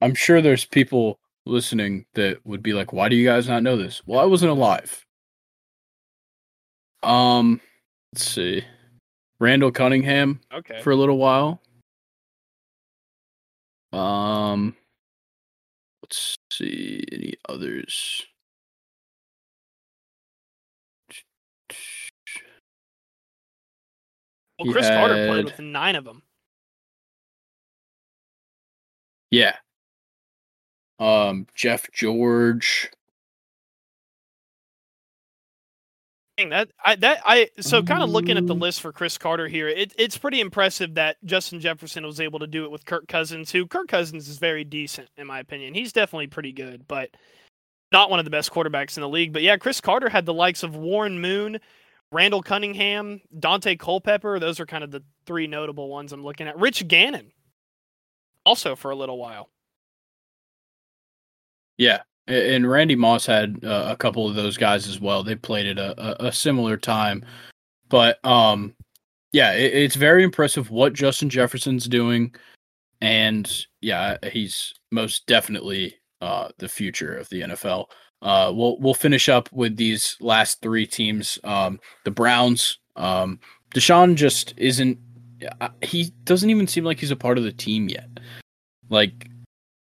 I'm 0.00 0.14
sure 0.14 0.40
there's 0.40 0.64
people 0.64 1.18
listening 1.44 2.06
that 2.14 2.44
would 2.44 2.62
be 2.62 2.72
like, 2.72 2.92
"Why 2.92 3.08
do 3.08 3.16
you 3.16 3.26
guys 3.26 3.48
not 3.48 3.62
know 3.62 3.76
this?" 3.76 4.02
Well, 4.06 4.20
I 4.20 4.24
wasn't 4.24 4.52
alive. 4.52 5.04
Um, 7.02 7.60
let's 8.12 8.26
see. 8.26 8.64
Randall 9.38 9.70
Cunningham. 9.70 10.40
Okay. 10.52 10.80
For 10.82 10.90
a 10.90 10.96
little 10.96 11.18
while. 11.18 11.60
Um, 13.92 14.76
let's 16.02 16.36
see 16.52 17.04
any 17.12 17.34
others. 17.48 18.26
Well, 24.58 24.72
Chris 24.72 24.86
had... 24.88 24.98
Carter 24.98 25.28
played 25.28 25.44
with 25.46 25.58
nine 25.60 25.96
of 25.96 26.04
them. 26.04 26.22
Yeah. 29.30 29.56
Um, 30.98 31.46
Jeff 31.54 31.90
George. 31.92 32.90
That 36.38 36.70
I 36.84 36.96
that 36.96 37.22
I 37.24 37.48
so 37.60 37.82
kind 37.82 38.02
of 38.02 38.10
looking 38.10 38.36
at 38.36 38.46
the 38.46 38.54
list 38.54 38.82
for 38.82 38.92
Cris 38.92 39.16
Carter 39.16 39.48
here, 39.48 39.68
it, 39.68 39.94
it's 39.98 40.18
pretty 40.18 40.40
impressive 40.40 40.94
that 40.94 41.16
Justin 41.24 41.60
Jefferson 41.60 42.04
was 42.04 42.20
able 42.20 42.40
to 42.40 42.46
do 42.46 42.64
it 42.64 42.70
with 42.70 42.84
Kirk 42.84 43.08
Cousins, 43.08 43.50
who 43.50 43.66
Kirk 43.66 43.88
Cousins 43.88 44.28
is 44.28 44.36
very 44.36 44.62
decent 44.62 45.08
in 45.16 45.26
my 45.26 45.38
opinion. 45.38 45.72
He's 45.72 45.94
definitely 45.94 46.26
pretty 46.26 46.52
good, 46.52 46.86
but 46.86 47.08
not 47.90 48.10
one 48.10 48.18
of 48.18 48.26
the 48.26 48.30
best 48.30 48.52
quarterbacks 48.52 48.98
in 48.98 49.00
the 49.00 49.08
league. 49.08 49.32
But 49.32 49.42
yeah, 49.42 49.56
Cris 49.56 49.80
Carter 49.80 50.10
had 50.10 50.26
the 50.26 50.34
likes 50.34 50.62
of 50.62 50.76
Warren 50.76 51.22
Moon, 51.22 51.58
Randall 52.12 52.42
Cunningham, 52.42 53.22
Daunte 53.34 53.78
Culpepper. 53.78 54.38
Those 54.38 54.60
are 54.60 54.66
kind 54.66 54.84
of 54.84 54.90
the 54.90 55.02
three 55.24 55.46
notable 55.46 55.88
ones 55.88 56.12
I'm 56.12 56.22
looking 56.22 56.48
at. 56.48 56.58
Rich 56.58 56.86
Gannon, 56.86 57.32
also 58.44 58.76
for 58.76 58.90
a 58.90 58.96
little 58.96 59.16
while. 59.16 59.48
Yeah, 61.78 62.02
and 62.28 62.68
Randy 62.68 62.96
Moss 62.96 63.26
had 63.26 63.64
uh, 63.64 63.88
a 63.90 63.96
couple 63.96 64.28
of 64.28 64.34
those 64.34 64.56
guys 64.56 64.88
as 64.88 65.00
well. 65.00 65.22
They 65.22 65.36
played 65.36 65.66
at 65.66 65.78
a, 65.78 66.24
a, 66.24 66.28
a 66.28 66.32
similar 66.32 66.76
time, 66.76 67.24
but 67.88 68.24
um, 68.24 68.74
yeah, 69.32 69.52
it, 69.52 69.74
it's 69.74 69.96
very 69.96 70.24
impressive 70.24 70.70
what 70.70 70.92
Justin 70.92 71.30
Jefferson's 71.30 71.86
doing, 71.86 72.34
and 73.00 73.66
yeah, 73.80 74.16
he's 74.32 74.74
most 74.90 75.26
definitely 75.26 75.96
uh, 76.20 76.48
the 76.58 76.68
future 76.68 77.14
of 77.16 77.28
the 77.28 77.42
NFL. 77.42 77.86
Uh, 78.22 78.50
we'll 78.54 78.78
we'll 78.80 78.94
finish 78.94 79.28
up 79.28 79.48
with 79.52 79.76
these 79.76 80.16
last 80.20 80.60
three 80.62 80.86
teams. 80.86 81.38
Um, 81.44 81.78
the 82.04 82.10
Browns. 82.10 82.78
Um, 82.96 83.40
Deshaun 83.74 84.14
just 84.14 84.54
isn't. 84.56 84.98
He 85.82 86.12
doesn't 86.24 86.48
even 86.48 86.66
seem 86.66 86.84
like 86.84 86.98
he's 86.98 87.10
a 87.10 87.16
part 87.16 87.36
of 87.36 87.44
the 87.44 87.52
team 87.52 87.88
yet. 87.88 88.08
Like 88.88 89.28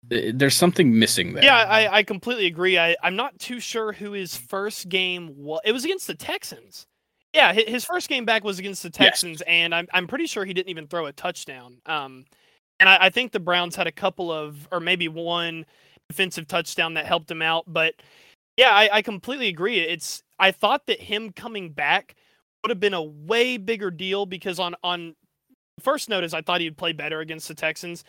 there's 0.09 0.57
something 0.57 0.99
missing 0.99 1.35
there. 1.35 1.45
Yeah, 1.45 1.57
I, 1.57 1.99
I 1.99 2.03
completely 2.03 2.47
agree. 2.47 2.79
I, 2.79 2.97
I'm 3.03 3.17
not 3.17 3.39
too 3.39 3.61
sure 3.61 3.93
who 3.93 4.13
his 4.13 4.37
first 4.37 4.89
game 4.89 5.33
was. 5.37 5.61
It 5.65 5.73
was 5.73 5.85
against 5.85 6.07
the 6.07 6.15
Texans. 6.15 6.87
Yeah, 7.33 7.53
his 7.53 7.85
first 7.85 8.09
game 8.09 8.25
back 8.25 8.45
was 8.45 8.61
against 8.61 8.85
the 8.85 8.91
Texans, 8.91 9.41
yes. 9.41 9.49
and 9.49 9.75
I'm 9.75 9.89
I'm 9.93 10.07
pretty 10.07 10.27
sure 10.27 10.45
he 10.45 10.55
didn't 10.55 10.69
even 10.69 10.87
throw 10.87 11.07
a 11.07 11.13
touchdown. 11.13 11.79
Um, 11.85 12.27
and 12.79 12.89
I, 12.89 12.99
I, 13.03 13.11
think 13.11 13.33
the 13.33 13.41
Browns 13.41 13.75
had 13.75 13.89
a 13.89 13.93
couple 13.93 14.31
of, 14.31 14.69
or 14.71 14.79
maybe 14.79 15.09
one 15.09 15.67
defensive 16.09 16.47
touchdown 16.47 16.95
that 16.95 17.07
helped 17.07 17.31
him 17.31 17.43
out. 17.43 17.65
But 17.67 17.95
yeah, 18.57 18.71
I, 18.71 18.89
I 18.93 19.03
completely 19.03 19.49
agree. 19.49 19.81
It's 19.81 20.23
I 20.39 20.53
thought 20.53 20.87
that 20.87 21.01
him 21.01 21.33
coming 21.33 21.71
back 21.71 22.15
would 22.63 22.71
have 22.71 22.81
been 22.81 22.95
a 22.95 23.03
way 23.03 23.57
bigger 23.57 23.91
deal 23.91 24.27
because 24.27 24.61
on 24.61 24.77
on 24.85 25.17
first 25.81 26.09
notice 26.09 26.35
I 26.35 26.43
thought 26.43 26.61
he'd 26.61 26.77
play 26.77 26.93
better 26.93 27.21
against 27.21 27.49
the 27.49 27.55
Texans. 27.55 28.05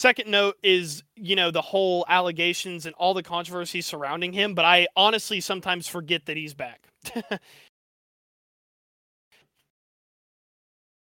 Second 0.00 0.30
note 0.30 0.56
is, 0.62 1.02
you 1.14 1.36
know, 1.36 1.50
the 1.50 1.60
whole 1.60 2.06
allegations 2.08 2.86
and 2.86 2.94
all 2.94 3.12
the 3.12 3.22
controversy 3.22 3.82
surrounding 3.82 4.32
him, 4.32 4.54
but 4.54 4.64
I 4.64 4.88
honestly 4.96 5.42
sometimes 5.42 5.86
forget 5.86 6.24
that 6.24 6.38
he's 6.38 6.54
back. 6.54 6.88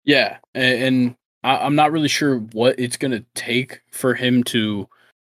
yeah, 0.04 0.38
and 0.52 1.14
I'm 1.44 1.76
not 1.76 1.92
really 1.92 2.08
sure 2.08 2.38
what 2.38 2.74
it's 2.76 2.96
going 2.96 3.12
to 3.12 3.24
take 3.36 3.80
for 3.92 4.14
him 4.14 4.42
to 4.44 4.88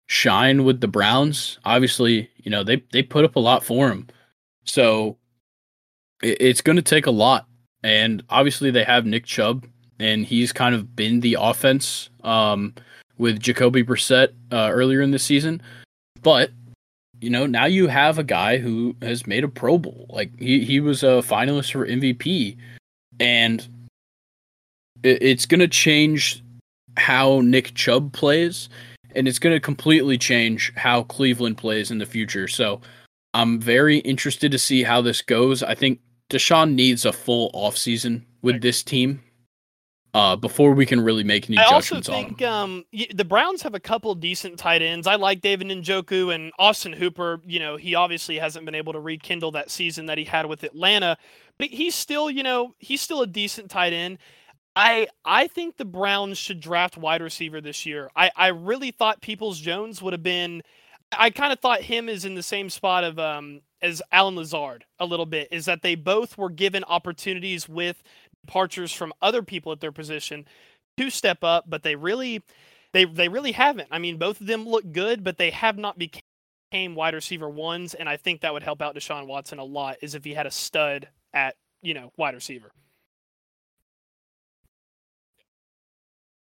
shine 0.08 0.64
with 0.64 0.82
the 0.82 0.88
Browns. 0.88 1.60
Obviously, 1.66 2.28
you 2.38 2.50
know, 2.50 2.64
they 2.64 2.84
they 2.92 3.04
put 3.04 3.26
up 3.26 3.36
a 3.36 3.40
lot 3.40 3.64
for 3.64 3.90
him. 3.90 4.08
So 4.64 5.18
it's 6.24 6.62
going 6.62 6.78
to 6.78 6.82
take 6.82 7.06
a 7.06 7.12
lot. 7.12 7.46
And 7.84 8.24
obviously 8.28 8.72
they 8.72 8.86
have 8.86 9.06
Nick 9.06 9.26
Chubb 9.26 9.68
and 10.00 10.26
he's 10.26 10.52
kind 10.52 10.74
of 10.74 10.96
been 10.96 11.20
the 11.20 11.38
offense 11.40 12.10
um, 12.24 12.74
with 13.18 13.40
Jacoby 13.40 13.84
Brissett 13.84 14.30
uh, 14.52 14.70
earlier 14.72 15.02
in 15.02 15.12
the 15.12 15.20
season. 15.20 15.62
But 16.22 16.52
you 17.22 17.30
know, 17.30 17.46
now 17.46 17.66
you 17.66 17.88
have 17.88 18.20
a 18.20 18.24
guy 18.24 18.58
who 18.58 18.96
has 19.02 19.26
made 19.26 19.44
a 19.44 19.48
Pro 19.48 19.78
Bowl. 19.78 20.06
Like 20.10 20.38
he 20.40 20.64
he 20.64 20.80
was 20.80 21.04
a 21.04 21.22
finalist 21.22 21.72
for 21.72 21.88
MVP, 21.88 22.58
and 23.20 23.68
it, 25.04 25.22
it's 25.22 25.46
going 25.46 25.62
to 25.62 25.68
change 25.68 26.44
how 26.98 27.42
Nick 27.42 27.74
Chubb 27.74 28.14
plays, 28.14 28.70
and 29.16 29.28
it's 29.28 29.40
going 29.40 29.56
to 29.56 29.60
completely 29.60 30.18
change 30.18 30.74
how 30.76 31.04
Cleveland 31.04 31.58
plays 31.58 31.92
in 31.92 31.98
the 31.98 32.06
future. 32.06 32.48
So 32.48 32.82
I'm 33.34 33.60
very 33.60 34.00
interested 34.00 34.52
to 34.52 34.60
see 34.60 34.84
how 34.84 35.02
this 35.02 35.22
goes. 35.22 35.64
I 35.64 35.76
think 35.76 36.00
Deshaun 36.30 36.74
needs 36.74 37.06
a 37.06 37.14
full 37.14 37.52
offseason 37.52 38.24
with 38.42 38.62
this 38.62 38.84
team 38.84 39.22
uh, 40.16 40.34
before 40.34 40.72
we 40.72 40.86
can 40.86 41.04
really 41.04 41.26
make 41.26 41.50
any 41.50 41.58
I 41.58 41.64
judgments 41.64 42.08
also 42.08 42.14
think 42.14 42.42
um, 42.42 42.86
the 43.14 43.26
Browns 43.26 43.62
have 43.64 43.76
a 43.76 43.82
couple 43.82 44.16
decent 44.16 44.58
tight 44.58 44.82
ends. 44.82 45.08
I 45.08 45.16
like 45.16 45.42
David 45.42 45.68
Njoku 45.68 46.34
and 46.34 46.54
Austin 46.58 46.94
Hooper. 46.94 47.42
You 47.46 47.60
know, 47.60 47.76
he 47.76 47.96
obviously 47.96 48.40
hasn't 48.40 48.64
been 48.64 48.76
able 48.76 48.94
to 48.94 49.02
rekindle 49.02 49.52
that 49.52 49.70
season 49.70 50.06
that 50.06 50.18
he 50.18 50.24
had 50.24 50.46
with 50.46 50.64
Atlanta, 50.64 51.18
but 51.58 51.68
he's 51.68 51.96
still, 51.96 52.30
you 52.30 52.44
know, 52.44 52.76
he's 52.80 53.02
still 53.02 53.24
a 53.24 53.28
decent 53.28 53.70
tight 53.70 53.92
end. 53.92 54.18
I 54.74 55.08
I 55.26 55.48
think 55.48 55.76
the 55.76 55.84
Browns 55.84 56.38
should 56.38 56.62
draft 56.62 56.98
wide 56.98 57.22
receiver 57.22 57.60
this 57.60 57.86
year. 57.86 58.10
I 58.16 58.32
I 58.38 58.48
really 58.48 58.92
thought 58.92 59.22
Peoples 59.22 59.60
Jones 59.60 60.02
would 60.02 60.14
have 60.14 60.24
been. 60.24 60.62
I 61.12 61.30
kind 61.30 61.52
of 61.52 61.60
thought 61.60 61.82
him 61.82 62.08
is 62.08 62.24
in 62.24 62.36
the 62.36 62.44
same 62.44 62.70
spot 62.70 63.04
of 63.04 63.20
um 63.20 63.60
as 63.82 64.02
Allen 64.12 64.36
Lazard 64.38 64.86
a 64.98 65.06
little 65.06 65.26
bit. 65.26 65.50
Is 65.52 65.66
that 65.66 65.82
they 65.82 65.96
both 65.96 66.38
were 66.38 66.50
given 66.50 66.86
opportunities 66.86 67.68
with 67.68 68.02
departures 68.46 68.92
from 68.92 69.14
other 69.22 69.42
people 69.42 69.72
at 69.72 69.80
their 69.80 69.92
position 69.92 70.46
to 70.98 71.10
step 71.10 71.44
up, 71.44 71.66
but 71.68 71.84
they 71.84 71.96
really 71.96 72.44
they 72.94 73.06
they 73.06 73.28
really 73.28 73.52
haven't. 73.52 73.90
I 73.92 74.00
mean, 74.00 74.18
both 74.18 74.40
of 74.42 74.48
them 74.48 74.68
look 74.68 74.92
good, 74.92 75.24
but 75.24 75.38
they 75.38 75.52
have 75.52 75.78
not 75.78 75.98
became 75.98 76.96
wide 76.96 77.14
receiver 77.14 77.50
ones, 77.50 77.94
and 77.94 78.08
I 78.08 78.18
think 78.18 78.42
that 78.42 78.54
would 78.54 78.64
help 78.64 78.82
out 78.82 78.96
Deshaun 78.96 79.28
Watson 79.28 79.60
a 79.60 79.64
lot. 79.64 79.98
Is 80.02 80.16
if 80.16 80.24
he 80.24 80.34
had 80.34 80.46
a 80.46 80.52
stud 80.52 81.10
at 81.34 81.56
you 81.82 81.94
know 81.94 82.12
wide 82.18 82.36
receiver. 82.36 82.72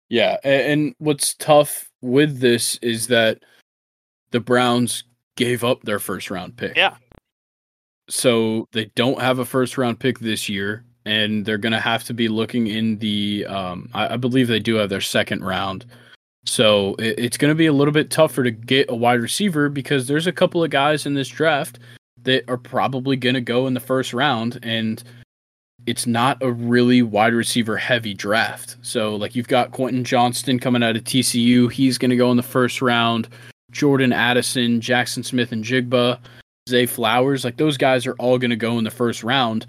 Yeah, 0.08 0.36
and 0.44 0.94
what's 0.98 1.34
tough 1.34 1.90
with 2.02 2.38
this 2.38 2.78
is 2.82 3.08
that 3.08 3.42
the 4.30 4.40
Browns 4.40 5.04
gave 5.36 5.64
up 5.64 5.82
their 5.82 5.98
first 5.98 6.30
round 6.30 6.56
pick. 6.56 6.76
Yeah. 6.76 6.96
So 8.08 8.68
they 8.72 8.86
don't 8.94 9.20
have 9.20 9.38
a 9.38 9.44
first 9.44 9.78
round 9.78 9.98
pick 9.98 10.18
this 10.18 10.48
year, 10.48 10.84
and 11.06 11.44
they're 11.44 11.58
going 11.58 11.72
to 11.72 11.80
have 11.80 12.04
to 12.04 12.14
be 12.14 12.28
looking 12.28 12.66
in 12.66 12.98
the. 12.98 13.46
Um, 13.46 13.88
I, 13.94 14.14
I, 14.14 14.16
believe 14.16 14.48
they 14.48 14.60
do 14.60 14.76
have 14.76 14.88
their 14.88 15.00
second 15.00 15.44
round. 15.44 15.84
So 16.46 16.94
it, 16.98 17.18
it's 17.18 17.36
going 17.36 17.50
to 17.50 17.54
be 17.54 17.66
a 17.66 17.72
little 17.72 17.92
bit 17.92 18.10
tougher 18.10 18.42
to 18.42 18.50
get 18.50 18.90
a 18.90 18.94
wide 18.94 19.20
receiver 19.20 19.68
because 19.68 20.06
there's 20.06 20.26
a 20.26 20.32
couple 20.32 20.62
of 20.62 20.70
guys 20.70 21.06
in 21.06 21.14
this 21.14 21.28
draft 21.28 21.78
that 22.22 22.48
are 22.48 22.56
probably 22.56 23.16
going 23.16 23.34
to 23.34 23.40
go 23.40 23.66
in 23.66 23.74
the 23.74 23.80
first 23.80 24.12
round, 24.12 24.58
and 24.62 25.02
it's 25.86 26.06
not 26.06 26.42
a 26.42 26.50
really 26.50 27.02
wide 27.02 27.34
receiver 27.34 27.76
heavy 27.76 28.14
draft. 28.14 28.76
So 28.82 29.16
like 29.16 29.34
you've 29.34 29.48
got 29.48 29.72
Quentin 29.72 30.04
Johnston 30.04 30.58
coming 30.58 30.82
out 30.82 30.96
of 30.96 31.04
TCU, 31.04 31.70
he's 31.70 31.98
going 31.98 32.10
to 32.10 32.16
go 32.16 32.30
in 32.30 32.36
the 32.36 32.42
first 32.42 32.80
round. 32.80 33.28
Jordan 33.70 34.12
Addison, 34.12 34.80
Jaxon 34.80 35.24
Smith-Njigba, 35.24 36.18
Zay 36.68 36.86
Flowers, 36.86 37.44
like 37.44 37.56
those 37.56 37.76
guys 37.76 38.06
are 38.06 38.14
all 38.14 38.38
going 38.38 38.50
to 38.50 38.56
go 38.56 38.78
in 38.78 38.84
the 38.84 38.90
first 38.90 39.24
round. 39.24 39.66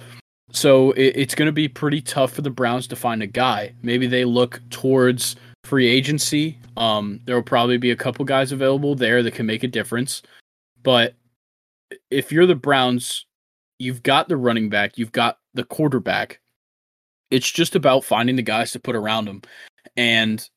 So 0.52 0.92
it, 0.92 1.14
it's 1.16 1.36
going 1.36 1.48
to 1.48 1.52
be 1.52 1.68
pretty 1.68 2.02
tough 2.02 2.34
for 2.34 2.42
the 2.42 2.50
Browns 2.50 2.88
to 2.88 2.96
find 2.96 3.22
a 3.22 3.28
guy. 3.28 3.74
Maybe 3.82 4.08
they 4.08 4.26
look 4.26 4.62
towards 4.70 5.36
free 5.64 5.88
agency. 5.88 6.60
Um, 6.78 7.20
there 7.26 7.36
will 7.36 7.44
probably 7.44 7.78
be 7.78 7.92
a 7.92 7.96
couple 7.96 8.26
guys 8.26 8.52
available 8.52 8.96
there 8.96 9.24
that 9.24 9.34
can 9.34 9.46
make 9.46 9.64
a 9.64 9.68
difference. 9.68 10.22
But 10.84 11.16
if 12.12 12.32
you're 12.32 12.46
the 12.46 12.56
Browns, 12.56 13.26
you've 13.80 14.04
got 14.04 14.30
the 14.30 14.38
running 14.38 14.70
back, 14.70 14.98
you've 14.98 15.12
got 15.12 15.40
the 15.54 15.64
quarterback. 15.64 16.40
It's 17.32 17.52
just 17.52 17.76
about 17.76 18.04
finding 18.04 18.36
the 18.36 18.42
guys 18.44 18.72
to 18.72 18.80
put 18.80 18.96
around 18.96 19.26
them. 19.26 19.42
And 19.98 20.48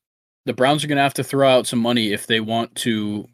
the 0.45 0.53
Browns 0.53 0.84
are 0.84 0.89
going 0.89 0.97
to 0.97 1.03
have 1.03 1.14
to 1.14 1.24
throw 1.24 1.49
out 1.49 1.66
some 1.66 1.78
money 1.78 2.12
if 2.12 2.26
they 2.26 2.41
want 2.41 2.74
to 2.76 3.26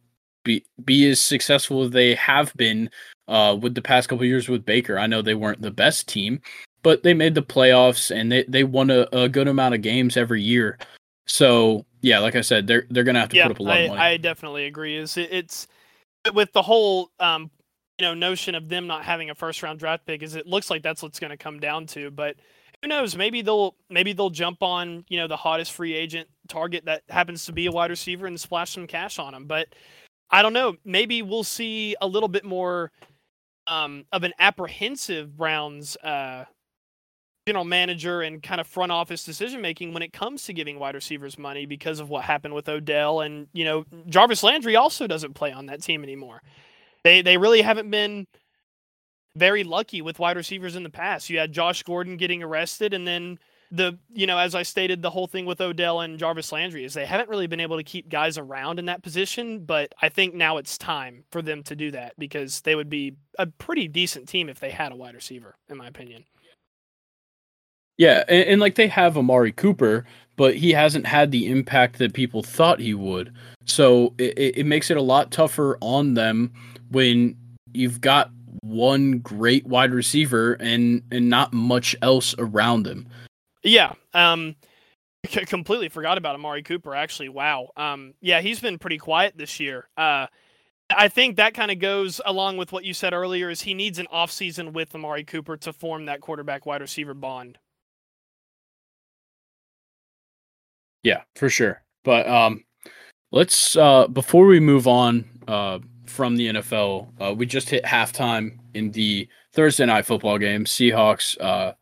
be 0.44 0.64
be 0.84 1.08
as 1.08 1.20
successful 1.20 1.82
as 1.82 1.90
they 1.90 2.14
have 2.14 2.52
been 2.54 2.90
uh, 3.28 3.56
with 3.60 3.74
the 3.74 3.82
past 3.82 4.08
couple 4.08 4.24
years 4.24 4.48
with 4.48 4.64
Baker. 4.64 4.98
I 4.98 5.06
know 5.06 5.22
they 5.22 5.34
weren't 5.34 5.62
the 5.62 5.70
best 5.70 6.08
team, 6.08 6.40
but 6.82 7.02
they 7.02 7.14
made 7.14 7.34
the 7.34 7.42
playoffs 7.42 8.14
and 8.14 8.30
they, 8.30 8.44
they 8.44 8.64
won 8.64 8.90
a, 8.90 9.06
a 9.12 9.28
good 9.28 9.48
amount 9.48 9.74
of 9.74 9.82
games 9.82 10.16
every 10.16 10.42
year. 10.42 10.78
So 11.26 11.86
yeah, 12.02 12.18
like 12.18 12.36
I 12.36 12.42
said, 12.42 12.66
they're 12.66 12.86
they're 12.90 13.04
gonna 13.04 13.20
have 13.20 13.30
to 13.30 13.36
yeah, 13.36 13.48
put 13.48 13.52
up 13.56 13.60
a 13.60 13.62
lot 13.62 13.76
I, 13.76 13.80
of 13.80 13.88
money. 13.88 14.00
I 14.00 14.16
definitely 14.18 14.66
agree. 14.66 14.96
Is 14.96 15.16
it, 15.16 15.28
it's 15.32 15.66
with 16.34 16.52
the 16.52 16.62
whole 16.62 17.10
um, 17.18 17.50
you 17.98 18.06
know 18.06 18.14
notion 18.14 18.54
of 18.54 18.68
them 18.68 18.86
not 18.86 19.04
having 19.04 19.30
a 19.30 19.34
first 19.34 19.62
round 19.62 19.78
draft 19.78 20.06
pick 20.06 20.22
is 20.22 20.34
it 20.34 20.46
looks 20.46 20.70
like 20.70 20.82
that's 20.82 21.02
what's 21.02 21.20
going 21.20 21.30
to 21.30 21.36
come 21.36 21.60
down 21.60 21.86
to 21.86 22.10
but 22.10 22.36
who 22.82 22.88
knows 22.88 23.16
maybe 23.16 23.42
they'll 23.42 23.76
maybe 23.88 24.12
they'll 24.12 24.30
jump 24.30 24.62
on 24.62 25.04
you 25.08 25.18
know 25.18 25.28
the 25.28 25.36
hottest 25.36 25.72
free 25.72 25.94
agent 25.94 26.28
target 26.48 26.84
that 26.84 27.02
happens 27.08 27.46
to 27.46 27.52
be 27.52 27.66
a 27.66 27.72
wide 27.72 27.90
receiver 27.90 28.26
and 28.26 28.40
splash 28.40 28.72
some 28.72 28.86
cash 28.86 29.18
on 29.18 29.34
him 29.34 29.46
but 29.46 29.68
i 30.30 30.42
don't 30.42 30.52
know 30.52 30.74
maybe 30.84 31.22
we'll 31.22 31.44
see 31.44 31.94
a 32.00 32.06
little 32.06 32.28
bit 32.28 32.44
more 32.44 32.90
um, 33.66 34.04
of 34.12 34.22
an 34.24 34.32
apprehensive 34.38 35.36
browns 35.36 35.96
uh, 35.96 36.44
general 37.46 37.64
manager 37.64 38.22
and 38.22 38.42
kind 38.42 38.60
of 38.60 38.66
front 38.66 38.90
office 38.90 39.24
decision 39.24 39.60
making 39.60 39.92
when 39.92 40.02
it 40.02 40.12
comes 40.12 40.44
to 40.44 40.52
giving 40.52 40.78
wide 40.78 40.94
receivers 40.94 41.38
money 41.38 41.66
because 41.66 42.00
of 42.00 42.08
what 42.08 42.24
happened 42.24 42.54
with 42.54 42.68
odell 42.70 43.20
and 43.20 43.48
you 43.52 43.64
know 43.64 43.84
jarvis 44.08 44.42
landry 44.42 44.76
also 44.76 45.06
doesn't 45.06 45.34
play 45.34 45.52
on 45.52 45.66
that 45.66 45.82
team 45.82 46.02
anymore 46.02 46.40
they 47.02 47.20
they 47.20 47.36
really 47.36 47.60
haven't 47.60 47.90
been 47.90 48.26
very 49.36 49.64
lucky 49.64 50.00
with 50.02 50.18
wide 50.18 50.36
receivers 50.36 50.76
in 50.76 50.82
the 50.82 50.90
past. 50.90 51.28
You 51.28 51.38
had 51.38 51.52
Josh 51.52 51.82
Gordon 51.82 52.16
getting 52.16 52.42
arrested, 52.42 52.94
and 52.94 53.06
then 53.06 53.38
the 53.70 53.98
you 54.08 54.26
know 54.26 54.38
as 54.38 54.54
I 54.54 54.62
stated, 54.62 55.02
the 55.02 55.10
whole 55.10 55.26
thing 55.26 55.46
with 55.46 55.60
Odell 55.60 56.00
and 56.00 56.18
Jarvis 56.18 56.52
Landry 56.52 56.84
is 56.84 56.94
they 56.94 57.06
haven't 57.06 57.28
really 57.28 57.46
been 57.46 57.60
able 57.60 57.76
to 57.76 57.84
keep 57.84 58.08
guys 58.08 58.38
around 58.38 58.78
in 58.78 58.86
that 58.86 59.02
position. 59.02 59.64
But 59.64 59.92
I 60.00 60.08
think 60.08 60.34
now 60.34 60.56
it's 60.56 60.78
time 60.78 61.24
for 61.30 61.42
them 61.42 61.62
to 61.64 61.76
do 61.76 61.90
that 61.92 62.14
because 62.18 62.60
they 62.62 62.74
would 62.74 62.90
be 62.90 63.16
a 63.38 63.46
pretty 63.46 63.88
decent 63.88 64.28
team 64.28 64.48
if 64.48 64.60
they 64.60 64.70
had 64.70 64.92
a 64.92 64.96
wide 64.96 65.14
receiver, 65.14 65.56
in 65.68 65.76
my 65.76 65.86
opinion. 65.86 66.24
Yeah, 67.96 68.24
and, 68.28 68.48
and 68.48 68.60
like 68.60 68.74
they 68.74 68.88
have 68.88 69.16
Amari 69.16 69.52
Cooper, 69.52 70.04
but 70.36 70.56
he 70.56 70.72
hasn't 70.72 71.06
had 71.06 71.30
the 71.30 71.48
impact 71.48 71.98
that 71.98 72.12
people 72.12 72.42
thought 72.42 72.80
he 72.80 72.94
would. 72.94 73.32
So 73.66 74.14
it, 74.18 74.58
it 74.58 74.66
makes 74.66 74.90
it 74.90 74.96
a 74.96 75.02
lot 75.02 75.30
tougher 75.30 75.78
on 75.80 76.14
them 76.14 76.52
when 76.90 77.36
you've 77.72 78.00
got 78.00 78.30
one 78.62 79.18
great 79.18 79.66
wide 79.66 79.92
receiver 79.92 80.54
and 80.54 81.02
and 81.10 81.28
not 81.28 81.52
much 81.52 81.94
else 82.02 82.34
around 82.38 82.86
him. 82.86 83.06
Yeah. 83.64 83.94
Um 84.12 84.56
c- 85.26 85.44
completely 85.46 85.88
forgot 85.88 86.18
about 86.18 86.34
Amari 86.34 86.62
Cooper 86.62 86.94
actually. 86.94 87.28
Wow. 87.28 87.70
Um 87.76 88.14
yeah, 88.20 88.40
he's 88.40 88.60
been 88.60 88.78
pretty 88.78 88.98
quiet 88.98 89.36
this 89.36 89.58
year. 89.58 89.88
Uh 89.96 90.26
I 90.90 91.08
think 91.08 91.36
that 91.36 91.54
kind 91.54 91.70
of 91.70 91.78
goes 91.78 92.20
along 92.26 92.58
with 92.58 92.70
what 92.70 92.84
you 92.84 92.92
said 92.92 93.14
earlier 93.14 93.48
is 93.48 93.62
he 93.62 93.72
needs 93.72 93.98
an 93.98 94.06
offseason 94.12 94.72
with 94.74 94.94
Amari 94.94 95.24
Cooper 95.24 95.56
to 95.56 95.72
form 95.72 96.04
that 96.06 96.20
quarterback 96.20 96.66
wide 96.66 96.82
receiver 96.82 97.14
bond. 97.14 97.58
Yeah, 101.02 101.22
for 101.34 101.48
sure. 101.48 101.82
But 102.04 102.28
um 102.28 102.64
let's 103.32 103.76
uh 103.76 104.06
before 104.08 104.46
we 104.46 104.60
move 104.60 104.86
on 104.86 105.24
uh 105.48 105.78
from 106.06 106.36
the 106.36 106.48
NFL. 106.48 107.08
Uh, 107.20 107.34
we 107.34 107.46
just 107.46 107.68
hit 107.68 107.84
halftime 107.84 108.58
in 108.74 108.90
the 108.92 109.28
Thursday 109.52 109.86
night 109.86 110.06
football 110.06 110.38
game, 110.38 110.64
Seahawks 110.64 111.40
uh, 111.40 111.72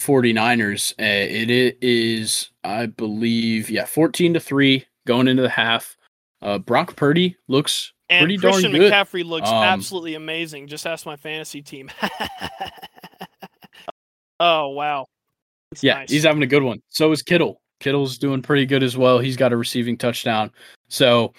49ers. 0.00 0.92
Uh, 0.92 0.94
it 1.00 1.78
is, 1.80 2.50
I 2.64 2.86
believe, 2.86 3.70
yeah, 3.70 3.84
14 3.84 4.34
to 4.34 4.40
3 4.40 4.84
going 5.06 5.28
into 5.28 5.42
the 5.42 5.48
half. 5.48 5.96
Uh, 6.40 6.58
Brock 6.58 6.96
Purdy 6.96 7.36
looks 7.48 7.92
and 8.08 8.24
pretty 8.24 8.38
Christian 8.38 8.70
darn 8.72 8.80
good. 8.80 8.92
McCaffrey 8.92 9.24
looks 9.24 9.48
Um, 9.48 9.56
absolutely 9.56 10.14
amazing. 10.14 10.68
Just 10.68 10.86
ask 10.86 11.04
my 11.04 11.16
fantasy 11.16 11.62
team. 11.62 11.90
oh 14.40 14.68
wow. 14.68 15.06
That's 15.70 15.82
yeah, 15.82 15.94
nice. 15.94 16.10
he's 16.10 16.24
having 16.24 16.42
a 16.42 16.46
good 16.46 16.62
one. 16.62 16.80
So 16.88 17.12
is 17.12 17.22
Kittle. 17.22 17.60
Kittle's 17.80 18.18
doing 18.18 18.42
pretty 18.42 18.66
good 18.66 18.82
as 18.82 18.96
well. 18.96 19.18
He's 19.18 19.36
got 19.36 19.52
a 19.52 19.56
receiving 19.56 19.96
touchdown. 19.96 20.50
So, 20.88 21.32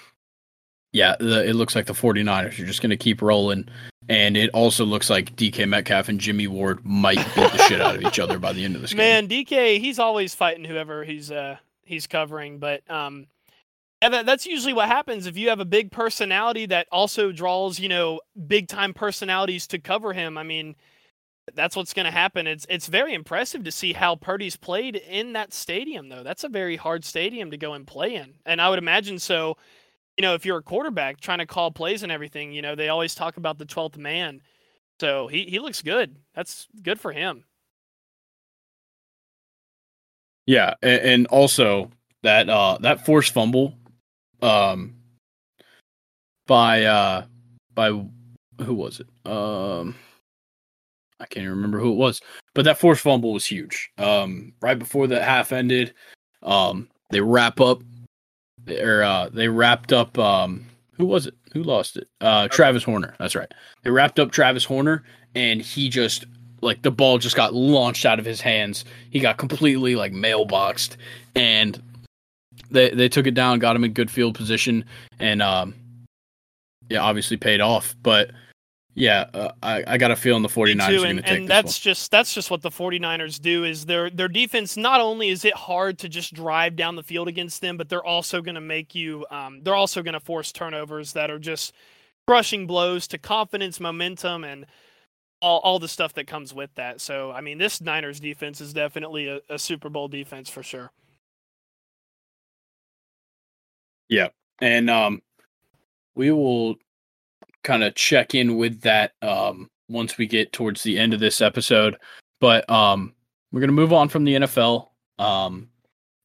yeah, 0.93 1.16
the, 1.20 1.47
it 1.47 1.53
looks 1.53 1.76
like 1.76 1.86
the 1.86 1.93
49ers 1.93 2.60
are 2.60 2.66
just 2.66 2.82
going 2.82 2.91
to 2.91 2.97
keep 2.97 3.22
rolling. 3.22 3.68
And 4.10 4.36
it 4.36 4.49
also 4.55 4.86
looks 4.86 5.10
like 5.10 5.36
DK 5.36 5.70
Metcalf 5.70 6.10
and 6.10 6.20
Jimmie 6.20 6.47
Ward 6.47 6.84
might 6.84 7.24
beat 7.36 7.51
the 7.51 7.57
shit 7.60 7.80
out 7.80 7.95
of 7.95 8.01
each 8.01 8.20
other 8.20 8.39
by 8.39 8.53
the 8.53 8.66
end 8.66 8.76
of 8.76 8.82
this 8.82 8.91
game. 8.91 8.97
Man, 8.97 9.28
DK, 9.28 9.80
he's 9.80 9.99
always 9.99 10.34
fighting 10.34 10.66
whoever 10.66 11.03
he's 11.03 11.32
uh 11.32 11.57
he's 11.84 12.07
covering, 12.07 12.57
but 12.57 12.89
um 12.89 13.28
yeah, 14.01 14.10
that, 14.10 14.26
that's 14.26 14.45
usually 14.45 14.74
what 14.74 14.88
happens 14.88 15.28
if 15.28 15.38
you 15.38 15.49
have 15.49 15.60
a 15.60 15.66
big 15.66 15.91
personality 15.91 16.66
that 16.68 16.88
also 16.91 17.32
draws, 17.32 17.80
you 17.80 17.89
know, 17.89 18.22
big 18.47 18.68
time 18.68 18.93
personalities 18.93 19.68
to 19.68 19.80
cover 19.80 20.14
him. 20.14 20.38
I 20.38 20.43
mean, 20.43 20.76
that's 21.53 21.76
what's 21.76 21.93
going 21.93 22.05
to 22.05 22.12
happen. 22.12 22.47
It's 22.47 22.66
it's 22.70 22.88
very 22.88 23.14
impressive 23.14 23.64
to 23.64 23.72
see 23.72 23.93
how 23.93 24.16
Purdy's 24.16 24.55
played 24.55 24.95
in 24.95 25.34
that 25.34 25.53
stadium, 25.53 26.10
though. 26.10 26.24
That's 26.24 26.43
a 26.43 26.49
very 26.49 26.78
hard 26.78 27.03
stadium 27.03 27.51
to 27.51 27.57
go 27.57 27.74
and 27.74 27.86
play 27.86 28.16
in, 28.16 28.36
and 28.45 28.62
I 28.62 28.70
would 28.70 28.80
imagine 28.80 29.20
so. 29.20 29.57
You 30.20 30.24
know, 30.24 30.34
if 30.34 30.45
you're 30.45 30.57
a 30.57 30.61
quarterback 30.61 31.22
trying 31.22 31.38
to 31.38 31.45
call 31.45 31.72
plays 31.72 32.03
and 32.03 32.11
everything, 32.11 32.51
you 32.51 32.61
know 32.61 32.76
they 32.76 32.89
always 32.89 33.15
talk 33.15 33.38
about 33.38 33.57
the 33.57 33.63
twelfth 33.63 33.97
man. 33.97 34.41
So 34.99 35.28
he 35.28 35.45
he 35.45 35.59
looks 35.59 35.82
good. 35.82 36.17
That's 36.36 36.67
good 36.84 36.99
for 36.99 37.13
him. 37.13 37.45
Yeah, 40.45 40.74
and, 40.82 41.01
and 41.01 41.28
also 41.28 41.89
that 42.24 42.49
uh 42.49 42.80
that 42.82 43.05
forced 43.05 43.34
fumble, 43.34 43.78
um, 44.41 44.93
by 46.47 46.84
uh 46.84 47.24
by 47.74 47.88
who 47.88 48.74
was 48.74 48.99
it? 48.99 49.07
Um 49.26 49.95
I 51.22 51.28
can't 51.28 51.45
even 51.45 51.55
remember 51.55 51.80
who 51.80 51.93
it 51.93 51.97
was, 51.97 52.20
but 52.53 52.65
that 52.65 52.78
forced 52.78 53.03
fumble 53.03 53.32
was 53.32 53.45
huge. 53.45 53.89
Um, 53.97 54.51
right 54.61 54.78
before 54.78 55.07
the 55.07 55.24
half 55.24 55.53
ended, 55.53 55.93
um, 56.43 56.89
they 57.09 57.22
wrap 57.22 57.61
up, 57.61 57.82
or 58.68 59.03
uh, 59.03 59.30
they 59.30 59.47
wrapped 59.47 59.93
up. 59.93 60.18
Um, 60.18 60.66
who 60.93 61.05
was 61.05 61.28
it? 61.28 61.36
Who 61.53 61.64
lost 61.64 61.97
it? 61.97 62.07
Uh, 62.22 62.47
Travis 62.47 62.84
Homer. 62.84 63.16
That's 63.20 63.36
right. 63.36 63.51
They 63.84 63.89
wrapped 63.89 64.20
up 64.20 64.32
Travis 64.32 64.66
Homer, 64.66 65.03
and 65.36 65.62
he 65.62 65.89
just 65.89 66.26
like 66.62 66.82
the 66.82 66.91
ball 66.91 67.18
just 67.18 67.36
got 67.36 67.53
launched 67.53 68.05
out 68.05 68.20
of 68.20 68.26
his 68.26 68.41
hands. 68.41 68.86
He 69.10 69.20
got 69.20 69.38
completely 69.38 69.95
like 69.95 70.12
mailboxed, 70.12 70.97
and 71.36 71.82
they 72.72 72.89
they 72.89 73.10
took 73.10 73.28
it 73.28 73.34
down, 73.34 73.60
got 73.60 73.76
him 73.76 73.84
in 73.84 73.93
good 73.93 74.12
field 74.12 74.36
position, 74.36 74.86
and 75.20 75.41
um, 75.41 75.74
yeah, 76.89 76.99
obviously 76.99 77.38
paid 77.38 77.62
off. 77.62 77.95
But 78.03 78.32
yeah, 78.95 79.25
uh, 79.33 79.51
I, 79.63 79.83
I 79.87 79.97
got 79.97 80.11
a 80.11 80.15
feeling 80.15 80.41
the 80.43 80.49
49ers 80.49 80.87
too, 80.87 81.03
are 81.03 81.05
going 81.05 81.09
and, 81.09 81.17
to 81.17 81.23
take 81.23 81.41
and 81.41 81.47
that's 81.47 81.77
one. 81.77 81.81
just 81.83 82.11
that's 82.11 82.33
just 82.33 82.51
what 82.51 82.61
the 82.61 82.69
49ers 82.71 83.39
do 83.41 83.63
is 83.63 83.85
their 83.85 84.09
their 84.09 84.27
defense 84.27 84.75
not 84.77 84.99
only 85.01 85.29
is 85.29 85.45
it 85.45 85.53
hard 85.55 85.97
to 85.99 86.09
just 86.09 86.33
drive 86.33 86.75
down 86.75 86.95
the 86.95 87.03
field 87.03 87.27
against 87.27 87.61
them 87.61 87.77
but 87.77 87.87
they're 87.89 88.03
also 88.03 88.41
going 88.41 88.55
to 88.55 88.61
make 88.61 88.95
you 88.95 89.25
um, 89.31 89.61
they're 89.63 89.75
also 89.75 90.01
going 90.03 90.13
to 90.13 90.19
force 90.19 90.51
turnovers 90.51 91.13
that 91.13 91.29
are 91.31 91.39
just 91.39 91.73
crushing 92.27 92.67
blows 92.67 93.07
to 93.07 93.17
confidence 93.17 93.79
momentum 93.79 94.43
and 94.43 94.65
all, 95.41 95.59
all 95.59 95.79
the 95.79 95.87
stuff 95.87 96.13
that 96.13 96.27
comes 96.27 96.53
with 96.53 96.69
that 96.75 96.99
so 97.01 97.31
i 97.31 97.41
mean 97.41 97.57
this 97.57 97.81
niners 97.81 98.19
defense 98.19 98.59
is 98.61 98.73
definitely 98.73 99.27
a, 99.27 99.39
a 99.49 99.57
super 99.59 99.89
bowl 99.89 100.07
defense 100.07 100.49
for 100.49 100.63
sure 100.63 100.91
Yeah. 104.09 104.29
and 104.59 104.89
um, 104.89 105.21
we 106.15 106.31
will 106.31 106.75
kind 107.64 107.84
of 107.84 107.95
check 107.95 108.36
in 108.36 108.57
with 108.57 108.82
that 108.82 109.14
um, 109.22 109.70
once 109.88 110.18
we 110.18 110.28
get 110.28 110.53
towards 110.53 110.84
the 110.84 110.97
end 110.97 111.14
of 111.14 111.20
this 111.20 111.41
episode. 111.41 111.97
But 112.39 112.70
um, 112.70 113.14
we're 113.51 113.62
gonna 113.62 113.74
move 113.74 113.93
on 113.93 114.10
from 114.10 114.24
the 114.24 114.36
NFL. 114.36 114.88
Um, 115.18 115.70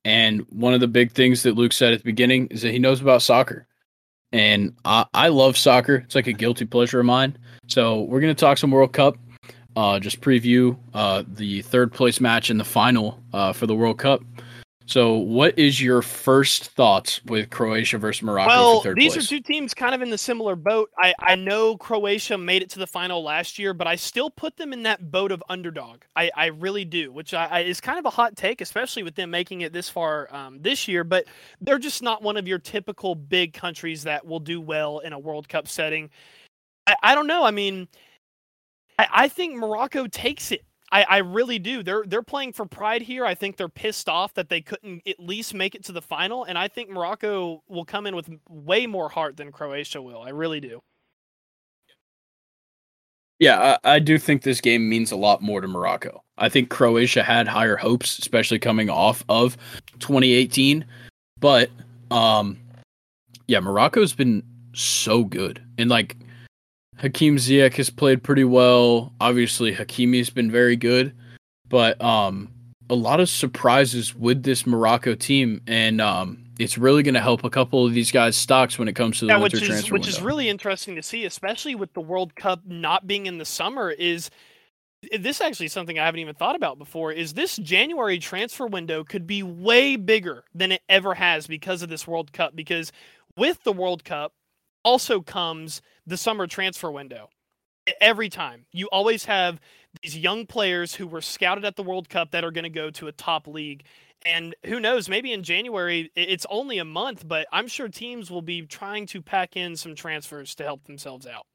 and 0.04 0.46
one 0.50 0.74
of 0.74 0.80
the 0.80 0.88
big 0.88 1.12
things 1.12 1.42
that 1.42 1.54
Luke 1.54 1.72
said 1.72 1.92
at 1.92 2.00
the 2.00 2.04
beginning 2.04 2.48
is 2.48 2.62
that 2.62 2.72
he 2.72 2.78
knows 2.78 3.00
about 3.00 3.22
soccer, 3.22 3.66
and 4.32 4.74
I, 4.84 5.06
I 5.14 5.28
love 5.28 5.56
soccer. 5.56 5.96
It's 5.96 6.14
like 6.14 6.26
a 6.26 6.32
guilty 6.32 6.66
pleasure 6.66 7.00
of 7.00 7.06
mine. 7.06 7.36
So 7.68 8.02
we're 8.02 8.20
gonna 8.20 8.34
talk 8.34 8.58
some 8.58 8.70
World 8.70 8.92
Cup. 8.92 9.16
Uh, 9.76 9.98
just 9.98 10.20
preview 10.20 10.78
uh, 10.92 11.24
the 11.26 11.62
third 11.62 11.92
place 11.92 12.20
match 12.20 12.48
in 12.48 12.58
the 12.58 12.64
final 12.64 13.20
uh, 13.32 13.52
for 13.52 13.66
the 13.66 13.74
World 13.74 13.98
Cup. 13.98 14.22
So, 14.86 15.14
what 15.14 15.58
is 15.58 15.80
your 15.80 16.02
first 16.02 16.66
thoughts 16.72 17.24
with 17.24 17.48
Croatia 17.48 17.96
versus 17.96 18.22
Morocco 18.22 18.48
well 18.48 18.94
these 18.94 19.14
place? 19.14 19.24
are 19.24 19.28
two 19.28 19.40
teams 19.40 19.72
kind 19.72 19.94
of 19.94 20.02
in 20.02 20.10
the 20.10 20.18
similar 20.18 20.56
boat. 20.56 20.90
I, 20.98 21.14
I 21.20 21.36
know 21.36 21.76
croatia 21.78 22.36
made 22.36 22.62
it 22.62 22.68
to 22.70 22.78
the 22.78 22.86
final 22.86 23.22
last 23.22 23.58
year 23.58 23.72
but 23.72 23.86
i 23.86 23.96
still 23.96 24.28
put 24.30 24.56
them 24.56 24.72
in 24.72 24.82
that 24.82 25.10
boat 25.10 25.32
of 25.32 25.42
underdog. 25.48 26.02
I, 26.16 26.30
I 26.36 26.46
really 26.46 26.84
do 26.84 27.12
which 27.12 27.32
I, 27.32 27.46
I, 27.46 27.60
is 27.60 27.80
kind 27.80 27.98
of 27.98 28.04
a 28.04 28.10
hot 28.10 28.36
take 28.36 28.60
especially 28.60 29.02
with 29.02 29.14
them 29.14 29.30
making 29.30 29.62
it 29.62 29.72
this 29.72 29.88
far 29.88 30.32
um, 30.34 30.60
this 30.60 30.86
year 30.86 31.02
but 31.02 31.24
they're 31.62 31.78
just 31.78 32.02
not 32.02 32.22
one 32.22 32.36
of 32.36 32.46
your 32.46 32.58
typical 32.58 33.14
big 33.14 33.54
countries 33.54 34.02
that 34.02 34.26
will 34.26 34.40
do 34.40 34.60
well 34.60 34.98
in 34.98 35.12
a 35.12 35.18
world 35.18 35.48
cup 35.48 35.66
setting. 35.66 36.10
I, 36.86 36.96
I 37.02 37.14
don't 37.14 37.26
know. 37.26 37.44
I 37.44 37.52
mean 37.52 37.88
I, 38.98 39.08
I 39.10 39.28
think 39.28 39.56
morocco 39.56 40.06
takes 40.06 40.52
it 40.52 40.62
I, 40.92 41.02
I 41.04 41.16
really 41.18 41.58
do. 41.58 41.82
They're 41.82 42.04
they're 42.06 42.22
playing 42.22 42.52
for 42.52 42.66
pride 42.66 43.02
here. 43.02 43.24
I 43.24 43.34
think 43.34 43.56
they're 43.56 43.68
pissed 43.68 44.08
off 44.08 44.34
that 44.34 44.48
they 44.48 44.60
couldn't 44.60 45.02
at 45.06 45.18
least 45.18 45.54
make 45.54 45.74
it 45.74 45.84
to 45.84 45.92
the 45.92 46.02
final, 46.02 46.44
and 46.44 46.56
I 46.56 46.68
think 46.68 46.90
Morocco 46.90 47.62
will 47.68 47.84
come 47.84 48.06
in 48.06 48.14
with 48.14 48.30
way 48.48 48.86
more 48.86 49.08
heart 49.08 49.36
than 49.36 49.50
Croatia 49.50 50.00
will. 50.00 50.20
I 50.22 50.30
really 50.30 50.60
do. 50.60 50.82
Yeah, 53.40 53.78
I, 53.84 53.94
I 53.94 53.98
do 53.98 54.18
think 54.18 54.42
this 54.42 54.60
game 54.60 54.88
means 54.88 55.10
a 55.10 55.16
lot 55.16 55.42
more 55.42 55.60
to 55.60 55.68
Morocco. 55.68 56.22
I 56.38 56.48
think 56.48 56.70
Croatia 56.70 57.22
had 57.22 57.48
higher 57.48 57.76
hopes, 57.76 58.18
especially 58.18 58.58
coming 58.58 58.88
off 58.88 59.24
of 59.28 59.56
2018. 59.98 60.84
But 61.40 61.70
um 62.10 62.58
yeah, 63.46 63.60
Morocco's 63.60 64.14
been 64.14 64.42
so 64.74 65.24
good. 65.24 65.62
And 65.78 65.90
like 65.90 66.16
Hakim 66.96 67.36
Ziyech 67.36 67.74
has 67.74 67.90
played 67.90 68.22
pretty 68.22 68.44
well. 68.44 69.12
Obviously, 69.20 69.74
Hakimi's 69.74 70.30
been 70.30 70.50
very 70.50 70.76
good. 70.76 71.12
But 71.68 72.00
um 72.02 72.50
a 72.90 72.94
lot 72.94 73.18
of 73.18 73.28
surprises 73.28 74.14
with 74.14 74.42
this 74.42 74.66
Morocco 74.66 75.14
team 75.14 75.60
and 75.66 76.00
um 76.00 76.44
it's 76.58 76.78
really 76.78 77.02
going 77.02 77.14
to 77.14 77.20
help 77.20 77.42
a 77.42 77.50
couple 77.50 77.84
of 77.84 77.94
these 77.94 78.12
guys' 78.12 78.36
stocks 78.36 78.78
when 78.78 78.86
it 78.86 78.92
comes 78.92 79.18
to 79.18 79.24
the 79.24 79.32
Yeah, 79.32 79.38
winter 79.38 79.56
which 79.56 79.62
is 79.62 79.68
transfer 79.68 79.92
which 79.94 80.02
window. 80.02 80.16
is 80.18 80.22
really 80.22 80.48
interesting 80.48 80.94
to 80.94 81.02
see, 81.02 81.24
especially 81.24 81.74
with 81.74 81.92
the 81.94 82.00
World 82.00 82.36
Cup 82.36 82.60
not 82.64 83.08
being 83.08 83.26
in 83.26 83.38
the 83.38 83.44
summer. 83.44 83.90
Is 83.90 84.30
this 85.18 85.40
actually 85.40 85.66
something 85.68 85.98
I 85.98 86.04
haven't 86.04 86.20
even 86.20 86.36
thought 86.36 86.54
about 86.54 86.78
before? 86.78 87.10
Is 87.10 87.34
this 87.34 87.56
January 87.56 88.20
transfer 88.20 88.66
window 88.68 89.02
could 89.02 89.26
be 89.26 89.42
way 89.42 89.96
bigger 89.96 90.44
than 90.54 90.70
it 90.70 90.82
ever 90.88 91.12
has 91.14 91.48
because 91.48 91.82
of 91.82 91.88
this 91.88 92.06
World 92.06 92.32
Cup? 92.32 92.54
Because 92.54 92.92
with 93.36 93.60
the 93.64 93.72
World 93.72 94.04
Cup 94.04 94.32
also 94.84 95.20
comes 95.20 95.82
the 96.06 96.16
summer 96.16 96.46
transfer 96.46 96.90
window. 96.90 97.28
Every 98.00 98.28
time 98.28 98.66
you 98.72 98.88
always 98.92 99.24
have 99.24 99.60
these 100.02 100.16
young 100.16 100.46
players 100.46 100.94
who 100.94 101.06
were 101.06 101.20
scouted 101.20 101.64
at 101.64 101.76
the 101.76 101.82
World 101.82 102.08
Cup 102.08 102.30
that 102.30 102.44
are 102.44 102.50
going 102.50 102.64
to 102.64 102.70
go 102.70 102.90
to 102.90 103.08
a 103.08 103.12
top 103.12 103.46
league. 103.46 103.84
And 104.24 104.54
who 104.64 104.80
knows, 104.80 105.08
maybe 105.08 105.32
in 105.32 105.42
January 105.42 106.10
it's 106.16 106.46
only 106.48 106.78
a 106.78 106.84
month, 106.84 107.28
but 107.28 107.46
I'm 107.52 107.66
sure 107.66 107.88
teams 107.88 108.30
will 108.30 108.42
be 108.42 108.62
trying 108.62 109.06
to 109.08 109.20
pack 109.20 109.56
in 109.56 109.76
some 109.76 109.94
transfers 109.94 110.54
to 110.56 110.64
help 110.64 110.84
themselves 110.84 111.26
out. 111.26 111.46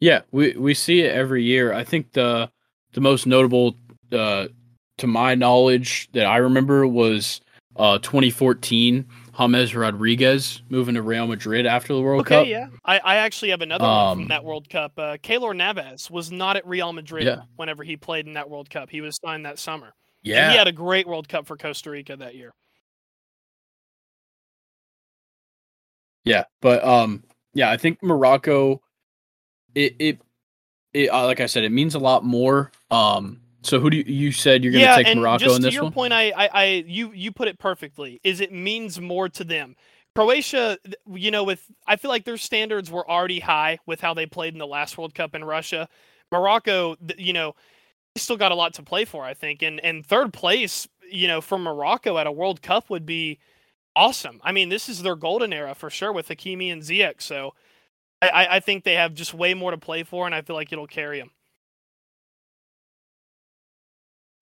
Yeah, 0.00 0.22
we 0.32 0.56
we 0.56 0.74
see 0.74 1.00
it 1.00 1.14
every 1.14 1.44
year. 1.44 1.72
I 1.72 1.84
think 1.84 2.12
the 2.12 2.50
the 2.92 3.00
most 3.00 3.26
notable, 3.26 3.76
uh, 4.12 4.48
to 4.98 5.06
my 5.06 5.34
knowledge, 5.34 6.08
that 6.12 6.26
I 6.26 6.38
remember 6.38 6.86
was 6.86 7.40
uh 7.76 7.98
2014 7.98 9.04
James 9.38 9.74
Rodriguez 9.74 10.62
moving 10.68 10.94
to 10.94 11.02
Real 11.02 11.26
Madrid 11.26 11.66
after 11.66 11.94
the 11.94 12.00
World 12.00 12.22
okay, 12.22 12.36
Cup. 12.36 12.46
yeah. 12.46 12.66
I, 12.84 12.98
I 12.98 13.16
actually 13.16 13.50
have 13.50 13.62
another 13.62 13.84
one 13.84 13.92
Um, 13.92 14.18
from 14.20 14.28
that 14.28 14.44
World 14.44 14.68
Cup. 14.68 14.92
Uh, 14.98 15.16
Keylor 15.22 15.56
Navas 15.56 16.10
was 16.10 16.30
not 16.30 16.56
at 16.56 16.66
Real 16.66 16.92
Madrid 16.92 17.24
Yeah. 17.24 17.42
whenever 17.56 17.82
he 17.82 17.96
played 17.96 18.26
in 18.26 18.34
that 18.34 18.48
World 18.48 18.70
Cup. 18.70 18.90
He 18.90 19.00
was 19.00 19.18
signed 19.24 19.46
that 19.46 19.58
summer. 19.58 19.86
And 19.86 19.92
Yeah, 20.32 20.50
he 20.50 20.56
had 20.56 20.68
a 20.68 20.72
great 20.72 21.06
World 21.06 21.28
Cup 21.28 21.46
for 21.46 21.56
Costa 21.56 21.90
Rica 21.90 22.16
that 22.16 22.34
year. 22.34 22.52
yeah, 26.24 26.44
but 26.62 26.82
um, 26.84 27.22
yeah, 27.52 27.70
I 27.70 27.76
think 27.76 28.02
Morocco, 28.02 28.80
it 29.74 29.94
it, 29.98 30.18
it 30.92 31.10
uh, 31.10 31.26
like 31.26 31.40
I 31.40 31.46
said, 31.46 31.64
it 31.64 31.72
means 31.72 31.94
a 31.94 31.98
lot 31.98 32.24
more. 32.24 32.70
Um, 32.90 33.40
so 33.64 33.80
who 33.80 33.90
do 33.90 33.96
you, 33.98 34.04
you 34.06 34.32
said 34.32 34.62
you're 34.64 34.72
gonna 34.72 34.84
yeah, 34.84 34.96
take 34.96 35.08
and 35.08 35.20
Morocco 35.20 35.38
just 35.38 35.56
in 35.56 35.62
this 35.62 35.74
to 35.74 35.74
your 35.74 35.84
one? 35.84 35.92
point, 35.92 36.12
I, 36.12 36.30
I, 36.30 36.48
I, 36.52 36.64
you, 36.86 37.12
you 37.12 37.32
put 37.32 37.48
it 37.48 37.58
perfectly. 37.58 38.20
Is 38.24 38.40
it 38.40 38.52
means 38.52 39.00
more 39.00 39.28
to 39.30 39.44
them? 39.44 39.76
Croatia, 40.14 40.78
you 41.12 41.30
know, 41.30 41.44
with 41.44 41.64
I 41.86 41.96
feel 41.96 42.10
like 42.10 42.24
their 42.24 42.36
standards 42.36 42.90
were 42.90 43.08
already 43.10 43.40
high 43.40 43.78
with 43.86 44.00
how 44.00 44.14
they 44.14 44.26
played 44.26 44.52
in 44.54 44.58
the 44.60 44.66
last 44.66 44.96
World 44.98 45.14
Cup 45.14 45.34
in 45.34 45.44
Russia. 45.44 45.88
Morocco, 46.30 46.96
you 47.18 47.32
know, 47.32 47.54
still 48.16 48.36
got 48.36 48.52
a 48.52 48.56
lot 48.56 48.74
to 48.74 48.82
play 48.82 49.04
for, 49.04 49.24
I 49.24 49.34
think, 49.34 49.62
and 49.62 49.80
and 49.80 50.06
third 50.06 50.32
place, 50.32 50.88
you 51.10 51.28
know, 51.28 51.40
for 51.40 51.58
Morocco 51.58 52.18
at 52.18 52.26
a 52.28 52.32
World 52.32 52.62
Cup 52.62 52.90
would 52.90 53.06
be 53.06 53.40
awesome. 53.96 54.40
I 54.44 54.52
mean, 54.52 54.68
this 54.68 54.88
is 54.88 55.02
their 55.02 55.16
golden 55.16 55.52
era 55.52 55.74
for 55.74 55.90
sure 55.90 56.12
with 56.12 56.28
Hakimi 56.28 56.72
and 56.72 56.82
Ziyech. 56.82 57.22
So, 57.22 57.54
I, 58.22 58.28
I- 58.28 58.56
I 58.56 58.60
think 58.60 58.84
they 58.84 58.94
have 58.94 59.14
just 59.14 59.34
way 59.34 59.54
more 59.54 59.70
to 59.72 59.78
play 59.78 60.02
for, 60.04 60.26
and 60.26 60.34
I 60.34 60.42
feel 60.42 60.56
like 60.56 60.72
it'll 60.72 60.86
carry 60.86 61.18
them. 61.20 61.30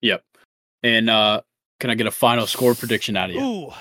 Yep. 0.03 0.21
And 0.83 1.09
uh, 1.09 1.41
can 1.79 1.89
I 1.89 1.95
get 1.95 2.07
a 2.07 2.11
final 2.11 2.45
score 2.45 2.75
prediction 2.75 3.17
out 3.17 3.29
of 3.29 3.35
you? 3.35 3.41
Ooh. 3.41 3.73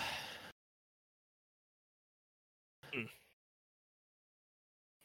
Hmm. 2.95 3.03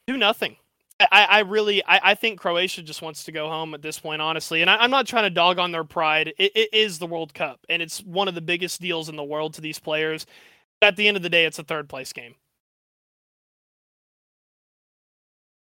Do 0.06 0.16
nothing. 0.16 0.56
I, 1.00 1.28
I 1.30 1.40
really 1.42 1.84
I, 1.86 2.12
I 2.12 2.16
think 2.16 2.40
Croatia 2.40 2.82
just 2.82 3.02
wants 3.02 3.26
to 3.26 3.32
go 3.32 3.50
home 3.50 3.74
at 3.74 3.82
this 3.82 4.00
point, 4.00 4.22
honestly. 4.22 4.62
And 4.62 4.70
I, 4.70 4.78
I'm 4.78 4.92
not 4.92 5.06
trying 5.08 5.24
to 5.24 5.30
dog 5.30 5.60
on 5.60 5.72
their 5.72 5.84
pride. 5.84 6.34
It, 6.38 6.52
it 6.56 6.70
is 6.72 7.00
the 7.00 7.08
World 7.08 7.34
Cup, 7.34 7.60
and 7.68 7.82
it's 7.82 8.00
one 8.04 8.28
of 8.28 8.36
the 8.36 8.42
biggest 8.42 8.80
deals 8.80 9.10
in 9.10 9.16
the 9.16 9.24
world 9.24 9.56
to 9.56 9.62
these 9.62 9.80
players. 9.80 10.26
At 10.82 10.96
the 10.96 11.08
end 11.08 11.18
of 11.18 11.24
the 11.24 11.30
day, 11.30 11.46
it's 11.46 11.60
a 11.60 11.64
third 11.64 11.90
place 11.90 12.14
game. 12.14 12.36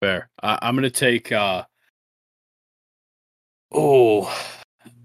Fair. 0.01 0.31
I, 0.41 0.59
I'm 0.63 0.77
gonna 0.77 0.91
take. 0.91 1.33
Uh, 1.33 1.65
Oh, 3.75 4.31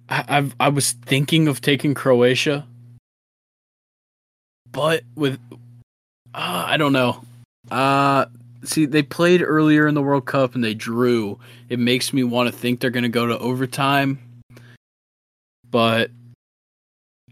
I, 0.10 0.26
I've 0.28 0.56
I 0.60 0.70
was 0.70 0.92
thinking 0.94 1.48
of 1.48 1.62
taking 1.62 1.94
Croatia, 1.94 2.66
but 4.72 5.04
with 5.16 5.40
uh, 6.34 6.66
I 6.68 6.78
don't 6.78 6.94
know. 6.94 7.24
Uh 7.70 8.26
see, 8.64 8.86
they 8.86 9.04
played 9.04 9.42
earlier 9.42 9.88
in 9.88 9.96
the 9.96 10.02
World 10.02 10.26
Cup 10.26 10.56
and 10.56 10.64
they 10.64 10.74
drew. 10.74 11.40
It 11.70 11.80
makes 11.80 12.14
me 12.14 12.24
want 12.24 12.50
to 12.50 12.56
think 12.56 12.80
they're 12.80 12.90
going 12.90 13.04
to 13.04 13.10
go 13.10 13.26
to 13.28 13.38
overtime, 13.40 14.20
but 15.70 16.12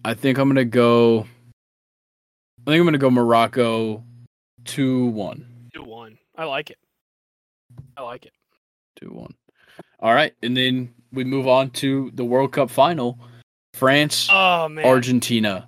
I 0.03 0.13
think 0.13 0.37
I'm 0.37 0.47
going 0.47 0.55
to 0.55 0.65
go. 0.65 1.27
I 2.67 2.71
think 2.71 2.79
I'm 2.79 2.83
going 2.83 2.93
to 2.93 2.99
go 2.99 3.09
Morocco 3.09 4.03
two 4.65 5.07
one. 5.07 5.69
Two 5.73 5.83
one. 5.83 6.17
I 6.35 6.45
like 6.45 6.69
it. 6.69 6.77
I 7.97 8.01
like 8.01 8.25
it. 8.25 8.33
Two 8.99 9.09
one. 9.09 9.35
All 9.99 10.13
right, 10.13 10.33
and 10.43 10.55
then 10.55 10.93
we 11.15 11.23
move 11.23 11.47
on 11.47 11.71
to 11.71 12.11
the 12.13 12.23
World 12.23 12.51
Cup 12.51 12.69
final. 12.69 13.19
France, 13.73 14.29
Oh 14.31 14.69
man. 14.69 14.85
Argentina, 14.85 15.67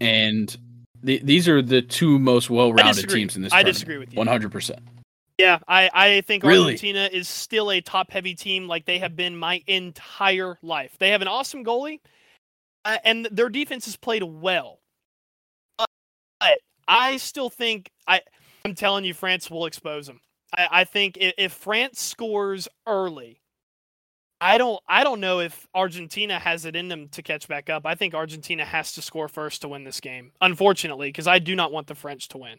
and 0.00 0.56
the, 1.02 1.20
these 1.24 1.48
are 1.48 1.60
the 1.60 1.82
two 1.82 2.20
most 2.20 2.50
well-rounded 2.50 3.08
teams 3.08 3.34
in 3.34 3.42
this. 3.42 3.52
I 3.52 3.56
tournament. 3.56 3.74
disagree 3.74 3.98
with 3.98 4.12
you. 4.12 4.16
One 4.16 4.28
hundred 4.28 4.52
percent. 4.52 4.78
Yeah, 5.38 5.58
I, 5.66 5.90
I 5.92 6.20
think 6.20 6.44
Really? 6.44 6.66
Argentina 6.66 7.08
is 7.12 7.26
still 7.28 7.72
a 7.72 7.80
top 7.80 8.12
heavy 8.12 8.36
team 8.36 8.68
like 8.68 8.84
they 8.84 8.98
have 8.98 9.16
been 9.16 9.36
my 9.36 9.60
entire 9.66 10.56
life. 10.62 10.94
They 11.00 11.10
have 11.10 11.20
an 11.20 11.26
awesome 11.26 11.64
goalie, 11.64 11.98
uh, 12.84 12.98
and 13.02 13.26
their 13.32 13.48
defense 13.48 13.86
has 13.86 13.96
played 13.96 14.22
well. 14.22 14.78
But 15.78 15.88
I 16.86 17.16
still 17.16 17.50
think 17.50 17.90
I 18.06 18.20
I'm 18.64 18.76
telling 18.76 19.04
you, 19.04 19.14
France 19.14 19.50
will 19.50 19.66
expose 19.66 20.06
them. 20.06 20.20
I, 20.56 20.68
I 20.70 20.84
think 20.84 21.16
if, 21.16 21.34
if 21.38 21.52
France 21.52 22.00
scores 22.00 22.68
early, 22.86 23.40
I 24.42 24.58
don't 24.58 24.82
I 24.88 25.04
don't 25.04 25.20
know 25.20 25.38
if 25.38 25.68
Argentina 25.72 26.36
has 26.36 26.64
it 26.64 26.74
in 26.74 26.88
them 26.88 27.06
to 27.10 27.22
catch 27.22 27.46
back 27.46 27.70
up. 27.70 27.86
I 27.86 27.94
think 27.94 28.12
Argentina 28.12 28.64
has 28.64 28.92
to 28.94 29.02
score 29.02 29.28
first 29.28 29.62
to 29.62 29.68
win 29.68 29.84
this 29.84 30.00
game. 30.00 30.32
Unfortunately, 30.40 31.08
because 31.10 31.28
I 31.28 31.38
do 31.38 31.54
not 31.54 31.70
want 31.70 31.86
the 31.86 31.94
French 31.94 32.26
to 32.30 32.38
win. 32.38 32.58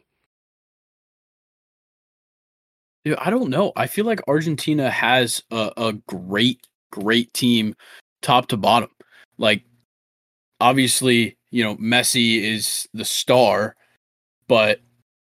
Dude, 3.03 3.18
I 3.18 3.30
don't 3.30 3.49
know. 3.49 3.73
I 3.76 3.88
feel 3.88 4.05
like 4.05 4.22
Argentina 4.30 4.89
has 4.89 5.43
a, 5.51 5.73
a 5.76 5.93
great, 6.07 6.65
great 6.89 7.34
team, 7.34 7.76
top 8.22 8.47
to 8.47 8.55
bottom. 8.55 8.89
Like, 9.38 9.65
obviously, 10.61 11.38
you 11.51 11.65
know, 11.65 11.76
Messi 11.76 12.41
is 12.43 12.88
the 12.93 13.03
star, 13.03 13.76
but 14.47 14.80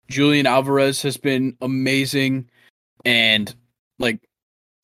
Julian 0.09 0.47
Alvarez 0.47 1.01
has 1.03 1.17
been 1.17 1.57
amazing, 1.61 2.51
and 3.05 3.55
like 4.01 4.19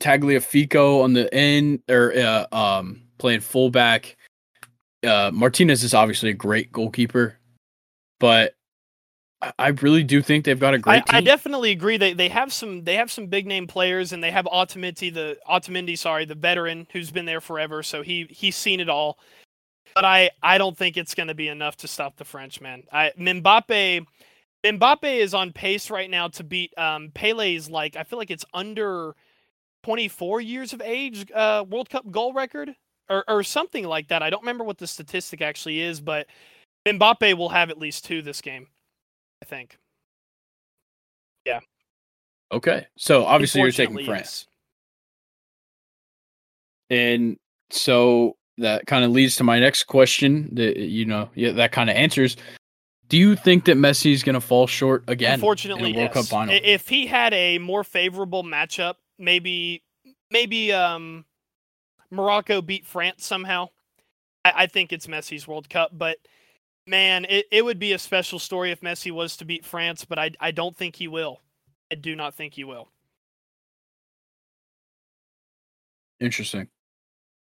Tagliafico 0.01 1.03
on 1.03 1.13
the 1.13 1.33
end 1.33 1.83
or 1.89 2.13
uh, 2.17 2.47
um 2.53 3.03
playing 3.19 3.41
fullback. 3.41 4.17
Uh, 5.07 5.31
Martinez 5.33 5.85
is 5.85 5.95
obviously 5.95 6.31
a 6.31 6.35
great 6.35 6.73
goalkeeper, 6.73 7.39
but 8.19 8.55
I- 9.59 9.69
really 9.69 10.03
do 10.03 10.23
think 10.23 10.45
they've 10.45 10.59
got 10.59 10.75
a 10.75 10.79
great 10.79 11.03
I, 11.09 11.19
I 11.19 11.21
definitely 11.21 11.71
agree. 11.71 11.97
They 11.97 12.13
they 12.13 12.29
have 12.29 12.53
some 12.53 12.85
they 12.85 12.95
have 12.95 13.11
some 13.11 13.27
big 13.27 13.47
name 13.47 13.67
players, 13.67 14.13
and 14.13 14.23
they 14.23 14.31
have 14.31 14.47
Otamendi, 14.47 15.13
the 15.13 15.39
Otamendi, 15.49 15.99
sorry, 15.99 16.25
the 16.25 16.35
veteran 16.35 16.87
who's 16.93 17.11
been 17.11 17.27
there 17.27 17.41
forever, 17.41 17.83
so 17.83 18.03
he 18.03 18.27
he's 18.31 18.57
seen 18.57 18.81
it 18.81 18.89
all. 18.89 19.19
But 19.95 20.05
I 20.05 20.31
I 20.43 20.59
don't 20.59 20.77
think 20.77 20.97
it's 20.97 21.15
going 21.15 21.29
to 21.29 21.35
be 21.35 21.49
enough 21.49 21.77
to 21.79 21.89
stop 21.89 22.17
the 22.17 22.25
French 22.25 22.61
man. 22.61 22.85
I 22.93 23.13
Mbappe 23.19 24.07
Mbappe 24.65 25.19
is 25.19 25.35
on 25.35 25.53
pace 25.53 25.91
right 25.91 26.11
now 26.11 26.29
to 26.29 26.43
beat 26.43 26.77
um, 26.79 27.11
Pele's 27.15 27.71
like 27.71 27.97
I 27.97 28.05
feel 28.05 28.19
like 28.19 28.31
it's 28.31 28.45
under 28.55 29.15
24 29.87 30.41
years 30.41 30.73
of 30.73 30.83
age 30.83 31.31
uh, 31.33 31.65
World 31.71 31.89
Cup 31.89 32.11
goal 32.11 32.33
record 32.33 32.75
or 33.09 33.25
or 33.29 33.45
something 33.45 33.85
like 33.85 34.09
that. 34.09 34.21
I 34.21 34.31
don't 34.31 34.43
remember 34.43 34.65
what 34.65 34.79
the 34.79 34.87
statistic 34.87 35.41
actually 35.41 35.81
is, 35.81 36.01
but 36.01 36.27
Mbappe 36.89 37.39
will 37.39 37.51
have 37.51 37.71
at 37.71 37.79
least 37.79 38.05
two 38.05 38.21
this 38.21 38.41
game. 38.41 38.67
I 39.43 39.45
think. 39.45 39.79
Yeah. 41.45 41.61
Okay. 42.51 42.89
So 42.97 43.25
obviously 43.25 43.61
you're 43.61 43.71
taking 43.71 44.05
France. 44.05 44.49
And 46.91 47.37
so 47.71 48.37
that 48.59 48.87
kind 48.89 49.05
of 49.05 49.13
leads 49.13 49.37
to 49.37 49.45
my 49.45 49.61
next 49.61 49.85
question 49.85 50.49
that 50.55 50.79
you 50.79 51.05
know, 51.05 51.31
yeah, 51.37 51.53
that 51.53 51.71
kind 51.71 51.91
of 51.91 51.95
answers. 51.95 52.37
Do 53.09 53.17
you 53.17 53.37
think 53.37 53.67
that 53.67 53.77
Messi 53.77 54.13
is 54.13 54.25
going 54.25 54.35
to 54.35 54.41
fall 54.41 54.67
short 54.67 55.05
again 55.07 55.35
Unfortunately, 55.35 55.91
in 55.91 55.97
World 55.97 56.11
yes. 56.13 56.15
Cup 56.15 56.25
final? 56.25 56.59
If 56.61 56.89
he 56.89 57.07
had 57.07 57.33
a 57.35 57.59
more 57.59 57.85
favorable 57.85 58.43
matchup, 58.43 58.95
maybe 59.19 59.83
maybe 60.31 60.73
um 60.73 61.25
Morocco 62.11 62.63
beat 62.63 62.87
France 62.87 63.25
somehow. 63.27 63.69
I, 64.45 64.53
I 64.57 64.67
think 64.67 64.93
it's 64.93 65.07
Messi's 65.07 65.49
World 65.49 65.69
Cup, 65.69 65.91
but 65.93 66.19
man, 66.87 67.27
it, 67.29 67.47
it 67.51 67.65
would 67.65 67.79
be 67.79 67.93
a 67.93 67.99
special 67.99 68.39
story 68.39 68.71
if 68.71 68.81
Messi 68.81 69.11
was 69.11 69.37
to 69.39 69.45
beat 69.45 69.65
France, 69.65 70.05
but 70.05 70.19
I 70.19 70.31
I 70.41 70.51
don't 70.51 70.77
think 70.77 70.97
he 70.97 71.09
will. 71.09 71.41
I 71.91 71.95
do 71.97 72.17
not 72.17 72.35
think 72.35 72.55
he 72.55 72.65
will. 72.65 72.91
Interesting. 76.21 76.69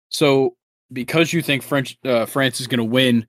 So 0.10 0.56
because 0.94 1.34
you 1.34 1.42
think 1.42 1.64
French 1.64 1.98
uh, 2.06 2.26
France 2.26 2.60
is 2.60 2.68
going 2.68 2.80
to 2.80 2.84
win, 2.84 3.26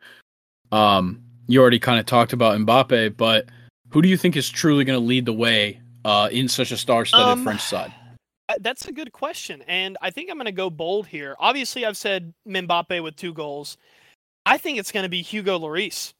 um, 0.72 1.22
you 1.46 1.60
already 1.60 1.78
kind 1.78 1.98
of 1.98 2.06
talked 2.06 2.32
about 2.32 2.59
Mbappe, 2.59 3.16
but 3.16 3.48
who 3.90 4.02
do 4.02 4.09
you 4.09 4.16
think 4.16 4.36
is 4.36 4.50
truly 4.50 4.84
going 4.84 4.98
to 4.98 5.04
lead 5.04 5.24
the 5.24 5.32
way 5.32 5.80
uh, 6.04 6.28
in 6.32 6.48
such 6.48 6.72
a 6.72 6.76
star-studded 6.76 7.38
Um, 7.38 7.44
French 7.44 7.60
side? 7.60 7.92
That's 8.60 8.86
a 8.86 8.92
good 8.92 9.12
question, 9.12 9.62
and 9.66 9.96
I 10.00 10.10
think 10.10 10.30
I'm 10.30 10.36
going 10.36 10.46
to 10.46 10.52
go 10.52 10.70
bold 10.70 11.06
here. 11.06 11.36
Obviously, 11.38 11.84
I've 11.86 11.96
said 11.96 12.32
Mbappe 12.46 13.02
with 13.02 13.16
two 13.16 13.32
goals. 13.32 13.76
I 14.44 14.58
think 14.58 14.78
it's 14.78 14.92
going 14.92 15.04
to 15.04 15.08
be 15.08 15.22
Hugo 15.22 15.58
Lloris, 15.58 16.14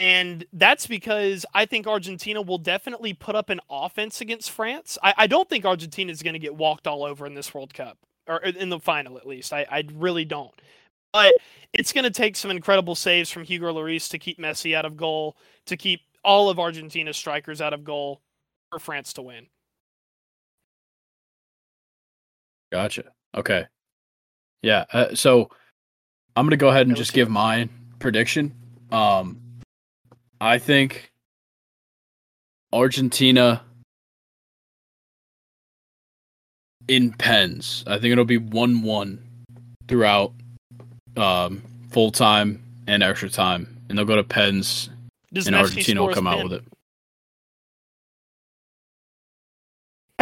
and 0.00 0.44
that's 0.52 0.86
because 0.86 1.46
I 1.54 1.66
think 1.66 1.86
Argentina 1.86 2.42
will 2.42 2.58
definitely 2.58 3.14
put 3.14 3.36
up 3.36 3.50
an 3.50 3.60
offense 3.70 4.20
against 4.20 4.50
France. 4.50 4.98
I, 5.02 5.14
I 5.16 5.26
don't 5.26 5.48
think 5.48 5.64
Argentina 5.64 6.10
is 6.10 6.22
going 6.22 6.34
to 6.34 6.40
get 6.40 6.56
walked 6.56 6.86
all 6.86 7.04
over 7.04 7.26
in 7.26 7.34
this 7.34 7.54
World 7.54 7.72
Cup 7.72 7.98
or 8.26 8.38
in 8.38 8.68
the 8.68 8.80
final, 8.80 9.16
at 9.16 9.26
least. 9.26 9.52
I, 9.52 9.66
I 9.70 9.84
really 9.94 10.24
don't. 10.24 10.52
But 11.12 11.34
it's 11.72 11.92
going 11.92 12.04
to 12.04 12.10
take 12.10 12.36
some 12.36 12.50
incredible 12.50 12.94
saves 12.94 13.30
from 13.30 13.44
Hugo 13.44 13.72
Lloris 13.72 14.10
to 14.10 14.18
keep 14.18 14.38
Messi 14.38 14.74
out 14.74 14.84
of 14.84 14.96
goal, 14.96 15.36
to 15.66 15.76
keep 15.76 16.00
all 16.24 16.48
of 16.48 16.58
Argentina's 16.58 17.16
strikers 17.16 17.60
out 17.60 17.72
of 17.72 17.84
goal 17.84 18.20
for 18.70 18.78
France 18.78 19.12
to 19.14 19.22
win. 19.22 19.46
Gotcha. 22.72 23.04
Okay. 23.36 23.66
Yeah. 24.62 24.86
Uh, 24.92 25.14
so 25.14 25.50
I'm 26.34 26.46
gonna 26.46 26.56
go 26.56 26.68
ahead 26.70 26.86
and 26.88 26.96
just 26.96 27.12
give 27.12 27.28
my 27.28 27.68
prediction. 27.98 28.54
Um, 28.90 29.38
I 30.40 30.58
think 30.58 31.12
Argentina 32.72 33.62
in 36.88 37.12
pens. 37.12 37.84
I 37.86 37.98
think 37.98 38.12
it'll 38.12 38.24
be 38.24 38.38
one-one 38.38 39.22
throughout 39.86 40.32
um, 41.16 41.62
full 41.90 42.10
time 42.10 42.62
and 42.86 43.02
extra 43.02 43.28
time, 43.28 43.76
and 43.88 43.98
they'll 43.98 44.06
go 44.06 44.16
to 44.16 44.24
pens, 44.24 44.88
Does 45.32 45.46
and 45.46 45.54
Messi 45.54 45.60
Argentina 45.60 46.02
will 46.02 46.14
come 46.14 46.26
out 46.26 46.38
pin? 46.38 46.48
with 46.48 46.52
it. 46.54 46.71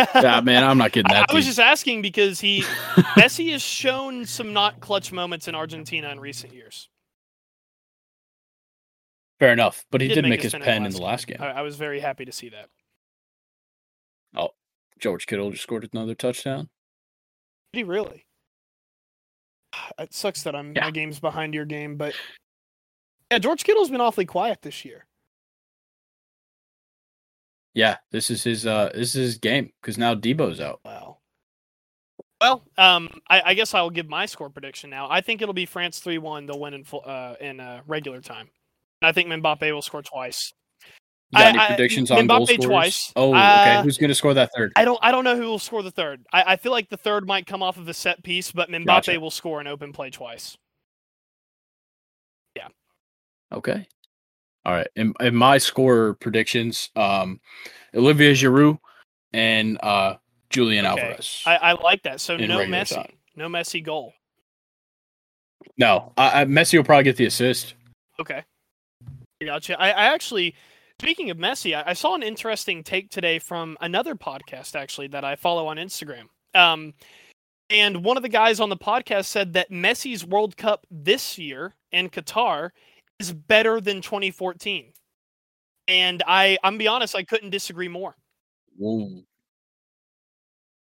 Yeah, 0.14 0.40
man, 0.40 0.64
I'm 0.64 0.78
not 0.78 0.92
getting 0.92 1.10
I, 1.12 1.20
that. 1.20 1.30
I 1.30 1.34
was 1.34 1.46
just 1.46 1.58
asking 1.60 2.02
because 2.02 2.40
he 2.40 2.62
Messi 3.16 3.52
has 3.52 3.62
shown 3.62 4.24
some 4.24 4.52
not 4.52 4.80
clutch 4.80 5.12
moments 5.12 5.48
in 5.48 5.54
Argentina 5.54 6.10
in 6.10 6.20
recent 6.20 6.52
years. 6.52 6.88
Fair 9.38 9.52
enough, 9.52 9.86
but 9.90 10.00
he, 10.00 10.08
He 10.08 10.14
did, 10.14 10.26
make 10.26 10.42
his 10.42 10.52
pen 10.52 10.84
in 10.84 10.92
the 10.92 11.00
last 11.00 11.26
game. 11.26 11.38
I, 11.40 11.46
I 11.46 11.62
was 11.62 11.76
very 11.76 11.98
happy 12.00 12.26
to 12.26 12.32
see 12.32 12.50
that. 12.50 12.66
Oh, 14.36 14.50
George 14.98 15.26
Kittle 15.26 15.50
just 15.50 15.62
scored 15.62 15.88
another 15.92 16.14
touchdown. 16.14 16.68
Did 17.72 17.78
he 17.80 17.84
really? 17.84 18.26
It 19.98 20.12
sucks 20.12 20.42
that 20.42 20.54
I'm 20.54 20.74
Yeah. 20.74 20.84
my 20.84 20.90
game's 20.90 21.20
behind 21.20 21.54
your 21.54 21.64
game, 21.64 21.96
but 21.96 22.14
yeah, 23.30 23.38
George 23.38 23.64
Kittle's 23.64 23.90
been 23.90 24.00
awfully 24.00 24.26
quiet 24.26 24.62
this 24.62 24.84
year. 24.84 25.06
Yeah, 27.74 27.96
this 28.10 28.30
is 28.30 28.42
his 28.42 28.66
uh 28.66 28.90
this 28.94 29.14
is 29.14 29.22
his 29.26 29.38
game 29.38 29.70
because 29.80 29.96
now 29.98 30.14
Deebo's 30.14 30.60
out. 30.60 30.80
Wow. 30.84 31.18
Well, 32.40 32.62
um, 32.78 33.10
I, 33.28 33.42
I 33.46 33.54
guess 33.54 33.74
I 33.74 33.82
will 33.82 33.90
give 33.90 34.08
my 34.08 34.24
score 34.24 34.48
prediction 34.48 34.88
now. 34.88 35.08
I 35.10 35.20
think 35.20 35.42
it'll 35.42 35.52
be 35.54 35.66
France 35.66 35.98
three 35.98 36.18
one. 36.18 36.46
They'll 36.46 36.58
win 36.58 36.72
in 36.74 36.84
full, 36.84 37.02
uh, 37.04 37.34
in 37.40 37.60
uh, 37.60 37.82
regular 37.86 38.20
time. 38.22 38.48
And 39.02 39.08
I 39.08 39.12
think 39.12 39.28
Mbappe 39.28 39.70
will 39.72 39.82
score 39.82 40.02
twice. 40.02 40.52
You 41.32 41.38
got 41.38 41.46
I- 41.46 41.48
any 41.50 41.58
I- 41.58 41.66
predictions 41.68 42.10
on 42.10 42.26
goal 42.26 42.46
Mbappe 42.46 42.60
twice. 42.62 43.12
Oh, 43.14 43.34
Uh, 43.34 43.36
okay. 43.36 43.82
Who's 43.84 43.98
gonna 43.98 44.14
score 44.14 44.32
that 44.34 44.50
third? 44.56 44.72
I 44.74 44.84
don't 44.86 44.98
I 45.02 45.12
don't 45.12 45.22
know 45.24 45.36
who 45.36 45.42
will 45.46 45.58
score 45.58 45.82
the 45.82 45.90
third. 45.90 46.24
I, 46.32 46.54
I 46.54 46.56
feel 46.56 46.72
like 46.72 46.88
the 46.88 46.96
third 46.96 47.26
might 47.26 47.46
come 47.46 47.62
off 47.62 47.76
of 47.76 47.86
a 47.88 47.94
set 47.94 48.22
piece, 48.24 48.50
but 48.52 48.68
Mbappe 48.70 48.86
Gotcha. 48.86 49.20
will 49.20 49.30
score 49.30 49.60
an 49.60 49.66
open 49.66 49.92
play 49.92 50.08
twice. 50.10 50.56
Yeah. 52.56 52.68
Okay. 53.52 53.86
All 54.64 54.74
right. 54.74 54.88
In, 54.96 55.14
in 55.20 55.34
my 55.34 55.58
score 55.58 56.14
predictions, 56.14 56.90
um, 56.96 57.40
Olivier 57.94 58.32
Giroud 58.32 58.78
and 59.32 59.78
uh 59.82 60.14
Julian 60.50 60.84
Okay. 60.84 61.00
Alvarez. 61.00 61.42
I, 61.46 61.56
I 61.56 61.72
like 61.72 62.02
that. 62.02 62.20
So 62.20 62.36
no 62.36 62.58
Messi. 62.58 62.96
time. 62.96 63.12
No 63.36 63.48
Messi 63.48 63.82
goal. 63.82 64.12
No, 65.78 66.12
I, 66.16 66.42
I, 66.42 66.44
Messi 66.44 66.76
will 66.76 66.84
probably 66.84 67.04
get 67.04 67.16
the 67.16 67.26
assist. 67.26 67.74
Okay. 68.18 68.44
Gotcha. 69.42 69.80
I, 69.80 69.90
I 69.90 70.12
actually, 70.12 70.54
speaking 71.00 71.30
of 71.30 71.38
Messi, 71.38 71.74
I, 71.74 71.90
I, 71.90 71.92
saw 71.94 72.14
an 72.14 72.22
interesting 72.22 72.82
take 72.82 73.10
today 73.10 73.38
from 73.38 73.78
another 73.80 74.14
podcast 74.14 74.74
actually 74.74 75.08
that 75.08 75.24
I 75.24 75.36
follow 75.36 75.68
on 75.68 75.76
Instagram. 75.76 76.24
Um, 76.54 76.92
and 77.70 78.04
one 78.04 78.16
of 78.16 78.22
the 78.22 78.28
guys 78.28 78.58
on 78.58 78.68
the 78.68 78.76
podcast 78.76 79.26
said 79.26 79.52
that 79.52 79.70
Messi's 79.70 80.26
World 80.26 80.56
Cup 80.56 80.86
this 80.90 81.38
year 81.38 81.74
in 81.92 82.10
Qatar 82.10 82.70
is 83.20 83.32
better 83.32 83.80
than 83.80 84.00
2014. 84.00 84.92
And 85.86 86.22
I, 86.26 86.58
I'm 86.64 86.78
be 86.78 86.88
honest, 86.88 87.14
I 87.14 87.22
couldn't 87.22 87.50
disagree 87.50 87.88
more. 87.88 88.16
Whoa. 88.76 89.22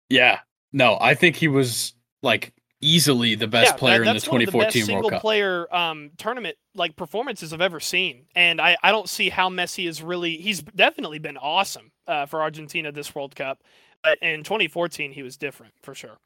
Yeah. 0.10 0.40
No, 0.72 0.98
I 1.00 1.14
think 1.14 1.36
he 1.36 1.48
was 1.48 1.94
like 2.22 2.54
easily 2.82 3.36
the 3.36 3.48
best 3.48 3.74
yeah, 3.74 3.78
player 3.78 4.04
that, 4.04 4.10
in 4.10 4.16
the 4.16 4.22
2014 4.22 4.32
one 4.32 4.42
of 4.42 4.52
the 4.52 4.80
best 4.80 4.86
single 4.86 5.20
player 5.20 5.74
um, 5.76 6.12
tournament 6.18 6.58
like 6.76 6.96
performances 6.96 7.54
I've 7.54 7.62
ever 7.62 7.80
seen, 7.80 8.26
and 8.36 8.60
I, 8.60 8.76
I 8.84 8.92
don't 8.92 9.08
see 9.08 9.30
how 9.30 9.50
Messi 9.50 9.88
is 9.88 10.02
really. 10.02 10.38
He's 10.38 10.62
definitely 10.62 11.20
been 11.20 11.38
awesome 11.38 11.92
uh, 12.08 12.26
for 12.26 12.42
Argentina 12.42 12.92
this 12.92 13.16
World 13.16 13.36
Cup, 13.36 13.64
but 14.04 14.18
in 14.22 14.44
2014 14.44 15.12
he 15.12 15.24
was 15.24 15.38
different 15.38 15.74
for 15.82 15.96
sure. 15.96 16.18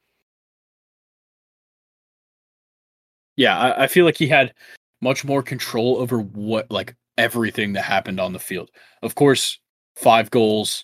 Yeah, 3.35 3.57
I, 3.57 3.83
I 3.83 3.87
feel 3.87 4.05
like 4.05 4.17
he 4.17 4.27
had 4.27 4.53
much 5.01 5.23
more 5.23 5.43
control 5.43 5.97
over 5.97 6.19
what 6.19 6.69
like 6.71 6.95
everything 7.17 7.73
that 7.73 7.83
happened 7.83 8.19
on 8.19 8.33
the 8.33 8.39
field. 8.39 8.69
Of 9.01 9.15
course, 9.15 9.59
five 9.95 10.29
goals 10.31 10.83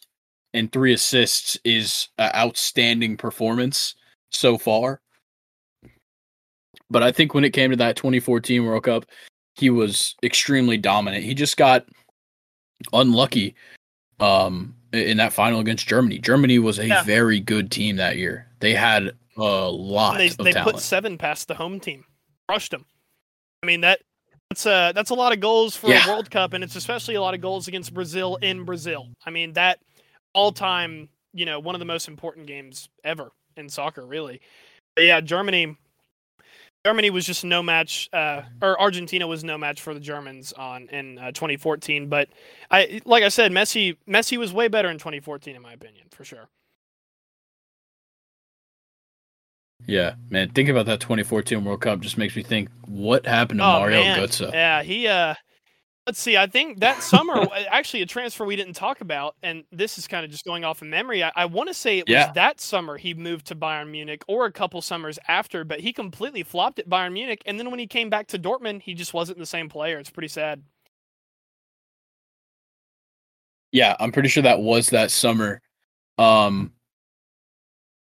and 0.53 0.71
three 0.71 0.93
assists 0.93 1.57
is 1.63 2.09
an 2.17 2.31
outstanding 2.35 3.17
performance 3.17 3.95
so 4.31 4.57
far 4.57 5.01
but 6.93 7.01
I 7.03 7.11
think 7.11 7.33
when 7.33 7.43
it 7.43 7.53
came 7.53 7.71
to 7.71 7.75
that 7.77 7.95
2014 7.95 8.63
World 8.63 8.83
Cup, 8.83 9.05
he 9.55 9.71
was 9.71 10.15
extremely 10.23 10.77
dominant. 10.77 11.23
He 11.23 11.33
just 11.33 11.57
got 11.57 11.87
unlucky 12.93 13.55
um, 14.19 14.75
in 14.91 15.17
that 15.17 15.33
final 15.33 15.59
against 15.59 15.87
Germany. 15.87 16.19
Germany 16.19 16.59
was 16.59 16.77
a 16.77 16.87
yeah. 16.87 17.03
very 17.03 17.39
good 17.39 17.71
team 17.71 17.95
that 17.95 18.17
year. 18.17 18.47
They 18.59 18.73
had 18.73 19.11
a 19.37 19.41
lot 19.41 20.17
they, 20.17 20.29
they 20.29 20.53
put 20.53 20.79
seven 20.79 21.17
past 21.17 21.47
the 21.47 21.55
home 21.55 21.79
team, 21.79 22.05
crushed 22.47 22.69
them. 22.71 22.85
I 23.63 23.65
mean 23.65 23.81
that 23.81 24.01
that's 24.49 24.65
a 24.65 24.91
that's 24.93 25.09
a 25.09 25.15
lot 25.15 25.33
of 25.33 25.39
goals 25.39 25.75
for 25.75 25.89
yeah. 25.89 26.05
a 26.05 26.09
World 26.09 26.29
Cup, 26.29 26.53
and 26.53 26.63
it's 26.63 26.75
especially 26.75 27.15
a 27.15 27.21
lot 27.21 27.33
of 27.33 27.41
goals 27.41 27.67
against 27.67 27.93
Brazil 27.93 28.35
in 28.41 28.65
Brazil. 28.65 29.07
I 29.25 29.31
mean 29.31 29.53
that 29.53 29.79
all 30.33 30.51
time, 30.51 31.09
you 31.33 31.45
know, 31.45 31.59
one 31.59 31.73
of 31.73 31.79
the 31.79 31.85
most 31.85 32.07
important 32.07 32.45
games 32.45 32.89
ever 33.03 33.31
in 33.55 33.69
soccer, 33.69 34.05
really. 34.05 34.41
But 34.95 35.05
yeah, 35.05 35.21
Germany 35.21 35.77
Germany 36.85 37.09
was 37.09 37.25
just 37.25 37.45
no 37.45 37.63
match, 37.63 38.09
uh, 38.11 38.41
or 38.61 38.79
Argentina 38.79 39.25
was 39.25 39.41
no 39.41 39.57
match 39.57 39.81
for 39.81 39.93
the 39.93 40.01
Germans 40.01 40.51
on 40.51 40.89
in 40.89 41.17
uh, 41.17 41.31
2014. 41.31 42.09
But 42.09 42.27
I, 42.69 43.01
like 43.05 43.23
I 43.23 43.29
said, 43.29 43.53
Messi, 43.53 43.95
Messi 44.05 44.37
was 44.37 44.51
way 44.51 44.67
better 44.67 44.89
in 44.89 44.97
2014, 44.97 45.55
in 45.55 45.61
my 45.61 45.71
opinion, 45.71 46.07
for 46.11 46.25
sure. 46.25 46.49
Yeah, 49.85 50.15
man, 50.29 50.49
think 50.49 50.69
about 50.69 50.85
that 50.85 50.99
2014 50.99 51.63
World 51.63 51.81
Cup. 51.81 51.99
Just 51.99 52.17
makes 52.17 52.35
me 52.35 52.43
think, 52.43 52.69
what 52.85 53.25
happened 53.25 53.59
to 53.59 53.65
oh, 53.65 53.79
Mario 53.79 54.01
man. 54.01 54.19
Götze? 54.19 54.51
Yeah, 54.51 54.81
he 54.83 55.07
uh, 55.07 55.35
Let's 56.05 56.19
see. 56.19 56.35
I 56.35 56.47
think 56.47 56.81
that 56.81 57.01
summer, 57.01 57.47
actually, 57.69 58.01
a 58.01 58.05
transfer 58.05 58.45
we 58.45 58.57
didn't 58.57 58.73
talk 58.73 58.99
about, 58.99 59.35
and 59.41 59.63
this 59.71 59.97
is 59.97 60.05
kind 60.05 60.25
of 60.25 60.31
just 60.31 60.43
going 60.43 60.65
off 60.65 60.81
of 60.81 60.89
memory. 60.89 61.23
I, 61.23 61.31
I 61.33 61.45
want 61.45 61.69
to 61.69 61.73
say 61.73 61.99
it 61.99 62.09
was 62.09 62.27
that 62.35 62.59
summer 62.59 62.97
he 62.97 63.13
moved 63.13 63.47
to 63.47 63.55
Bayern 63.55 63.89
Munich, 63.89 64.23
or 64.27 64.45
a 64.45 64.51
couple 64.51 64.81
summers 64.81 65.17
after, 65.29 65.63
but 65.63 65.79
he 65.79 65.93
completely 65.93 66.43
flopped 66.43 66.79
at 66.79 66.89
Bayern 66.89 67.13
Munich. 67.13 67.41
And 67.45 67.57
then 67.57 67.71
when 67.71 67.79
he 67.79 67.87
came 67.87 68.09
back 68.09 68.27
to 68.27 68.39
Dortmund, 68.39 68.81
he 68.81 68.93
just 68.93 69.13
wasn't 69.13 69.37
the 69.37 69.45
same 69.45 69.69
player. 69.69 69.97
It's 69.97 70.09
pretty 70.09 70.27
sad. 70.27 70.61
Yeah, 73.71 73.95
I'm 73.99 74.11
pretty 74.11 74.29
sure 74.29 74.43
that 74.43 74.59
was 74.59 74.89
that 74.89 75.09
summer. 75.09 75.61
Um, 76.17 76.73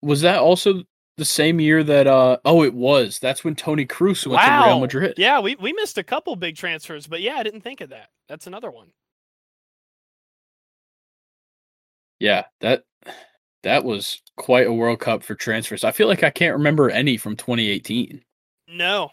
was 0.01 0.20
that 0.20 0.38
also 0.38 0.84
the 1.20 1.24
same 1.26 1.60
year 1.60 1.84
that 1.84 2.06
uh 2.06 2.38
oh 2.47 2.64
it 2.64 2.72
was 2.72 3.18
that's 3.18 3.44
when 3.44 3.55
Toni 3.55 3.84
Kroos 3.84 4.26
went 4.26 4.42
wow. 4.42 4.62
to 4.62 4.66
Real 4.68 4.80
Madrid. 4.80 5.14
Yeah, 5.18 5.38
we 5.40 5.55
we 5.56 5.74
missed 5.74 5.98
a 5.98 6.02
couple 6.02 6.34
big 6.34 6.56
transfers, 6.56 7.06
but 7.06 7.20
yeah, 7.20 7.34
I 7.34 7.42
didn't 7.42 7.60
think 7.60 7.82
of 7.82 7.90
that. 7.90 8.09
That's 8.26 8.47
another 8.47 8.70
one. 8.70 8.88
Yeah, 12.18 12.44
that 12.60 12.84
that 13.62 13.84
was 13.84 14.22
quite 14.36 14.66
a 14.66 14.72
World 14.72 15.01
Cup 15.01 15.22
for 15.22 15.34
transfers. 15.34 15.84
I 15.84 15.92
feel 15.92 16.09
like 16.09 16.24
I 16.24 16.30
can't 16.30 16.56
remember 16.56 16.88
any 16.88 17.18
from 17.18 17.36
2018. 17.36 18.22
No. 18.68 19.10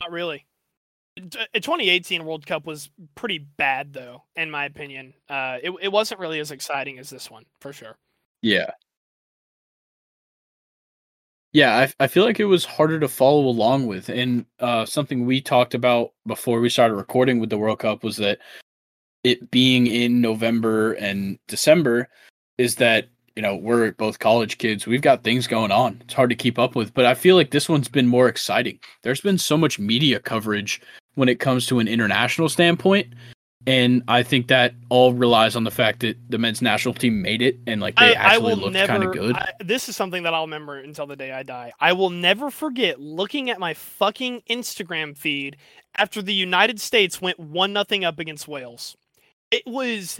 Not 0.00 0.10
really. 0.10 0.46
2018 1.16 2.24
World 2.24 2.44
Cup 2.44 2.66
was 2.66 2.90
pretty 3.14 3.38
bad 3.38 3.92
though, 3.92 4.24
in 4.34 4.50
my 4.50 4.64
opinion. 4.64 5.14
Uh 5.28 5.58
it 5.62 5.72
it 5.80 5.92
wasn't 5.92 6.20
really 6.20 6.40
as 6.40 6.50
exciting 6.50 6.98
as 6.98 7.08
this 7.08 7.30
one, 7.30 7.44
for 7.60 7.72
sure. 7.72 7.96
Yeah. 8.42 8.72
Yeah, 11.52 11.76
I, 11.76 12.04
I 12.04 12.06
feel 12.08 12.24
like 12.24 12.40
it 12.40 12.44
was 12.44 12.64
harder 12.64 13.00
to 13.00 13.08
follow 13.08 13.46
along 13.46 13.86
with. 13.86 14.08
And 14.08 14.44
uh, 14.60 14.84
something 14.84 15.24
we 15.24 15.40
talked 15.40 15.74
about 15.74 16.12
before 16.26 16.60
we 16.60 16.68
started 16.68 16.94
recording 16.94 17.40
with 17.40 17.50
the 17.50 17.58
World 17.58 17.78
Cup 17.78 18.04
was 18.04 18.18
that 18.18 18.38
it 19.24 19.50
being 19.50 19.86
in 19.86 20.20
November 20.20 20.92
and 20.92 21.38
December 21.48 22.08
is 22.58 22.76
that, 22.76 23.08
you 23.34 23.42
know, 23.42 23.56
we're 23.56 23.92
both 23.92 24.18
college 24.18 24.58
kids. 24.58 24.86
We've 24.86 25.00
got 25.00 25.24
things 25.24 25.46
going 25.46 25.72
on. 25.72 25.98
It's 26.02 26.14
hard 26.14 26.30
to 26.30 26.36
keep 26.36 26.58
up 26.58 26.74
with. 26.74 26.92
But 26.92 27.06
I 27.06 27.14
feel 27.14 27.34
like 27.34 27.50
this 27.50 27.68
one's 27.68 27.88
been 27.88 28.06
more 28.06 28.28
exciting. 28.28 28.78
There's 29.02 29.20
been 29.20 29.38
so 29.38 29.56
much 29.56 29.78
media 29.78 30.20
coverage 30.20 30.82
when 31.14 31.28
it 31.28 31.40
comes 31.40 31.66
to 31.66 31.78
an 31.78 31.88
international 31.88 32.48
standpoint 32.48 33.14
and 33.68 34.02
I 34.08 34.22
think 34.22 34.48
that 34.48 34.72
all 34.88 35.12
relies 35.12 35.54
on 35.54 35.64
the 35.64 35.70
fact 35.70 36.00
that 36.00 36.16
the 36.30 36.38
men's 36.38 36.62
national 36.62 36.94
team 36.94 37.20
made 37.20 37.42
it 37.42 37.58
and 37.66 37.82
like 37.82 37.96
they 37.96 38.16
I, 38.16 38.34
actually 38.34 38.52
I 38.52 38.54
looked 38.54 38.86
kind 38.86 39.04
of 39.04 39.12
good. 39.12 39.36
I, 39.36 39.52
this 39.60 39.90
is 39.90 39.96
something 39.96 40.22
that 40.22 40.32
I'll 40.32 40.46
remember 40.46 40.78
until 40.78 41.06
the 41.06 41.16
day 41.16 41.32
I 41.32 41.42
die. 41.42 41.72
I 41.78 41.92
will 41.92 42.08
never 42.08 42.50
forget 42.50 42.98
looking 42.98 43.50
at 43.50 43.60
my 43.60 43.74
fucking 43.74 44.42
Instagram 44.48 45.14
feed 45.14 45.58
after 45.96 46.22
the 46.22 46.32
United 46.32 46.80
States 46.80 47.20
went 47.20 47.38
one 47.38 47.74
nothing 47.74 48.06
up 48.06 48.18
against 48.18 48.48
Wales. 48.48 48.96
It 49.50 49.64
was 49.66 50.18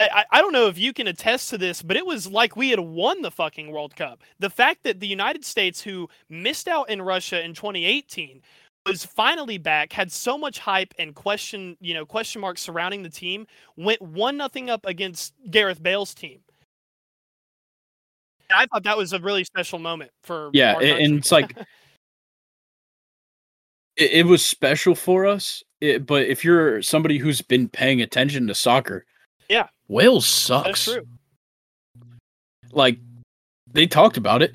I, 0.00 0.24
I 0.30 0.40
don't 0.40 0.52
know 0.52 0.66
if 0.66 0.78
you 0.78 0.92
can 0.92 1.06
attest 1.06 1.50
to 1.50 1.58
this, 1.58 1.82
but 1.82 1.96
it 1.96 2.06
was 2.06 2.26
like 2.26 2.56
we 2.56 2.70
had 2.70 2.80
won 2.80 3.22
the 3.22 3.30
fucking 3.30 3.70
World 3.70 3.94
Cup. 3.94 4.22
The 4.40 4.50
fact 4.50 4.82
that 4.84 5.00
the 5.00 5.08
United 5.08 5.44
States, 5.44 5.82
who 5.82 6.08
missed 6.28 6.68
out 6.68 6.90
in 6.90 7.02
Russia 7.02 7.44
in 7.44 7.54
2018, 7.54 8.42
was 8.88 9.04
finally 9.04 9.58
back, 9.58 9.92
had 9.92 10.10
so 10.10 10.38
much 10.38 10.58
hype 10.58 10.94
and 10.98 11.14
question, 11.14 11.76
you 11.80 11.94
know, 11.94 12.04
question 12.04 12.40
marks 12.40 12.62
surrounding 12.62 13.02
the 13.02 13.10
team, 13.10 13.46
went 13.76 14.00
one 14.02 14.36
nothing 14.36 14.70
up 14.70 14.84
against 14.86 15.34
Gareth 15.50 15.82
Bale's 15.82 16.14
team. 16.14 16.40
I 18.54 18.66
thought 18.66 18.84
that 18.84 18.96
was 18.96 19.12
a 19.12 19.20
really 19.20 19.44
special 19.44 19.78
moment 19.78 20.10
for 20.22 20.50
yeah, 20.52 20.78
and 20.78 21.18
it's 21.18 21.30
like 21.30 21.54
it, 23.96 24.10
it, 24.10 24.26
was 24.26 24.44
special 24.44 24.94
for 24.94 25.26
us. 25.26 25.62
It, 25.82 26.06
but 26.06 26.22
if 26.22 26.44
you're 26.44 26.80
somebody 26.80 27.18
who's 27.18 27.42
been 27.42 27.68
paying 27.68 28.00
attention 28.00 28.46
to 28.46 28.54
soccer, 28.54 29.04
yeah, 29.50 29.68
Wales 29.88 30.26
sucks. 30.26 30.88
Like 32.72 32.98
they 33.70 33.86
talked 33.86 34.16
about 34.16 34.40
it. 34.40 34.52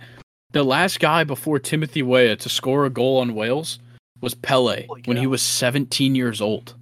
The 0.54 0.64
last 0.64 1.00
guy 1.00 1.24
before 1.24 1.60
Timothy 1.60 2.02
Weah 2.02 2.36
to 2.36 2.50
score 2.50 2.86
a 2.86 2.90
goal 2.90 3.20
on 3.20 3.36
Wales 3.36 3.78
was 4.24 4.34
Pele 4.34 4.88
when 5.06 5.18
he 5.18 5.28
was 5.28 5.42
17 5.42 6.16
years 6.16 6.42
old. 6.42 6.76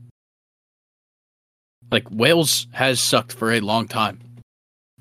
Like 1.92 2.10
Wales 2.10 2.68
has 2.72 3.00
sucked 3.00 3.34
for 3.34 3.52
a 3.52 3.60
long 3.60 3.88
time. 3.88 4.20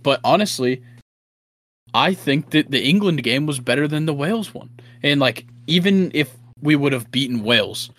But 0.02 0.20
honestly, 0.24 0.82
I 1.92 2.14
think 2.14 2.50
that 2.50 2.70
the 2.70 2.82
England 2.82 3.22
game 3.22 3.44
was 3.46 3.60
better 3.60 3.86
than 3.86 4.06
the 4.06 4.14
Wales 4.14 4.54
one. 4.54 4.70
And 5.02 5.20
like 5.20 5.46
even 5.66 6.10
if 6.14 6.34
we 6.60 6.74
would 6.74 6.94
have 6.94 7.12
beaten 7.12 7.44
Wales, 7.44 7.90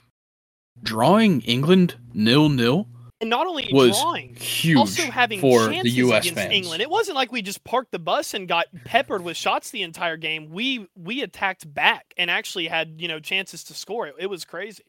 drawing 0.82 1.42
England 1.42 1.96
nil 2.14 2.50
nil 2.50 2.88
and 3.22 3.30
not 3.30 3.48
only 3.48 3.70
was 3.72 4.00
drawing, 4.02 4.36
huge 4.36 4.78
also 4.78 5.04
having 5.04 5.40
for 5.40 5.70
chances 5.70 5.94
the 5.94 6.00
U.S. 6.00 6.26
against 6.26 6.42
fans. 6.42 6.54
England. 6.54 6.82
It 6.82 6.90
wasn't 6.90 7.16
like 7.16 7.32
we 7.32 7.42
just 7.42 7.64
parked 7.64 7.92
the 7.92 8.00
bus 8.00 8.34
and 8.34 8.48
got 8.48 8.66
peppered 8.84 9.24
with 9.24 9.38
shots 9.38 9.70
the 9.72 9.84
entire 9.84 10.18
game. 10.18 10.50
We 10.50 10.88
we 10.96 11.22
attacked 11.22 11.72
back 11.72 12.14
and 12.18 12.30
actually 12.32 12.68
had 12.68 13.00
you 13.00 13.08
know 13.08 13.20
chances 13.20 13.64
to 13.66 13.74
score. 13.74 14.08
It, 14.08 14.16
it 14.20 14.28
was 14.28 14.44
crazy. 14.44 14.84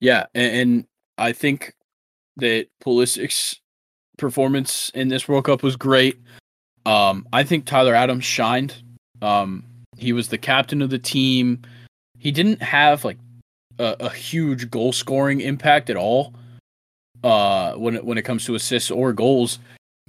Yeah, 0.00 0.26
and, 0.34 0.54
and 0.56 0.86
I 1.16 1.32
think 1.32 1.74
that 2.36 2.66
Pulisic's 2.84 3.60
performance 4.18 4.90
in 4.94 5.08
this 5.08 5.28
World 5.28 5.44
Cup 5.44 5.62
was 5.62 5.76
great. 5.76 6.20
Um, 6.84 7.26
I 7.32 7.44
think 7.44 7.64
Tyler 7.64 7.94
Adams 7.94 8.24
shined. 8.24 8.74
Um, 9.22 9.64
he 9.96 10.12
was 10.12 10.28
the 10.28 10.38
captain 10.38 10.82
of 10.82 10.90
the 10.90 10.98
team. 10.98 11.62
He 12.18 12.30
didn't 12.30 12.62
have 12.62 13.04
like 13.04 13.18
a, 13.78 13.96
a 14.00 14.10
huge 14.10 14.70
goal 14.70 14.92
scoring 14.92 15.40
impact 15.40 15.90
at 15.90 15.96
all 15.96 16.34
uh, 17.24 17.74
when 17.74 17.96
it, 17.96 18.04
when 18.04 18.18
it 18.18 18.22
comes 18.22 18.44
to 18.46 18.54
assists 18.54 18.90
or 18.90 19.12
goals. 19.12 19.58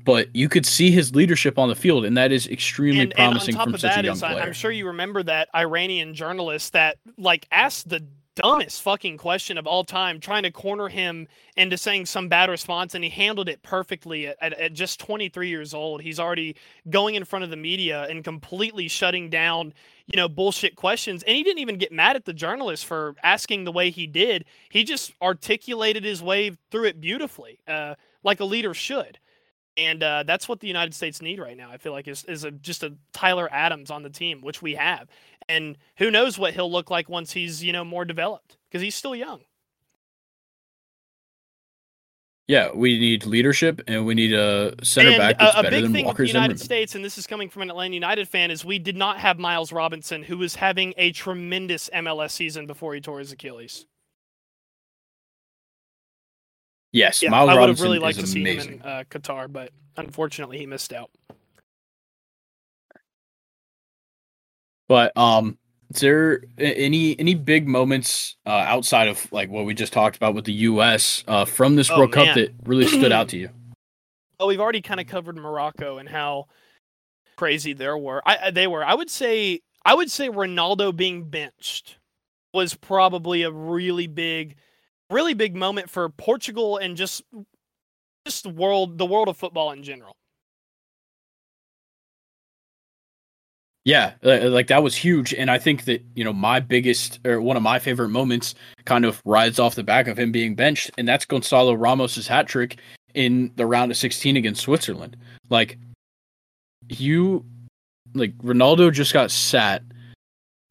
but 0.03 0.33
you 0.35 0.47
could 0.47 0.65
see 0.65 0.91
his 0.91 1.13
leadership 1.15 1.57
on 1.57 1.67
the 1.69 1.75
field, 1.75 2.05
and 2.05 2.15
that 2.15 2.31
is 2.31 2.47
extremely 2.47 3.01
and, 3.01 3.13
promising 3.13 3.55
and 3.55 3.63
from 3.63 3.71
such 3.73 3.81
that 3.81 4.05
a 4.05 4.07
young 4.07 4.15
is, 4.15 4.21
player. 4.21 4.39
I'm 4.39 4.53
sure 4.53 4.71
you 4.71 4.87
remember 4.87 5.23
that 5.23 5.49
Iranian 5.55 6.13
journalist 6.13 6.73
that 6.73 6.97
like 7.17 7.47
asked 7.51 7.89
the 7.89 8.05
dumbest 8.37 8.83
fucking 8.83 9.17
question 9.17 9.57
of 9.57 9.65
all 9.65 9.83
time, 9.83 10.19
trying 10.19 10.43
to 10.43 10.51
corner 10.51 10.87
him 10.87 11.27
into 11.57 11.77
saying 11.77 12.05
some 12.05 12.29
bad 12.29 12.49
response, 12.49 12.93
and 12.95 13.03
he 13.03 13.09
handled 13.09 13.49
it 13.49 13.61
perfectly 13.63 14.27
at, 14.27 14.37
at, 14.41 14.53
at 14.53 14.73
just 14.73 14.99
23 14.99 15.49
years 15.49 15.73
old. 15.73 16.01
He's 16.01 16.19
already 16.19 16.55
going 16.89 17.15
in 17.15 17.25
front 17.25 17.43
of 17.43 17.49
the 17.49 17.57
media 17.57 18.03
and 18.09 18.23
completely 18.23 18.87
shutting 18.87 19.29
down, 19.29 19.73
you 20.07 20.15
know, 20.15 20.29
bullshit 20.29 20.75
questions. 20.75 21.21
And 21.23 21.35
he 21.35 21.43
didn't 21.43 21.59
even 21.59 21.77
get 21.77 21.91
mad 21.91 22.15
at 22.15 22.25
the 22.25 22.33
journalist 22.33 22.85
for 22.85 23.15
asking 23.23 23.65
the 23.65 23.71
way 23.71 23.89
he 23.89 24.07
did. 24.07 24.45
He 24.69 24.83
just 24.83 25.13
articulated 25.21 26.03
his 26.03 26.23
way 26.23 26.51
through 26.71 26.85
it 26.85 27.01
beautifully, 27.01 27.59
uh, 27.67 27.95
like 28.23 28.39
a 28.39 28.45
leader 28.45 28.73
should. 28.73 29.19
And 29.75 30.01
uh, 30.01 30.23
that's 30.23 30.49
what 30.49 30.59
the 30.59 30.67
United 30.67 30.95
States 30.95 31.21
need 31.21 31.39
right 31.39 31.55
now. 31.55 31.69
I 31.69 31.77
feel 31.77 31.91
like 31.91 32.07
is 32.07 32.23
is 32.25 32.43
a, 32.43 32.51
just 32.51 32.83
a 32.83 32.95
Tyler 33.13 33.47
Adams 33.51 33.91
on 33.91 34.01
the 34.01 34.09
team, 34.09 34.41
which 34.41 34.61
we 34.61 34.73
have. 34.73 35.07
And 35.47 35.77
who 35.97 36.09
knows 36.09 36.39
what 36.39 36.53
he'll 36.53 36.71
look 36.71 36.89
like 36.89 37.09
once 37.09 37.33
he's 37.33 37.63
you 37.63 37.73
know 37.73 37.85
more 37.85 38.03
developed 38.03 38.57
because 38.69 38.81
he's 38.81 38.95
still 38.95 39.15
young. 39.15 39.41
Yeah, 42.47 42.69
we 42.73 42.97
need 42.97 43.25
leadership, 43.25 43.81
and 43.87 44.05
we 44.05 44.15
need 44.15 44.33
a 44.33 44.73
center 44.83 45.09
and 45.09 45.17
back 45.17 45.37
that's 45.37 45.55
a, 45.55 45.59
a 45.59 45.63
better 45.63 45.75
big 45.75 45.83
than 45.83 45.93
thing 45.93 46.05
with 46.05 46.13
Walker 46.13 46.23
the 46.23 46.29
United 46.29 46.59
States, 46.59 46.95
and 46.95 47.03
this 47.03 47.17
is 47.17 47.27
coming 47.27 47.49
from 47.49 47.63
an 47.63 47.69
Atlanta 47.69 47.93
United 47.93 48.27
fan, 48.29 48.51
is 48.51 48.63
we 48.63 48.79
did 48.79 48.95
not 48.95 49.17
have 49.19 49.37
Miles 49.37 49.73
Robinson, 49.73 50.23
who 50.23 50.37
was 50.37 50.55
having 50.55 50.93
a 50.97 51.11
tremendous 51.11 51.89
MLS 51.93 52.31
season 52.31 52.65
before 52.65 52.93
he 52.93 53.01
tore 53.01 53.19
his 53.19 53.33
Achilles. 53.33 53.85
Yes, 56.93 57.21
Yeah, 57.21 57.29
Miles 57.31 57.49
I 57.49 57.59
would 57.59 57.69
have 57.69 57.81
really 57.81 57.99
liked 57.99 58.19
to 58.19 58.25
see 58.27 58.41
amazing. 58.41 58.75
him 58.75 58.81
in 58.81 58.87
uh, 58.87 59.03
Qatar, 59.09 59.51
but 59.51 59.71
unfortunately 59.97 60.57
he 60.57 60.65
missed 60.65 60.93
out. 60.93 61.11
But 64.87 65.15
um, 65.17 65.57
is 65.93 66.01
there 66.01 66.43
any 66.57 67.17
any 67.19 67.35
big 67.35 67.67
moments 67.67 68.35
uh, 68.45 68.49
outside 68.49 69.07
of 69.07 69.31
like 69.31 69.49
what 69.49 69.65
we 69.65 69.73
just 69.73 69.93
talked 69.93 70.15
about 70.17 70.35
with 70.35 70.45
the 70.45 70.53
U.S. 70.53 71.23
Uh, 71.27 71.45
from 71.45 71.75
this 71.75 71.89
Oh, 71.89 71.99
World 71.99 72.11
Cup 72.13 72.35
that 72.35 72.53
really 72.65 72.87
stood 72.87 73.11
out 73.11 73.29
to 73.29 73.37
you? 73.37 73.49
Oh, 74.39 74.45
we've 74.45 74.59
already 74.59 74.83
kind 74.83 74.99
of 74.99 75.07
covered 75.07 75.35
Morocco 75.35 75.97
and 75.97 76.07
how 76.07 76.45
crazy 77.37 77.73
there 77.73 77.97
were. 77.97 78.21
I- 78.23 78.51
they 78.51 78.67
were. 78.67 78.85
I 78.85 78.93
would 78.93 79.09
say 79.09 79.61
I 79.83 79.95
would 79.95 80.11
say 80.11 80.29
Ronaldo 80.29 80.95
being 80.95 81.23
benched 81.27 81.97
was 82.53 82.75
probably 82.75 83.41
a 83.41 83.51
really 83.51 84.05
big, 84.05 84.57
really 85.09 85.33
big 85.33 85.55
moment 85.55 85.89
for 85.89 86.07
Portugal 86.09 86.77
and 86.77 86.95
just 86.95 87.23
just 88.27 88.43
the 88.43 88.49
world 88.49 88.99
the 88.99 89.07
world 89.07 89.27
of 89.27 89.37
football 89.37 89.71
in 89.71 89.81
general. 89.81 90.15
Yeah, 93.87 94.15
like 94.21 94.67
that 94.67 94.83
was 94.83 94.97
huge, 94.97 95.33
and 95.33 95.49
I 95.49 95.59
think 95.59 95.85
that 95.85 96.03
you 96.13 96.25
know 96.25 96.33
my 96.33 96.59
biggest 96.59 97.25
or 97.25 97.39
one 97.39 97.55
of 97.55 97.63
my 97.63 97.79
favorite 97.79 98.09
moments 98.09 98.53
kind 98.83 99.05
of 99.05 99.21
rides 99.23 99.59
off 99.59 99.75
the 99.75 99.83
back 99.83 100.09
of 100.09 100.19
him 100.19 100.29
being 100.29 100.55
benched, 100.55 100.91
and 100.97 101.07
that's 101.07 101.23
Gonzalo 101.23 101.71
Ramos's 101.71 102.27
hat 102.27 102.47
trick 102.47 102.81
in 103.13 103.49
the 103.55 103.65
round 103.65 103.89
of 103.89 103.95
16 103.95 104.35
against 104.35 104.61
Switzerland. 104.61 105.15
Like 105.49 105.77
you, 106.89 107.45
like 108.13 108.37
Ronaldo 108.39 108.91
just 108.91 109.13
got 109.13 109.31
sat 109.31 109.83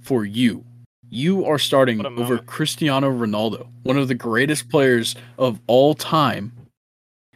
for 0.02 0.26
you. 0.26 0.62
You 1.09 1.47
are 1.47 1.59
starting 1.59 2.05
over. 2.05 2.36
Cristiano 2.36 3.10
Ronaldo, 3.10 3.66
one 3.84 3.97
of 3.97 4.09
the 4.09 4.14
greatest 4.14 4.68
players 4.68 5.16
of 5.38 5.59
all 5.68 5.94
time, 5.94 6.52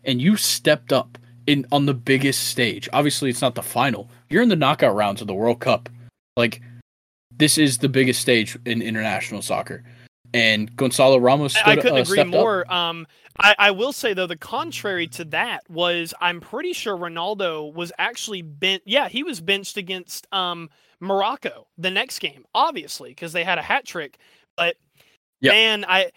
and 0.05 0.20
you 0.20 0.36
stepped 0.36 0.93
up 0.93 1.16
in 1.47 1.66
on 1.73 1.86
the 1.86 1.94
biggest 1.94 2.48
stage. 2.48 2.86
Obviously, 2.93 3.31
it's 3.31 3.40
not 3.40 3.55
the 3.55 3.62
final. 3.62 4.11
You're 4.31 4.43
in 4.43 4.48
the 4.48 4.57
knockout 4.57 4.94
rounds 4.94 5.20
of 5.20 5.27
the 5.27 5.35
World 5.35 5.61
Cup. 5.61 5.89
Like 6.36 6.62
this 7.36 7.59
is 7.59 7.78
the 7.78 7.89
biggest 7.89 8.20
stage 8.20 8.57
in 8.65 8.81
international 8.81 9.43
soccer. 9.43 9.85
And 10.32 10.74
Gonzalo 10.77 11.19
Ramos 11.19 11.55
stood, 11.55 11.66
I 11.66 11.74
couldn't 11.74 11.98
uh, 11.98 12.02
agree 12.02 12.23
more. 12.23 12.73
Um, 12.73 13.07
I, 13.40 13.57
I 13.59 13.70
will 13.73 13.93
say 13.93 14.15
though, 14.15 14.28
the 14.28 14.36
contrary 14.36 15.09
to 15.09 15.24
that 15.27 15.69
was 15.69 16.15
I'm 16.20 16.40
pretty 16.40 16.73
sure 16.73 16.97
Ronaldo 16.97 17.74
was 17.74 17.93
actually 17.98 18.43
bent. 18.43 18.82
Yeah, 18.86 19.09
he 19.09 19.24
was 19.24 19.40
benched 19.40 19.77
against 19.77 20.32
um, 20.32 20.70
Morocco 21.01 21.66
the 21.77 21.90
next 21.90 22.20
game, 22.20 22.44
obviously 22.55 23.11
because 23.11 23.32
they 23.32 23.43
had 23.43 23.59
a 23.59 23.62
hat 23.62 23.85
trick. 23.85 24.19
But 24.57 24.77
Yep. 25.40 25.52
man, 25.52 25.85
I 25.89 26.11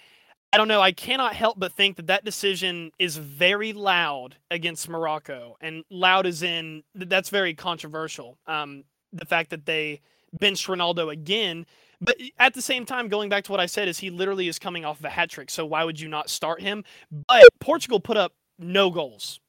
I 0.53 0.57
don't 0.57 0.67
know. 0.67 0.81
I 0.81 0.91
cannot 0.91 1.33
help 1.33 1.59
but 1.59 1.73
think 1.73 1.97
that 1.97 2.05
that 2.07 2.23
decision 2.23 2.91
is 2.99 3.17
very 3.17 3.73
loud 3.73 4.35
against 4.51 4.87
Morocco, 4.87 5.57
and 5.59 5.83
loud 5.89 6.27
is 6.27 6.43
in 6.43 6.83
that's 6.93 7.29
very 7.29 7.55
controversial. 7.55 8.37
Um, 8.45 8.83
the 9.11 9.25
fact 9.25 9.49
that 9.49 9.65
they 9.65 9.99
benched 10.39 10.67
Ronaldo 10.67 11.11
again. 11.11 11.65
But 12.01 12.17
at 12.37 12.53
the 12.53 12.61
same 12.61 12.85
time, 12.85 13.07
going 13.07 13.29
back 13.29 13.45
to 13.45 13.51
what 13.51 13.59
I 13.59 13.65
said, 13.65 13.87
is 13.87 13.97
he 13.97 14.09
literally 14.09 14.47
is 14.47 14.59
coming 14.59 14.85
off 14.85 14.99
of 14.99 15.05
a 15.05 15.09
hat 15.09 15.29
trick. 15.29 15.49
So 15.49 15.65
why 15.65 15.83
would 15.83 15.99
you 15.99 16.07
not 16.07 16.29
start 16.29 16.61
him? 16.61 16.83
But 17.27 17.45
Portugal 17.59 17.99
put 17.99 18.17
up 18.17 18.33
no 18.59 18.91
goals, 18.91 19.39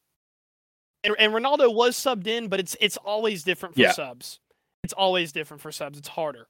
and, 1.02 1.14
and 1.18 1.34
Ronaldo 1.34 1.74
was 1.74 1.96
subbed 1.96 2.26
in, 2.26 2.48
but 2.48 2.60
it's 2.60 2.76
it's 2.80 2.96
always 2.96 3.42
different 3.44 3.74
for 3.74 3.82
Yeah. 3.82 3.92
subs. 3.92 4.40
It's 4.84 4.94
always 4.94 5.32
different 5.32 5.60
for 5.60 5.70
subs. 5.70 5.98
It's 5.98 6.08
harder, 6.08 6.46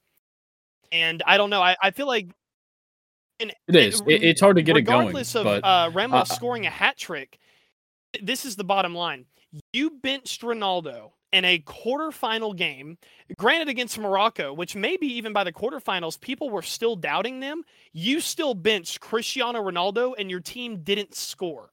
and 0.93 1.25
I 1.27 1.39
don't 1.39 1.51
know. 1.51 1.63
I, 1.63 1.77
I 1.83 1.91
feel 1.91 2.07
like 2.07 2.29
and 3.41 3.53
It 3.69 3.77
is. 3.77 4.01
It, 4.07 4.23
it's 4.23 4.41
hard 4.41 4.57
to 4.57 4.63
get 4.63 4.77
it 4.77 4.83
going. 4.83 5.07
regardless 5.09 5.35
of 5.35 5.45
but 5.45 5.65
uh, 5.65 5.91
Ramos 5.93 6.31
uh, 6.31 6.35
scoring 6.35 6.67
a 6.67 6.71
hat 6.71 6.97
trick, 6.97 7.39
this 8.23 8.45
is 8.45 8.57
the 8.57 8.65
bottom 8.65 8.95
line. 8.95 9.27
You 9.73 9.91
benched 10.03 10.43
Ronaldo 10.43 11.13
in 11.33 11.45
a 11.45 11.59
quarterfinal 11.61 12.57
game, 12.57 12.97
granted 13.39 13.69
against 13.69 13.99
Morocco, 13.99 14.53
which 14.53 14.77
maybe 14.77 15.07
even 15.07 15.33
by 15.33 15.45
the 15.45 15.53
quarterfinals, 15.53 16.21
people 16.21 16.51
were 16.51 16.63
still 16.63 16.97
doubting 16.97 17.41
them. 17.41 17.63
You 17.93 18.21
still 18.21 18.55
benched 18.55 19.01
Cristiano 19.01 19.61
Ronaldo, 19.63 20.15
and 20.19 20.31
your 20.31 20.41
team 20.41 20.83
didn't 20.83 21.15
score. 21.15 21.71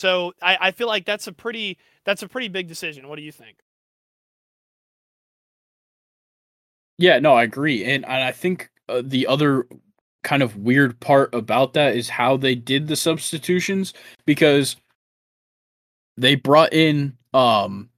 So 0.00 0.32
I, 0.42 0.58
I 0.60 0.70
feel 0.72 0.88
like 0.88 1.06
that's 1.06 1.26
a 1.26 1.32
pretty 1.32 1.78
that's 2.04 2.22
a 2.22 2.28
pretty 2.28 2.48
big 2.48 2.68
decision. 2.68 3.08
What 3.08 3.16
do 3.16 3.22
you 3.22 3.32
think? 3.32 3.58
yeah, 6.98 7.18
no, 7.18 7.34
I 7.34 7.42
agree. 7.42 7.84
And, 7.84 8.04
and 8.04 8.22
I 8.22 8.32
think 8.32 8.70
uh, 8.88 9.02
the 9.04 9.26
other 9.26 9.66
kind 10.26 10.42
of 10.42 10.56
weird 10.56 10.98
part 10.98 11.32
about 11.32 11.72
that 11.74 11.94
is 11.94 12.08
how 12.08 12.36
they 12.36 12.56
did 12.56 12.88
the 12.88 12.96
substitutions 12.96 13.94
because 14.24 14.74
they 16.16 16.34
brought 16.34 16.72
in 16.72 17.16
um 17.32 17.88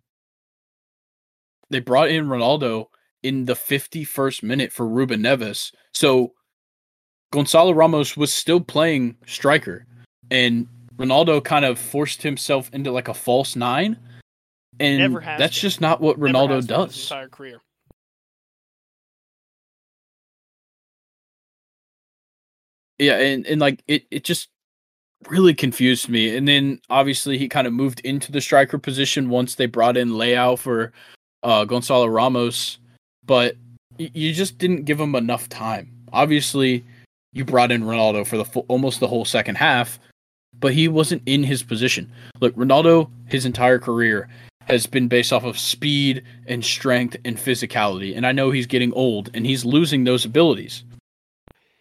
they 1.70 1.80
brought 1.80 2.10
in 2.10 2.26
Ronaldo 2.26 2.88
in 3.22 3.46
the 3.46 3.54
51st 3.54 4.42
minute 4.42 4.72
for 4.72 4.86
Ruben 4.86 5.22
Neves. 5.22 5.72
So 5.94 6.34
Gonzalo 7.32 7.72
Ramos 7.72 8.14
was 8.14 8.30
still 8.30 8.60
playing 8.60 9.16
striker 9.26 9.86
and 10.30 10.66
Ronaldo 10.98 11.42
kind 11.42 11.64
of 11.64 11.78
forced 11.78 12.22
himself 12.22 12.68
into 12.74 12.92
like 12.92 13.08
a 13.08 13.14
false 13.14 13.56
nine. 13.56 13.98
And 14.80 15.16
that's 15.16 15.38
been. 15.38 15.48
just 15.48 15.80
not 15.80 16.02
what 16.02 16.20
Ronaldo 16.20 16.56
has 16.56 16.66
been 16.66 16.80
his 16.80 16.94
does. 16.94 17.02
entire 17.04 17.28
career. 17.28 17.60
Yeah, 22.98 23.18
and, 23.18 23.46
and 23.46 23.60
like 23.60 23.82
it, 23.86 24.04
it 24.10 24.24
just 24.24 24.48
really 25.28 25.54
confused 25.54 26.08
me. 26.08 26.36
And 26.36 26.46
then 26.46 26.80
obviously 26.90 27.38
he 27.38 27.48
kind 27.48 27.66
of 27.66 27.72
moved 27.72 28.00
into 28.00 28.32
the 28.32 28.40
striker 28.40 28.78
position 28.78 29.28
once 29.28 29.54
they 29.54 29.66
brought 29.66 29.96
in 29.96 30.10
Leao 30.10 30.58
for 30.58 30.92
uh, 31.42 31.64
Gonzalo 31.64 32.06
Ramos, 32.06 32.78
but 33.24 33.56
you 33.98 34.32
just 34.32 34.58
didn't 34.58 34.84
give 34.84 35.00
him 35.00 35.14
enough 35.14 35.48
time. 35.48 35.90
Obviously, 36.12 36.84
you 37.32 37.44
brought 37.44 37.72
in 37.72 37.82
Ronaldo 37.82 38.26
for 38.26 38.36
the 38.36 38.44
full, 38.44 38.64
almost 38.68 39.00
the 39.00 39.08
whole 39.08 39.24
second 39.24 39.56
half, 39.56 39.98
but 40.58 40.72
he 40.72 40.88
wasn't 40.88 41.22
in 41.26 41.42
his 41.42 41.62
position. 41.62 42.10
Look, 42.40 42.54
Ronaldo, 42.54 43.10
his 43.26 43.44
entire 43.44 43.78
career 43.78 44.28
has 44.62 44.86
been 44.86 45.08
based 45.08 45.32
off 45.32 45.44
of 45.44 45.58
speed 45.58 46.22
and 46.46 46.64
strength 46.64 47.16
and 47.24 47.36
physicality, 47.36 48.16
and 48.16 48.26
I 48.26 48.32
know 48.32 48.50
he's 48.50 48.66
getting 48.66 48.92
old 48.92 49.30
and 49.34 49.44
he's 49.46 49.64
losing 49.64 50.04
those 50.04 50.24
abilities. 50.24 50.84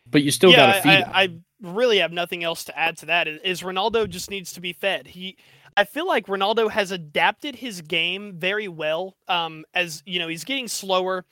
But 0.10 0.24
you 0.24 0.32
still 0.32 0.52
got 0.52 0.68
to 0.68 0.74
yeah, 0.74 0.82
feed 0.82 1.06
him. 1.06 1.12
I, 1.14 1.24
I 1.24 1.30
really 1.62 2.00
have 2.00 2.12
nothing 2.12 2.44
else 2.44 2.64
to 2.66 2.78
add 2.78 2.98
to 3.00 3.06
that. 3.08 3.28
Is, 3.28 3.40
is 3.44 3.62
Ronaldo 3.62 4.10
just 4.10 4.30
needs 4.30 4.54
to 4.54 4.62
be 4.62 4.74
fed. 4.74 5.08
He, 5.08 5.38
I 5.76 5.84
feel 5.84 6.08
like 6.08 6.28
Ronaldo 6.28 6.72
has 6.72 6.92
adapted 6.92 7.56
his 7.56 7.82
game 7.82 8.36
very 8.38 8.68
well. 8.68 9.16
Um, 9.28 9.66
as 9.74 10.04
you 10.06 10.20
know, 10.20 10.28
he's 10.28 10.44
getting 10.44 10.68
slower. 10.68 11.26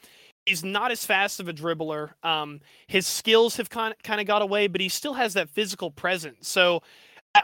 He's 0.46 0.64
not 0.64 0.92
as 0.92 1.06
fast 1.06 1.40
of 1.40 1.48
a 1.48 1.54
dribbler. 1.54 2.14
Um, 2.24 2.60
his 2.88 3.08
skills 3.08 3.58
have 3.58 3.70
kind 3.70 3.96
kind 4.04 4.22
of 4.22 4.28
got 4.28 4.42
away, 4.42 4.68
but 4.68 4.82
he 4.82 4.90
still 4.90 5.14
has 5.14 5.34
that 5.34 5.50
physical 5.50 5.92
presence. 5.92 6.48
So. 6.50 6.82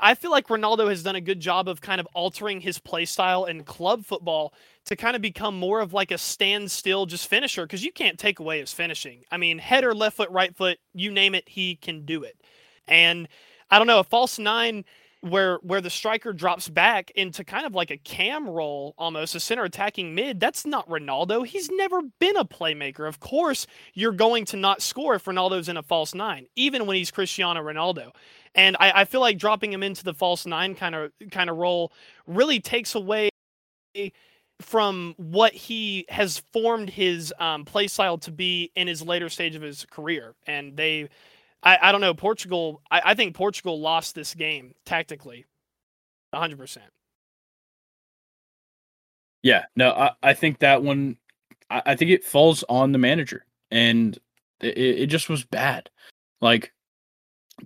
I 0.02 0.16
feel 0.16 0.32
like 0.32 0.48
Ronaldo 0.48 0.90
has 0.90 1.04
done 1.04 1.16
a 1.16 1.22
good 1.22 1.40
job 1.40 1.68
of 1.68 1.82
kind 1.82 2.00
of 2.00 2.08
altering 2.14 2.62
his 2.62 2.80
play 2.80 3.06
style 3.06 3.46
in 3.46 3.64
club 3.64 4.06
football 4.06 4.54
to 4.86 4.96
kind 4.96 5.16
of 5.16 5.22
become 5.22 5.58
more 5.58 5.82
of 5.82 5.94
like 5.94 6.12
a 6.12 6.18
standstill 6.18 7.06
just 7.06 7.28
finisher 7.28 7.66
because 7.66 7.84
you 7.84 7.92
can't 7.92 8.18
take 8.18 8.40
away 8.40 8.60
his 8.60 8.72
finishing. 8.72 9.24
I 9.32 9.38
mean, 9.38 9.58
header, 9.58 9.94
left 9.94 10.18
foot, 10.18 10.30
right 10.30 10.56
foot, 10.56 10.78
you 10.94 11.12
name 11.12 11.36
it, 11.36 11.48
he 11.48 11.76
can 11.76 12.06
do 12.06 12.24
it. 12.24 12.38
And 12.88 13.28
I 13.70 13.78
don't 13.78 13.88
know, 13.88 14.00
a 14.00 14.04
false 14.04 14.40
nine, 14.40 14.86
where 15.22 15.58
where 15.58 15.82
the 15.82 15.90
striker 15.90 16.34
drops 16.34 16.68
back 16.68 17.12
into 17.12 17.44
kind 17.44 17.66
of 17.66 17.74
like 17.76 17.92
a 17.92 17.98
cam 17.98 18.50
role 18.50 18.96
almost 18.98 19.36
a 19.36 19.40
center 19.40 19.64
attacking 19.64 20.16
mid 20.16 20.40
that's 20.40 20.66
not 20.66 20.88
ronaldo. 20.90 21.46
He's 21.46 21.70
never 21.70 22.02
been 22.20 22.36
a 22.38 22.46
playmaker. 22.46 23.08
Of 23.08 23.20
course 23.20 23.68
you're 23.94 24.12
going 24.12 24.46
to 24.46 24.58
not 24.58 24.82
score 24.82 25.16
if 25.16 25.26
ronaldo's 25.26 25.70
in 25.70 25.78
a 25.78 25.84
false 25.84 26.14
nine 26.16 26.48
even 26.56 26.86
when 26.86 26.98
he's 26.98 27.12
cristiano 27.12 27.62
ronaldo. 27.62 28.12
And 28.56 28.76
i, 28.80 29.02
I 29.02 29.06
feel 29.06 29.22
like 29.22 29.38
dropping 29.38 29.72
him 29.72 29.84
into 29.84 30.04
the 30.04 30.14
false 30.14 30.46
nine 30.46 30.76
kind 30.76 30.96
of 30.96 31.12
kind 31.32 31.50
of 31.50 31.58
role 31.58 31.92
really 32.26 32.60
takes 32.60 32.96
away 32.96 33.30
from 34.62 35.16
what 35.18 35.54
he 35.54 36.06
has 36.10 36.44
formed 36.54 36.90
his 36.90 37.34
um, 37.40 37.66
play 37.66 37.88
style 37.88 38.18
to 38.20 38.32
be 38.32 38.72
in 38.76 38.88
his 38.88 39.02
later 39.02 39.30
stage 39.30 39.56
of 39.56 39.62
his 39.62 39.86
career. 39.86 40.36
And 40.48 40.78
they 40.78 41.10
I, 41.64 41.78
I 41.82 41.92
don't 41.92 42.02
know. 42.02 42.14
Portugal, 42.14 42.82
I, 42.90 43.02
I 43.06 43.14
think 43.14 43.36
Portugal 43.36 43.80
lost 43.80 44.16
this 44.16 44.34
game 44.34 44.74
tactically, 44.86 45.46
100%. 46.34 46.78
Yeah, 49.44 49.66
no, 49.76 49.92
I, 49.92 50.12
I 50.24 50.34
think 50.34 50.60
that 50.60 50.84
one, 50.84 51.18
I, 51.70 51.82
I 51.88 51.96
think 51.96 52.12
it 52.12 52.24
falls 52.24 52.64
on 52.70 52.92
the 52.92 52.98
manager, 52.98 53.46
and 53.70 54.18
it, 54.60 54.78
it 54.78 55.08
just 55.08 55.30
was 55.30 55.44
bad. 55.44 55.90
Like, 56.42 56.74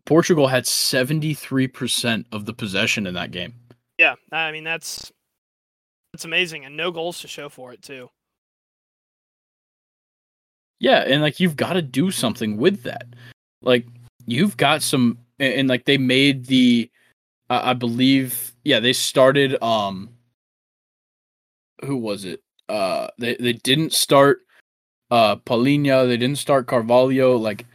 Portugal 0.06 0.48
had 0.48 0.66
73% 0.66 2.26
of 2.32 2.46
the 2.46 2.54
possession 2.54 3.08
in 3.08 3.14
that 3.14 3.32
game. 3.32 3.54
Yeah, 3.98 4.16
I 4.32 4.52
mean, 4.52 4.66
that's 4.66 5.12
that's 6.12 6.26
amazing, 6.26 6.66
and 6.66 6.76
no 6.76 6.92
goals 6.92 7.22
to 7.22 7.28
show 7.28 7.48
for 7.50 7.72
it, 7.72 7.82
too. 7.82 8.10
Yeah, 10.80 11.00
and 11.00 11.22
like 11.22 11.40
you've 11.40 11.56
got 11.56 11.74
to 11.74 11.82
do 11.82 12.12
something 12.12 12.58
with 12.58 12.84
that 12.84 13.08
like 13.66 13.86
you've 14.26 14.58
got 14.58 14.82
some 14.82 15.18
and, 15.40 15.54
and 15.54 15.70
like 15.70 15.86
they 15.86 15.98
made 15.98 16.46
the 16.46 16.90
uh, 17.50 17.62
I 17.64 17.74
believe 17.74 18.54
yeah 18.64 18.80
they 18.80 18.94
started 18.94 19.62
um 19.62 20.10
who 21.84 21.98
was 21.98 22.26
it 22.26 22.42
uh 22.70 23.08
they 23.18 23.36
they 23.40 23.54
didn't 23.54 23.94
start 23.94 24.40
uh 25.12 25.36
Palhinha 25.38 26.08
they 26.08 26.18
didn't 26.18 26.38
start 26.38 26.68
Carvalho 26.68 27.38
like 27.38 27.66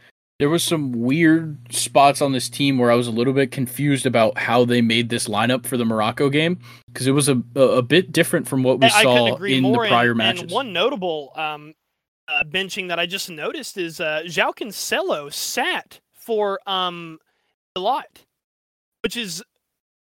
there 0.41 0.49
was 0.49 0.63
some 0.63 0.91
weird 0.91 1.55
spots 1.71 2.19
on 2.19 2.31
this 2.31 2.49
team 2.49 2.79
where 2.79 2.89
I 2.89 2.95
was 2.95 3.05
a 3.05 3.11
little 3.11 3.31
bit 3.31 3.51
confused 3.51 4.07
about 4.07 4.39
how 4.39 4.65
they 4.65 4.81
made 4.81 5.09
this 5.09 5.27
lineup 5.27 5.67
for 5.67 5.77
the 5.77 5.85
Morocco 5.85 6.29
game 6.29 6.57
because 6.87 7.05
it 7.05 7.11
was 7.11 7.29
a, 7.29 7.39
a, 7.55 7.61
a 7.61 7.81
bit 7.83 8.11
different 8.11 8.47
from 8.47 8.63
what 8.63 8.79
we 8.79 8.87
I 8.87 9.03
saw 9.03 9.35
in 9.35 9.61
the 9.61 9.77
prior 9.77 10.09
and, 10.09 10.17
matches. 10.17 10.41
And 10.41 10.51
one 10.51 10.73
notable 10.73 11.31
um, 11.35 11.75
uh, 12.27 12.43
benching 12.43 12.87
that 12.87 12.99
I 12.99 13.05
just 13.05 13.29
noticed 13.29 13.77
is 13.77 13.99
uh, 13.99 14.21
João 14.25 14.55
Cancelo 14.55 15.31
sat 15.31 15.99
for 16.13 16.59
um, 16.67 17.19
a 17.75 17.79
lot, 17.79 18.25
which 19.03 19.17
is 19.17 19.43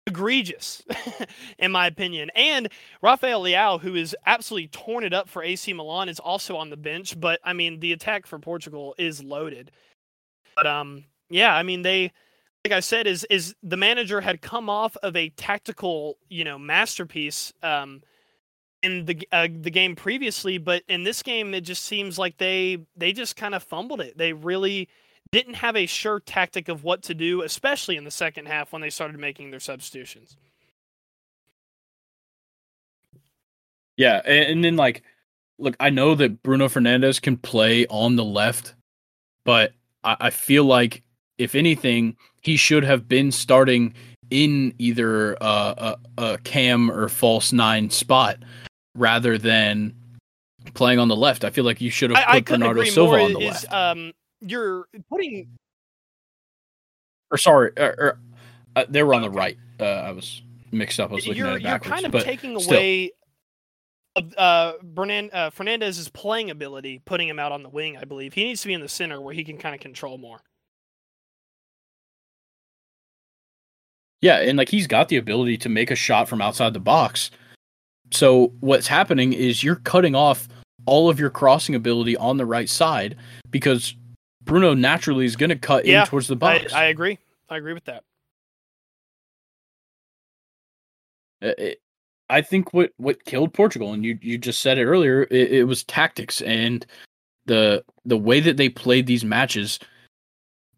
egregious 0.07 0.83
in 1.59 1.73
my 1.73 1.87
opinion. 1.87 2.31
And 2.35 2.69
Rafael 3.03 3.43
Leao, 3.43 3.81
who 3.81 3.95
is 3.95 4.17
absolutely 4.27 4.69
torn 4.69 5.05
it 5.05 5.13
up 5.13 5.29
for 5.29 5.43
AC 5.43 5.73
Milan, 5.73 6.09
is 6.09 6.19
also 6.19 6.57
on 6.57 6.71
the 6.71 6.77
bench. 6.77 7.19
But 7.19 7.41
I 7.45 7.53
mean, 7.53 7.81
the 7.81 7.93
attack 7.93 8.27
for 8.27 8.39
Portugal 8.39 8.95
is 8.99 9.23
loaded. 9.23 9.71
But 10.57 10.67
um, 10.67 11.05
yeah, 11.31 11.55
I 11.55 11.63
mean 11.63 11.83
they. 11.83 12.13
Like 12.65 12.75
I 12.75 12.81
said, 12.81 13.09
is 13.09 13.27
is 13.29 13.57
the 13.65 13.77
manager 13.77 14.21
had 14.21 14.41
come 14.41 14.71
off 14.71 14.97
of 15.03 15.17
a 15.17 15.31
tactical, 15.31 16.19
you 16.29 16.45
know, 16.45 16.61
masterpiece 16.61 17.53
um, 17.65 18.03
in 18.83 19.05
the 19.05 19.29
uh, 19.33 19.49
the 19.61 19.71
game 19.71 19.95
previously, 19.95 20.59
but 20.59 20.83
in 20.89 21.05
this 21.05 21.23
game, 21.23 21.55
it 21.55 21.63
just 21.63 21.85
seems 21.85 22.19
like 22.19 22.39
they 22.39 22.79
they 22.97 23.13
just 23.13 23.37
kind 23.37 23.55
of 23.55 23.63
fumbled 23.63 24.01
it. 24.01 24.19
They 24.19 24.33
really 24.33 24.89
didn't 25.31 25.55
have 25.55 25.77
a 25.77 25.87
sure 25.87 26.21
tactic 26.21 26.69
of 26.69 26.85
what 26.85 27.03
to 27.05 27.15
do, 27.15 27.43
especially 27.43 27.97
in 27.97 28.05
the 28.05 28.11
second 28.11 28.47
half 28.47 28.73
when 28.73 28.83
they 28.83 28.91
started 28.91 29.19
making 29.19 29.51
their 29.51 29.61
substitutions. 29.61 30.37
Yeah, 33.97 34.21
and, 34.25 34.65
then 34.65 34.77
like, 34.77 35.03
look, 35.59 35.77
I 35.79 35.91
know 35.91 36.15
that 36.15 36.43
Bruno 36.43 36.69
Fernandes 36.69 37.21
can 37.21 37.37
play 37.37 37.87
on 37.87 38.17
the 38.17 38.25
left, 38.25 38.75
but 39.45 39.73
I, 40.03 40.17
I 40.21 40.31
feel 40.31 40.65
like 40.65 41.03
if 41.39 41.55
anything, 41.55 42.17
he 42.41 42.57
should 42.57 42.85
have 42.85 43.07
been 43.07 43.31
starting 43.31 43.95
in 44.31 44.75
either 44.79 45.35
a, 45.41 45.97
a 46.19 46.39
cam 46.39 46.91
or 46.91 47.09
false 47.09 47.53
nine 47.53 47.91
spot 47.91 48.39
rather 48.95 49.39
than 49.39 49.95
playing 50.75 50.99
on 50.99 51.09
the 51.09 51.17
left. 51.17 51.45
I 51.45 51.51
feel 51.51 51.65
like 51.65 51.81
you 51.81 51.91
should 51.91 52.11
have 52.11 52.25
put 52.25 52.29
I, 52.29 52.37
I 52.37 52.41
Bernardo 52.41 52.85
Silva 52.85 53.17
on 53.17 53.33
the 53.33 53.41
is, 53.41 53.65
left. 53.65 53.73
Um, 53.73 54.13
you're 54.41 54.87
putting, 55.09 55.49
or 57.31 57.39
sorry, 57.39 57.73
or, 57.77 57.95
or 57.99 58.19
uh, 58.77 58.85
they 58.89 59.03
were 59.03 59.15
on 59.15 59.23
the 59.23 59.31
right. 59.31 59.59
Uh, 59.81 59.85
I 59.85 60.13
was 60.13 60.43
mixed 60.71 61.01
up. 61.01 61.11
I 61.11 61.15
was 61.15 61.27
looking 61.27 61.43
you're, 61.43 61.53
at 61.53 61.57
it 61.57 61.63
backwards. 61.63 61.87
You're 61.87 61.95
kind 61.95 62.07
of 62.07 62.13
but 62.13 62.25
taking 62.25 62.59
still. 62.61 62.77
away 62.77 63.13
uh, 64.37 64.73
Bernan, 64.83 65.31
uh, 65.33 65.51
Fernandes's 65.51 66.09
playing 66.09 66.51
ability, 66.51 67.01
putting 67.05 67.29
him 67.29 67.39
out 67.39 67.53
on 67.53 67.63
the 67.63 67.69
wing. 67.69 67.97
I 67.97 68.05
believe 68.05 68.35
he 68.35 68.45
needs 68.45 68.61
to 68.63 68.69
be 68.69 68.75
in 68.75 68.81
the 68.81 68.89
center 68.89 69.21
where 69.21 69.35
he 69.35 69.45
can 69.45 69.59
kind 69.59 69.75
of 69.75 69.81
control 69.81 70.19
more. 70.19 70.41
Yeah, 74.21 74.37
and 74.37 74.57
like 74.57 74.69
he's 74.69 74.87
got 74.87 75.09
the 75.09 75.17
ability 75.17 75.57
to 75.59 75.69
make 75.69 75.91
a 75.91 75.97
shot 75.97 76.29
from 76.29 76.41
outside 76.41 76.75
the 76.75 76.81
box 76.81 77.31
so 78.13 78.53
what's 78.61 78.87
happening 78.87 79.33
is 79.33 79.63
you're 79.63 79.77
cutting 79.77 80.15
off 80.15 80.49
all 80.87 81.09
of 81.09 81.19
your 81.19 81.31
crossing 81.31 81.75
ability 81.75 82.17
on 82.17 82.37
the 82.37 82.47
right 82.47 82.69
side 82.69 83.17
because 83.51 83.95
Bruno 84.43 84.75
naturally 84.75 85.25
is 85.25 85.37
going 85.37 85.51
to 85.51 85.57
cut 85.57 85.87
yeah, 85.87 86.03
in 86.03 86.07
towards 86.07 86.27
the 86.27 86.37
box. 86.37 86.73
I, 86.73 86.83
I, 86.83 86.85
agree. 86.87 87.19
I 87.49 87.57
agree 87.57 87.73
with 87.73 87.85
that. 87.85 88.05
Uh, 91.43 91.53
it, 91.59 91.79
I 92.29 92.41
think 92.41 92.73
what 92.73 92.93
what 92.97 93.25
killed 93.25 93.53
Portugal, 93.53 93.93
and 93.93 94.05
you 94.05 94.19
you 94.23 94.39
just 94.39 94.61
said 94.61 94.79
it 94.79 94.87
earlier, 94.87 95.25
it, 95.25 95.53
it 95.53 95.65
was 95.65 95.85
tactics 95.85 96.41
and 96.41 96.87
the 97.47 97.85
the 98.05 98.17
way 98.17 98.41
that 98.41 98.57
they 98.57 98.69
played 98.69 99.07
these 99.07 99.25
matches 99.25 99.79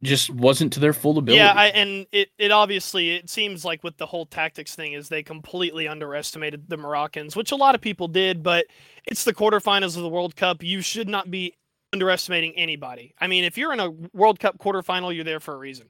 just 0.05 0.31
wasn't 0.31 0.73
to 0.75 0.81
their 0.81 0.93
full 0.93 1.19
ability. 1.19 1.39
Yeah, 1.39 1.53
I, 1.53 1.67
and 1.67 2.07
it, 2.13 2.29
it 2.39 2.51
obviously 2.51 3.17
it 3.17 3.29
seems 3.29 3.65
like 3.65 3.83
with 3.83 3.97
the 3.97 4.07
whole 4.07 4.27
tactics 4.27 4.75
thing 4.75 4.93
is 4.93 5.09
they 5.09 5.23
completely 5.23 5.89
underestimated 5.89 6.69
the 6.69 6.77
Moroccans, 6.77 7.35
which 7.35 7.53
a 7.53 7.57
lot 7.57 7.75
of 7.75 7.81
people 7.81 8.07
did, 8.07 8.43
but 8.43 8.67
it's 9.07 9.25
the 9.25 9.35
quarterfinals 9.35 9.97
of 9.97 10.03
the 10.03 10.09
World 10.09 10.37
Cup. 10.37 10.63
You 10.63 10.81
should 10.81 11.09
not 11.09 11.31
be 11.31 11.55
underestimating 11.93 12.53
anybody. 12.57 13.15
I 13.21 13.27
mean, 13.27 13.45
if 13.45 13.59
you're 13.59 13.73
in 13.73 13.81
a 13.81 13.91
World 14.13 14.39
Cup 14.39 14.59
quarterfinal, 14.59 15.15
you're 15.15 15.25
there 15.25 15.41
for 15.41 15.55
a 15.55 15.59
reason. 15.59 15.89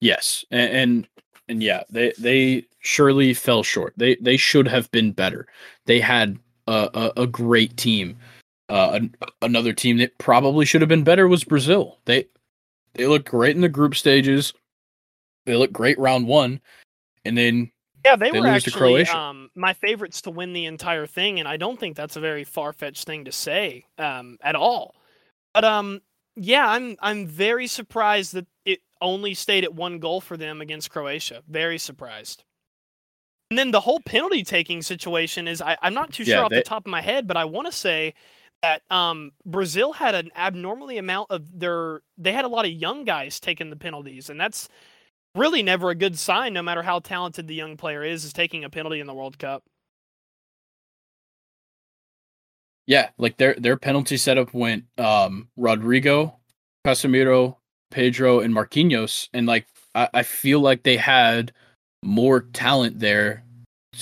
Yes, 0.00 0.44
and 0.50 0.70
and, 0.72 1.08
and 1.48 1.62
yeah, 1.62 1.82
they 1.90 2.12
they 2.18 2.64
surely 2.80 3.34
fell 3.34 3.62
short. 3.62 3.94
They 3.96 4.16
they 4.16 4.36
should 4.36 4.68
have 4.68 4.90
been 4.90 5.12
better. 5.12 5.46
They 5.86 6.00
had 6.00 6.38
a, 6.66 7.12
a, 7.16 7.22
a 7.22 7.26
great 7.26 7.76
team 7.76 8.16
uh, 8.68 8.90
an, 8.94 9.14
another 9.42 9.72
team 9.72 9.98
that 9.98 10.16
probably 10.18 10.64
should 10.64 10.80
have 10.80 10.88
been 10.88 11.04
better 11.04 11.28
was 11.28 11.44
Brazil. 11.44 11.98
They 12.04 12.26
they 12.94 13.06
looked 13.06 13.28
great 13.28 13.54
in 13.54 13.62
the 13.62 13.68
group 13.68 13.94
stages. 13.94 14.52
They 15.44 15.54
looked 15.54 15.72
great 15.72 15.98
round 15.98 16.26
one, 16.26 16.60
and 17.24 17.36
then 17.36 17.70
yeah, 18.04 18.16
they, 18.16 18.30
they 18.30 18.40
were 18.40 18.46
actually 18.46 19.06
um, 19.08 19.50
my 19.54 19.72
favorites 19.72 20.22
to 20.22 20.30
win 20.30 20.52
the 20.52 20.66
entire 20.66 21.06
thing, 21.06 21.38
and 21.38 21.48
I 21.48 21.56
don't 21.56 21.78
think 21.78 21.96
that's 21.96 22.16
a 22.16 22.20
very 22.20 22.44
far 22.44 22.72
fetched 22.72 23.04
thing 23.04 23.24
to 23.24 23.32
say 23.32 23.84
um, 23.98 24.38
at 24.42 24.56
all. 24.56 24.94
But 25.54 25.64
um, 25.64 26.00
yeah, 26.36 26.68
I'm 26.68 26.96
I'm 27.00 27.26
very 27.26 27.66
surprised 27.66 28.34
that 28.34 28.46
it 28.64 28.80
only 29.00 29.34
stayed 29.34 29.64
at 29.64 29.74
one 29.74 29.98
goal 29.98 30.20
for 30.20 30.36
them 30.36 30.60
against 30.60 30.90
Croatia. 30.90 31.42
Very 31.48 31.78
surprised. 31.78 32.44
And 33.50 33.58
then 33.58 33.70
the 33.70 33.80
whole 33.80 34.00
penalty 34.00 34.42
taking 34.42 34.82
situation 34.82 35.46
is 35.46 35.62
I, 35.62 35.76
am 35.82 35.94
not 35.94 36.12
too 36.12 36.24
sure 36.24 36.44
off 36.44 36.50
they, 36.50 36.56
the 36.56 36.62
top 36.62 36.84
of 36.84 36.90
my 36.90 37.00
head, 37.00 37.28
but 37.28 37.36
I 37.36 37.44
want 37.44 37.66
to 37.66 37.72
say 37.72 38.14
that 38.62 38.82
um, 38.90 39.32
Brazil 39.44 39.92
had 39.92 40.14
an 40.14 40.30
abnormally 40.36 40.98
amount 40.98 41.30
of 41.30 41.58
their 41.58 42.02
they 42.18 42.32
had 42.32 42.44
a 42.44 42.48
lot 42.48 42.64
of 42.64 42.70
young 42.70 43.04
guys 43.04 43.40
taking 43.40 43.70
the 43.70 43.76
penalties, 43.76 44.30
and 44.30 44.40
that's 44.40 44.68
really 45.34 45.62
never 45.62 45.90
a 45.90 45.94
good 45.94 46.18
sign. 46.18 46.52
No 46.52 46.62
matter 46.62 46.82
how 46.82 46.98
talented 46.98 47.46
the 47.46 47.54
young 47.54 47.76
player 47.76 48.02
is, 48.02 48.24
is 48.24 48.32
taking 48.32 48.64
a 48.64 48.70
penalty 48.70 49.00
in 49.00 49.06
the 49.06 49.14
World 49.14 49.38
Cup. 49.38 49.62
Yeah, 52.86 53.10
like 53.18 53.36
their 53.36 53.54
their 53.54 53.76
penalty 53.76 54.16
setup 54.16 54.54
went 54.54 54.84
um, 54.98 55.48
Rodrygo, 55.58 56.34
Casemiro, 56.86 57.56
Pedro, 57.90 58.40
and 58.40 58.54
Marquinhos, 58.54 59.28
and 59.32 59.46
like 59.46 59.66
I, 59.94 60.08
I 60.14 60.22
feel 60.22 60.60
like 60.60 60.82
they 60.82 60.96
had 60.96 61.52
more 62.02 62.42
talent 62.52 63.00
there 63.00 63.42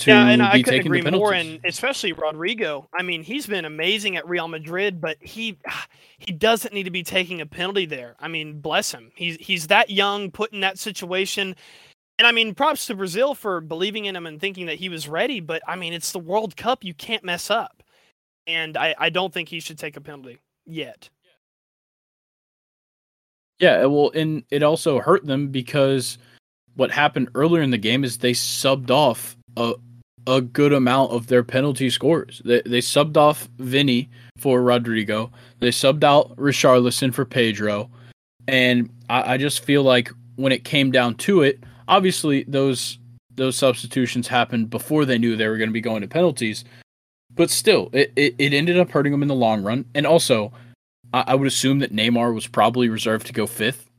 yeah, 0.05 0.27
and 0.27 0.41
I 0.41 0.61
couldn't 0.61 0.85
agree 0.85 1.01
more. 1.01 1.33
And 1.33 1.59
especially 1.65 2.13
Rodrygo. 2.13 2.87
I 2.93 3.03
mean, 3.03 3.23
he's 3.23 3.47
been 3.47 3.65
amazing 3.65 4.17
at 4.17 4.27
Real 4.27 4.47
Madrid, 4.47 4.99
but 4.99 5.17
he 5.21 5.57
he 6.17 6.31
doesn't 6.31 6.73
need 6.73 6.83
to 6.83 6.91
be 6.91 7.03
taking 7.03 7.41
a 7.41 7.45
penalty 7.45 7.85
there. 7.85 8.15
I 8.19 8.27
mean, 8.27 8.59
bless 8.59 8.91
him. 8.91 9.11
He's 9.15 9.37
he's 9.37 9.67
that 9.67 9.89
young, 9.89 10.31
put 10.31 10.53
in 10.53 10.61
that 10.61 10.79
situation. 10.79 11.55
And 12.17 12.27
I 12.27 12.31
mean, 12.31 12.55
props 12.55 12.85
to 12.87 12.95
Brazil 12.95 13.35
for 13.35 13.59
believing 13.59 14.05
in 14.05 14.15
him 14.15 14.25
and 14.25 14.39
thinking 14.39 14.67
that 14.67 14.75
he 14.75 14.89
was 14.89 15.07
ready. 15.07 15.39
But 15.39 15.61
I 15.67 15.75
mean, 15.75 15.93
it's 15.93 16.11
the 16.11 16.19
World 16.19 16.55
Cup. 16.55 16.83
You 16.83 16.93
can't 16.93 17.23
mess 17.23 17.49
up. 17.49 17.83
And 18.47 18.77
I, 18.77 18.95
I 18.97 19.09
don't 19.09 19.33
think 19.33 19.49
he 19.49 19.59
should 19.59 19.79
take 19.79 19.97
a 19.97 20.01
penalty 20.01 20.39
yet. 20.65 21.09
Yeah, 23.59 23.83
uh, 23.83 23.89
well, 23.89 24.11
and 24.13 24.43
it 24.51 24.63
also 24.63 24.99
hurt 24.99 25.25
them 25.25 25.47
because 25.47 26.17
what 26.75 26.91
happened 26.91 27.29
earlier 27.35 27.63
in 27.63 27.71
the 27.71 27.77
game 27.77 28.03
is 28.03 28.17
they 28.17 28.33
subbed 28.33 28.91
off 28.91 29.34
a 29.57 29.73
a 30.27 30.41
good 30.41 30.73
amount 30.73 31.11
of 31.11 31.27
their 31.27 31.43
penalty 31.43 31.89
scores. 31.89 32.41
They 32.45 32.61
they 32.65 32.79
subbed 32.79 33.17
off 33.17 33.47
Vinny 33.57 34.09
for 34.37 34.61
Rodrygo. 34.61 35.31
They 35.59 35.69
subbed 35.69 36.03
out 36.03 36.35
Richarlison 36.35 37.13
for 37.13 37.25
Pedro, 37.25 37.89
and 38.47 38.89
I, 39.09 39.33
I 39.33 39.37
just 39.37 39.63
feel 39.63 39.83
like 39.83 40.11
when 40.35 40.51
it 40.51 40.63
came 40.63 40.91
down 40.91 41.15
to 41.15 41.41
it, 41.41 41.63
obviously 41.87 42.43
those 42.43 42.99
those 43.35 43.55
substitutions 43.55 44.27
happened 44.27 44.69
before 44.69 45.05
they 45.05 45.17
knew 45.17 45.35
they 45.35 45.47
were 45.47 45.57
going 45.57 45.69
to 45.69 45.73
be 45.73 45.81
going 45.81 46.01
to 46.01 46.07
penalties. 46.07 46.63
But 47.33 47.49
still, 47.49 47.89
it, 47.91 48.13
it, 48.15 48.35
it 48.37 48.53
ended 48.53 48.79
up 48.79 48.91
hurting 48.91 49.11
them 49.11 49.21
in 49.21 49.27
the 49.27 49.35
long 49.35 49.61
run. 49.63 49.85
And 49.93 50.07
also, 50.07 50.53
I, 51.13 51.25
I 51.27 51.35
would 51.35 51.47
assume 51.47 51.79
that 51.79 51.93
Neymar 51.93 52.33
was 52.33 52.47
probably 52.47 52.87
reserved 52.87 53.27
to 53.27 53.33
go 53.33 53.45
fifth. 53.45 53.89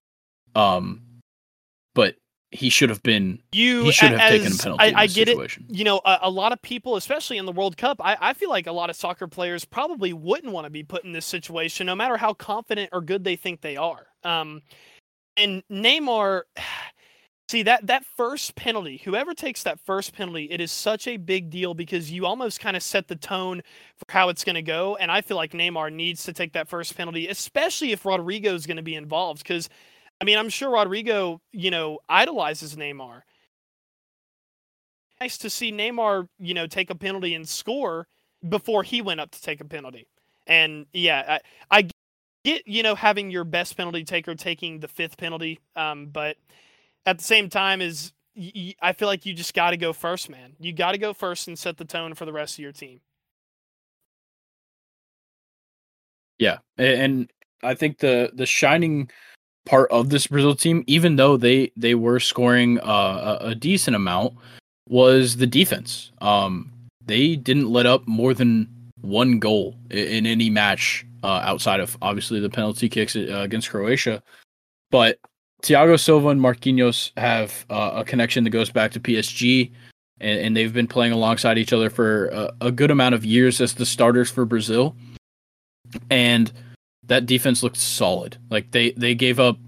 Um, 0.54 1.02
but 1.94 2.14
he 2.56 2.70
should 2.70 2.90
have 2.90 3.02
been. 3.02 3.40
You 3.52 3.84
he 3.84 3.92
should 3.92 4.10
have 4.10 4.20
as, 4.20 4.30
taken 4.30 4.52
a 4.52 4.56
penalty. 4.56 4.94
I, 4.94 5.02
I 5.02 5.06
get 5.06 5.28
situation. 5.28 5.66
it. 5.68 5.76
You 5.76 5.84
know, 5.84 6.00
a, 6.04 6.18
a 6.22 6.30
lot 6.30 6.52
of 6.52 6.60
people, 6.62 6.96
especially 6.96 7.38
in 7.38 7.46
the 7.46 7.52
World 7.52 7.76
Cup, 7.76 8.00
I, 8.00 8.16
I 8.20 8.32
feel 8.32 8.50
like 8.50 8.66
a 8.66 8.72
lot 8.72 8.90
of 8.90 8.96
soccer 8.96 9.28
players 9.28 9.64
probably 9.64 10.12
wouldn't 10.12 10.52
want 10.52 10.64
to 10.64 10.70
be 10.70 10.82
put 10.82 11.04
in 11.04 11.12
this 11.12 11.26
situation, 11.26 11.86
no 11.86 11.94
matter 11.94 12.16
how 12.16 12.32
confident 12.34 12.90
or 12.92 13.00
good 13.00 13.24
they 13.24 13.36
think 13.36 13.60
they 13.60 13.76
are. 13.76 14.06
Um, 14.24 14.62
and 15.36 15.62
Neymar, 15.70 16.42
see 17.48 17.62
that 17.62 17.86
that 17.86 18.04
first 18.16 18.56
penalty, 18.56 19.00
whoever 19.04 19.32
takes 19.32 19.62
that 19.62 19.78
first 19.78 20.12
penalty, 20.14 20.48
it 20.50 20.60
is 20.60 20.72
such 20.72 21.06
a 21.06 21.16
big 21.16 21.50
deal 21.50 21.74
because 21.74 22.10
you 22.10 22.26
almost 22.26 22.58
kind 22.58 22.76
of 22.76 22.82
set 22.82 23.06
the 23.06 23.14
tone 23.14 23.62
for 23.96 24.12
how 24.12 24.30
it's 24.30 24.42
going 24.42 24.56
to 24.56 24.62
go. 24.62 24.96
And 24.96 25.12
I 25.12 25.20
feel 25.20 25.36
like 25.36 25.52
Neymar 25.52 25.92
needs 25.92 26.24
to 26.24 26.32
take 26.32 26.54
that 26.54 26.68
first 26.68 26.96
penalty, 26.96 27.28
especially 27.28 27.92
if 27.92 28.02
Rodrygo 28.02 28.52
is 28.54 28.66
going 28.66 28.78
to 28.78 28.82
be 28.82 28.94
involved, 28.94 29.42
because. 29.42 29.68
I 30.20 30.24
mean, 30.24 30.38
I'm 30.38 30.48
sure 30.48 30.70
Rodrygo, 30.70 31.40
you 31.52 31.70
know, 31.70 31.98
idolizes 32.08 32.76
Neymar. 32.76 33.22
Nice 35.20 35.38
to 35.38 35.50
see 35.50 35.72
Neymar, 35.72 36.28
you 36.38 36.54
know, 36.54 36.66
take 36.66 36.90
a 36.90 36.94
penalty 36.94 37.34
and 37.34 37.48
score 37.48 38.06
before 38.48 38.82
he 38.82 39.02
went 39.02 39.20
up 39.20 39.30
to 39.32 39.42
take 39.42 39.60
a 39.60 39.64
penalty. 39.64 40.06
And 40.46 40.86
yeah, 40.92 41.38
I, 41.70 41.78
I 41.78 41.88
get, 42.44 42.66
you 42.66 42.82
know, 42.82 42.94
having 42.94 43.30
your 43.30 43.44
best 43.44 43.76
penalty 43.76 44.04
taker 44.04 44.34
taking 44.34 44.80
the 44.80 44.88
fifth 44.88 45.16
penalty, 45.16 45.60
um, 45.74 46.06
but 46.06 46.36
at 47.04 47.18
the 47.18 47.24
same 47.24 47.48
time, 47.48 47.80
is 47.80 48.12
I 48.82 48.92
feel 48.92 49.08
like 49.08 49.24
you 49.24 49.32
just 49.32 49.54
got 49.54 49.70
to 49.70 49.76
go 49.76 49.92
first, 49.92 50.28
man. 50.28 50.54
You 50.60 50.72
got 50.72 50.92
to 50.92 50.98
go 50.98 51.14
first 51.14 51.48
and 51.48 51.58
set 51.58 51.78
the 51.78 51.84
tone 51.84 52.14
for 52.14 52.26
the 52.26 52.32
rest 52.32 52.54
of 52.54 52.58
your 52.58 52.72
team. 52.72 53.00
Yeah, 56.38 56.58
and 56.76 57.30
I 57.62 57.74
think 57.74 57.98
the 57.98 58.30
the 58.34 58.44
shining 58.44 59.10
part 59.66 59.90
of 59.90 60.08
this 60.08 60.28
Brazil 60.28 60.54
team, 60.54 60.82
even 60.86 61.16
though 61.16 61.36
they 61.36 61.70
they 61.76 61.94
were 61.94 62.18
scoring 62.18 62.80
uh, 62.80 63.38
a, 63.42 63.48
a 63.48 63.54
decent 63.54 63.94
amount, 63.94 64.34
was 64.88 65.36
the 65.36 65.46
defense. 65.46 66.10
Um, 66.20 66.72
they 67.04 67.36
didn't 67.36 67.70
let 67.70 67.86
up 67.86 68.06
more 68.06 68.32
than 68.32 68.68
one 69.02 69.38
goal 69.38 69.76
in, 69.90 69.98
in 69.98 70.26
any 70.26 70.48
match 70.48 71.04
uh, 71.22 71.40
outside 71.44 71.80
of 71.80 71.96
obviously 72.00 72.40
the 72.40 72.48
penalty 72.48 72.88
kicks 72.88 73.14
uh, 73.14 73.42
against 73.42 73.70
Croatia. 73.70 74.22
But 74.90 75.18
Thiago 75.62 75.98
Silva 75.98 76.28
and 76.28 76.40
Marquinhos 76.40 77.10
have 77.16 77.66
uh, 77.70 77.92
a 77.96 78.04
connection 78.04 78.44
that 78.44 78.50
goes 78.50 78.70
back 78.70 78.92
to 78.92 79.00
PSG, 79.00 79.70
and, 80.20 80.40
and 80.40 80.56
they've 80.56 80.72
been 80.72 80.86
playing 80.86 81.12
alongside 81.12 81.58
each 81.58 81.72
other 81.72 81.90
for 81.90 82.26
a, 82.26 82.52
a 82.62 82.72
good 82.72 82.90
amount 82.90 83.14
of 83.14 83.24
years 83.24 83.60
as 83.60 83.74
the 83.74 83.86
starters 83.86 84.30
for 84.30 84.44
Brazil. 84.44 84.94
And 86.10 86.52
that 87.06 87.26
defense 87.26 87.62
looked 87.62 87.76
solid. 87.76 88.38
Like 88.50 88.70
they 88.72 88.92
they 88.92 89.14
gave 89.14 89.38
up 89.40 89.58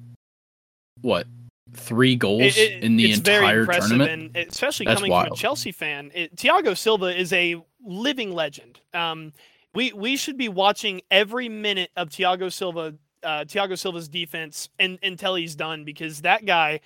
what 1.01 1.27
three 1.75 2.17
goals 2.17 2.43
It- 2.43 2.57
it- 2.57 2.85
in 2.85 2.97
the 2.97 3.11
it's 3.11 3.21
very 3.21 3.45
entire 3.45 3.61
impressive, 3.61 3.89
tournament. 3.91 4.37
and 4.37 4.49
especially 4.49 4.87
That's 4.87 5.01
coming 5.01 5.13
from 5.13 5.33
a. 5.33 5.37
Chelsea 5.37 5.71
fan, 5.73 6.11
it, 6.15 6.35
Thiago 6.35 6.77
Silva 6.77 7.17
is 7.17 7.33
a 7.33 7.57
living 7.85 8.33
legend. 8.33 8.81
Um, 8.95 9.33
we 9.75 9.93
we 9.93 10.17
should 10.17 10.37
be 10.39 10.49
watching 10.49 11.03
every 11.11 11.49
minute 11.49 11.91
of 11.97 12.09
Thiago 12.09 12.53
Silva, 12.53 12.95
uh, 13.23 13.45
Thiago 13.45 13.79
Silva's 13.79 14.09
defense, 14.09 14.69
and, 14.79 14.99
until 15.03 15.35
he's 15.35 15.55
done, 15.55 15.85
because 15.85 16.23
that 16.23 16.45
guy. 16.47 16.81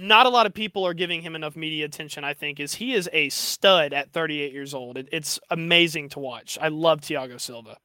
Not 0.00 0.26
a 0.26 0.28
lot 0.28 0.46
of 0.46 0.54
people 0.54 0.86
are 0.86 0.94
giving 0.94 1.22
him 1.22 1.34
enough 1.34 1.56
media 1.56 1.84
attention. 1.84 2.22
I 2.22 2.32
think 2.32 2.60
is 2.60 2.74
he 2.74 2.94
is 2.94 3.10
a 3.12 3.30
stud 3.30 3.92
at 3.92 4.12
38 4.12 4.52
years 4.52 4.72
old. 4.72 4.96
It, 4.96 5.08
it's 5.10 5.40
amazing 5.50 6.10
to 6.10 6.20
watch. 6.20 6.56
I 6.62 6.68
love 6.68 7.00
Thiago 7.00 7.40
Silva. 7.40 7.78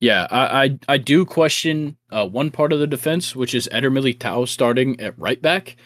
Yeah, 0.00 0.26
I, 0.30 0.64
I 0.64 0.78
I 0.88 0.98
do 0.98 1.24
question 1.24 1.96
uh, 2.10 2.26
one 2.26 2.50
part 2.50 2.72
of 2.72 2.78
the 2.78 2.86
defense, 2.86 3.34
which 3.34 3.54
is 3.54 3.68
Eder 3.72 3.90
Militao 3.90 4.46
starting 4.46 5.00
at 5.00 5.18
right 5.18 5.40
back. 5.42 5.76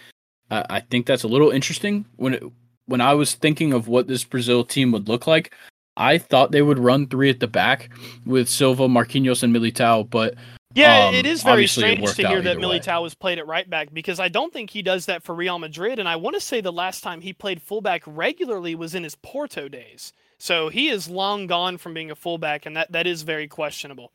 I 0.51 0.64
I 0.68 0.80
think 0.80 1.06
that's 1.06 1.22
a 1.22 1.28
little 1.28 1.51
interesting. 1.51 2.05
When 2.16 2.34
it, 2.34 2.43
when 2.86 3.01
I 3.01 3.14
was 3.14 3.34
thinking 3.34 3.72
of 3.72 3.89
what 3.89 4.09
this 4.09 4.24
Brazil 4.24 4.64
team 4.64 4.93
would 4.93 5.09
look 5.09 5.26
like, 5.26 5.55
I 5.97 6.18
thought 6.18 6.52
they 6.52 6.62
would 6.62 6.78
run 6.78 7.06
three 7.06 7.30
at 7.30 7.40
the 7.40 7.47
back 7.47 7.90
with 8.26 8.48
Silva, 8.48 8.89
Marquinhos, 8.89 9.43
and 9.43 9.55
Militao. 9.55 10.09
But 10.09 10.34
Yeah, 10.74 11.09
Um, 11.09 11.14
it 11.14 11.26
is 11.26 11.43
very 11.43 11.66
strange 11.66 12.14
to 12.14 12.28
hear 12.28 12.43
that. 12.43 12.59
Militao 12.59 13.02
was 13.02 13.14
played 13.14 13.39
at 13.39 13.47
right 13.47 13.68
back 13.68 13.93
because 13.93 14.18
I 14.18 14.28
don't 14.28 14.52
think 14.52 14.70
he 14.70 14.82
does 14.82 15.06
that 15.06 15.22
for 15.22 15.34
Real 15.34 15.59
Madrid. 15.59 15.98
And 15.98 16.09
I 16.09 16.16
want 16.16 16.34
to 16.34 16.40
say 16.40 16.60
the 16.60 16.72
last 16.72 17.02
time 17.02 17.20
he 17.20 17.32
played 17.32 17.62
fullback 17.62 18.02
regularly 18.06 18.74
was 18.74 18.94
in 18.94 19.05
his 19.05 19.14
Porto 19.14 19.68
days. 19.68 20.12
So 20.43 20.70
he 20.70 20.89
is 20.89 21.09
long 21.09 21.47
gone 21.47 21.78
from 21.78 21.94
being 21.94 22.10
a 22.10 22.16
fullback, 22.16 22.66
and 22.66 22.77
that, 22.77 22.90
that 22.90 23.06
is 23.06 23.23
very 23.23 23.47
questionable. 23.47 24.10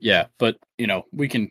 yeah, 0.00 0.28
but 0.38 0.56
you 0.78 0.86
know 0.86 1.04
we 1.12 1.28
can 1.28 1.50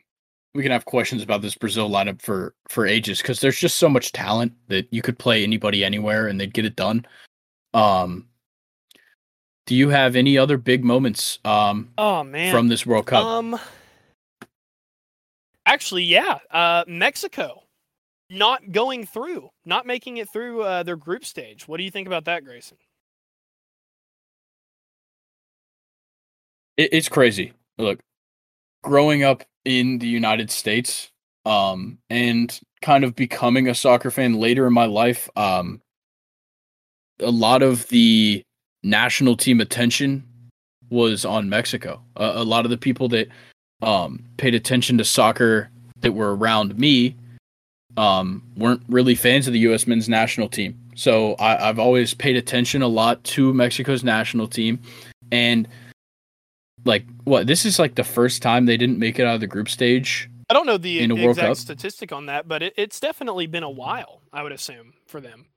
we 0.56 0.64
can 0.64 0.72
have 0.72 0.85
questions 0.85 1.22
about 1.22 1.43
this 1.43 1.53
Brazil 1.53 1.91
lineup 1.91 2.23
for 2.23 2.56
for 2.69 2.88
ages 2.88 3.22
because 3.22 3.39
there's 3.39 3.60
just 3.60 3.77
so 3.77 3.88
much 3.88 4.14
talent 4.14 4.53
that 4.68 4.88
you 4.91 5.03
could 5.03 5.19
play 5.19 5.43
anybody 5.43 5.85
anywhere 5.85 6.27
and 6.27 6.41
they'd 6.41 6.56
get 6.56 6.65
it 6.65 6.76
done. 6.76 7.06
Um, 7.76 8.27
do 9.68 9.76
you 9.76 9.89
have 9.89 10.15
any 10.15 10.39
other 10.39 10.57
big 10.57 10.84
moments 10.84 11.38
um 11.45 11.91
Oh 11.99 12.23
man, 12.23 12.52
from 12.52 12.68
this 12.68 12.84
World 12.84 13.06
Cup? 13.06 13.23
Um, 13.23 13.60
actually, 15.68 16.03
yeah, 16.03 16.39
uh, 16.49 16.84
Mexico 16.88 17.64
not 18.30 18.72
going 18.72 19.06
through, 19.06 19.49
not 19.65 19.85
making 19.85 20.18
it 20.18 20.30
through 20.30 20.64
uh, 20.64 20.84
their 20.84 20.95
group 20.95 21.26
stage. 21.26 21.68
What 21.68 21.77
do 21.77 21.84
you 21.84 21.91
think 21.91 22.07
about 22.07 22.26
that, 22.26 22.43
Grayson? 22.43 22.77
It, 26.77 26.89
it's 26.91 27.10
crazy. 27.10 27.53
Look, 27.77 27.99
growing 28.84 29.23
up 29.23 29.43
in 29.64 29.99
the 29.99 30.07
United 30.07 30.49
States, 30.52 31.11
um, 31.45 31.99
and 32.10 32.60
kind 32.81 33.03
of 33.03 33.15
becoming 33.15 33.68
a 33.68 33.76
soccer 33.76 34.11
fan 34.11 34.34
later 34.34 34.65
in 34.68 34.73
my 34.73 34.85
life, 34.85 35.30
um, 35.35 35.81
a 37.19 37.31
lot 37.31 37.61
of 37.61 37.88
the 37.89 38.41
national 38.84 39.38
team 39.38 39.61
attention 39.61 40.23
was 40.89 41.26
on 41.26 41.49
Mexico. 41.49 42.02
Uh, 42.15 42.34
a 42.35 42.43
lot 42.43 42.65
of 42.65 42.72
the 42.72 42.77
people 42.77 43.07
that 43.10 43.27
um, 43.81 44.23
paid 44.38 44.56
attention 44.56 44.97
to 44.97 45.06
soccer 45.06 45.69
that 45.99 46.14
were 46.14 46.35
around 46.35 46.77
me 46.77 47.15
um, 47.97 48.43
weren't 48.57 48.84
really 48.89 49.15
fans 49.15 49.47
of 49.47 49.53
the 49.53 49.59
U.S. 49.59 49.88
men's 49.88 50.09
national 50.09 50.49
team. 50.49 50.77
So 50.95 51.34
I, 51.35 51.69
I've 51.69 51.80
always 51.80 52.13
paid 52.13 52.35
attention 52.35 52.81
a 52.81 52.88
lot 52.88 53.23
to 53.26 53.53
Mexico's 53.53 54.03
national 54.03 54.47
team, 54.47 54.80
and 55.31 55.67
like 56.85 57.05
what 57.23 57.47
this 57.47 57.65
is 57.65 57.80
like 57.80 57.95
the 57.95 58.03
first 58.03 58.41
time 58.41 58.65
they 58.65 58.77
didn't 58.77 58.99
make 58.99 59.19
it 59.19 59.26
out 59.26 59.35
of 59.35 59.41
the 59.41 59.47
group 59.47 59.69
stage. 59.69 60.30
I 60.49 60.53
don't 60.53 60.67
know 60.67 60.77
the 60.77 60.99
In 60.99 61.11
a 61.11 61.15
the 61.15 61.22
World 61.23 61.38
exact 61.38 61.47
Cup? 61.47 61.57
statistic 61.57 62.11
on 62.11 62.27
that, 62.27 62.47
but 62.47 62.61
it, 62.61 62.73
it's 62.77 62.99
definitely 62.99 63.47
been 63.47 63.63
a 63.63 63.69
while. 63.69 64.22
I 64.31 64.43
would 64.43 64.51
assume 64.51 64.93
for 65.07 65.19
them. 65.19 65.47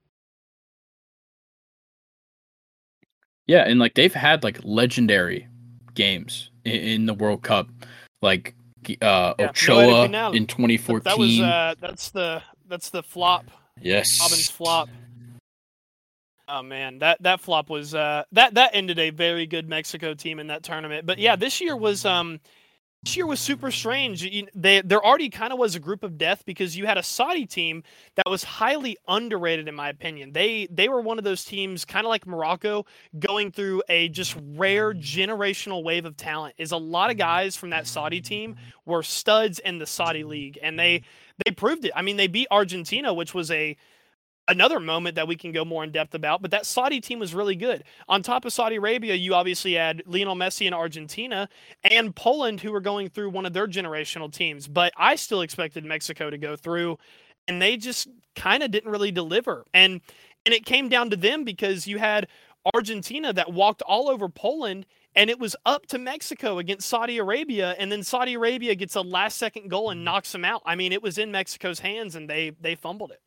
Yeah, 3.46 3.64
and 3.66 3.78
like 3.78 3.94
they've 3.94 4.12
had 4.14 4.44
like 4.44 4.60
legendary 4.62 5.46
games 5.94 6.50
in, 6.64 6.72
in 6.72 7.06
the 7.06 7.14
World 7.14 7.42
Cup, 7.42 7.68
like 8.22 8.54
uh, 9.00 9.34
Yeah, 9.38 9.48
Ochoa 9.50 9.74
no 9.74 9.80
era 9.90 10.06
penal. 10.06 10.32
in 10.32 10.44
But 10.44 10.48
2014. 10.56 11.02
that 11.04 11.18
was 11.18 11.40
uh, 11.40 11.74
that's 11.80 12.10
the 12.10 12.42
that's 12.68 12.90
the 12.90 13.02
flop 13.02 13.50
yes, 13.80 14.18
Robben's 14.20 14.50
flop. 14.50 14.88
Oh 16.50 16.62
man, 16.62 17.00
that 17.00 17.22
that 17.22 17.40
flop 17.40 17.68
was 17.68 17.94
uh 17.94 18.24
that 18.32 18.54
that 18.54 18.70
ended 18.72 18.98
a 18.98 19.10
very 19.10 19.46
good 19.46 19.68
Mexico 19.68 20.14
team 20.14 20.38
in 20.38 20.46
that 20.46 20.62
tournament. 20.62 21.04
But 21.06 21.18
yeah, 21.18 21.36
this 21.36 21.60
year 21.60 21.76
was 21.76 22.04
um 22.06 22.40
this 23.04 23.16
year 23.16 23.26
was 23.26 23.38
super 23.40 23.70
strange. 23.70 24.22
You- 24.24 24.48
They 24.54 24.80
there 24.82 25.04
already 25.04 25.30
kind 25.30 25.52
of 25.52 25.58
was 25.58 25.74
a 25.76 25.80
group 25.80 26.02
of 26.02 26.18
death 26.18 26.42
because 26.44 26.76
you 26.76 26.86
had 26.86 26.98
a 26.98 27.02
Saudi 27.02 27.46
team 27.46 27.82
that 28.16 28.24
was 28.28 28.42
highly 28.42 28.98
underrated 29.06 29.68
in 29.68 29.74
my 29.74 29.88
opinion. 29.88 30.32
They 30.32 30.66
they 30.70 30.88
were 30.88 31.00
one 31.00 31.16
of 31.18 31.24
those 31.24 31.44
teams 31.44 31.84
kind 31.84 32.04
of 32.04 32.10
like 32.10 32.26
Morocco 32.26 32.86
going 33.18 33.52
through 33.52 33.82
a 33.88 34.08
just 34.08 34.36
rare 34.56 34.92
generational 34.94 35.84
wave 35.84 36.04
of 36.04 36.16
talent. 36.16 36.54
Is 36.58 36.72
a 36.72 36.76
lot 36.76 37.10
of 37.10 37.16
guys 37.16 37.56
from 37.56 37.70
that 37.70 37.86
Saudi 37.86 38.20
team 38.20 38.56
were 38.84 39.02
studs 39.02 39.58
in 39.60 39.78
the 39.78 39.86
Saudi 39.86 40.24
league 40.24 40.58
and 40.62 40.78
they 40.78 41.02
they 41.44 41.52
proved 41.52 41.84
it. 41.84 41.92
I 41.94 42.02
mean, 42.02 42.16
they 42.16 42.26
beat 42.26 42.48
Argentina, 42.50 43.14
which 43.14 43.32
was 43.32 43.50
a 43.52 43.76
another 44.48 44.80
moment 44.80 45.14
that 45.14 45.28
we 45.28 45.36
can 45.36 45.52
go 45.52 45.64
more 45.64 45.84
in 45.84 45.92
depth 45.92 46.14
about, 46.14 46.42
but 46.42 46.50
that 46.50 46.66
Saudi 46.66 47.00
team 47.00 47.18
was 47.18 47.34
really 47.34 47.54
good. 47.54 47.84
On 48.08 48.22
top 48.22 48.44
of 48.44 48.52
Saudi 48.52 48.76
Arabia, 48.76 49.14
you 49.14 49.34
obviously 49.34 49.74
had 49.74 50.02
Lionel 50.06 50.34
Messi 50.34 50.66
in 50.66 50.72
Argentina 50.74 51.48
and 51.84 52.16
Poland, 52.16 52.60
who 52.60 52.72
were 52.72 52.80
going 52.80 53.08
through 53.08 53.30
one 53.30 53.46
of 53.46 53.52
their 53.52 53.68
generational 53.68 54.32
teams. 54.32 54.66
But 54.66 54.92
I 54.96 55.16
still 55.16 55.42
expected 55.42 55.84
Mexico 55.84 56.30
to 56.30 56.38
go 56.38 56.56
through, 56.56 56.98
and 57.46 57.60
they 57.62 57.76
just 57.76 58.08
kind 58.34 58.62
of 58.62 58.70
didn't 58.70 58.90
really 58.90 59.12
deliver. 59.12 59.64
And 59.74 60.00
and 60.46 60.54
it 60.54 60.64
came 60.64 60.88
down 60.88 61.10
to 61.10 61.16
them 61.16 61.44
because 61.44 61.86
you 61.86 61.98
had 61.98 62.26
Argentina 62.74 63.32
that 63.32 63.52
walked 63.52 63.82
all 63.82 64.08
over 64.08 64.28
Poland 64.28 64.86
and 65.14 65.30
it 65.30 65.38
was 65.38 65.56
up 65.66 65.86
to 65.86 65.98
Mexico 65.98 66.58
against 66.58 66.88
Saudi 66.88 67.18
Arabia 67.18 67.74
and 67.78 67.90
then 67.90 68.02
Saudi 68.02 68.34
Arabia 68.34 68.74
gets 68.74 68.94
a 68.94 69.02
last 69.02 69.36
second 69.36 69.68
goal 69.68 69.90
and 69.90 70.04
knocks 70.04 70.32
them 70.32 70.44
out. 70.44 70.62
I 70.64 70.74
mean, 70.74 70.92
it 70.92 71.02
was 71.02 71.18
in 71.18 71.30
Mexico's 71.32 71.80
hands 71.80 72.14
and 72.14 72.30
they 72.30 72.52
they 72.60 72.74
fumbled 72.74 73.10
it. 73.10 73.20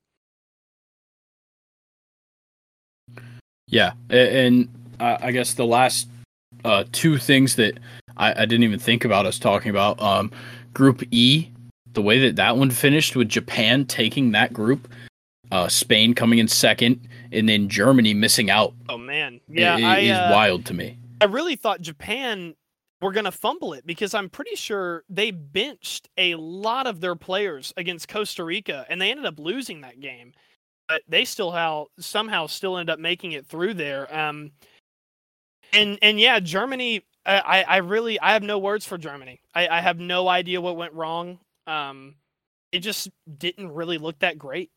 Yeah, 3.71 3.93
and 4.09 4.67
I 4.99 5.31
guess 5.31 5.55
the 5.55 5.65
last 5.65 6.07
uh, 6.63 6.83
two 6.91 7.17
things 7.17 7.55
that 7.55 7.79
I, 8.17 8.43
I, 8.43 8.45
didn't 8.45 8.63
even 8.63 8.79
think 8.79 9.03
about 9.03 9.25
us 9.25 9.39
talking 9.39 9.71
about 9.71 9.99
um, 10.01 10.29
Group 10.73 11.01
E, 11.09 11.49
the 11.93 12.01
way 12.01 12.19
that 12.19 12.35
that 12.35 12.57
one 12.57 12.69
finished 12.69 13.15
with 13.15 13.29
Japan 13.29 13.85
taking 13.85 14.31
that 14.33 14.53
group, 14.53 14.87
uh, 15.51 15.67
Spain 15.69 16.13
coming 16.13 16.39
in 16.39 16.47
second, 16.47 17.07
and 17.31 17.49
then 17.49 17.69
Germany 17.69 18.13
missing 18.13 18.49
out. 18.49 18.73
Oh 18.89 18.97
man, 18.97 19.39
yeah, 19.47 19.77
it, 19.77 19.81
it 19.81 19.85
I, 19.85 19.99
is 19.99 20.17
uh, 20.17 20.29
wild 20.31 20.65
to 20.65 20.73
me. 20.73 20.97
I 21.21 21.25
really 21.25 21.55
thought 21.55 21.81
Japan 21.81 22.55
were 23.01 23.11
going 23.11 23.25
to 23.25 23.31
fumble 23.31 23.73
it 23.73 23.85
because 23.85 24.13
I'm 24.13 24.29
pretty 24.29 24.55
sure 24.55 25.03
they 25.09 25.31
benched 25.31 26.09
a 26.17 26.35
lot 26.35 26.87
of 26.87 27.01
their 27.01 27.15
players 27.15 27.73
against 27.77 28.07
Costa 28.07 28.43
Rica, 28.43 28.85
and 28.89 29.01
they 29.01 29.09
ended 29.09 29.25
up 29.25 29.39
losing 29.39 29.81
that 29.81 29.99
game 29.99 30.33
but 30.91 31.03
they 31.07 31.23
still 31.23 31.51
how 31.51 31.87
somehow 31.99 32.47
still 32.47 32.77
end 32.77 32.89
up 32.89 32.99
making 32.99 33.31
it 33.31 33.47
through 33.47 33.73
there. 33.73 34.13
Um, 34.13 34.51
and 35.71 35.97
and 36.01 36.19
yeah, 36.19 36.39
Germany. 36.41 37.05
I 37.25 37.63
I 37.65 37.77
really 37.77 38.19
I 38.19 38.33
have 38.33 38.43
no 38.43 38.59
words 38.59 38.85
for 38.85 38.97
Germany. 38.97 39.39
I 39.55 39.69
I 39.69 39.79
have 39.79 39.99
no 39.99 40.27
idea 40.27 40.59
what 40.59 40.75
went 40.75 40.91
wrong. 40.91 41.39
Um, 41.65 42.15
it 42.73 42.79
just 42.79 43.09
didn't 43.37 43.71
really 43.71 43.99
look 43.99 44.19
that 44.19 44.37
great. 44.37 44.69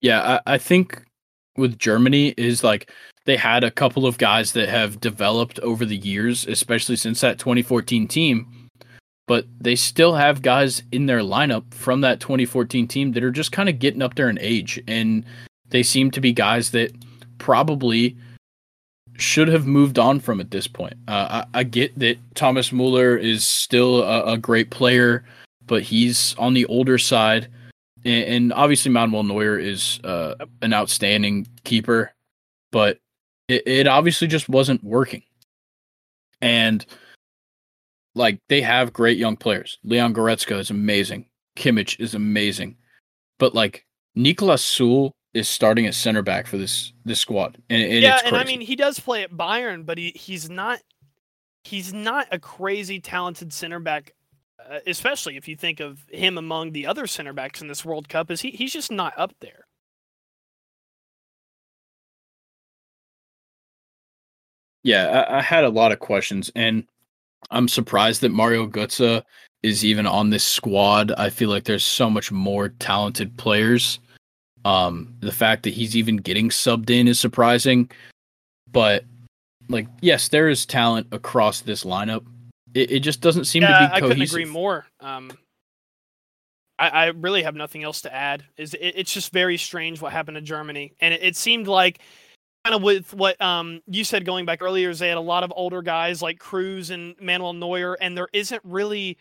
Yeah, 0.00 0.40
I, 0.44 0.54
I 0.54 0.58
think 0.58 1.04
with 1.56 1.78
Germany 1.78 2.34
is 2.36 2.64
like 2.64 2.90
they 3.26 3.36
had 3.36 3.62
a 3.62 3.70
couple 3.70 4.06
of 4.06 4.18
guys 4.18 4.52
that 4.54 4.68
have 4.68 4.98
developed 4.98 5.60
over 5.60 5.84
the 5.84 5.98
years, 5.98 6.46
especially 6.48 6.96
since 6.96 7.20
that 7.20 7.38
2014 7.38 8.08
team 8.08 8.61
but 9.32 9.46
they 9.58 9.74
still 9.74 10.12
have 10.14 10.42
guys 10.42 10.82
in 10.92 11.06
their 11.06 11.20
lineup 11.20 11.64
from 11.72 12.02
that 12.02 12.20
2014 12.20 12.86
team 12.86 13.12
that 13.12 13.24
are 13.24 13.30
just 13.30 13.50
kind 13.50 13.70
of 13.70 13.78
getting 13.78 14.02
up 14.02 14.14
there 14.14 14.28
in 14.28 14.38
age. 14.42 14.78
And 14.86 15.24
they 15.70 15.82
seem 15.82 16.10
to 16.10 16.20
be 16.20 16.34
guys 16.34 16.72
that 16.72 16.92
probably 17.38 18.14
should 19.16 19.48
have 19.48 19.66
moved 19.66 19.98
on 19.98 20.20
from 20.20 20.38
at 20.38 20.50
this 20.50 20.66
point. 20.66 20.92
Uh, 21.08 21.44
I, 21.54 21.60
I, 21.60 21.62
get 21.62 21.98
that 21.98 22.18
Thomas 22.34 22.72
Muller 22.72 23.16
is 23.16 23.46
still 23.46 24.02
a, 24.02 24.34
a, 24.34 24.36
great 24.36 24.68
player, 24.68 25.24
but 25.64 25.82
he's 25.82 26.34
on 26.36 26.52
the 26.52 26.66
older 26.66 26.98
side. 26.98 27.48
And, 28.04 28.24
and 28.24 28.52
obviously, 28.52 28.92
Manuel 28.92 29.22
Neuer 29.22 29.58
is 29.58 29.98
uh, 30.04 30.34
an 30.60 30.74
outstanding 30.74 31.46
keeper, 31.64 32.12
but 32.70 32.98
it, 33.48 33.62
it 33.66 33.86
obviously 33.86 34.28
just 34.28 34.50
wasn't 34.50 34.84
working. 34.84 35.22
And 36.42 36.84
like 38.14 38.40
they 38.48 38.60
have 38.60 38.92
great 38.92 39.18
young 39.18 39.36
players. 39.36 39.78
Leon 39.84 40.14
Goretzka 40.14 40.58
is 40.58 40.70
amazing. 40.70 41.26
Kimmich 41.56 41.98
is 42.00 42.14
amazing. 42.14 42.76
But 43.38 43.54
like 43.54 43.86
Niklas 44.16 44.62
Süle 44.62 45.10
is 45.34 45.48
starting 45.48 45.86
at 45.86 45.94
center 45.94 46.22
back 46.22 46.46
for 46.46 46.58
this 46.58 46.92
this 47.04 47.20
squad. 47.20 47.58
And, 47.70 47.82
and 47.82 48.02
yeah, 48.02 48.20
and 48.24 48.36
I 48.36 48.44
mean 48.44 48.60
he 48.60 48.76
does 48.76 49.00
play 49.00 49.22
at 49.22 49.32
Bayern, 49.32 49.86
but 49.86 49.98
he, 49.98 50.12
he's 50.14 50.50
not 50.50 50.80
he's 51.64 51.92
not 51.92 52.26
a 52.30 52.38
crazy 52.38 53.00
talented 53.00 53.52
center 53.52 53.80
back. 53.80 54.12
Uh, 54.70 54.78
especially 54.86 55.36
if 55.36 55.48
you 55.48 55.56
think 55.56 55.80
of 55.80 56.06
him 56.08 56.38
among 56.38 56.70
the 56.70 56.86
other 56.86 57.06
center 57.08 57.32
backs 57.32 57.60
in 57.60 57.66
this 57.66 57.84
World 57.84 58.08
Cup, 58.08 58.30
is 58.30 58.42
he 58.42 58.50
he's 58.50 58.72
just 58.72 58.92
not 58.92 59.12
up 59.16 59.34
there. 59.40 59.66
Yeah, 64.84 65.24
I, 65.28 65.38
I 65.38 65.42
had 65.42 65.64
a 65.64 65.68
lot 65.68 65.92
of 65.92 65.98
questions, 65.98 66.50
and 66.54 66.84
I'm 67.50 67.68
surprised 67.68 68.20
that 68.22 68.30
Mario 68.30 68.66
Götze 68.66 69.22
is 69.62 69.84
even 69.84 70.06
on 70.06 70.30
this 70.30 70.44
squad. 70.44 71.12
I 71.12 71.30
feel 71.30 71.48
like 71.48 71.64
there's 71.64 71.84
so 71.84 72.10
much 72.10 72.32
more 72.32 72.70
talented 72.70 73.36
players. 73.36 74.00
Um, 74.64 75.14
the 75.20 75.32
fact 75.32 75.64
that 75.64 75.74
he's 75.74 75.96
even 75.96 76.16
getting 76.16 76.48
subbed 76.48 76.90
in 76.90 77.08
is 77.08 77.18
surprising, 77.18 77.90
but 78.70 79.04
like, 79.68 79.88
yes, 80.00 80.28
there 80.28 80.48
is 80.48 80.66
talent 80.66 81.08
across 81.10 81.60
this 81.60 81.84
lineup. 81.84 82.24
It, 82.74 82.90
it 82.90 83.00
just 83.00 83.20
doesn't 83.20 83.46
seem 83.46 83.62
yeah, 83.62 83.68
to 83.68 83.74
be 83.74 84.00
cohesive. 84.00 84.04
I 84.04 84.08
couldn't 84.08 84.22
agree 84.22 84.44
more. 84.44 84.86
Um, 85.00 85.32
I, 86.78 86.88
I 86.88 87.06
really 87.06 87.42
have 87.42 87.54
nothing 87.54 87.82
else 87.82 88.02
to 88.02 88.14
add. 88.14 88.44
Is 88.56 88.74
it, 88.74 88.94
it's 88.96 89.12
just 89.12 89.32
very 89.32 89.56
strange 89.56 90.00
what 90.00 90.12
happened 90.12 90.36
to 90.36 90.40
Germany, 90.40 90.94
and 91.00 91.12
it, 91.12 91.22
it 91.22 91.36
seemed 91.36 91.68
like 91.68 92.00
kind 92.64 92.74
of 92.74 92.82
with 92.82 93.12
what 93.14 93.40
um, 93.40 93.80
you 93.86 94.04
said 94.04 94.24
going 94.24 94.46
back 94.46 94.62
earlier 94.62 94.90
is 94.90 94.98
they 94.98 95.08
had 95.08 95.18
a 95.18 95.20
lot 95.20 95.42
of 95.42 95.52
older 95.56 95.82
guys 95.82 96.22
like 96.22 96.38
Kroos 96.38 96.90
and 96.90 97.14
Manuel 97.20 97.52
Neuer, 97.52 97.96
and 98.00 98.16
there 98.16 98.28
isn't 98.32 98.62
really 98.64 99.18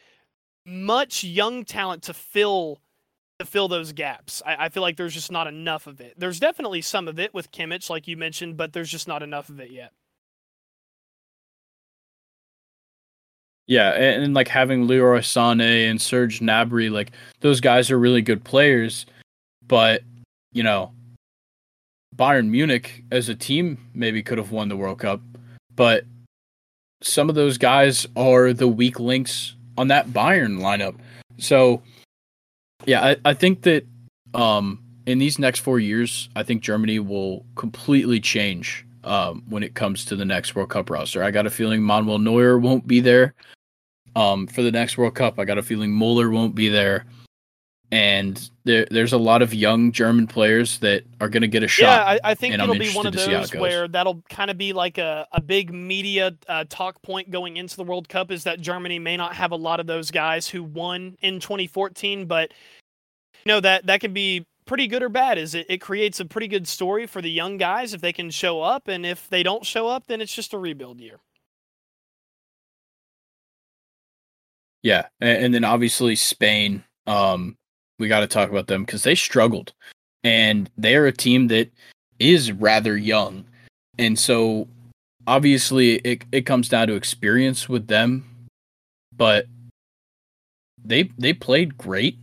much 0.66 1.24
young 1.24 1.66
talent 1.66 2.04
to 2.04 2.14
fill 2.14 2.80
to 3.40 3.46
fill 3.46 3.68
those 3.68 3.92
gaps. 3.92 4.44
I, 4.46 4.66
I, 4.66 4.70
feel 4.70 4.84
like 4.84 4.98
there's 4.98 5.16
just 5.16 5.32
not 5.32 5.48
enough 5.48 5.88
of 5.88 6.00
it. 6.00 6.14
There's 6.16 6.40
definitely 6.40 6.82
some 6.82 7.08
of 7.08 7.18
it 7.18 7.34
with 7.34 7.52
Kimmich, 7.52 7.90
like 7.90 8.08
you 8.08 8.16
mentioned, 8.16 8.56
but 8.56 8.72
there's 8.72 8.92
just 8.92 9.08
not 9.08 9.24
enough 9.24 9.50
of 9.50 9.60
it 9.60 9.72
yet. 9.72 9.92
Yeah, 13.66 13.94
and, 13.94 14.24
and 14.24 14.34
like 14.36 14.48
having 14.48 14.86
Leroy 14.86 15.22
Sané 15.22 15.90
and 15.90 16.00
Serge 16.00 16.40
Gnabry, 16.40 16.92
like 16.92 17.14
those 17.40 17.60
guys 17.60 17.90
are 17.90 17.98
really 17.98 18.22
good 18.22 18.44
players, 18.44 19.08
but 19.66 20.04
you 20.54 20.62
know 20.62 20.92
Bayern 22.16 22.50
Munich 22.50 23.04
as 23.12 23.30
a 23.30 23.36
team 23.36 23.78
maybe 23.94 24.22
could 24.22 24.38
have 24.38 24.52
won 24.52 24.70
the 24.70 24.78
World 24.78 25.00
Cup, 25.00 25.22
but 25.76 26.04
some 27.02 27.30
of 27.30 27.36
those 27.36 27.58
guys 27.58 28.06
are 28.16 28.54
the 28.54 28.68
weak 28.68 29.00
links 29.00 29.56
on 29.78 29.88
that 29.88 30.10
Bayern 30.10 30.60
lineup. 30.60 30.96
So, 31.38 31.82
yeah, 32.86 33.02
I, 33.02 33.18
I 33.26 33.34
think 33.34 33.64
that 33.64 33.86
um, 34.34 34.84
in 35.06 35.18
these 35.18 35.40
next 35.40 35.60
four 35.60 35.80
years, 35.80 36.30
I 36.36 36.44
think 36.44 36.62
Germany 36.62 37.00
will 37.00 37.46
completely 37.56 38.20
change 38.20 38.86
um, 39.04 39.44
when 39.50 39.64
it 39.64 39.74
comes 39.74 40.06
to 40.06 40.16
the 40.16 40.26
next 40.26 40.56
World 40.56 40.70
Cup 40.70 40.90
roster. 40.90 41.24
I 41.24 41.32
got 41.32 41.48
a 41.48 41.50
feeling 41.50 41.82
Manuel 41.82 42.20
Neuer 42.20 42.60
won't 42.60 42.86
be 42.86 43.00
there 43.00 43.34
um, 44.16 44.46
for 44.48 44.62
the 44.62 44.72
next 44.72 44.98
World 44.98 45.16
Cup. 45.16 45.40
I 45.40 45.46
got 45.46 45.58
a 45.58 45.64
feeling 45.64 45.92
Muller 45.92 46.30
won't 46.30 46.54
be 46.54 46.70
there 46.70 47.06
and 47.92 48.50
there, 48.64 48.88
there's 48.90 49.12
a 49.12 49.18
lot 49.18 49.42
of 49.42 49.54
young 49.54 49.92
German 49.92 50.26
players 50.26 50.80
that 50.80 51.04
are 51.20 51.28
going 51.28 51.42
to 51.42 51.48
get 51.48 51.62
a 51.62 51.68
shot. 51.68 51.86
Yeah, 51.86 52.04
I, 52.04 52.32
I 52.32 52.36
think 52.36 52.54
it'll 52.54 52.74
be 52.74 52.92
one 52.92 53.06
of 53.06 53.14
those 53.14 53.54
where 53.54 53.88
that'll 53.88 54.24
kind 54.30 54.50
of 54.50 54.58
be 54.58 54.72
like 54.72 54.98
a, 54.98 55.28
a 55.34 55.42
big 55.42 55.74
media 55.74 56.34
uh, 56.48 56.64
talk 56.70 57.02
point 57.02 57.32
going 57.32 57.58
into 57.58 57.76
the 57.76 57.84
World 57.84 58.08
Cup 58.08 58.32
is 58.32 58.46
that 58.46 58.62
Germany 58.62 58.98
may 58.98 59.18
not 59.18 59.36
have 59.36 59.52
a 59.52 59.58
lot 59.58 59.82
of 59.82 59.88
those 59.88 60.10
guys 60.10 60.48
who 60.48 60.64
won 60.64 61.18
in 61.22 61.42
2014, 61.42 62.28
but 62.28 62.52
you 63.44 63.50
know 63.50 63.60
that 63.60 63.86
that 63.88 64.00
can 64.00 64.14
be 64.14 64.46
pretty 64.66 64.88
good 64.88 65.04
or 65.04 65.10
bad. 65.10 65.38
Is 65.38 65.54
it, 65.54 65.66
it 65.68 65.80
creates 65.80 66.22
a 66.22 66.26
pretty 66.26 66.48
good 66.48 66.70
story 66.70 67.08
for 67.08 67.22
the 67.22 67.32
young 67.32 67.58
guys 67.58 67.94
if 67.94 68.00
they 68.00 68.14
can 68.14 68.30
show 68.30 68.62
up, 68.62 68.88
and 68.88 69.06
if 69.06 69.30
they 69.30 69.44
don't 69.44 69.66
show 69.66 69.90
up, 69.90 70.08
then 70.08 70.22
it's 70.22 70.34
just 70.34 70.54
a 70.54 70.58
rebuild 70.58 71.02
year. 71.02 71.20
Yeah, 74.82 75.08
and, 75.20 75.46
and 75.46 75.54
then 75.54 75.64
obviously 75.66 76.16
Spain. 76.16 76.86
Um, 77.06 77.58
we 78.02 78.10
got 78.10 78.22
to 78.22 78.28
talk 78.28 78.50
about 78.50 78.68
them 78.68 78.84
because 78.84 79.04
they 79.04 79.16
struggled, 79.16 79.72
and 80.24 80.70
they're 80.78 81.06
a 81.06 81.14
team 81.14 81.48
that 81.48 81.72
is 82.20 82.52
rather 82.52 82.98
young, 82.98 83.46
and 83.98 84.20
so 84.20 84.68
obviously 85.28 85.96
it 85.98 86.26
it 86.32 86.42
comes 86.42 86.68
down 86.68 86.88
to 86.88 86.96
experience 86.96 87.70
with 87.70 87.88
them, 87.88 88.26
but 89.16 89.46
they 90.84 91.04
they 91.18 91.32
played 91.32 91.78
great. 91.78 92.18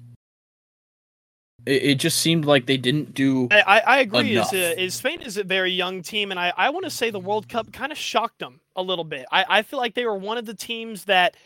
It, 1.65 1.83
it 1.83 1.95
just 1.97 2.19
seemed 2.19 2.45
like 2.45 2.67
they 2.67 2.77
didn't 2.77 3.15
do. 3.15 3.49
I, 3.51 3.83
I 3.87 3.99
agree. 4.01 4.37
Is, 4.37 4.53
is 4.53 4.95
Spain 4.95 5.23
is 5.23 5.37
a 5.37 5.45
very 5.45 5.71
young 5.71 6.03
team, 6.03 6.31
and 6.33 6.41
I, 6.41 6.53
I 6.57 6.71
want 6.71 6.85
to 6.85 6.91
say 6.91 7.11
the 7.11 7.21
World 7.21 7.49
Cup 7.49 7.73
kind 7.73 7.93
of 7.93 7.99
shocked 7.99 8.41
them 8.41 8.61
a 8.75 8.83
little 8.83 9.05
bit. 9.05 9.27
I, 9.31 9.45
I 9.49 9.63
feel 9.63 9.79
like 9.79 9.95
they 9.95 10.05
were 10.05 10.17
one 10.17 10.39
of 10.39 10.47
the 10.47 10.55
teams 10.55 11.05
that 11.05 11.37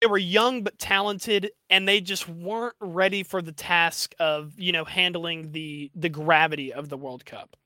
they 0.00 0.06
were 0.06 0.18
young 0.18 0.62
but 0.62 0.78
talented 0.78 1.50
and 1.70 1.88
they 1.88 2.00
just 2.00 2.28
weren't 2.28 2.76
ready 2.80 3.22
for 3.22 3.42
the 3.42 3.52
task 3.52 4.14
of 4.18 4.52
you 4.58 4.72
know 4.72 4.84
handling 4.84 5.52
the 5.52 5.90
the 5.94 6.08
gravity 6.08 6.72
of 6.72 6.88
the 6.88 6.96
world 6.96 7.24
cup 7.24 7.56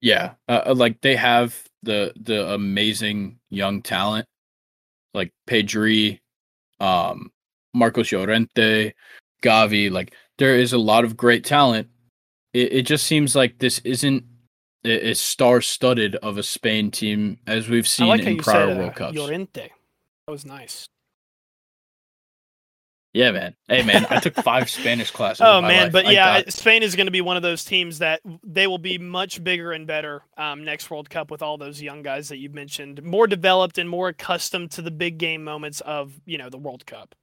yeah 0.00 0.34
uh, 0.48 0.62
uh 0.66 0.74
like 0.74 1.00
they 1.00 1.16
have 1.16 1.62
the 1.82 2.12
the 2.16 2.52
amazing 2.52 3.38
young 3.50 3.82
talent 3.82 4.26
like 5.14 5.32
pedri 5.48 6.20
um, 6.80 7.30
Marcos 7.74 8.12
Llorente, 8.12 8.92
Gavi. 9.42 9.90
Like 9.90 10.14
there 10.38 10.56
is 10.56 10.72
a 10.72 10.78
lot 10.78 11.04
of 11.04 11.16
great 11.16 11.44
talent. 11.44 11.88
It, 12.52 12.72
it 12.72 12.82
just 12.82 13.06
seems 13.06 13.34
like 13.34 13.58
this 13.58 13.80
isn't 13.80 14.24
as 14.84 15.20
star-studded 15.20 16.16
of 16.16 16.38
a 16.38 16.42
Spain 16.42 16.90
team 16.90 17.38
as 17.46 17.68
we've 17.68 17.88
seen 17.88 18.08
like 18.08 18.22
in 18.22 18.36
prior 18.38 18.68
said, 18.68 18.78
World 18.78 18.90
uh, 18.90 18.94
Cups. 18.94 19.16
Llorente. 19.16 19.70
That 20.26 20.32
was 20.32 20.44
nice. 20.44 20.88
Yeah, 23.14 23.30
man. 23.30 23.54
Hey, 23.68 23.84
man. 23.84 24.06
I 24.10 24.18
took 24.18 24.34
five 24.34 24.68
Spanish 24.68 25.12
classes. 25.12 25.40
Oh 25.46 25.62
man, 25.62 25.84
life. 25.84 25.92
but 25.92 26.06
I 26.06 26.10
yeah, 26.10 26.42
got- 26.42 26.52
Spain 26.52 26.82
is 26.82 26.96
going 26.96 27.06
to 27.06 27.12
be 27.12 27.20
one 27.20 27.36
of 27.36 27.44
those 27.44 27.64
teams 27.64 27.98
that 28.00 28.20
they 28.42 28.66
will 28.66 28.78
be 28.78 28.98
much 28.98 29.42
bigger 29.42 29.70
and 29.72 29.86
better 29.86 30.22
um, 30.36 30.64
next 30.64 30.90
World 30.90 31.08
Cup 31.08 31.30
with 31.30 31.40
all 31.40 31.56
those 31.56 31.80
young 31.80 32.02
guys 32.02 32.28
that 32.28 32.38
you've 32.38 32.54
mentioned, 32.54 33.02
more 33.04 33.28
developed 33.28 33.78
and 33.78 33.88
more 33.88 34.08
accustomed 34.08 34.72
to 34.72 34.82
the 34.82 34.90
big 34.90 35.18
game 35.18 35.44
moments 35.44 35.80
of 35.82 36.20
you 36.26 36.38
know 36.38 36.50
the 36.50 36.58
World 36.58 36.86
Cup. 36.86 37.14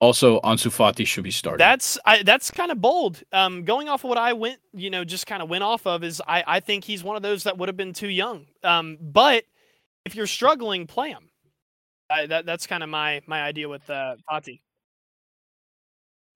Also 0.00 0.40
Ansu 0.40 0.70
Fati 0.70 1.06
should 1.06 1.24
be 1.24 1.30
starting. 1.30 1.58
That's 1.58 1.98
I, 2.04 2.22
that's 2.22 2.50
kind 2.50 2.70
of 2.70 2.80
bold. 2.80 3.22
Um, 3.32 3.64
going 3.64 3.88
off 3.88 4.04
of 4.04 4.08
what 4.08 4.18
I 4.18 4.32
went, 4.34 4.58
you 4.72 4.90
know, 4.90 5.04
just 5.04 5.26
kind 5.26 5.42
of 5.42 5.48
went 5.48 5.64
off 5.64 5.86
of 5.86 6.04
is 6.04 6.22
I, 6.26 6.44
I 6.46 6.60
think 6.60 6.84
he's 6.84 7.02
one 7.02 7.16
of 7.16 7.22
those 7.22 7.44
that 7.44 7.56
would 7.58 7.68
have 7.68 7.76
been 7.76 7.92
too 7.92 8.08
young. 8.08 8.46
Um, 8.62 8.98
but 9.00 9.44
if 10.04 10.14
you're 10.14 10.26
struggling, 10.26 10.86
play 10.86 11.10
him. 11.10 11.30
I, 12.10 12.26
that 12.26 12.46
that's 12.46 12.66
kind 12.66 12.82
of 12.82 12.88
my 12.88 13.22
my 13.26 13.42
idea 13.42 13.68
with 13.68 13.88
uh, 13.90 14.16
Fati. 14.30 14.60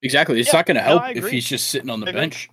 exactly. 0.03 0.41
It's 0.41 0.53
Yeah, 0.53 0.59
not 0.59 0.67
going 0.67 0.77
to 0.77 0.83
help 0.83 1.03
I 1.03 1.13
if 1.13 1.29
he's 1.29 1.47
just 1.47 1.69
sitting 1.69 1.91
on 1.91 2.01
the 2.01 2.07
bench. 2.07 2.49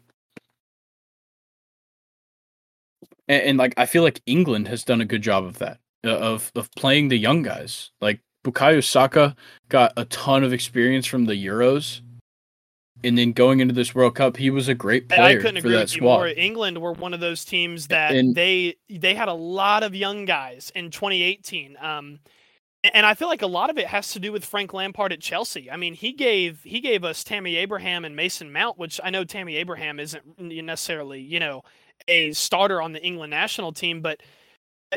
And, 3.28 3.44
and 3.44 3.58
like 3.58 3.74
I 3.78 3.86
feel 3.86 4.04
like 4.04 4.22
England 4.26 4.68
has 4.68 4.84
done 4.84 5.02
a 5.02 5.06
good 5.06 5.22
job 5.22 5.46
of 5.46 5.60
that 5.60 5.80
uh, 6.06 6.10
of 6.18 6.52
of 6.56 6.70
playing 6.76 7.08
the 7.10 7.18
young 7.18 7.42
guys. 7.42 7.92
Like 8.02 8.22
Bukayo 8.48 8.84
Saka 8.84 9.36
got 9.70 9.94
a 9.98 10.06
ton 10.06 10.44
of 10.44 10.54
experience 10.54 11.06
from 11.06 11.26
the 11.26 11.34
Euros, 11.34 12.02
and 13.04 13.18
then 13.18 13.32
going 13.34 13.60
into 13.60 13.74
this 13.74 13.94
World 13.94 14.16
Cup, 14.16 14.38
he 14.38 14.50
was 14.50 14.68
a 14.70 14.74
great 14.74 15.06
I- 15.12 15.16
I 15.16 15.18
player 15.18 15.38
couldn't 15.42 15.56
for 15.62 15.68
agree 15.68 15.72
that 15.74 15.82
with 15.84 15.94
you 15.96 16.00
squad. 16.00 16.16
more. 16.18 16.28
England 16.28 16.78
were 16.80 16.94
one 16.94 17.14
of 17.14 17.20
those 17.20 17.44
teams 17.46 17.88
that 17.88 18.16
And- 18.16 18.34
they 18.36 18.76
they 18.90 19.14
had 19.16 19.28
a 19.28 19.34
lot 19.34 19.84
of 19.84 19.94
young 19.94 20.26
guys 20.26 20.72
in 20.76 20.90
2018. 20.92 21.78
Um, 21.82 22.20
and 22.94 23.06
I 23.06 23.16
feel 23.16 23.28
like 23.28 23.42
a 23.42 23.48
lot 23.48 23.70
of 23.70 23.78
it 23.78 23.88
has 23.88 24.14
to 24.14 24.20
do 24.20 24.32
with 24.32 24.46
Frank 24.46 24.74
Lampard 24.74 25.12
at 25.12 25.20
Chelsea. 25.20 25.70
I 25.70 25.76
mean, 25.78 25.94
he 25.94 26.14
gave 26.14 26.62
he 26.64 26.80
gave 26.80 27.04
us 27.04 27.24
Tammy 27.24 27.56
Abraham 27.58 28.06
and 28.06 28.16
Mason 28.16 28.52
Mount, 28.54 28.78
which 28.78 29.00
I 29.04 29.10
know 29.10 29.24
Tammy 29.26 29.58
Abraham 29.58 30.00
isn't 30.00 30.40
necessarily 30.40 31.20
you 31.22 31.40
know 31.40 31.64
a 32.08 32.32
starter 32.32 32.82
on 32.82 32.94
the 32.94 33.04
England 33.04 33.32
national 33.32 33.74
team, 33.74 34.02
but 34.02 34.22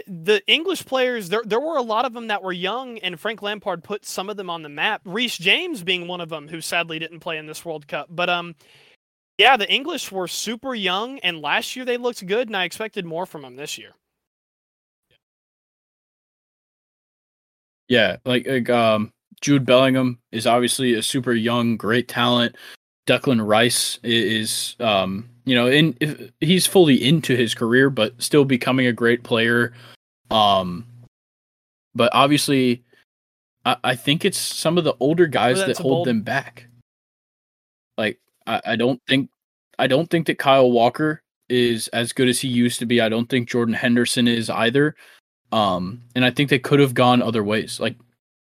the 0.06 0.42
English 0.46 0.86
players 0.86 1.28
there 1.28 1.42
there 1.44 1.60
were 1.60 1.76
a 1.76 1.82
lot 1.82 2.04
of 2.04 2.12
them 2.12 2.28
that 2.28 2.42
were 2.42 2.52
young, 2.52 2.98
and 2.98 3.18
Frank 3.18 3.42
Lampard 3.42 3.82
put 3.84 4.04
some 4.06 4.30
of 4.30 4.36
them 4.36 4.50
on 4.50 4.62
the 4.62 4.68
map. 4.68 5.02
Reece 5.04 5.36
James 5.38 5.82
being 5.82 6.08
one 6.08 6.20
of 6.20 6.28
them, 6.28 6.48
who 6.48 6.60
sadly 6.60 6.98
didn't 6.98 7.20
play 7.20 7.38
in 7.38 7.46
this 7.46 7.64
World 7.64 7.88
Cup, 7.88 8.08
but 8.10 8.30
um. 8.30 8.54
Yeah, 9.38 9.56
the 9.56 9.72
English 9.72 10.12
were 10.12 10.28
super 10.28 10.74
young, 10.74 11.18
and 11.20 11.40
last 11.40 11.74
year 11.74 11.86
they 11.86 11.96
looked 11.96 12.26
good, 12.26 12.48
and 12.48 12.56
I 12.56 12.64
expected 12.64 13.06
more 13.06 13.24
from 13.24 13.40
them 13.40 13.56
this 13.56 13.78
year. 13.78 13.94
Yeah, 17.88 18.18
like, 18.26 18.46
like 18.46 18.68
um 18.68 19.12
Jude 19.40 19.64
Bellingham 19.64 20.18
is 20.30 20.46
obviously 20.46 20.92
a 20.92 21.02
super 21.02 21.32
young, 21.32 21.78
great 21.78 22.06
talent. 22.06 22.56
Declan 23.10 23.46
Rice 23.46 23.98
is 24.02 24.76
um 24.80 25.28
you 25.44 25.54
know 25.54 25.66
in 25.66 25.96
if, 26.00 26.30
he's 26.40 26.66
fully 26.66 27.02
into 27.02 27.34
his 27.34 27.54
career 27.54 27.90
but 27.90 28.20
still 28.22 28.44
becoming 28.44 28.86
a 28.86 28.92
great 28.92 29.22
player. 29.22 29.72
Um 30.30 30.86
but 31.94 32.10
obviously 32.14 32.84
I, 33.64 33.76
I 33.84 33.94
think 33.96 34.24
it's 34.24 34.38
some 34.38 34.78
of 34.78 34.84
the 34.84 34.94
older 35.00 35.26
guys 35.26 35.58
that 35.58 35.78
hold 35.78 35.90
bold- 35.90 36.06
them 36.06 36.22
back. 36.22 36.68
Like 37.98 38.18
I, 38.46 38.60
I 38.64 38.76
don't 38.76 39.00
think 39.06 39.30
I 39.78 39.86
don't 39.86 40.08
think 40.08 40.26
that 40.26 40.38
Kyle 40.38 40.70
Walker 40.70 41.22
is 41.48 41.88
as 41.88 42.12
good 42.12 42.28
as 42.28 42.40
he 42.40 42.48
used 42.48 42.78
to 42.78 42.86
be. 42.86 43.00
I 43.00 43.08
don't 43.08 43.28
think 43.28 43.48
Jordan 43.48 43.74
Henderson 43.74 44.28
is 44.28 44.48
either. 44.48 44.94
Um, 45.52 46.02
and 46.14 46.24
I 46.24 46.30
think 46.30 46.48
they 46.48 46.58
could 46.58 46.80
have 46.80 46.94
gone 46.94 47.22
other 47.22 47.42
ways. 47.42 47.80
Like 47.80 47.96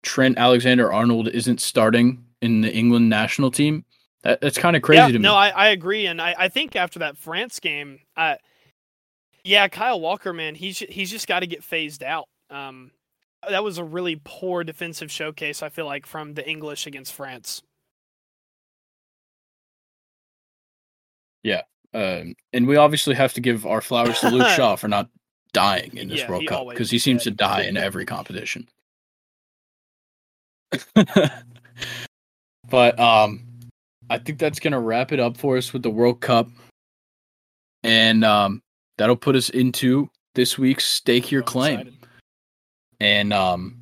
Trent 0.03 0.37
Alexander 0.37 0.93
Arnold 0.93 1.27
isn't 1.27 1.59
starting 1.59 2.23
in 2.41 2.61
the 2.61 2.73
England 2.73 3.09
national 3.09 3.51
team. 3.51 3.84
That, 4.25 4.41
that's 4.41 4.57
kind 4.57 4.75
of 4.75 4.81
crazy 4.81 5.01
yeah, 5.01 5.07
to 5.07 5.13
me. 5.13 5.19
no, 5.19 5.35
I, 5.35 5.49
I 5.49 5.67
agree, 5.67 6.07
and 6.07 6.19
I, 6.19 6.33
I 6.37 6.47
think 6.49 6.75
after 6.75 6.97
that 6.99 7.15
France 7.15 7.59
game, 7.59 7.99
uh, 8.17 8.35
yeah, 9.43 9.67
Kyle 9.67 10.01
Walker, 10.01 10.33
man, 10.33 10.55
he's 10.55 10.79
he's 10.79 11.11
just 11.11 11.27
got 11.27 11.41
to 11.41 11.47
get 11.47 11.63
phased 11.63 12.01
out. 12.03 12.27
Um, 12.49 12.89
that 13.47 13.63
was 13.63 13.77
a 13.77 13.83
really 13.83 14.19
poor 14.23 14.63
defensive 14.63 15.11
showcase. 15.11 15.61
I 15.61 15.69
feel 15.69 15.85
like 15.85 16.07
from 16.07 16.33
the 16.33 16.47
English 16.49 16.87
against 16.87 17.13
France. 17.13 17.61
Yeah, 21.43 21.61
um, 21.93 22.33
and 22.51 22.65
we 22.65 22.77
obviously 22.77 23.13
have 23.13 23.33
to 23.33 23.41
give 23.41 23.67
our 23.67 23.81
flowers 23.81 24.19
to 24.21 24.31
Luke 24.31 24.47
Shaw 24.55 24.75
for 24.75 24.87
not 24.87 25.07
dying 25.53 25.95
in 25.95 26.07
this 26.07 26.21
Yeah, 26.21 26.31
World 26.31 26.47
Cup 26.47 26.67
because 26.69 26.89
he 26.89 26.97
seems 26.97 27.21
to 27.25 27.31
die 27.31 27.61
in 27.61 27.77
every 27.77 28.07
competition. 28.07 28.67
but 32.67 32.99
um, 32.99 33.44
I 34.09 34.17
think 34.17 34.39
that's 34.39 34.59
gonna 34.59 34.79
wrap 34.79 35.11
it 35.11 35.19
up 35.19 35.37
for 35.37 35.57
us 35.57 35.73
with 35.73 35.83
the 35.83 35.89
World 35.89 36.21
Cup, 36.21 36.49
and 37.83 38.23
um, 38.23 38.61
that'll 38.97 39.15
put 39.15 39.35
us 39.35 39.49
into 39.49 40.09
this 40.35 40.57
week's 40.57 40.85
stake 40.85 41.31
your 41.31 41.41
I'm 41.41 41.47
claim. 41.47 41.79
excited. 41.79 41.97
And 42.99 43.33
um, 43.33 43.77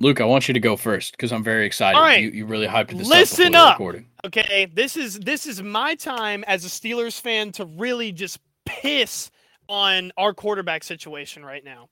Luke, 0.00 0.20
I 0.20 0.24
want 0.24 0.48
you 0.48 0.54
to 0.54 0.60
go 0.60 0.76
first 0.76 1.12
because 1.12 1.32
I'm 1.32 1.42
very 1.42 1.66
excited. 1.66 1.98
Right. 1.98 2.22
You, 2.22 2.30
you 2.30 2.46
really 2.46 2.66
hyped 2.66 2.96
this 2.96 3.08
Listen 3.08 3.54
up. 3.54 3.74
up. 3.74 3.78
Recording. 3.78 4.06
Okay, 4.24 4.66
this 4.72 4.96
is 4.96 5.18
this 5.20 5.46
is 5.46 5.62
my 5.62 5.94
time 5.94 6.44
as 6.46 6.64
a 6.64 6.68
Steelers 6.68 7.20
fan 7.20 7.52
to 7.52 7.64
really 7.64 8.12
just 8.12 8.38
piss 8.66 9.30
on 9.68 10.12
our 10.16 10.34
quarterback 10.34 10.84
situation 10.84 11.44
right 11.44 11.64
now. 11.64 11.88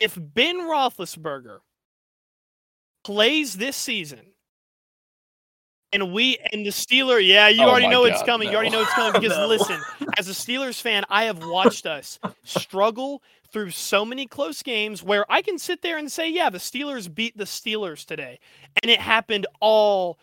If 0.00 0.18
Ben 0.18 0.60
Roethlisberger 0.60 1.58
plays 3.04 3.54
this 3.54 3.76
season, 3.76 4.32
and 5.92 6.12
we 6.12 6.38
and 6.52 6.64
the 6.66 6.70
Steeler, 6.70 7.24
yeah, 7.26 7.48
you 7.48 7.66
Oh 7.66 7.70
already 7.70 7.86
know 7.88 8.04
it's 8.04 8.20
God, 8.20 8.26
coming. 8.26 8.48
You 8.50 8.56
already 8.56 8.70
know 8.70 8.80
it's 8.80 8.94
coming 8.94 9.12
because 9.20 9.38
No. 9.38 9.46
listen, 9.46 9.86
as 10.18 10.28
a 10.28 10.32
Steelers 10.32 10.80
fan, 10.80 11.04
I 11.08 11.24
have 11.24 11.38
watched 11.38 11.86
us 11.86 12.18
struggle 12.44 13.22
through 13.52 13.70
so 13.70 14.04
many 14.04 14.26
close 14.26 14.62
games 14.62 15.02
where 15.02 15.24
I 15.30 15.42
can 15.42 15.58
sit 15.58 15.82
there 15.82 15.98
and 15.98 16.10
say, 16.10 16.28
yeah, 16.30 16.50
the 16.50 16.58
Steelers 16.58 17.12
beat 17.12 17.36
the 17.36 17.44
Steelers 17.44 18.04
today, 18.04 18.38
and 18.82 18.90
it 18.90 19.00
happened 19.00 19.46
all 19.60 20.18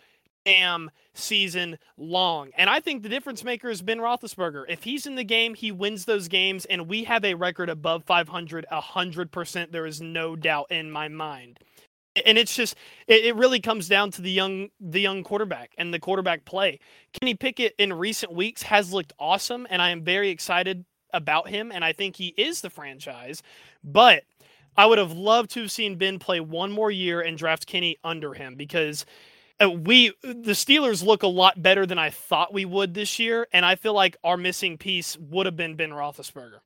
damn 0.46 0.92
season 1.14 1.78
long. 1.98 2.52
And 2.58 2.70
I 2.70 2.80
think 2.82 3.02
the 3.04 3.10
difference 3.10 3.44
maker 3.44 3.70
is 3.70 3.82
Ben 3.82 4.00
Roethlisberger. 4.00 4.66
If 4.68 4.84
he's 4.84 5.06
in 5.08 5.16
the 5.16 5.24
game, 5.24 5.56
he 5.56 5.72
wins 5.72 6.06
those 6.06 6.28
games, 6.28 6.66
and 6.66 6.88
we 6.88 7.06
have 7.06 7.24
a 7.24 7.34
record 7.36 7.70
above 7.70 8.04
500, 8.04 8.66
100%. 8.72 9.72
There 9.72 9.86
is 9.86 10.02
no 10.02 10.36
doubt 10.36 10.72
in 10.72 10.92
my 10.92 11.08
mind. 11.08 11.60
And 12.26 12.38
it's 12.38 12.56
just, 12.56 12.76
it, 13.08 13.26
it 13.26 13.36
really 13.36 13.60
comes 13.60 13.88
down 13.88 14.12
to 14.12 14.22
the 14.22 14.32
young, 14.32 14.70
the 14.80 15.02
young 15.02 15.24
quarterback 15.24 15.74
and 15.78 15.94
the 15.94 16.00
quarterback 16.00 16.46
play. 16.46 16.80
Kenny 17.14 17.34
Pickett 17.34 17.74
in 17.78 17.92
recent 17.94 18.34
weeks 18.34 18.64
has 18.64 18.94
looked 18.94 19.14
awesome, 19.20 19.66
and 19.70 19.82
I 19.82 19.90
am 19.90 20.04
very 20.04 20.30
excited 20.30 20.86
about 21.12 21.48
him, 21.50 21.72
and 21.72 21.84
I 21.84 21.94
think 21.94 22.16
he 22.16 22.28
is 22.38 22.62
the 22.62 22.70
franchise. 22.70 23.42
But 23.84 24.24
I 24.76 24.86
would 24.86 24.98
have 24.98 25.12
loved 25.12 25.52
to 25.52 25.62
have 25.62 25.72
seen 25.72 25.98
Ben 25.98 26.20
play 26.20 26.40
one 26.40 26.72
more 26.72 26.92
year 26.92 27.22
and 27.22 27.38
draft 27.38 27.68
Kenny 27.68 27.98
under 28.04 28.34
him 28.34 28.56
because 28.56 29.06
uh, 29.62 29.70
we 29.70 30.14
the 30.24 30.54
Steelers 30.54 31.06
look 31.06 31.24
a 31.24 31.28
lot 31.28 31.62
better 31.62 31.86
than 31.86 32.00
I 32.00 32.10
thought 32.10 32.54
we 32.54 32.66
would 32.66 32.94
this 32.94 33.20
year, 33.20 33.48
and 33.54 33.66
I 33.66 33.76
feel 33.76 33.94
like 33.94 34.18
our 34.24 34.38
missing 34.38 34.78
piece 34.78 35.18
would 35.18 35.46
have 35.46 35.56
been 35.56 35.76
Ben 35.76 35.92
Roethlisberger. 35.92 36.60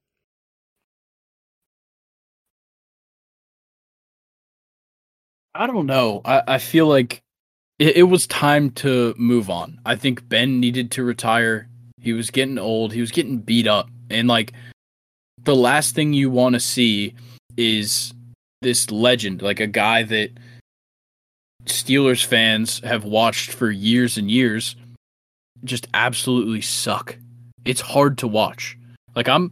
I 5.58 5.68
don't 5.68 5.86
know. 5.86 6.22
I, 6.24 6.44
I 6.48 6.58
feel 6.60 6.88
like 6.88 7.22
it, 7.80 7.98
it 7.98 8.04
was 8.04 8.28
time 8.28 8.70
to 8.72 9.14
move 9.18 9.50
on. 9.50 9.80
I 9.86 9.96
think 9.96 10.28
Ben 10.30 10.60
needed 10.60 10.92
to 10.92 11.04
retire. 11.04 11.68
He 12.00 12.14
was 12.14 12.30
getting 12.30 12.58
old. 12.58 12.94
He 12.94 13.02
was 13.02 13.12
getting 13.12 13.40
beat 13.40 13.68
up. 13.68 13.90
And 14.10 14.28
like 14.28 14.54
the 15.44 15.56
last 15.56 15.96
thing 15.96 16.14
you 16.14 16.30
want 16.30 16.54
to 16.54 16.60
see 16.60 17.16
is 17.58 18.14
this 18.62 18.92
legend, 18.92 19.42
like 19.42 19.60
a 19.60 19.68
guy 19.68 20.04
that 20.04 20.32
Steelers 21.66 22.24
fans 22.24 22.80
have 22.80 23.04
watched 23.04 23.52
for 23.52 23.70
years 23.70 24.18
and 24.18 24.32
years 24.32 24.76
just 25.64 25.88
absolutely 25.94 26.62
suck. 26.62 27.18
It's 27.66 27.82
hard 27.82 28.18
to 28.20 28.28
watch. 28.28 28.78
Like 29.16 29.28
I'm 29.28 29.52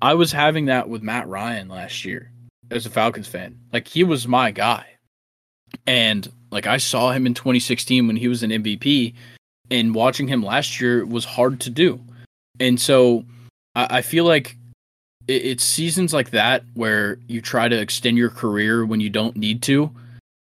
I 0.00 0.14
was 0.14 0.32
having 0.32 0.66
that 0.66 0.88
with 0.88 1.02
Matt 1.02 1.28
Ryan 1.28 1.68
last 1.68 2.04
year 2.04 2.30
as 2.70 2.86
a 2.86 2.90
Falcons 2.90 3.28
fan. 3.28 3.58
Like 3.72 3.88
he 3.88 4.04
was 4.04 4.28
my 4.28 4.50
guy. 4.50 4.86
And 5.86 6.30
like 6.50 6.66
I 6.66 6.76
saw 6.76 7.12
him 7.12 7.26
in 7.26 7.34
2016 7.34 8.06
when 8.06 8.16
he 8.16 8.28
was 8.28 8.42
an 8.42 8.50
MVP, 8.50 9.14
and 9.70 9.94
watching 9.94 10.28
him 10.28 10.42
last 10.42 10.80
year 10.80 11.04
was 11.04 11.24
hard 11.24 11.60
to 11.60 11.70
do. 11.70 12.00
And 12.60 12.80
so 12.80 13.24
I, 13.74 13.98
I 13.98 14.02
feel 14.02 14.24
like 14.24 14.56
it, 15.26 15.44
it's 15.44 15.64
seasons 15.64 16.12
like 16.12 16.30
that 16.30 16.64
where 16.74 17.18
you 17.26 17.40
try 17.40 17.68
to 17.68 17.78
extend 17.78 18.18
your 18.18 18.30
career 18.30 18.84
when 18.84 19.00
you 19.00 19.10
don't 19.10 19.36
need 19.36 19.62
to 19.62 19.90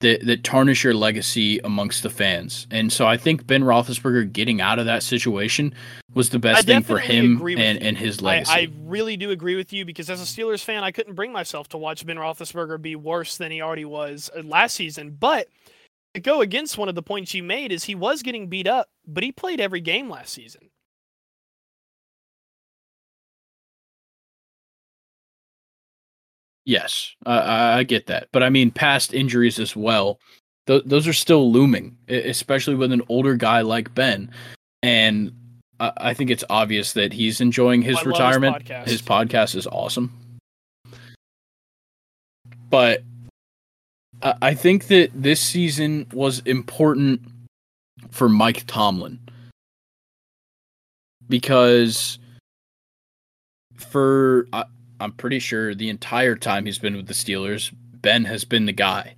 that 0.01 0.27
that 0.27 0.45
tarnish 0.45 0.85
your 0.85 0.95
legacy 0.95 1.59
amongst 1.61 2.03
the 2.03 2.11
fans. 2.11 2.67
And 2.71 2.93
so 2.93 3.07
I 3.07 3.17
think 3.17 3.47
Ben 3.47 3.63
Roethlisberger 3.63 4.33
getting 4.33 4.61
out 4.61 4.79
of 4.79 4.87
that 4.87 5.03
situation 5.03 5.75
was 6.15 6.31
the 6.31 6.39
best 6.39 6.67
thing 6.67 6.83
for 6.83 6.99
him 6.99 7.41
and, 7.47 7.83
and 7.83 7.97
his 7.97 8.21
legacy. 8.21 8.53
I 8.53 8.69
really 8.83 9.17
do 9.17 9.31
agree 9.31 9.57
with 9.57 9.73
you 9.73 9.85
because 9.85 10.11
as 10.11 10.21
a 10.21 10.25
Steelers 10.25 10.63
fan, 10.63 10.85
I 10.85 10.91
couldn't 10.91 11.15
bring 11.15 11.33
myself 11.33 11.69
to 11.71 11.79
watch 11.79 12.05
Ben 12.05 12.17
Roethlisberger 12.17 12.81
be 12.81 12.97
worse 12.97 13.37
than 13.37 13.51
he 13.51 13.63
already 13.63 13.85
was 13.85 14.31
uh, 14.37 14.43
last 14.43 14.75
season. 14.75 15.17
But 15.19 15.49
to 16.15 16.21
go 16.21 16.41
against 16.41 16.79
one 16.79 16.89
of 16.89 16.95
the 16.95 17.03
points 17.03 17.35
you 17.35 17.43
made 17.43 17.73
is 17.73 17.85
he 17.85 17.95
was 17.95 18.23
getting 18.23 18.49
beat 18.49 18.67
up, 18.67 18.89
but 19.07 19.23
he 19.23 19.33
played 19.33 19.61
every 19.61 19.81
game 19.81 20.11
last 20.11 20.33
season. 20.33 20.71
Yes, 26.67 27.15
I 27.25 27.79
I 27.79 27.83
get 27.85 28.07
that, 28.07 28.29
but 28.33 28.43
I 28.43 28.51
mean 28.51 28.73
past 28.73 29.15
injuries 29.15 29.61
as 29.61 29.77
well. 29.77 30.19
Th- 30.67 30.83
those 30.85 31.07
are 31.07 31.13
still 31.13 31.53
looming, 31.53 31.97
especially 32.09 32.75
with 32.75 32.91
an 32.91 33.03
older 33.09 33.37
guy 33.37 33.61
like 33.61 33.95
Ben. 33.95 34.33
And 34.83 35.33
I, 35.79 35.93
I 35.97 36.15
think 36.15 36.29
it's 36.29 36.43
obvious 36.51 36.93
that 36.95 37.13
he's 37.13 37.41
enjoying 37.41 37.83
his 37.83 37.97
I 37.97 38.01
his 38.01 38.07
retirement. 38.07 38.65
podcast. 38.65 38.89
His 38.89 39.01
podcast 39.01 39.55
is 39.55 39.69
awesome, 39.69 40.13
but 42.69 43.05
I, 44.23 44.35
I 44.43 44.55
think 44.55 44.89
that 44.89 45.11
this 45.15 45.41
season 45.41 46.09
was 46.13 46.41
important 46.41 47.21
for 48.11 48.29
Mike 48.29 48.65
Tomlin 48.67 49.21
because 51.29 52.19
for 53.77 54.49
I, 54.53 54.65
I'm 55.01 55.13
pretty 55.13 55.39
sure 55.39 55.75
the 55.75 55.89
entire 55.89 56.37
time 56.37 56.67
he's 56.67 56.79
been 56.79 56.97
with 56.97 57.07
the 57.07 57.15
Steelers, 57.15 57.73
Ben 58.01 58.25
has 58.25 58.45
been 58.45 58.67
the 58.67 58.73
guy. 58.73 59.15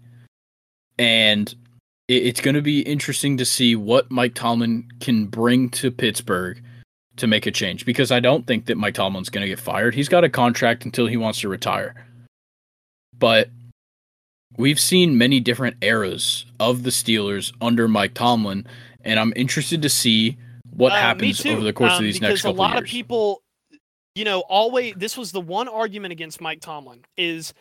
And 0.99 1.55
it, 2.09 2.27
it's 2.27 2.41
going 2.41 2.55
to 2.57 2.63
be 2.63 2.81
interesting 2.81 3.37
to 3.37 3.45
see 3.45 3.77
what 3.77 4.11
Mike 4.11 4.35
Tomlin 4.35 4.89
can 5.01 5.27
bring 5.27 5.71
to 5.71 5.91
Pittsburgh 5.91 6.63
to 7.17 7.27
make 7.27 7.47
a 7.47 7.51
change 7.51 7.85
because 7.85 8.13
I 8.13 8.21
don't 8.21 8.47
think 8.47 8.67
that 8.67 8.77
Mike 8.77 8.95
Tomlin's 8.95 9.29
going 9.29 9.43
to 9.43 9.49
get 9.49 9.61
fired. 9.61 9.95
He's 9.95 10.09
got 10.09 10.25
a 10.25 10.29
contract 10.29 10.85
until 10.85 11.07
he 11.07 11.17
wants 11.17 11.41
to 11.41 11.49
retire. 11.49 11.95
But 13.17 13.51
we've 14.57 14.79
seen 14.79 15.19
many 15.19 15.41
different 15.41 15.77
eras 15.83 16.47
of 16.61 16.85
the 16.85 16.91
Steelers 16.91 17.53
under 17.61 17.89
Mike 17.89 18.15
Tomlin, 18.15 18.67
and 19.05 19.19
I'm 19.19 19.33
interested 19.35 19.83
to 19.83 19.89
see 19.89 20.37
what 20.71 20.93
Uh, 20.93 20.97
happens 20.97 21.45
over 21.45 21.63
the 21.63 21.73
course 21.73 21.93
um, 21.93 21.99
of 21.99 22.05
these 22.05 22.21
next 22.21 22.43
couple 22.43 22.51
years. 22.51 22.55
Because 22.55 22.57
a 22.57 22.61
lot 22.61 22.73
years. 22.75 22.83
of 22.83 22.87
people, 22.87 23.43
you 24.19 24.25
know, 24.25 24.41
always 24.41 24.95
this 24.97 25.17
was 25.17 25.31
the 25.31 25.41
one 25.41 25.69
argument 25.69 26.11
against 26.11 26.41
Mike 26.41 26.61
Tomlin 26.61 27.05
is 27.17 27.55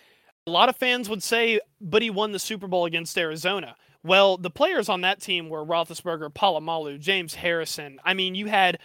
a 0.48 0.50
lot 0.50 0.70
of 0.70 0.76
fans 0.76 1.08
would 1.08 1.22
say, 1.22 1.60
but 1.80 2.02
he 2.02 2.10
won 2.10 2.32
the 2.32 2.40
Super 2.40 2.68
Bowl 2.68 2.86
against 2.86 3.16
Arizona. 3.16 3.76
Well, 4.04 4.38
the 4.38 4.50
players 4.50 4.90
on 4.90 5.02
that 5.02 5.22
team 5.22 5.50
were 5.50 5.64
Roethlisberger, 5.64 6.34
Polamalu, 6.34 7.00
James 7.00 7.36
Harrison. 7.36 8.00
I 8.04 8.16
mean, 8.16 8.34
you 8.34 8.48
had 8.48 8.80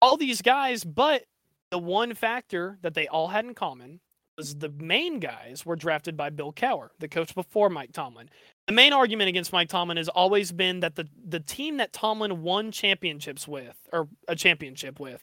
all 0.00 0.16
these 0.16 0.40
guys, 0.40 0.84
but 0.84 1.24
the 1.70 1.78
one 1.78 2.14
factor 2.14 2.78
that 2.80 2.94
they 2.94 3.06
all 3.08 3.28
had 3.28 3.44
in 3.44 3.54
common 3.54 4.00
was 4.38 4.54
the 4.54 4.70
main 4.70 5.18
guys 5.18 5.66
were 5.66 5.76
drafted 5.76 6.16
by 6.16 6.30
Bill 6.30 6.52
Cowher, 6.52 6.90
the 6.98 7.08
coach 7.08 7.34
before 7.34 7.68
Mike 7.68 7.92
Tomlin. 7.92 8.30
The 8.68 8.72
main 8.72 8.94
argument 8.94 9.28
against 9.28 9.52
Mike 9.52 9.68
Tomlin 9.68 9.98
has 9.98 10.08
always 10.08 10.50
been 10.50 10.80
that 10.80 10.94
the 10.94 11.06
the 11.26 11.40
team 11.40 11.76
that 11.76 11.92
Tomlin 11.92 12.40
won 12.40 12.72
championships 12.72 13.46
with, 13.46 13.76
or 13.92 14.08
a 14.28 14.36
championship 14.36 14.98
with, 14.98 15.22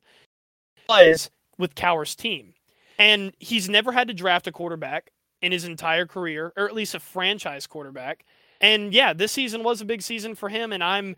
was 0.87 1.31
with 1.57 1.75
Cowher's 1.75 2.15
team. 2.15 2.53
And 2.97 3.33
he's 3.39 3.67
never 3.69 3.91
had 3.91 4.07
to 4.07 4.13
draft 4.13 4.47
a 4.47 4.51
quarterback 4.51 5.11
in 5.41 5.51
his 5.51 5.65
entire 5.65 6.05
career, 6.05 6.53
or 6.55 6.65
at 6.65 6.73
least 6.73 6.95
a 6.95 6.99
franchise 6.99 7.67
quarterback. 7.67 8.25
And 8.61 8.93
yeah, 8.93 9.13
this 9.13 9.31
season 9.31 9.63
was 9.63 9.81
a 9.81 9.85
big 9.85 10.01
season 10.01 10.35
for 10.35 10.49
him, 10.49 10.71
and 10.71 10.83
I'm 10.83 11.15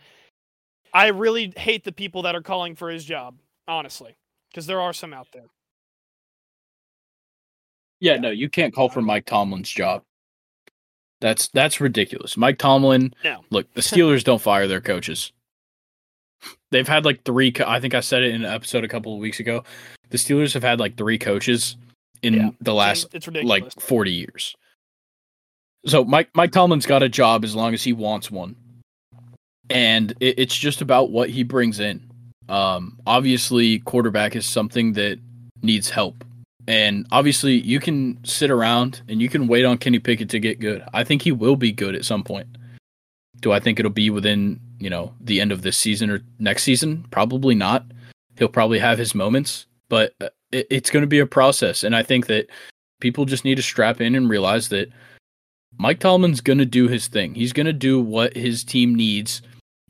I 0.93 1.07
really 1.07 1.53
hate 1.55 1.83
the 1.83 1.91
people 1.91 2.23
that 2.23 2.35
are 2.35 2.41
calling 2.41 2.75
for 2.75 2.89
his 2.89 3.05
job, 3.05 3.37
honestly, 3.67 4.17
because 4.49 4.65
there 4.65 4.81
are 4.81 4.93
some 4.93 5.13
out 5.13 5.27
there. 5.33 5.45
Yeah, 7.99 8.17
no, 8.17 8.29
you 8.29 8.49
can't 8.49 8.73
call 8.73 8.89
for 8.89 9.01
Mike 9.01 9.25
Tomlin's 9.25 9.69
job. 9.69 10.03
That's 11.19 11.47
that's 11.49 11.81
ridiculous. 11.81 12.37
Mike 12.37 12.59
Tomlin. 12.59 13.13
No. 13.23 13.43
Look, 13.49 13.73
the 13.73 13.81
Steelers 13.81 14.23
don't 14.23 14.41
fire 14.41 14.67
their 14.67 14.81
coaches. 14.81 15.31
They've 16.71 16.87
had 16.87 17.05
like 17.05 17.23
three. 17.23 17.51
Co- 17.51 17.67
I 17.67 17.79
think 17.79 17.93
I 17.93 18.01
said 18.01 18.23
it 18.23 18.33
in 18.33 18.43
an 18.43 18.53
episode 18.53 18.83
a 18.83 18.87
couple 18.87 19.13
of 19.13 19.19
weeks 19.19 19.39
ago. 19.39 19.63
The 20.09 20.17
Steelers 20.17 20.53
have 20.53 20.63
had 20.63 20.79
like 20.79 20.97
three 20.97 21.17
coaches 21.17 21.77
in 22.21 22.33
Yeah, 22.33 22.49
the 22.61 22.73
last 22.73 23.07
like 23.43 23.71
forty 23.79 24.11
years. 24.11 24.55
So 25.85 26.03
Mike 26.03 26.29
Mike 26.33 26.51
Tomlin's 26.51 26.85
got 26.85 27.03
a 27.03 27.09
job 27.09 27.43
as 27.43 27.55
long 27.55 27.73
as 27.73 27.83
he 27.83 27.93
wants 27.93 28.29
one, 28.29 28.55
and 29.69 30.11
it, 30.19 30.39
it's 30.39 30.55
just 30.55 30.81
about 30.81 31.11
what 31.11 31.29
he 31.29 31.43
brings 31.43 31.79
in. 31.79 32.09
Um, 32.49 32.99
obviously, 33.05 33.79
quarterback 33.79 34.35
is 34.35 34.45
something 34.45 34.93
that 34.93 35.19
needs 35.61 35.89
help, 35.89 36.23
and 36.67 37.05
obviously, 37.11 37.53
you 37.59 37.79
can 37.79 38.23
sit 38.25 38.51
around 38.51 39.01
and 39.07 39.21
you 39.21 39.29
can 39.29 39.47
wait 39.47 39.65
on 39.65 39.77
Kenny 39.77 39.99
Pickett 39.99 40.29
to 40.29 40.39
get 40.39 40.59
good. 40.59 40.83
I 40.93 41.03
think 41.03 41.21
he 41.21 41.31
will 41.31 41.55
be 41.55 41.71
good 41.71 41.95
at 41.95 42.05
some 42.05 42.23
point. 42.23 42.47
Do 43.39 43.51
I 43.51 43.59
think 43.59 43.79
it'll 43.79 43.91
be 43.91 44.09
within 44.09 44.59
you 44.79 44.89
know 44.89 45.13
the 45.21 45.41
end 45.41 45.51
of 45.51 45.61
this 45.61 45.77
season 45.77 46.09
or 46.09 46.21
next 46.39 46.63
season? 46.63 47.05
Probably 47.11 47.55
not. 47.55 47.85
He'll 48.37 48.47
probably 48.47 48.79
have 48.79 48.97
his 48.97 49.15
moments, 49.15 49.65
but 49.89 50.13
uh, 50.21 50.29
it, 50.51 50.67
it's 50.69 50.89
going 50.89 51.03
to 51.03 51.07
be 51.07 51.19
a 51.19 51.25
process, 51.25 51.83
and 51.83 51.95
I 51.95 52.03
think 52.03 52.27
that 52.27 52.49
people 52.99 53.25
just 53.25 53.45
need 53.45 53.55
to 53.55 53.63
strap 53.63 54.01
in 54.01 54.15
and 54.15 54.29
realize 54.29 54.69
that 54.69 54.89
Mike 55.77 55.99
Tomlin's 55.99 56.41
going 56.41 56.57
to 56.59 56.65
do 56.65 56.87
his 56.87 57.07
thing. 57.07 57.35
He's 57.35 57.53
going 57.53 57.65
to 57.65 57.73
do 57.73 57.99
what 57.99 58.35
his 58.35 58.63
team 58.63 58.95
needs 58.95 59.41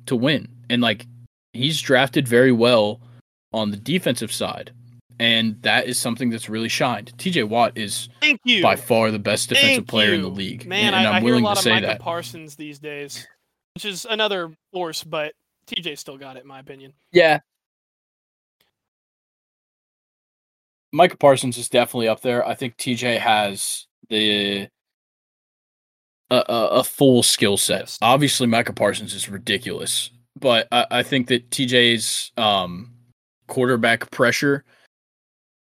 to 0.05 0.15
win. 0.15 0.47
And 0.69 0.81
like 0.81 1.05
he's 1.53 1.81
drafted 1.81 2.27
very 2.27 2.51
well 2.51 2.99
on 3.53 3.71
the 3.71 3.77
defensive 3.77 4.31
side. 4.31 4.71
And 5.19 5.59
that 5.63 5.87
is 5.87 5.97
something 5.97 6.29
that's 6.29 6.47
really 6.47 6.69
shined. 6.69 7.11
TJ 7.17 7.49
Watt 7.49 7.75
is 7.75 8.07
Thank 8.21 8.39
you. 8.43 8.61
by 8.61 8.75
far 8.75 9.09
the 9.09 9.17
best 9.17 9.49
defensive 9.49 9.77
Thank 9.77 9.87
player 9.87 10.13
in 10.13 10.21
the 10.21 10.27
league. 10.27 10.67
Man, 10.67 10.93
and, 10.93 11.07
I, 11.07 11.11
I 11.11 11.15
I'm 11.15 11.21
hear 11.23 11.31
a 11.31 11.31
willing 11.31 11.43
lot 11.43 11.55
to 11.55 11.59
of 11.59 11.63
say 11.63 11.71
Micah 11.71 11.87
that. 11.87 11.99
Parsons 12.01 12.55
these 12.55 12.77
days, 12.77 13.25
which 13.77 13.85
is 13.85 14.07
another 14.09 14.51
force, 14.73 15.03
but 15.03 15.33
TJ 15.67 15.99
still 15.99 16.17
got 16.17 16.35
it, 16.35 16.41
in 16.41 16.47
my 16.47 16.57
opinion. 16.57 16.93
Yeah. 17.11 17.41
Micah 20.91 21.15
Parsons 21.17 21.59
is 21.59 21.69
definitely 21.69 22.07
up 22.07 22.21
there. 22.21 22.43
I 22.43 22.55
think 22.55 22.75
TJ 22.77 23.19
has 23.19 23.85
the 24.09 24.67
a, 26.31 26.35
a, 26.49 26.67
a 26.79 26.83
full 26.83 27.21
skill 27.21 27.55
set. 27.55 27.95
Obviously, 28.01 28.47
Micah 28.47 28.73
Parsons 28.73 29.13
is 29.13 29.29
ridiculous, 29.29 30.09
but 30.35 30.67
I, 30.71 30.87
I 30.89 31.03
think 31.03 31.27
that 31.27 31.51
TJ's 31.51 32.31
um, 32.35 32.95
quarterback 33.45 34.09
pressure 34.09 34.65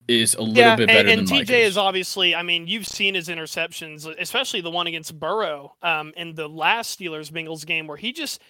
is 0.09 0.35
a 0.35 0.43
little 0.43 0.77
bit 0.77 0.89
better 0.89 1.09
and, 1.09 1.20
and 1.20 1.28
TJ 1.28 1.31
Micah's. 1.31 1.51
is 1.51 1.77
obviously. 1.77 2.35
I 2.35 2.43
mean, 2.43 2.66
you've 2.66 2.87
seen 2.87 3.15
his 3.15 3.28
interceptions, 3.28 4.07
especially 4.19 4.61
the 4.61 4.70
one 4.70 4.87
against 4.87 5.19
Burrow 5.19 5.74
um, 5.83 6.12
in 6.16 6.35
the 6.35 6.49
last 6.49 6.99
Steelers 6.99 7.31
Bengals 7.31 7.66
game, 7.66 7.87
where 7.87 7.97
he 7.97 8.12
just 8.12 8.41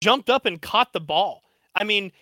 jumped 0.00 0.30
up 0.30 0.46
and 0.46 0.60
caught 0.60 0.92
the 0.92 1.00
ball. 1.00 1.42
I 1.74 1.84
mean, 1.84 2.12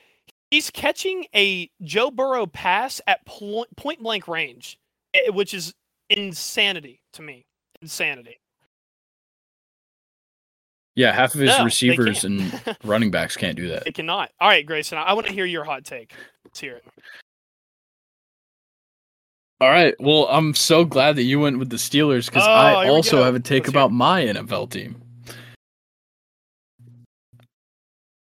he's 0.51 0.71
catching 0.71 1.27
a 1.35 1.71
Joe 1.83 2.11
Burrow 2.11 2.47
pass 2.47 3.01
at 3.07 3.25
pl- 3.27 3.67
point 3.77 4.03
blank 4.03 4.29
range, 4.29 4.79
eh, 5.15 5.31
which 5.31 5.55
is 5.55 5.75
insanity 6.09 7.01
to 7.15 7.23
me. 7.23 7.47
Insanity. 7.83 8.39
yeah, 10.97 11.12
half 11.12 11.35
of 11.35 11.41
his 11.41 11.57
No, 11.57 11.65
receivers 11.65 12.25
and 12.25 12.61
running 12.85 13.11
backs 13.11 13.37
can't 13.37 13.57
do 13.57 13.69
that. 13.69 13.87
It 13.87 13.95
cannot. 13.95 14.31
All 14.41 14.49
right, 14.49 14.67
Grayson, 14.67 14.99
I, 14.99 15.03
I 15.03 15.12
want 15.15 15.27
to 15.29 15.33
hear 15.33 15.47
your 15.47 15.65
hot 15.65 15.85
take. 15.85 16.12
Let's 16.45 16.61
hear 16.61 16.77
it. 16.77 16.85
All 19.61 19.69
right. 19.69 19.95
Well, 20.01 20.27
I'm 20.31 20.55
so 20.55 20.85
glad 20.85 21.16
that 21.16 21.24
you 21.24 21.39
went 21.39 21.59
with 21.59 21.69
the 21.69 21.77
Steelers 21.77 22.27
because 22.27 22.47
Oh, 22.47 22.51
I 22.51 22.89
also 22.89 23.23
have 23.23 23.35
a 23.35 23.41
take 23.41 23.65
Let's 23.65 23.70
about 23.70 23.93
my 23.93 24.23
NFL 24.23 24.70
team. 24.70 24.97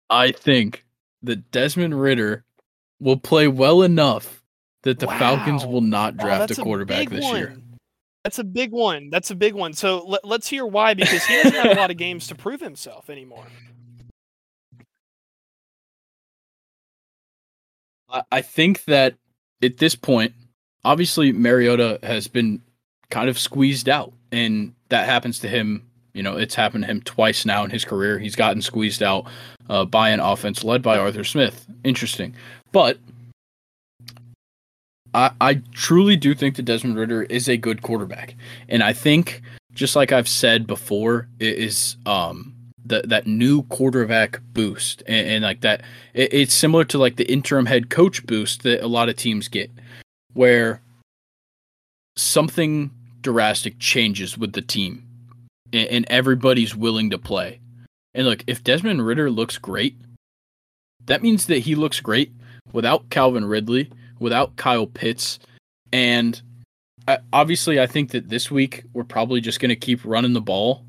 I 0.09 0.31
think 0.31 0.85
that 1.23 1.51
Desmond 1.51 1.99
Ridder 1.99 2.45
will 3.01 3.17
play 3.17 3.47
well 3.47 3.81
enough 3.81 4.43
that 4.83 4.99
the 4.99 5.07
Falcons 5.07 5.65
will 5.65 5.81
not 5.81 6.13
Oh, 6.13 6.17
draft 6.17 6.51
a 6.51 6.55
quarterback 6.55 6.99
big 6.99 7.09
this 7.09 7.23
one. 7.23 7.35
year. 7.37 7.57
That's 8.23 8.39
a 8.39 8.43
big 8.43 8.71
one. 8.71 9.09
That's 9.09 9.31
a 9.31 9.35
big 9.35 9.53
one. 9.53 9.73
So 9.73 10.05
let, 10.07 10.23
let's 10.23 10.47
hear 10.47 10.65
why, 10.65 10.93
because 10.93 11.25
he 11.25 11.35
doesn't 11.35 11.53
have 11.53 11.75
a 11.77 11.79
lot 11.79 11.91
of 11.91 11.97
games 11.97 12.27
to 12.27 12.35
prove 12.35 12.61
himself 12.61 13.09
anymore. 13.09 13.45
I, 18.09 18.23
I 18.31 18.41
think 18.41 18.85
that 18.85 19.15
at 19.61 19.77
this 19.77 19.95
point, 19.95 20.33
obviously 20.85 21.33
Mariota 21.33 21.99
has 22.03 22.27
been 22.27 22.61
kind 23.09 23.27
of 23.27 23.37
squeezed 23.37 23.89
out, 23.89 24.13
and 24.31 24.73
that 24.89 25.05
happens 25.05 25.39
to 25.39 25.49
him. 25.49 25.85
You 26.13 26.23
know, 26.23 26.37
it's 26.37 26.55
happened 26.55 26.85
to 26.85 26.87
him 26.89 27.01
twice 27.01 27.45
now 27.45 27.65
in 27.65 27.71
his 27.71 27.83
career. 27.83 28.17
He's 28.17 28.37
gotten 28.37 28.61
squeezed 28.61 29.03
out 29.03 29.25
uh, 29.69 29.83
by 29.83 30.11
an 30.11 30.21
offense 30.21 30.63
led 30.63 30.81
by 30.81 30.97
Arthur 30.97 31.25
Smith. 31.25 31.67
Interesting, 31.83 32.33
but 32.71 32.97
I, 35.13 35.31
I 35.41 35.53
truly 35.73 36.15
do 36.15 36.33
think 36.33 36.55
that 36.55 36.63
Desmond 36.63 36.97
Ridder 36.97 37.23
is 37.23 37.49
a 37.49 37.57
good 37.57 37.81
quarterback. 37.81 38.35
And 38.69 38.81
I 38.81 38.93
think, 38.93 39.41
just 39.73 39.95
like 39.95 40.13
I've 40.13 40.29
said 40.29 40.67
before, 40.67 41.27
it 41.39 41.57
is 41.57 41.97
um 42.05 42.53
that 42.85 43.09
that 43.09 43.25
new 43.25 43.63
quarterback 43.63 44.39
boost 44.53 45.01
and, 45.07 45.27
and 45.27 45.43
like 45.43 45.61
that 45.61 45.81
it, 46.13 46.31
it's 46.31 46.53
similar 46.53 46.85
to 46.85 46.99
like 46.99 47.15
the 47.15 47.29
interim 47.31 47.65
head 47.65 47.89
coach 47.89 48.25
boost 48.27 48.61
that 48.61 48.83
a 48.83 48.87
lot 48.87 49.09
of 49.09 49.15
teams 49.15 49.47
get 49.47 49.71
where 50.35 50.81
something 52.15 52.91
drastic 53.21 53.79
changes 53.79 54.37
with 54.37 54.53
the 54.53 54.61
team 54.61 55.03
and, 55.73 55.87
and 55.89 56.05
everybody's 56.09 56.75
willing 56.75 57.09
to 57.09 57.17
play. 57.17 57.59
And 58.13 58.27
look, 58.27 58.43
if 58.45 58.63
Desmond 58.63 59.05
Ridder 59.05 59.31
looks 59.31 59.57
great, 59.57 59.97
that 61.05 61.23
means 61.23 61.47
that 61.47 61.59
he 61.59 61.73
looks 61.75 61.99
great 61.99 62.31
without 62.71 63.09
Calvin 63.09 63.45
Ridley, 63.45 63.91
without 64.19 64.55
Kyle 64.55 64.87
Pitts, 64.87 65.39
and 65.91 66.41
I, 67.07 67.19
obviously 67.31 67.79
I 67.79 67.87
think 67.87 68.11
that 68.11 68.29
this 68.29 68.49
week 68.49 68.83
we're 68.93 69.03
probably 69.03 69.41
just 69.41 69.59
going 69.59 69.69
to 69.69 69.75
keep 69.75 70.03
running 70.03 70.33
the 70.33 70.41
ball, 70.41 70.83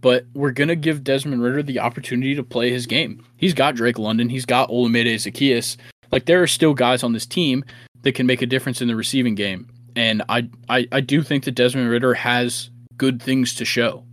but 0.00 0.26
we're 0.34 0.50
going 0.50 0.68
to 0.68 0.76
give 0.76 1.04
Desmond 1.04 1.42
Ridder 1.42 1.62
the 1.62 1.80
opportunity 1.80 2.34
to 2.34 2.42
play 2.42 2.70
his 2.70 2.86
game. 2.86 3.24
He's 3.36 3.54
got 3.54 3.74
Drake 3.74 3.98
London, 3.98 4.28
he's 4.28 4.46
got 4.46 4.70
Olamide 4.70 5.14
Zaccheaus. 5.14 5.76
Like 6.10 6.26
there 6.26 6.42
are 6.42 6.46
still 6.46 6.74
guys 6.74 7.02
on 7.02 7.12
this 7.12 7.26
team 7.26 7.64
that 8.02 8.14
can 8.14 8.26
make 8.26 8.42
a 8.42 8.46
difference 8.46 8.80
in 8.80 8.88
the 8.88 8.96
receiving 8.96 9.34
game. 9.34 9.68
And 9.96 10.22
I, 10.28 10.48
I, 10.68 10.86
I 10.92 11.00
do 11.00 11.22
think 11.22 11.44
that 11.44 11.52
Desmond 11.52 11.90
Ridder 11.90 12.14
has 12.14 12.70
good 12.96 13.22
things 13.22 13.54
to 13.56 13.64
show. 13.64 14.04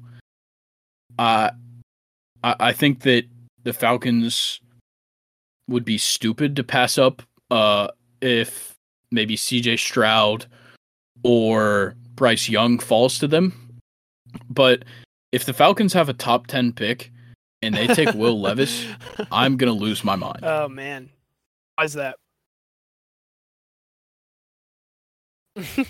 Uh, 1.19 1.51
I, 2.43 2.55
I 2.59 2.73
think 2.73 3.01
that 3.01 3.25
the 3.63 3.73
Falcons 3.73 4.59
would 5.67 5.85
be 5.85 5.97
stupid 5.97 6.55
to 6.55 6.63
pass 6.63 6.97
up 6.97 7.21
uh, 7.51 7.89
if 8.21 8.75
maybe 9.11 9.35
CJ 9.35 9.79
Stroud 9.79 10.45
or 11.23 11.95
Bryce 12.15 12.49
Young 12.49 12.79
falls 12.79 13.19
to 13.19 13.27
them. 13.27 13.79
But 14.49 14.85
if 15.31 15.45
the 15.45 15.53
Falcons 15.53 15.93
have 15.93 16.09
a 16.09 16.13
top 16.13 16.47
10 16.47 16.73
pick 16.73 17.11
and 17.61 17.75
they 17.75 17.87
take 17.87 18.13
Will 18.13 18.39
Levis, 18.39 18.85
I'm 19.31 19.57
going 19.57 19.71
to 19.71 19.79
lose 19.79 20.03
my 20.03 20.15
mind. 20.15 20.39
Oh, 20.43 20.67
man. 20.67 21.09
Why 21.75 21.85
is 21.85 21.93
that? 21.93 22.17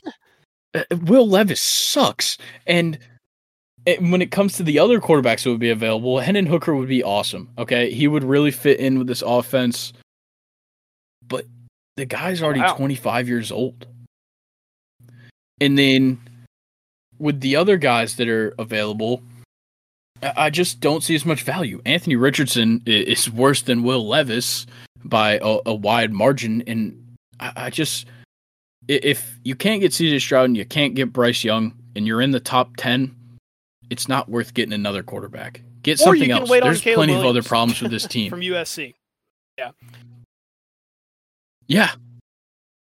Uh, 0.75 0.83
Will 1.03 1.25
Levis 1.25 1.61
sucks. 1.61 2.37
And 2.67 2.99
when 3.99 4.21
it 4.21 4.29
comes 4.29 4.57
to 4.57 4.63
the 4.63 4.77
other 4.77 4.99
quarterbacks 4.99 5.43
that 5.43 5.49
would 5.51 5.59
be 5.61 5.69
available, 5.69 6.19
Hendon 6.19 6.45
Hooker 6.47 6.75
would 6.75 6.89
be 6.89 7.01
awesome. 7.01 7.49
Okay. 7.57 7.91
He 7.91 8.09
would 8.09 8.25
really 8.25 8.51
fit 8.51 8.77
in 8.79 8.97
with 8.97 9.07
this 9.07 9.21
offense. 9.25 9.93
But 11.25 11.45
the 11.95 12.05
guy's 12.05 12.41
already 12.41 12.59
Wow. 12.59 12.75
25 12.75 13.29
years 13.29 13.53
old. 13.53 13.87
And 15.61 15.79
then 15.79 16.19
with 17.19 17.39
the 17.39 17.55
other 17.55 17.77
guys 17.77 18.17
that 18.17 18.27
are 18.27 18.53
available, 18.59 19.23
I 20.21 20.49
just 20.49 20.81
don't 20.81 21.03
see 21.03 21.15
as 21.15 21.25
much 21.25 21.43
value. 21.43 21.81
Anthony 21.85 22.17
Richardson 22.17 22.81
is 22.85 23.31
worse 23.31 23.61
than 23.61 23.83
Will 23.83 24.05
Levis 24.05 24.65
by 25.05 25.39
a, 25.41 25.59
a 25.67 25.73
wide 25.73 26.11
margin. 26.11 26.63
And 26.67 27.15
I, 27.39 27.51
I 27.55 27.69
just, 27.69 28.07
if 28.87 29.39
you 29.43 29.55
can't 29.55 29.81
get 29.81 29.91
CJ 29.91 30.19
Stroud 30.21 30.45
and 30.45 30.57
you 30.57 30.65
can't 30.65 30.95
get 30.95 31.11
Bryce 31.13 31.43
Young 31.43 31.73
and 31.95 32.05
you're 32.07 32.21
in 32.21 32.31
the 32.31 32.39
top 32.39 32.75
10, 32.77 33.15
it's 33.89 34.07
not 34.07 34.29
worth 34.29 34.53
getting 34.53 34.73
another 34.73 35.03
quarterback. 35.03 35.61
Get 35.83 35.95
Or 36.01 36.05
something 36.05 36.31
else. 36.31 36.49
wait 36.49 36.63
There's 36.63 36.81
Caleb 36.81 36.97
plenty 36.97 37.13
of 37.15 37.25
other 37.25 37.43
problems 37.43 37.81
with 37.81 37.91
this 37.91 38.07
team. 38.07 38.29
from 38.29 38.41
USC. 38.41 38.93
Yeah. 41.67 41.91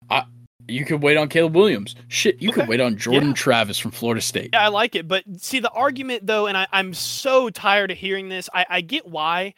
I, 0.10 0.24
you 0.68 0.86
could 0.86 1.02
wait 1.02 1.18
on 1.18 1.28
Caleb 1.30 1.56
Williams. 1.56 1.96
Shit, 2.08 2.42
you 2.42 2.52
could 2.52 2.68
wait 2.68 2.80
on 2.80 2.98
Jordan 2.98 3.30
Yeah. 3.30 3.36
Travis 3.36 3.78
from 3.80 3.92
Florida 3.92 4.22
State. 4.22 4.52
Yeah, 4.54 4.64
I 4.66 4.68
like 4.68 4.96
it. 4.96 5.08
But 5.08 5.24
see, 5.38 5.60
the 5.60 5.72
argument, 5.72 6.28
though, 6.28 6.48
and 6.48 6.58
I, 6.58 6.68
I'm 6.72 6.94
so 6.94 7.50
tired 7.50 7.92
of 7.92 7.98
hearing 7.98 8.30
this. 8.30 8.50
I, 8.54 8.66
I 8.70 8.82
get 8.82 9.06
why. 9.08 9.54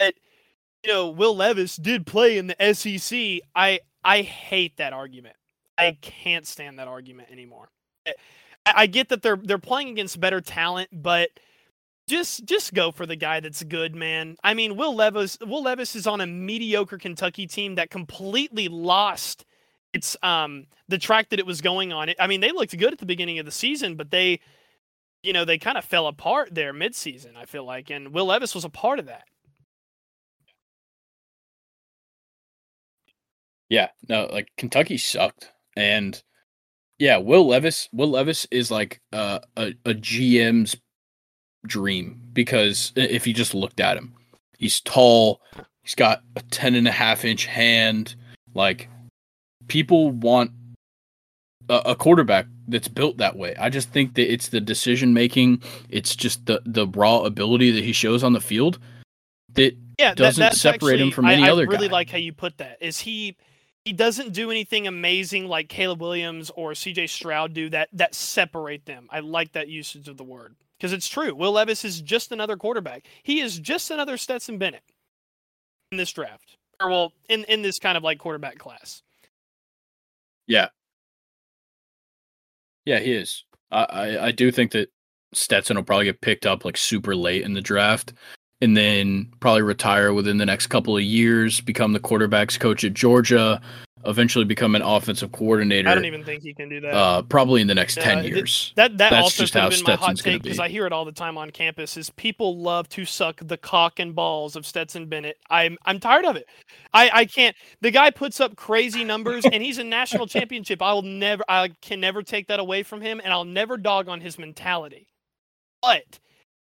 That, 0.00 0.14
you 0.84 0.92
know, 0.92 1.10
Will 1.10 1.36
Levis 1.36 1.76
did 1.76 2.06
play 2.06 2.38
in 2.38 2.48
the 2.48 2.74
SEC. 2.74 3.40
I, 3.54 3.80
I 4.04 4.22
hate 4.22 4.76
that 4.78 4.92
argument. 4.92 5.36
I 5.78 5.96
can't 6.00 6.46
stand 6.46 6.78
that 6.78 6.88
argument 6.88 7.30
anymore. 7.30 7.68
I, 8.06 8.12
I 8.66 8.86
get 8.86 9.08
that 9.10 9.22
they're 9.22 9.36
they're 9.36 9.58
playing 9.58 9.88
against 9.88 10.20
better 10.20 10.40
talent, 10.40 10.90
but 10.92 11.30
just 12.08 12.44
just 12.44 12.74
go 12.74 12.90
for 12.90 13.06
the 13.06 13.16
guy 13.16 13.40
that's 13.40 13.62
good, 13.64 13.94
man. 13.94 14.36
I 14.44 14.54
mean, 14.54 14.76
Will 14.76 14.94
Levis 14.94 15.38
Will 15.40 15.62
Levis 15.62 15.96
is 15.96 16.06
on 16.06 16.20
a 16.20 16.26
mediocre 16.26 16.98
Kentucky 16.98 17.46
team 17.46 17.76
that 17.76 17.90
completely 17.90 18.68
lost 18.68 19.44
its 19.92 20.16
um 20.22 20.66
the 20.88 20.98
track 20.98 21.30
that 21.30 21.38
it 21.38 21.46
was 21.46 21.60
going 21.60 21.92
on. 21.92 22.10
I 22.18 22.26
mean, 22.26 22.40
they 22.40 22.52
looked 22.52 22.76
good 22.76 22.92
at 22.92 22.98
the 22.98 23.06
beginning 23.06 23.38
of 23.38 23.46
the 23.46 23.52
season, 23.52 23.96
but 23.96 24.10
they 24.10 24.40
you 25.22 25.32
know, 25.32 25.44
they 25.44 25.58
kind 25.58 25.78
of 25.78 25.84
fell 25.84 26.06
apart 26.08 26.54
there 26.54 26.72
midseason, 26.74 27.36
I 27.36 27.44
feel 27.44 27.64
like, 27.64 27.90
and 27.90 28.12
Will 28.12 28.26
Levis 28.26 28.54
was 28.54 28.64
a 28.64 28.68
part 28.68 28.98
of 28.98 29.06
that. 29.06 29.24
Yeah, 33.68 33.88
no, 34.08 34.28
like 34.30 34.48
Kentucky 34.56 34.98
sucked, 34.98 35.50
and 35.76 36.22
yeah, 36.98 37.16
Will 37.16 37.46
Levis. 37.46 37.88
Will 37.92 38.10
Levis 38.10 38.46
is 38.50 38.70
like 38.70 39.00
uh, 39.12 39.40
a 39.56 39.74
a 39.84 39.94
GM's 39.94 40.76
dream 41.66 42.20
because 42.32 42.92
if 42.96 43.26
you 43.26 43.32
just 43.34 43.54
looked 43.54 43.80
at 43.80 43.96
him, 43.96 44.14
he's 44.58 44.80
tall. 44.80 45.40
He's 45.82 45.94
got 45.94 46.22
a 46.36 46.42
ten 46.42 46.74
and 46.74 46.86
a 46.86 46.92
half 46.92 47.24
inch 47.24 47.46
hand. 47.46 48.14
Like 48.54 48.88
people 49.68 50.10
want 50.10 50.52
a, 51.68 51.82
a 51.86 51.94
quarterback 51.96 52.46
that's 52.68 52.88
built 52.88 53.16
that 53.18 53.36
way. 53.36 53.56
I 53.56 53.68
just 53.70 53.90
think 53.90 54.14
that 54.14 54.32
it's 54.32 54.48
the 54.48 54.60
decision 54.60 55.12
making. 55.14 55.62
It's 55.88 56.14
just 56.14 56.46
the 56.46 56.62
the 56.64 56.86
raw 56.86 57.20
ability 57.20 57.70
that 57.72 57.82
he 57.84 57.92
shows 57.92 58.22
on 58.22 58.32
the 58.32 58.40
field 58.40 58.78
that 59.54 59.74
Yeah, 59.98 60.14
Doesn't 60.14 60.40
that's 60.40 60.60
separate 60.60 61.00
him 61.00 61.10
from 61.10 61.26
I- 61.26 61.34
any 61.34 61.42
I 61.44 61.50
other 61.50 61.66
really 61.66 61.88
guy. 61.88 61.92
like 61.92 62.10
how 62.10 62.18
you 62.18 62.32
put 62.32 62.58
that. 62.58 62.78
Is 62.80 63.00
he 63.00 63.36
he 63.84 63.92
doesn't 63.92 64.32
do 64.32 64.50
anything 64.50 64.86
amazing 64.86 65.48
like 65.48 65.68
Caleb 65.68 66.00
Williams 66.00 66.50
or 66.54 66.72
CJ 66.72 67.08
Stroud 67.08 67.52
do 67.52 67.68
that 67.70 67.88
that 67.92 68.14
separate 68.14 68.86
them. 68.86 69.08
I 69.10 69.20
like 69.20 69.52
that 69.52 69.68
usage 69.68 70.08
of 70.08 70.16
the 70.16 70.24
word 70.24 70.54
because 70.78 70.92
it's 70.92 71.08
true. 71.08 71.34
Will 71.34 71.52
Levis 71.52 71.84
is 71.84 72.00
just 72.00 72.32
another 72.32 72.56
quarterback. 72.56 73.06
He 73.22 73.40
is 73.40 73.58
just 73.58 73.90
another 73.90 74.16
Stetson 74.16 74.58
Bennett 74.58 74.84
in 75.90 75.98
this 75.98 76.12
draft, 76.12 76.56
or 76.80 76.90
well, 76.90 77.12
in 77.28 77.44
in 77.44 77.62
this 77.62 77.78
kind 77.78 77.96
of 77.96 78.04
like 78.04 78.18
quarterback 78.18 78.58
class. 78.58 79.02
Yeah. 80.46 80.68
Yeah, 82.84 82.98
he 82.98 83.12
is. 83.12 83.44
I, 83.70 83.84
I, 83.84 84.26
I 84.26 84.32
do 84.32 84.50
think 84.50 84.72
that 84.72 84.90
Stetson 85.32 85.76
will 85.76 85.84
probably 85.84 86.06
get 86.06 86.20
picked 86.20 86.46
up 86.46 86.64
like 86.64 86.76
super 86.76 87.14
late 87.14 87.42
in 87.42 87.54
the 87.54 87.60
draft 87.60 88.12
and 88.62 88.74
then 88.76 89.30
probably 89.40 89.60
retire 89.62 90.14
within 90.14 90.38
the 90.38 90.46
next 90.46 90.68
couple 90.68 90.96
of 90.96 91.02
years, 91.02 91.60
become 91.60 91.92
the 91.92 92.00
quarterbacks 92.00 92.58
coach 92.58 92.84
at 92.84 92.94
Georgia, 92.94 93.60
eventually 94.04 94.44
become 94.44 94.74
an 94.74 94.82
offensive 94.82 95.30
coordinator. 95.32 95.88
I 95.88 95.94
don't 95.94 96.04
even 96.06 96.24
think 96.24 96.42
he 96.42 96.54
can 96.54 96.68
do 96.68 96.80
that. 96.80 96.94
uh, 96.94 97.22
probably 97.22 97.60
in 97.60 97.66
the 97.66 97.74
next 97.74 97.96
Yeah, 97.98 98.04
10 98.04 98.18
it- 98.24 98.24
years. 98.28 98.72
That 98.76 98.96
that 98.98 99.10
That's 99.10 99.22
also 99.22 99.42
just 99.42 99.52
could 99.52 99.58
how 99.60 99.70
have 99.70 99.78
been 99.78 99.84
my 99.86 99.96
hot 99.96 100.16
take 100.16 100.42
because 100.42 100.58
be. 100.58 100.62
I 100.64 100.68
hear 100.68 100.86
it 100.86 100.92
all 100.92 101.04
the 101.04 101.12
time 101.12 101.36
on 101.38 101.50
campus. 101.50 101.96
Is 101.96 102.10
people 102.10 102.56
love 102.58 102.88
to 102.90 103.04
suck 103.04 103.40
the 103.44 103.56
cock 103.56 103.98
and 104.00 104.14
balls 104.14 104.56
of 104.56 104.64
Stetson 104.66 105.06
Bennett. 105.06 105.38
I'm 105.50 105.76
I'm 105.84 106.00
tired 106.00 106.24
of 106.24 106.36
it. 106.36 106.46
I 106.94 107.10
I 107.12 107.24
can't. 107.26 107.54
The 107.80 107.90
guy 107.90 108.10
puts 108.10 108.40
up 108.40 108.56
crazy 108.56 109.04
numbers 109.04 109.44
and 109.44 109.62
he's 109.62 109.78
a 109.78 109.84
national 109.84 110.26
championship. 110.28 110.82
I 110.82 110.92
will 110.94 111.02
never. 111.02 111.44
I 111.48 111.70
can 111.80 112.00
never 112.00 112.22
take 112.22 112.48
that 112.48 112.58
away 112.60 112.82
from 112.84 113.00
him, 113.02 113.20
and 113.22 113.32
I'll 113.32 113.44
never 113.44 113.76
dog 113.76 114.08
on 114.08 114.20
his 114.20 114.38
mentality. 114.38 115.08
But 115.80 116.18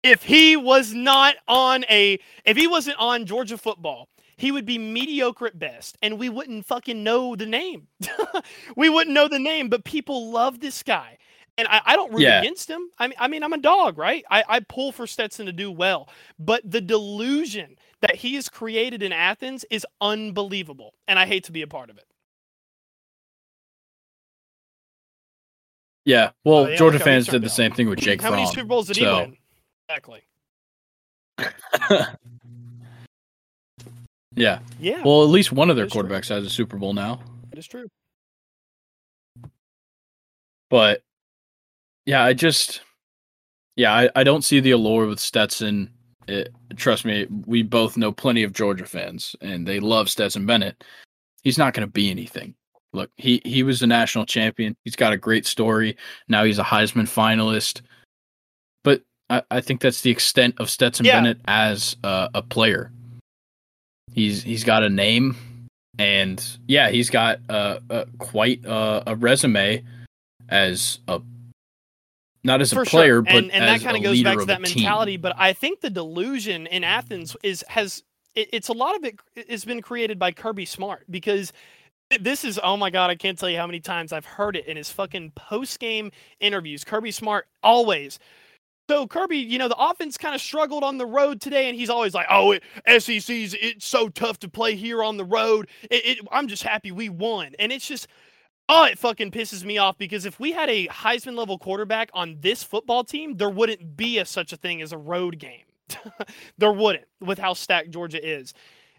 if 0.03 0.23
he 0.23 0.57
was 0.57 0.93
not 0.93 1.35
on 1.47 1.85
a, 1.89 2.19
if 2.45 2.57
he 2.57 2.67
wasn't 2.67 2.97
on 2.99 3.25
Georgia 3.25 3.57
football. 3.57 4.09
He 4.37 4.51
would 4.51 4.65
be 4.65 4.77
mediocre 4.79 5.47
at 5.47 5.59
best, 5.59 5.97
and 6.01 6.19
we 6.19 6.29
wouldn't 6.29 6.65
fucking 6.65 7.03
know 7.03 7.35
the 7.35 7.45
name. 7.45 7.87
we 8.77 8.89
wouldn't 8.89 9.13
know 9.13 9.29
the 9.29 9.39
name, 9.39 9.69
but 9.69 9.85
people 9.85 10.31
love 10.31 10.59
this 10.61 10.83
guy 10.83 11.17
and 11.57 11.67
I, 11.69 11.81
I 11.85 11.97
don't 11.97 12.13
root 12.13 12.23
Yeah. 12.23 12.39
against 12.39 12.69
him. 12.69 12.89
I 12.99 13.07
mean, 13.07 13.17
I 13.19 13.29
mean, 13.29 13.43
I'm 13.43 13.53
a 13.53 13.59
dog, 13.59 13.97
right? 13.99 14.25
I, 14.31 14.43
I 14.49 14.61
pull 14.61 14.91
for 14.93 15.07
Stetson 15.07 15.47
to 15.47 15.53
do 15.53 15.71
well, 15.71 16.09
but 16.39 16.69
the 16.69 16.81
delusion 16.81 17.77
that 18.01 18.17
he 18.17 18.35
has 18.35 18.49
created 18.49 19.03
in 19.03 19.13
Athens 19.13 19.65
is 19.71 19.87
unbelievable, 20.01 20.95
and 21.07 21.19
I 21.19 21.27
hate 21.27 21.45
to 21.45 21.53
be 21.53 21.63
a 21.63 21.67
part 21.67 21.91
of 21.91 21.97
it. 21.97 22.05
Yeah. 26.05 26.31
Well, 26.45 26.67
Oh, 26.67 26.69
Georgia 26.69 26.99
look 26.99 27.01
how 27.01 27.09
he 27.09 27.19
fans 27.19 27.27
did 27.29 27.43
the 27.43 27.49
out. 27.49 27.51
same 27.51 27.73
thing 27.73 27.89
with 27.89 27.99
Jake 27.99 28.21
How 28.21 28.31
many 28.31 28.45
Super 28.45 28.67
Bowls 28.67 28.87
did 28.87 28.97
he 28.97 29.07
win? 29.07 29.37
Exactly. 29.89 30.21
yeah. 34.35 34.59
Yeah, 34.79 35.01
Well, 35.03 35.23
at 35.23 35.29
least 35.29 35.51
one 35.51 35.69
of 35.69 35.75
their 35.75 35.85
That's 35.85 35.93
true. 35.93 36.03
quarterbacks 36.03 36.29
has 36.29 36.45
a 36.45 36.49
Super 36.49 36.77
Bowl 36.77 36.93
now. 36.93 37.19
It 37.51 37.59
is 37.59 37.67
true. 37.67 37.87
But 40.69 41.03
yeah, 42.05 42.23
I 42.23 42.33
just 42.33 42.81
yeah, 43.75 43.93
I, 43.93 44.09
I 44.15 44.23
don't 44.23 44.43
see 44.43 44.59
the 44.59 44.71
allure 44.71 45.07
with 45.07 45.19
Stetson. 45.19 45.91
It, 46.27 46.49
trust 46.75 47.05
me, 47.05 47.27
we 47.45 47.63
both 47.63 47.97
know 47.97 48.11
plenty 48.11 48.43
of 48.43 48.53
Georgia 48.53 48.85
fans, 48.85 49.35
and 49.41 49.67
they 49.67 49.79
love 49.79 50.09
Stetson 50.09 50.45
Bennett. 50.45 50.83
He's 51.43 51.57
not 51.57 51.73
going 51.73 51.85
to 51.87 51.91
be 51.91 52.09
anything. 52.09 52.55
look, 52.93 53.11
he 53.17 53.41
he 53.45 53.61
was 53.63 53.81
a 53.83 53.87
national 53.87 54.25
champion. 54.25 54.75
He's 54.83 54.95
got 54.95 55.13
a 55.13 55.17
great 55.17 55.45
story. 55.45 55.95
Now 56.27 56.43
he's 56.43 56.59
a 56.59 56.63
Heisman 56.63 57.03
finalist. 57.07 57.81
I, 59.29 59.41
I 59.51 59.61
think 59.61 59.81
that's 59.81 60.01
the 60.01 60.11
extent 60.11 60.55
of 60.59 60.69
Stetson 60.69 61.05
Yeah. 61.05 61.17
Bennett 61.17 61.39
as 61.45 61.95
uh, 62.03 62.29
a 62.33 62.41
player. 62.41 62.91
He's 64.11 64.43
he's 64.43 64.63
got 64.63 64.83
a 64.83 64.89
name, 64.89 65.35
and 65.97 66.45
yeah, 66.67 66.89
he's 66.89 67.09
got 67.09 67.39
uh, 67.49 67.79
uh, 67.89 68.05
quite 68.19 68.63
uh, 68.65 69.03
a 69.07 69.15
resume 69.15 69.83
as 70.49 70.99
a 71.07 71.19
not 72.43 72.61
as 72.61 72.71
a 72.71 72.75
For 72.75 72.85
player, 72.85 73.15
sure. 73.15 73.21
but 73.23 73.35
and, 73.35 73.51
and 73.51 73.63
that 73.63 73.81
kind 73.81 73.97
of 73.97 74.03
goes 74.03 74.21
back 74.21 74.37
to 74.37 74.45
that 74.45 74.59
a 74.59 74.63
team. 74.65 74.83
mentality. 74.83 75.17
But 75.17 75.33
I 75.37 75.53
think 75.53 75.81
the 75.81 75.89
delusion 75.89 76.67
in 76.67 76.83
Athens 76.83 77.35
is 77.41 77.63
has 77.69 78.03
it, 78.35 78.49
it's 78.53 78.67
a 78.67 78.73
lot 78.73 78.95
of 78.95 79.03
it 79.03 79.49
has 79.49 79.65
been 79.65 79.81
created 79.81 80.19
by 80.19 80.31
Kirby 80.31 80.65
Smart 80.65 81.05
because 81.09 81.53
this 82.19 82.43
is 82.43 82.59
oh 82.61 82.77
my 82.77 82.89
god 82.91 83.09
I 83.09 83.15
can't 83.15 83.39
tell 83.39 83.49
you 83.49 83.57
how 83.57 83.65
many 83.65 83.79
times 83.79 84.13
I've 84.13 84.25
heard 84.25 84.55
it 84.55 84.67
in 84.67 84.77
his 84.77 84.91
fucking 84.91 85.31
post 85.31 85.79
game 85.79 86.11
interviews. 86.39 86.83
Kirby 86.83 87.11
Smart 87.11 87.47
always. 87.63 88.19
So 88.89 89.07
Kirby, 89.07 89.37
you 89.37 89.57
know 89.57 89.69
the 89.69 89.77
offense 89.77 90.17
kind 90.17 90.35
of 90.35 90.41
struggled 90.41 90.83
on 90.83 90.97
the 90.97 91.05
road 91.05 91.39
today, 91.39 91.69
and 91.69 91.77
he's 91.77 91.89
always 91.89 92.13
like, 92.13 92.27
"Oh, 92.29 92.51
it, 92.51 92.63
SEC's 92.87 93.53
it's 93.53 93.85
so 93.85 94.09
tough 94.09 94.39
to 94.39 94.49
play 94.49 94.75
here 94.75 95.01
on 95.03 95.17
the 95.17 95.25
road. 95.25 95.69
It, 95.83 96.05
it, 96.05 96.27
I'm 96.31 96.47
just 96.47 96.63
happy 96.63 96.91
we 96.91 97.09
won." 97.09 97.53
And 97.59 97.71
it's 97.71 97.87
just 97.87 98.07
Oh, 98.69 98.85
it 98.85 98.97
fucking 98.97 99.31
pisses 99.31 99.65
me 99.65 99.77
off 99.77 99.97
because 99.97 100.25
if 100.25 100.39
we 100.39 100.53
had 100.53 100.69
a 100.69 100.87
Heisman 100.87 101.35
level 101.35 101.57
quarterback 101.57 102.09
on 102.13 102.37
this 102.39 102.63
football 102.63 103.03
team, 103.03 103.35
there 103.35 103.49
wouldn't 103.49 103.97
be 103.97 104.19
a, 104.19 104.25
such 104.25 104.53
a 104.53 104.57
thing 104.57 104.81
as 104.81 104.93
a 104.93 104.97
road 104.97 105.37
game. 105.37 105.65
there 106.57 106.71
wouldn't 106.71 107.05
with 107.19 107.39
how 107.39 107.53
stacked 107.53 107.91
Georgia 107.91 108.25
is. 108.25 108.53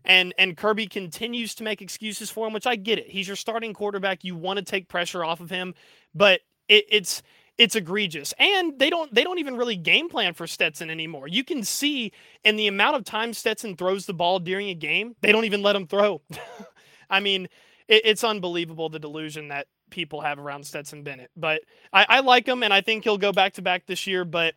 And 0.04 0.34
and 0.38 0.54
Kirby 0.54 0.86
continues 0.86 1.54
to 1.54 1.64
make 1.64 1.80
excuses 1.80 2.30
for 2.30 2.46
him, 2.46 2.52
which 2.52 2.66
I 2.66 2.76
get 2.76 2.98
it. 2.98 3.08
He's 3.08 3.26
your 3.26 3.36
starting 3.36 3.72
quarterback. 3.72 4.22
You 4.22 4.36
want 4.36 4.58
to 4.58 4.64
take 4.64 4.88
pressure 4.88 5.24
off 5.24 5.40
of 5.40 5.48
him, 5.48 5.74
but 6.14 6.40
it, 6.68 6.84
it's 6.90 7.22
it's 7.58 7.76
egregious. 7.76 8.34
And 8.38 8.78
they 8.78 8.90
don't 8.90 9.12
they 9.14 9.22
don't 9.24 9.38
even 9.38 9.56
really 9.56 9.76
game 9.76 10.08
plan 10.08 10.34
for 10.34 10.46
Stetson 10.46 10.90
anymore. 10.90 11.28
You 11.28 11.44
can 11.44 11.62
see 11.62 12.12
in 12.44 12.56
the 12.56 12.66
amount 12.66 12.96
of 12.96 13.04
time 13.04 13.32
Stetson 13.32 13.76
throws 13.76 14.06
the 14.06 14.14
ball 14.14 14.38
during 14.40 14.68
a 14.68 14.74
game, 14.74 15.14
they 15.20 15.32
don't 15.32 15.44
even 15.44 15.62
let 15.62 15.76
him 15.76 15.86
throw. 15.86 16.20
I 17.10 17.20
mean, 17.20 17.44
it, 17.88 18.02
it's 18.04 18.24
unbelievable 18.24 18.88
the 18.88 18.98
delusion 18.98 19.48
that 19.48 19.66
people 19.90 20.20
have 20.20 20.38
around 20.38 20.66
Stetson 20.66 21.02
Bennett. 21.02 21.30
But 21.36 21.62
I, 21.92 22.06
I 22.08 22.20
like 22.20 22.46
him, 22.48 22.62
and 22.62 22.72
I 22.72 22.80
think 22.80 23.04
he'll 23.04 23.18
go 23.18 23.32
back 23.32 23.54
to 23.54 23.62
back 23.62 23.86
this 23.86 24.06
year. 24.06 24.24
But 24.24 24.54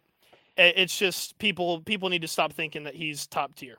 i- 0.58 0.74
it's 0.76 0.98
just 0.98 1.38
people 1.40 1.82
people 1.82 2.10
need 2.10 2.24
to 2.24 2.28
stop 2.28 2.54
thinking 2.54 2.84
that 2.84 2.96
he's 2.96 3.28
top 3.28 3.56
tier. 3.56 3.78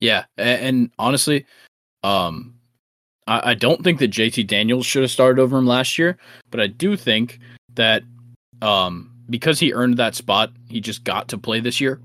Yeah, 0.00 0.24
a- 0.36 0.42
and, 0.42 0.90
honestly, 0.98 1.46
um, 2.02 2.54
I, 3.26 3.50
I 3.50 3.54
don't 3.54 3.82
think 3.84 3.98
that 4.00 4.10
JT 4.10 4.46
Daniels 4.46 4.86
should 4.86 5.02
have 5.02 5.10
started 5.10 5.40
over 5.40 5.56
him 5.58 5.66
last 5.66 5.98
year, 5.98 6.16
but 6.50 6.60
I 6.60 6.66
do 6.66 6.96
think 6.96 7.38
that 7.74 8.02
um, 8.60 9.10
because 9.30 9.58
he 9.60 9.72
earned 9.72 9.96
that 9.98 10.14
spot, 10.14 10.50
he 10.68 10.80
just 10.80 11.04
got 11.04 11.28
to 11.28 11.38
play 11.38 11.60
this 11.60 11.80
year. 11.80 12.00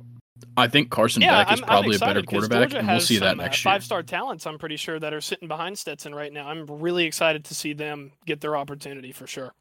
I 0.56 0.68
think 0.68 0.90
Carson 0.90 1.22
yeah, 1.22 1.44
Beck 1.44 1.54
is 1.54 1.62
I'm, 1.62 1.68
probably 1.68 1.96
I'm 1.96 2.02
a 2.02 2.06
better 2.06 2.24
quarterback, 2.24 2.74
and 2.74 2.88
we'll 2.88 3.00
see 3.00 3.20
that 3.20 3.32
some, 3.32 3.40
uh, 3.40 3.44
next 3.44 3.64
year. 3.64 3.72
Five 3.74 3.84
star 3.84 4.02
talents, 4.04 4.46
I'm 4.48 4.58
pretty 4.58 4.78
sure, 4.78 5.00
that 5.00 5.14
are 5.14 5.22
sitting 5.22 5.48
behind 5.48 5.78
Stetson 5.78 6.16
right 6.16 6.34
now. 6.34 6.48
I'm 6.48 6.66
really 6.66 7.06
excited 7.06 7.46
to 7.46 7.56
see 7.56 7.74
them 7.74 8.12
get 8.26 8.42
their 8.42 8.56
opportunity 8.58 9.12
for 9.12 9.28
sure. 9.28 9.54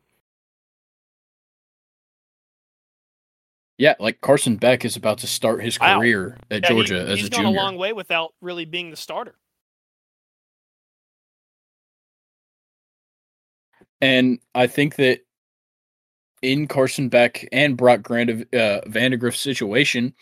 Yeah, 3.78 3.94
like 4.00 4.22
Carson 4.22 4.56
Beck 4.56 4.86
is 4.86 4.96
about 4.96 5.18
to 5.18 5.26
start 5.26 5.62
his 5.62 5.78
Wow. 5.78 5.98
career 5.98 6.38
at 6.50 6.62
Yeah, 6.62 6.68
he- 6.68 6.74
Georgia 6.74 7.00
as 7.00 7.18
he's 7.18 7.26
a 7.26 7.30
gone 7.30 7.42
junior. 7.44 7.58
a 7.58 7.62
long 7.62 7.76
way 7.76 7.92
without 7.92 8.32
really 8.40 8.64
being 8.64 8.90
the 8.90 8.96
starter. 8.96 9.34
And 14.00 14.38
I 14.54 14.66
think 14.66 14.96
that 14.96 15.20
in 16.42 16.66
Carson 16.66 17.08
Beck 17.08 17.48
and 17.52 17.76
Brock 17.76 18.02
Grant 18.02 18.30
uh, 18.30 18.80
Vandagriff's 18.86 19.40
situation, 19.40 20.14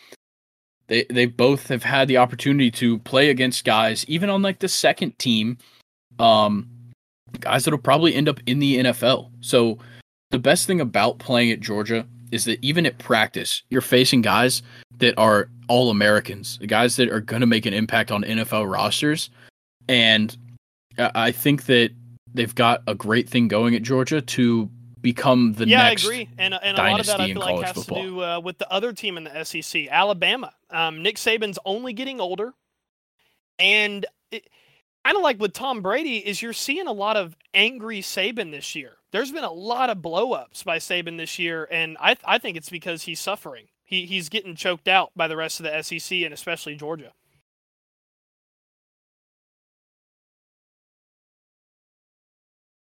they 0.86 1.05
they 1.10 1.26
both 1.26 1.68
have 1.68 1.82
had 1.82 2.09
the 2.09 2.18
opportunity 2.18 2.70
to 2.72 2.98
play 3.01 3.30
against 3.30 3.64
guys, 3.64 4.05
even 4.09 4.30
on 4.30 4.42
like 4.42 4.59
the 4.59 4.68
second 4.68 5.18
team, 5.18 5.59
um, 6.18 6.68
guys 7.40 7.64
that'll 7.64 7.78
probably 7.78 8.14
end 8.14 8.28
up 8.28 8.40
in 8.46 8.59
the 8.59 8.78
NFL. 8.78 9.30
So 9.40 9.78
the 10.30 10.38
best 10.38 10.66
thing 10.66 10.80
about 10.80 11.18
playing 11.18 11.51
at 11.51 11.60
Georgia 11.60 12.06
is 12.30 12.44
that 12.44 12.62
even 12.62 12.86
at 12.86 12.98
practice, 12.98 13.62
you're 13.70 13.80
facing 13.80 14.20
guys 14.22 14.62
that 14.98 15.16
are 15.18 15.48
all 15.68 15.90
Americans, 15.90 16.59
guys 16.66 16.96
that 16.96 17.09
are 17.10 17.20
going 17.20 17.40
to 17.40 17.46
make 17.46 17.66
an 17.66 17.74
impact 17.74 18.10
on 18.10 18.22
NFL 18.22 18.70
rosters, 18.70 19.30
and 19.88 20.36
I 20.98 21.10
I 21.14 21.32
think 21.32 21.64
that 21.64 21.90
they've 22.35 22.55
got 22.55 22.82
a 22.86 22.94
great 22.94 23.28
thing 23.28 23.48
going 23.48 23.74
at 23.74 23.82
Georgia 23.82 24.20
to 24.20 24.69
become 25.01 25.52
the 25.52 25.66
yeah, 25.66 25.85
next. 25.85 26.05
I 26.05 26.06
agree, 26.06 26.28
and 26.36 26.55
and 26.55 26.78
a 26.78 26.82
lot 26.82 27.01
of 27.01 27.06
that 27.06 27.20
I 27.20 27.32
feel 27.32 27.40
like 27.40 27.65
has 27.65 27.74
football. 27.74 28.02
to 28.02 28.02
do 28.02 28.23
uh, 28.23 28.40
with 28.40 28.59
the 28.59 28.70
other 28.70 28.93
team 28.93 29.16
in 29.16 29.24
the 29.24 29.44
SEC, 29.44 29.86
Alabama. 29.89 30.52
Um, 30.70 31.02
Nick 31.02 31.16
Saban's 31.16 31.59
only 31.65 31.93
getting 31.93 32.20
older, 32.20 32.52
and 33.59 34.05
kind 34.31 35.16
of 35.16 35.23
like 35.23 35.39
with 35.39 35.52
Tom 35.52 35.82
Brady, 35.82 36.19
is 36.19 36.43
you're 36.43 36.52
seeing 36.52 36.86
a 36.86 36.93
lot 36.93 37.16
of 37.16 37.36
angry 37.52 38.01
Saban 38.01 38.51
this 38.51 38.74
year. 38.74 38.97
There's 39.12 39.31
been 39.31 39.44
a 39.44 39.52
lot 39.52 39.90
of 39.90 39.98
blowups 39.98 40.65
by 40.65 40.78
Saban 40.78 41.19
this 41.19 41.39
year, 41.39 41.69
and 41.70 41.97
I 42.01 42.16
I 42.24 42.39
think 42.39 42.56
it's 42.56 42.70
because 42.70 43.02
he's 43.02 43.20
suffering. 43.20 43.66
He 43.85 44.06
he's 44.06 44.28
getting 44.28 44.56
choked 44.56 44.89
out 44.89 45.12
by 45.15 45.28
the 45.28 45.36
rest 45.36 45.61
of 45.61 45.65
the 45.65 45.82
SEC 45.82 46.19
and 46.23 46.35
especially 46.35 46.74
Georgia. 46.74 47.12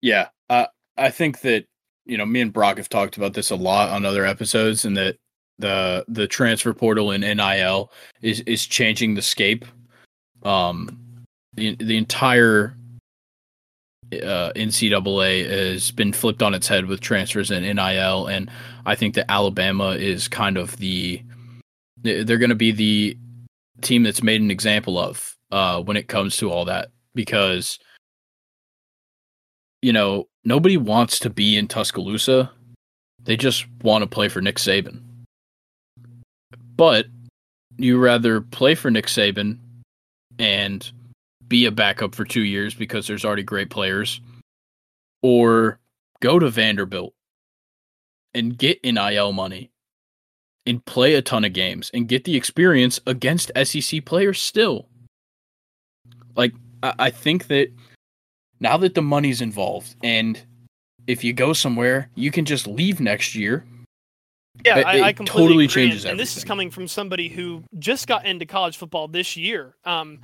Yeah, 0.02 0.28
uh, 0.50 0.66
I 0.98 1.10
think 1.10 1.40
that 1.40 1.64
you 2.04 2.18
know 2.18 2.26
me 2.26 2.40
and 2.40 2.52
Brock 2.52 2.76
have 2.76 2.88
talked 2.88 3.16
about 3.16 3.34
this 3.34 3.50
a 3.50 3.56
lot 3.56 3.90
on 3.90 4.04
other 4.04 4.26
episodes, 4.26 4.84
and 4.84 4.96
that 4.96 5.16
the 5.58 6.04
the 6.08 6.26
transfer 6.26 6.74
portal 6.74 7.12
in 7.12 7.20
NIL 7.22 7.90
is 8.20 8.40
is 8.40 8.66
changing 8.66 9.14
the 9.14 9.22
scape. 9.22 9.64
Um, 10.42 11.24
the 11.54 11.76
the 11.76 11.96
entire 11.96 12.74
uh, 14.12 14.52
NCAA 14.56 15.48
has 15.48 15.90
been 15.90 16.12
flipped 16.12 16.42
on 16.42 16.52
its 16.52 16.68
head 16.68 16.86
with 16.86 17.00
transfers 17.00 17.50
and 17.50 17.64
NIL, 17.64 18.26
and 18.26 18.50
I 18.84 18.94
think 18.96 19.14
that 19.14 19.30
Alabama 19.30 19.90
is 19.90 20.28
kind 20.28 20.58
of 20.58 20.76
the 20.76 21.22
they're 22.02 22.38
going 22.38 22.50
to 22.50 22.56
be 22.56 22.72
the 22.72 23.16
team 23.80 24.02
that's 24.02 24.22
made 24.22 24.40
an 24.40 24.50
example 24.50 24.98
of 24.98 25.36
uh, 25.52 25.80
when 25.80 25.96
it 25.96 26.08
comes 26.08 26.36
to 26.38 26.50
all 26.50 26.64
that 26.64 26.90
because 27.14 27.78
you 29.82 29.92
know, 29.92 30.28
nobody 30.44 30.76
wants 30.76 31.18
to 31.18 31.30
be 31.30 31.56
in 31.56 31.68
Tuscaloosa. 31.68 32.50
They 33.24 33.36
just 33.36 33.66
want 33.82 34.02
to 34.02 34.08
play 34.08 34.28
for 34.28 34.40
Nick 34.40 34.56
Saban. 34.56 35.02
But 36.76 37.06
you 37.76 37.98
rather 37.98 38.40
play 38.40 38.74
for 38.74 38.90
Nick 38.90 39.06
Saban 39.06 39.58
and 40.38 40.90
be 41.46 41.66
a 41.66 41.70
backup 41.70 42.14
for 42.14 42.24
two 42.24 42.42
years 42.42 42.74
because 42.74 43.06
there's 43.06 43.24
already 43.24 43.42
great 43.42 43.70
players, 43.70 44.20
or 45.22 45.78
go 46.20 46.38
to 46.38 46.48
Vanderbilt 46.48 47.12
and 48.34 48.56
get 48.56 48.82
NIL 48.82 49.32
money 49.32 49.70
and 50.64 50.84
play 50.84 51.14
a 51.14 51.22
ton 51.22 51.44
of 51.44 51.52
games 51.52 51.90
and 51.92 52.08
get 52.08 52.24
the 52.24 52.36
experience 52.36 53.00
against 53.06 53.50
SEC 53.64 54.04
players 54.04 54.40
still. 54.40 54.88
Like, 56.36 56.54
I, 56.82 56.94
I 56.98 57.10
think 57.10 57.48
that 57.48 57.68
now 58.62 58.76
that 58.78 58.94
the 58.94 59.02
money's 59.02 59.40
involved 59.40 59.96
and 60.02 60.40
if 61.08 61.24
you 61.24 61.32
go 61.32 61.52
somewhere, 61.52 62.08
you 62.14 62.30
can 62.30 62.44
just 62.44 62.66
leave 62.68 63.00
next 63.00 63.34
year. 63.34 63.64
Yeah, 64.64 64.78
It- 64.78 64.86
I, 64.86 65.02
I 65.08 65.12
completely 65.12 65.42
totally 65.48 65.64
agree. 65.64 65.82
changes 65.84 66.04
and, 66.04 66.12
and 66.12 66.20
this 66.20 66.36
is 66.36 66.44
coming 66.44 66.70
from 66.70 66.86
somebody 66.86 67.28
who 67.28 67.64
just 67.78 68.06
got 68.06 68.24
into 68.24 68.46
college 68.46 68.76
football 68.76 69.08
this 69.08 69.36
year. 69.36 69.74
Um, 69.84 70.20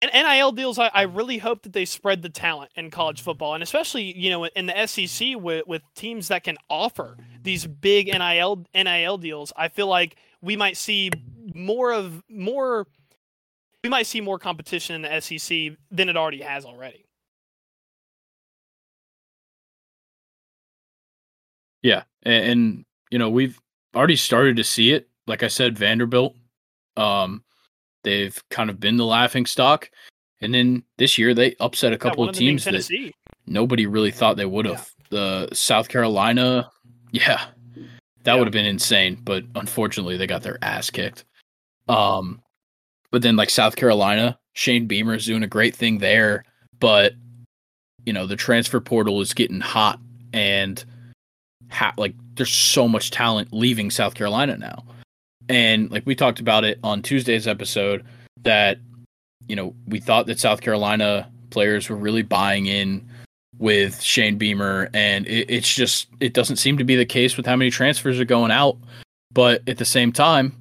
and 0.00 0.10
NIL 0.12 0.52
deals, 0.52 0.78
I, 0.78 0.90
I 0.94 1.02
really 1.02 1.38
hope 1.38 1.62
that 1.62 1.72
they 1.72 1.84
spread 1.84 2.22
the 2.22 2.28
talent 2.28 2.70
in 2.76 2.90
college 2.90 3.20
football, 3.20 3.54
and 3.54 3.62
especially 3.64 4.16
you 4.16 4.30
know 4.30 4.44
in 4.44 4.66
the 4.66 4.86
SEC 4.86 5.34
with 5.36 5.66
with 5.66 5.82
teams 5.96 6.28
that 6.28 6.44
can 6.44 6.56
offer 6.70 7.16
these 7.42 7.66
big 7.66 8.06
NIL 8.06 8.64
NIL 8.74 9.18
deals. 9.18 9.52
I 9.56 9.66
feel 9.68 9.88
like 9.88 10.14
we 10.40 10.54
might 10.56 10.76
see 10.76 11.10
more 11.52 11.92
of 11.92 12.22
more. 12.28 12.86
We 13.82 13.90
might 13.90 14.06
see 14.06 14.20
more 14.20 14.38
competition 14.38 14.94
in 14.94 15.02
the 15.02 15.20
SEC 15.20 15.76
than 15.90 16.08
it 16.08 16.16
already 16.16 16.42
has 16.42 16.64
already. 16.64 17.04
Yeah, 21.82 22.02
and, 22.22 22.44
and 22.44 22.84
you 23.10 23.18
know 23.18 23.30
we've 23.30 23.58
already 23.94 24.16
started 24.16 24.56
to 24.56 24.64
see 24.64 24.92
it. 24.92 25.08
Like 25.26 25.42
I 25.42 25.48
said, 25.48 25.78
Vanderbilt, 25.78 26.34
um, 26.96 27.44
they've 28.04 28.40
kind 28.50 28.70
of 28.70 28.80
been 28.80 28.96
the 28.96 29.04
laughing 29.04 29.46
stock, 29.46 29.90
and 30.40 30.52
then 30.54 30.82
this 30.96 31.18
year 31.18 31.34
they 31.34 31.54
upset 31.60 31.92
a 31.92 31.98
couple 31.98 32.20
one 32.22 32.30
of 32.30 32.34
teams 32.34 32.64
that 32.64 32.70
Tennessee. 32.72 33.14
nobody 33.46 33.86
really 33.86 34.10
thought 34.10 34.36
they 34.36 34.46
would 34.46 34.66
have. 34.66 34.90
The 35.10 35.48
South 35.52 35.88
Carolina, 35.88 36.70
yeah, 37.12 37.44
that 38.24 38.32
Yeah. 38.32 38.34
would 38.36 38.46
have 38.46 38.52
been 38.52 38.66
insane, 38.66 39.18
but 39.24 39.44
unfortunately 39.54 40.16
they 40.16 40.26
got 40.26 40.42
their 40.42 40.58
ass 40.62 40.90
kicked. 40.90 41.24
Um, 41.88 42.42
but 43.10 43.22
then 43.22 43.36
like 43.36 43.48
South 43.50 43.76
Carolina 43.76 44.38
Shane 44.52 44.86
Beamer 44.86 45.14
is 45.14 45.24
doing 45.24 45.42
a 45.44 45.46
great 45.48 45.74
thing 45.76 45.98
there, 45.98 46.44
but 46.80 47.12
you 48.04 48.12
know 48.12 48.26
the 48.26 48.36
transfer 48.36 48.80
portal 48.80 49.20
is 49.20 49.32
getting 49.34 49.60
hot, 49.60 50.00
and 50.32 50.84
ha- 51.70 51.94
like 51.96 52.14
there's 52.34 52.52
so 52.52 52.88
much 52.88 53.10
talent 53.10 53.52
leaving 53.52 53.90
South 53.90 54.14
Carolina 54.14 54.56
now, 54.56 54.84
and 55.48 55.90
like 55.90 56.06
we 56.06 56.14
talked 56.14 56.40
about 56.40 56.64
it 56.64 56.78
on 56.82 57.02
Tuesday's 57.02 57.46
episode 57.46 58.04
that 58.42 58.78
you 59.46 59.56
know 59.56 59.74
we 59.86 60.00
thought 60.00 60.26
that 60.26 60.38
South 60.38 60.60
Carolina 60.60 61.30
players 61.50 61.88
were 61.88 61.96
really 61.96 62.22
buying 62.22 62.66
in 62.66 63.08
with 63.58 64.00
Shane 64.00 64.38
Beamer, 64.38 64.88
and 64.94 65.26
it, 65.26 65.50
it's 65.50 65.72
just 65.72 66.08
it 66.20 66.32
doesn't 66.32 66.56
seem 66.56 66.78
to 66.78 66.84
be 66.84 66.96
the 66.96 67.06
case 67.06 67.36
with 67.36 67.46
how 67.46 67.56
many 67.56 67.70
transfers 67.70 68.20
are 68.20 68.24
going 68.24 68.50
out. 68.50 68.76
But 69.32 69.62
at 69.68 69.78
the 69.78 69.84
same 69.84 70.12
time, 70.12 70.54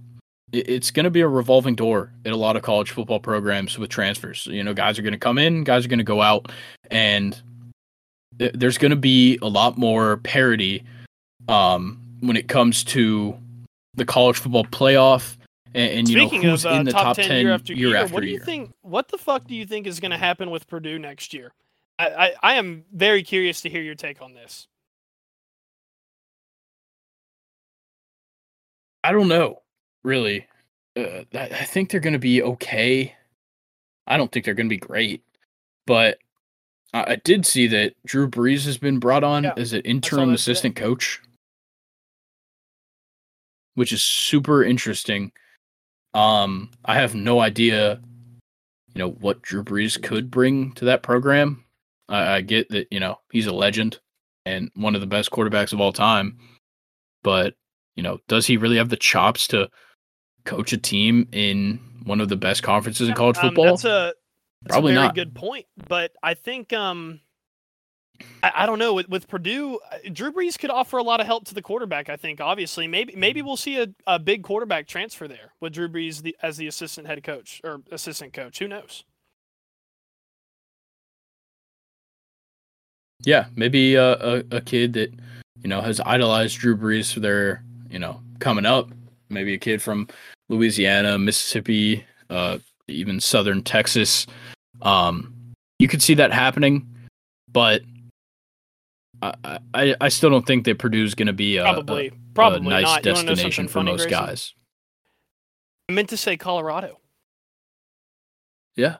it, 0.51 0.69
it's 0.69 0.91
going 0.91 1.05
to 1.05 1.09
be 1.09 1.21
a 1.21 1.27
revolving 1.27 1.75
door 1.75 2.11
at 2.25 2.31
a 2.31 2.37
lot 2.37 2.55
of 2.55 2.63
college 2.63 2.91
football 2.91 3.19
programs 3.19 3.77
with 3.77 3.89
transfers. 3.89 4.47
You 4.47 4.63
know, 4.63 4.73
guys 4.73 4.97
are 4.99 5.03
going 5.03 5.13
to 5.13 5.19
come 5.19 5.37
in, 5.37 5.63
guys 5.63 5.85
are 5.85 5.89
going 5.89 5.99
to 5.99 6.05
go 6.05 6.21
out, 6.21 6.51
and 6.91 7.39
th- 8.39 8.53
there's 8.53 8.77
going 8.77 8.91
to 8.91 8.95
be 8.97 9.37
a 9.41 9.47
lot 9.47 9.77
more 9.77 10.17
parity 10.17 10.83
um, 11.47 12.01
when 12.21 12.35
it 12.37 12.47
comes 12.47 12.83
to 12.85 13.37
the 13.95 14.05
college 14.05 14.37
football 14.37 14.65
playoff. 14.65 15.37
And, 15.73 15.91
and 15.99 16.09
you 16.09 16.19
Speaking 16.19 16.41
know 16.43 16.51
who's 16.51 16.65
of 16.65 16.71
uh, 16.71 16.75
in 16.75 16.85
the 16.85 16.91
top, 16.91 17.15
10, 17.15 17.27
10 17.27 17.41
year 17.45 17.53
after 17.53 17.73
year, 17.73 17.95
after 17.95 18.13
what 18.13 18.21
do 18.21 18.27
you 18.27 18.33
year. 18.35 18.43
think? 18.45 18.73
What 18.81 19.09
the 19.09 19.17
fuck 19.17 19.45
do 19.47 19.55
you 19.55 19.65
think 19.65 19.85
is 19.85 19.99
going 19.99 20.11
to 20.11 20.17
happen 20.17 20.49
with 20.49 20.67
Purdue 20.67 20.97
next 20.97 21.33
year? 21.33 21.51
I, 21.99 22.07
I, 22.07 22.33
I 22.43 22.53
am 22.55 22.85
very 22.93 23.23
curious 23.23 23.61
to 23.61 23.69
hear 23.69 23.81
your 23.81 23.95
take 23.95 24.21
on 24.21 24.33
this. 24.33 24.67
I 29.03 29.11
don't 29.11 29.27
know, 29.27 29.61
really. 30.03 30.47
Uh, 30.97 31.23
I, 31.33 31.43
I 31.43 31.63
think 31.63 31.89
they're 31.89 31.99
going 31.99 32.13
to 32.13 32.19
be 32.19 32.41
okay. 32.41 33.15
I 34.07 34.17
don't 34.17 34.31
think 34.31 34.45
they're 34.45 34.53
going 34.53 34.67
to 34.69 34.73
be 34.73 34.77
great, 34.79 35.23
but 35.85 36.17
I, 36.93 37.13
I 37.13 37.15
did 37.17 37.45
see 37.45 37.67
that 37.67 37.93
Drew 38.05 38.27
Brees 38.29 38.65
has 38.65 38.77
been 38.77 38.99
brought 38.99 39.23
on 39.23 39.43
Yeah, 39.43 39.53
as 39.57 39.73
an 39.73 39.81
interim 39.81 40.29
today. 40.29 40.35
assistant 40.35 40.75
coach, 40.75 41.21
which 43.77 43.93
is 43.93 44.03
super 44.03 44.63
interesting. 44.63 45.31
Um, 46.15 46.71
I 46.83 46.95
have 46.95 47.13
no 47.13 47.39
idea, 47.41 48.01
you 48.95 48.99
know, 48.99 49.11
what 49.11 49.43
Drew 49.43 49.63
Brees 49.63 50.01
could 50.01 50.31
bring 50.31 50.71
to 50.73 50.85
that 50.85 51.03
program. 51.03 51.63
I, 52.09 52.37
I 52.37 52.41
get 52.41 52.69
that 52.69 52.87
you 52.89 52.99
know 52.99 53.19
he's 53.31 53.45
a 53.45 53.53
legend 53.53 53.99
and 54.47 54.71
one 54.75 54.95
of 54.95 55.01
the 55.01 55.07
best 55.07 55.29
quarterbacks 55.29 55.73
of 55.73 55.79
all 55.79 55.93
time, 55.93 56.39
but 57.23 57.53
you 57.95 58.01
know, 58.01 58.17
does 58.27 58.47
he 58.47 58.57
really 58.57 58.77
have 58.77 58.89
the 58.89 58.97
chops 58.97 59.47
to 59.49 59.69
coach 60.45 60.73
a 60.73 60.77
team 60.77 61.27
in 61.31 61.79
one 62.05 62.19
of 62.21 62.29
the 62.29 62.35
best 62.37 62.63
conferences 62.63 63.07
in 63.07 63.13
college 63.13 63.37
Um, 63.37 63.49
football? 63.49 63.65
that's 63.65 63.85
a 63.85 64.13
that's 64.63 64.73
Probably 64.73 64.93
a 64.93 64.95
not. 64.95 65.13
good 65.13 65.35
point, 65.35 65.67
but 65.87 66.13
I 66.23 66.33
think 66.33 66.73
um, 66.73 67.19
I, 68.43 68.51
I 68.55 68.65
don't 68.65 68.79
know 68.79 68.93
with, 68.93 69.09
with 69.09 69.27
Purdue, 69.27 69.79
uh, 69.91 69.97
Drew 70.11 70.31
Brees 70.31 70.57
could 70.57 70.69
offer 70.69 70.97
a 70.97 71.03
lot 71.03 71.19
of 71.19 71.25
help 71.25 71.45
to 71.45 71.53
the 71.53 71.61
quarterback. 71.61 72.09
I 72.09 72.15
think 72.15 72.41
obviously 72.41 72.87
maybe 72.87 73.13
maybe 73.15 73.41
we'll 73.41 73.57
see 73.57 73.81
a, 73.81 73.87
a 74.05 74.19
big 74.19 74.43
quarterback 74.43 74.87
transfer 74.87 75.27
there 75.27 75.53
with 75.59 75.73
Drew 75.73 75.89
Brees 75.89 76.21
the, 76.21 76.35
as 76.41 76.57
the 76.57 76.67
assistant 76.67 77.07
head 77.07 77.23
coach 77.23 77.61
or 77.63 77.81
assistant 77.91 78.33
coach. 78.33 78.59
Who 78.59 78.67
knows? 78.67 79.03
Yeah, 83.23 83.47
maybe 83.55 83.95
a, 83.95 84.13
a, 84.13 84.43
a 84.51 84.61
kid 84.61 84.93
that 84.93 85.11
you 85.61 85.69
know 85.69 85.81
has 85.81 85.99
idolized 86.05 86.59
Drew 86.59 86.77
Brees 86.77 87.13
for 87.13 87.19
their 87.19 87.63
you 87.89 87.99
know 87.99 88.21
coming 88.39 88.65
up. 88.65 88.89
Maybe 89.29 89.53
a 89.53 89.57
kid 89.57 89.81
from 89.81 90.07
Louisiana, 90.49 91.17
Mississippi, 91.17 92.05
uh, 92.29 92.59
even 92.87 93.19
Southern 93.19 93.61
Texas. 93.61 94.27
Um, 94.81 95.33
you 95.79 95.87
could 95.87 96.01
see 96.01 96.13
that 96.13 96.31
happening, 96.31 96.87
but 97.51 97.81
I 99.21 99.59
I, 99.73 99.95
I 100.01 100.09
still 100.09 100.29
don't 100.29 100.45
think 100.45 100.65
that 100.65 100.77
Purdue's 100.79 101.15
going 101.15 101.27
to 101.27 101.33
be 101.33 101.57
a, 101.57 101.61
a- 101.61 101.73
Probably, 101.73 102.07
a 102.07 102.11
probably 102.33 102.69
nice 102.69 102.83
not. 102.83 103.05
You 103.05 103.11
wanna 103.13 103.23
know 103.23 103.29
destination 103.31 103.67
for 103.67 103.83
most 103.83 104.07
Grayson? 104.07 104.25
guys. 104.25 104.53
I 105.89 105.93
meant 105.93 106.09
to 106.09 106.17
say 106.17 106.37
Colorado. 106.37 106.99
Yeah. 108.75 108.97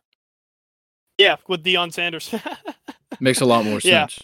Yeah, 1.18 1.36
with 1.48 1.64
Deion 1.64 1.92
Sanders. 1.94 2.34
Makes 3.20 3.42
a 3.42 3.46
lot 3.46 3.66
more 3.66 3.80
Yeah. 3.84 4.08
sense. 4.08 4.20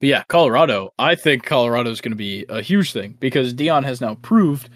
But 0.00 0.08
yeah, 0.08 0.22
Colorado. 0.28 0.92
I 0.98 1.14
think 1.14 1.44
Colorado 1.44 1.90
is 1.90 2.00
going 2.00 2.12
to 2.12 2.16
be 2.16 2.44
a 2.48 2.60
huge 2.60 2.92
thing 2.92 3.16
because 3.20 3.54
Deion 3.54 3.84
has 3.84 4.00
now 4.00 4.16
proved 4.16 4.68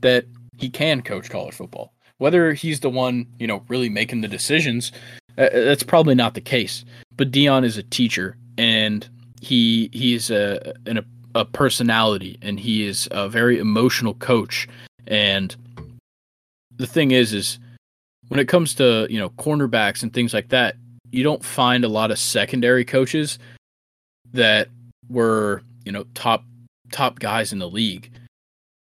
that 0.00 0.24
he 0.56 0.70
can 0.70 1.02
coach 1.02 1.28
college 1.30 1.54
football. 1.54 1.92
Whether 2.18 2.52
he's 2.52 2.80
the 2.80 2.90
one, 2.90 3.26
you 3.38 3.46
know, 3.46 3.64
really 3.68 3.88
making 3.88 4.20
the 4.22 4.28
decisions, 4.28 4.90
Uh, 5.38 5.42
uh, 5.42 5.64
that's 5.64 5.82
probably 5.82 6.14
not 6.14 6.34
the 6.34 6.40
case. 6.40 6.84
But 7.16 7.30
Deion 7.30 7.64
is 7.64 7.76
a 7.76 7.82
teacher, 7.82 8.36
and 8.56 9.08
he 9.40 9.88
he's 9.92 10.30
a 10.30 10.74
an, 10.86 11.04
a 11.34 11.44
personality, 11.44 12.38
and 12.42 12.58
he 12.58 12.86
is 12.86 13.08
a 13.10 13.28
very 13.28 13.58
emotional 13.58 14.14
coach. 14.14 14.68
And 15.06 15.54
the 16.76 16.86
thing 16.86 17.12
is, 17.12 17.32
is 17.32 17.58
when 18.28 18.40
it 18.40 18.48
comes 18.48 18.74
to 18.74 19.06
you 19.08 19.18
know 19.18 19.30
cornerbacks 19.30 20.02
and 20.02 20.12
things 20.12 20.34
like 20.34 20.48
that, 20.48 20.76
you 21.10 21.22
don't 21.22 21.44
find 21.44 21.84
a 21.84 21.88
lot 21.88 22.10
of 22.10 22.18
secondary 22.18 22.84
coaches 22.84 23.38
that 24.32 24.68
were 25.08 25.62
you 25.84 25.92
know 25.92 26.04
top 26.14 26.44
top 26.90 27.18
guys 27.20 27.52
in 27.52 27.58
the 27.58 27.70
league. 27.70 28.10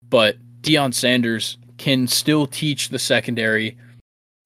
But 0.07 0.37
Deion 0.61 0.93
Sanders 0.93 1.57
can 1.77 2.07
still 2.07 2.47
teach 2.47 2.89
the 2.89 2.99
secondary, 2.99 3.77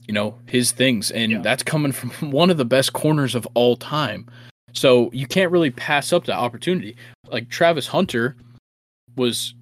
you 0.08 0.14
know, 0.14 0.38
his 0.48 0.72
things, 0.72 1.12
and 1.12 1.32
Yeah. 1.32 1.42
that's 1.42 1.64
coming 1.64 1.92
from 1.92 2.10
one 2.32 2.50
of 2.50 2.58
the 2.58 2.66
best 2.66 2.94
corners 2.94 3.36
of 3.36 3.48
all 3.54 3.76
time. 3.76 4.28
So 4.74 5.10
you 5.14 5.28
can't 5.28 5.52
really 5.52 5.72
pass 5.72 6.12
up 6.12 6.26
the 6.26 6.34
opportunity. 6.34 6.96
Like 7.30 7.50
Travis 7.50 7.88
Hunter 7.88 8.36
was, 9.16 9.54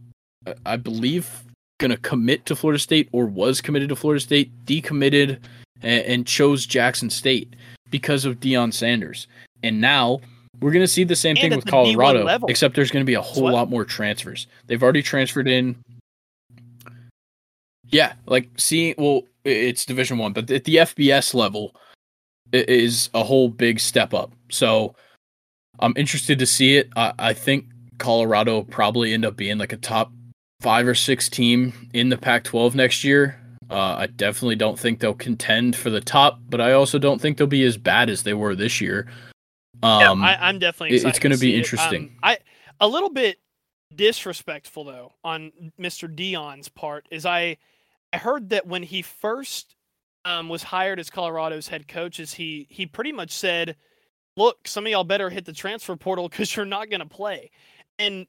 uh, 0.47 0.53
I 0.65 0.77
believe, 0.77 1.43
going 1.80 1.91
to 1.91 1.97
commit 1.97 2.45
to 2.45 2.55
Florida 2.55 2.80
State 2.80 3.09
or 3.11 3.26
was 3.26 3.59
committed 3.59 3.89
to 3.89 3.95
Florida 3.95 4.22
State, 4.22 4.51
decommitted, 4.65 5.39
and, 5.81 6.05
and 6.05 6.27
chose 6.27 6.65
Jackson 6.65 7.09
State 7.09 7.55
because 7.89 8.23
of 8.23 8.39
Deion 8.39 8.73
Sanders. 8.73 9.27
And 9.63 9.81
now 9.81 10.22
we're 10.61 10.72
going 10.72 10.84
to 10.84 10.88
see 10.88 11.03
the 11.03 11.15
same 11.15 11.31
And 11.38 11.39
thing 11.39 11.55
with 11.55 11.65
Colorado, 11.65 12.26
except 12.47 12.76
there's 12.76 12.91
going 12.91 13.03
to 13.03 13.09
be 13.09 13.15
a 13.15 13.22
whole 13.22 13.51
lot 13.51 13.69
more 13.69 13.84
transfers. 13.84 14.47
They've 14.68 14.81
already 14.81 15.01
transferred 15.01 15.47
in. 15.47 15.76
Yeah, 17.89 18.13
like 18.26 18.47
seeing 18.57 18.95
well, 18.97 19.23
it's 19.43 19.85
Division 19.85 20.18
One, 20.18 20.34
but 20.34 20.49
at 20.51 20.63
the 20.65 20.76
FBS 20.77 21.34
level, 21.34 21.76
it 22.51 22.69
is 22.69 23.09
a 23.13 23.23
whole 23.23 23.49
big 23.49 23.80
step 23.80 24.13
up. 24.13 24.31
So 24.49 24.95
I'm 25.80 25.93
interested 25.95 26.39
to 26.39 26.45
see 26.45 26.76
it. 26.77 26.89
I, 26.95 27.13
I 27.18 27.34
think 27.34 27.65
Colorado 27.97 28.63
probably 28.63 29.13
end 29.13 29.26
up 29.26 29.35
being 29.38 29.57
like 29.57 29.73
a 29.73 29.77
top 29.77 30.11
five 30.61 30.88
or 30.88 30.95
six 30.95 31.30
team 31.30 31.89
in 31.93 32.09
the 32.09 32.18
Pac-12 32.18 32.76
next 32.76 33.03
year. 33.03 33.38
Uh, 33.69 33.95
I 33.99 34.07
definitely 34.07 34.57
don't 34.57 34.77
think 34.77 34.99
they'll 34.99 35.13
contend 35.13 35.76
for 35.77 35.89
the 35.89 36.01
top, 36.01 36.39
but 36.49 36.59
I 36.59 36.73
also 36.73 36.99
don't 36.99 37.22
think 37.22 37.38
they'll 37.38 37.47
be 37.47 37.63
as 37.63 37.77
bad 37.77 38.09
as 38.09 38.23
they 38.23 38.34
were 38.34 38.53
this 38.53 38.81
year. 38.81 39.07
Yeah, 39.81 40.11
Um, 40.11 40.22
I, 40.22 40.38
I'm 40.45 40.59
definitely. 40.59 40.97
it- 40.97 41.05
it's 41.05 41.19
gonna 41.19 41.35
be 41.35 41.39
see 41.39 41.53
it. 41.55 41.57
interesting. 41.59 42.03
Um, 42.03 42.19
I 42.22 42.38
a 42.81 42.88
little 42.88 43.09
bit 43.09 43.39
disrespectful 43.95 44.84
though 44.84 45.13
on 45.23 45.51
Mr. 45.80 46.13
Deion's 46.13 46.69
part 46.69 47.07
is 47.11 47.26
I 47.26 47.57
I 48.13 48.17
heard 48.17 48.49
that 48.49 48.67
when 48.67 48.83
he 48.83 49.01
first 49.01 49.75
um, 50.25 50.49
was 50.49 50.63
hired 50.63 50.99
as 50.99 51.09
Colorado's 51.09 51.67
head 51.67 51.88
coach, 51.88 52.19
is 52.19 52.33
he 52.33 52.67
he 52.69 52.85
pretty 52.85 53.11
much 53.11 53.31
said, 53.31 53.75
"Look, 54.38 54.67
some 54.67 54.85
of 54.85 54.91
y'all 54.91 55.03
better 55.03 55.29
hit 55.29 55.45
the 55.45 55.53
transfer 55.53 55.95
portal 55.95 56.29
because 56.29 56.55
you're 56.55 56.65
not 56.65 56.89
going 56.89 56.99
to 57.01 57.05
play." 57.05 57.51
And 57.99 58.27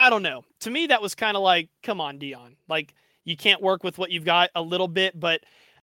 I 0.00 0.10
don't 0.10 0.22
know. 0.22 0.44
To 0.60 0.70
me, 0.70 0.86
that 0.88 1.02
was 1.02 1.14
kind 1.14 1.36
of 1.36 1.42
like, 1.42 1.70
"Come 1.82 2.00
on, 2.00 2.18
Deion. 2.18 2.56
Like 2.68 2.94
you 3.24 3.36
can't 3.36 3.62
work 3.62 3.84
with 3.84 3.98
what 3.98 4.10
you've 4.10 4.24
got 4.24 4.50
a 4.54 4.62
little 4.62 4.88
bit." 4.88 5.18
But 5.18 5.42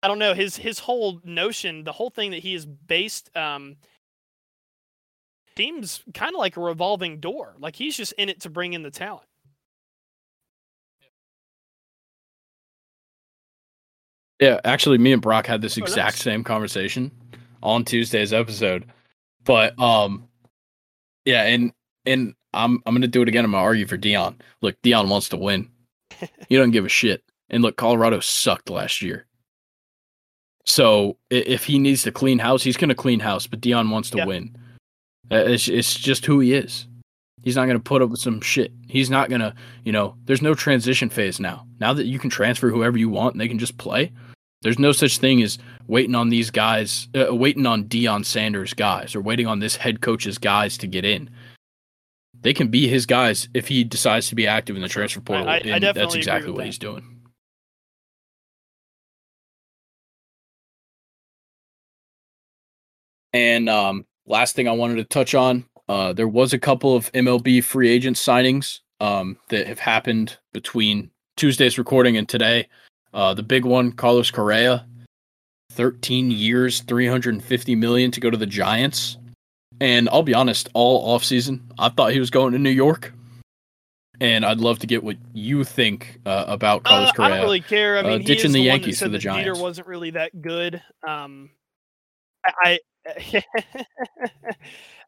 I 0.04 0.08
don't 0.08 0.20
know 0.20 0.34
his 0.34 0.56
his 0.58 0.80
whole 0.80 1.20
notion, 1.24 1.84
the 1.84 1.92
whole 1.92 2.10
thing 2.10 2.32
that 2.32 2.40
he 2.40 2.54
is 2.56 2.66
based. 2.66 3.36
Um, 3.36 3.78
seems 5.58 6.04
kind 6.14 6.34
of 6.34 6.40
like 6.40 6.56
a 6.56 6.62
revolving 6.62 7.20
door. 7.20 7.56
Like 7.60 7.76
he's 7.76 7.98
just 7.98 8.14
in 8.14 8.30
it 8.30 8.42
to 8.42 8.50
bring 8.50 8.74
in 8.74 8.84
the 8.84 8.92
talent. 8.92 9.29
Yeah, 14.40 14.60
actually, 14.64 14.98
me 14.98 15.12
and 15.12 15.22
Brock 15.22 15.46
had 15.48 15.62
this 15.62 15.78
Oh, 15.78 15.82
exact 15.82 16.16
nice. 16.16 16.22
same 16.24 16.44
conversation 16.44 17.12
on 17.62 17.84
Tuesday's 17.84 18.32
episode. 18.34 18.86
But 19.44 19.78
um, 19.80 20.28
yeah, 21.26 21.44
and 21.44 21.74
and 22.06 22.34
I'm 22.54 22.82
I'm 22.86 22.96
gonna 22.96 23.08
do 23.08 23.22
it 23.22 23.28
again. 23.28 23.44
I'm 23.46 23.52
gonna 23.52 23.64
argue 23.64 23.86
for 23.88 23.98
Deion. 23.98 24.36
Look, 24.62 24.82
Deion 24.82 25.10
wants 25.10 25.30
to 25.30 25.38
win. 25.38 25.70
he 26.50 26.56
doesn't 26.56 26.72
give 26.72 26.86
a 26.86 26.90
shit. 26.90 27.24
And 27.50 27.64
look, 27.64 27.76
Colorado 27.78 28.20
sucked 28.20 28.70
last 28.70 29.02
year. 29.02 29.26
So 30.66 31.18
if 31.30 31.66
he 31.66 31.80
needs 31.80 32.04
to 32.04 32.12
clean 32.12 32.40
house, 32.40 32.64
he's 32.64 32.78
gonna 32.78 32.96
clean 32.96 33.20
house. 33.20 33.48
But 33.48 33.62
Deion 33.62 33.90
wants 33.92 34.10
to 34.12 34.18
Yeah. 34.20 34.26
win. 34.26 34.56
Uh, 35.32 35.36
It's 35.48 35.68
it's 35.68 35.96
just 35.96 36.26
who 36.26 36.40
he 36.40 36.54
is. 36.54 36.88
He's 37.42 37.56
not 37.56 37.66
gonna 37.68 37.80
put 37.80 38.02
up 38.02 38.10
with 38.10 38.20
some 38.20 38.42
shit. 38.42 38.72
He's 38.88 39.10
not 39.10 39.30
gonna, 39.30 39.56
you 39.84 39.92
know. 39.92 40.16
There's 40.26 40.42
no 40.42 40.54
transition 40.54 41.10
phase 41.10 41.40
now. 41.40 41.66
Now 41.80 41.94
that 41.94 42.06
you 42.06 42.20
can 42.20 42.30
transfer 42.30 42.70
whoever 42.70 42.98
you 42.98 43.10
want 43.10 43.34
and 43.34 43.42
they 43.42 43.48
can 43.48 43.60
just 43.60 43.78
play 43.78 44.12
There's 44.62 44.80
no 44.80 44.92
such 44.92 45.20
thing 45.20 45.42
as 45.42 45.58
waiting 45.88 46.16
on 46.16 46.30
these 46.30 46.52
guys, 46.52 47.08
uh, 47.16 47.34
waiting 47.34 47.66
on 47.66 47.86
Deion 47.86 48.26
Sanders 48.26 48.74
guys, 48.74 49.16
or 49.16 49.22
waiting 49.22 49.48
on 49.48 49.60
this 49.60 49.78
head 49.78 50.02
coach's 50.02 50.38
guys 50.38 50.78
to 50.80 50.88
get 50.88 51.06
in. 51.06 51.30
They 52.42 52.54
can 52.54 52.68
be 52.68 52.88
his 52.88 53.06
guys 53.06 53.48
if 53.54 53.68
he 53.70 53.84
decides 53.84 54.28
to 54.30 54.36
be 54.36 54.48
active 54.48 54.76
in 54.76 54.82
the 54.82 54.90
transfer 54.90 55.22
portal, 55.22 55.48
I- 55.48 55.54
I 55.54 55.58
and 55.58 55.64
definitely 55.82 55.92
that's 55.94 56.14
agree 56.14 56.20
exactly 56.20 56.48
with 56.52 56.56
what 56.56 56.62
that. 56.62 56.66
he's 56.68 56.78
doing. 56.78 57.16
And 63.34 63.70
um, 63.70 64.06
last 64.26 64.56
thing 64.56 64.68
I 64.68 64.72
wanted 64.72 64.96
to 64.96 65.04
touch 65.04 65.36
on, 65.36 65.66
uh, 65.88 66.14
there 66.14 66.28
was 66.28 66.54
a 66.54 66.60
couple 66.60 66.96
of 66.96 67.12
MLB 67.14 67.64
free 67.64 67.90
agent 67.90 68.18
signings 68.18 68.80
um, 69.00 69.38
that 69.50 69.68
have 69.68 69.80
happened 69.80 70.38
between 70.54 71.12
Tuesday's 71.38 71.78
recording 71.78 72.18
and 72.18 72.28
today. 72.28 72.68
Uh, 73.14 73.34
the 73.34 73.44
big 73.44 73.66
one, 73.66 73.92
Carlos 73.92 74.32
Correa, 74.32 74.86
13 75.72 76.32
years, 76.32 76.82
350 76.82 77.76
million 77.76 78.12
to 78.12 78.20
go 78.20 78.30
to 78.30 78.38
the 78.38 78.46
Giants. 78.46 79.18
And 79.82 80.10
I'll 80.10 80.24
be 80.24 80.34
honest, 80.34 80.70
all 80.74 81.18
offseason, 81.18 81.62
I 81.78 81.90
thought 81.90 82.12
he 82.12 82.20
was 82.20 82.30
going 82.30 82.54
to 82.54 82.60
New 82.60 82.70
York. 82.70 83.14
And 84.22 84.46
I'd 84.46 84.60
love 84.60 84.80
to 84.80 84.88
get 84.88 85.04
what 85.04 85.16
you 85.34 85.64
think 85.64 86.20
uh, 86.26 86.44
about 86.48 86.84
Carlos 86.84 87.08
Uh, 87.08 87.12
I 87.12 87.16
Correa. 87.16 87.30
don't 87.30 87.42
really 87.42 87.62
care. 87.62 87.98
I 87.98 88.02
uh, 88.02 88.04
mean, 88.04 88.20
he 88.20 88.26
ditching 88.26 88.52
the 88.52 88.60
the, 88.60 88.66
Yankees 88.66 89.00
for 89.00 89.08
the 89.08 89.18
Giants. 89.18 89.48
Jeter 89.48 89.62
wasn't 89.62 89.88
really 89.88 90.12
that 90.12 90.42
good. 90.42 90.82
Um, 91.08 91.50
I. 92.46 92.54
I 92.66 92.80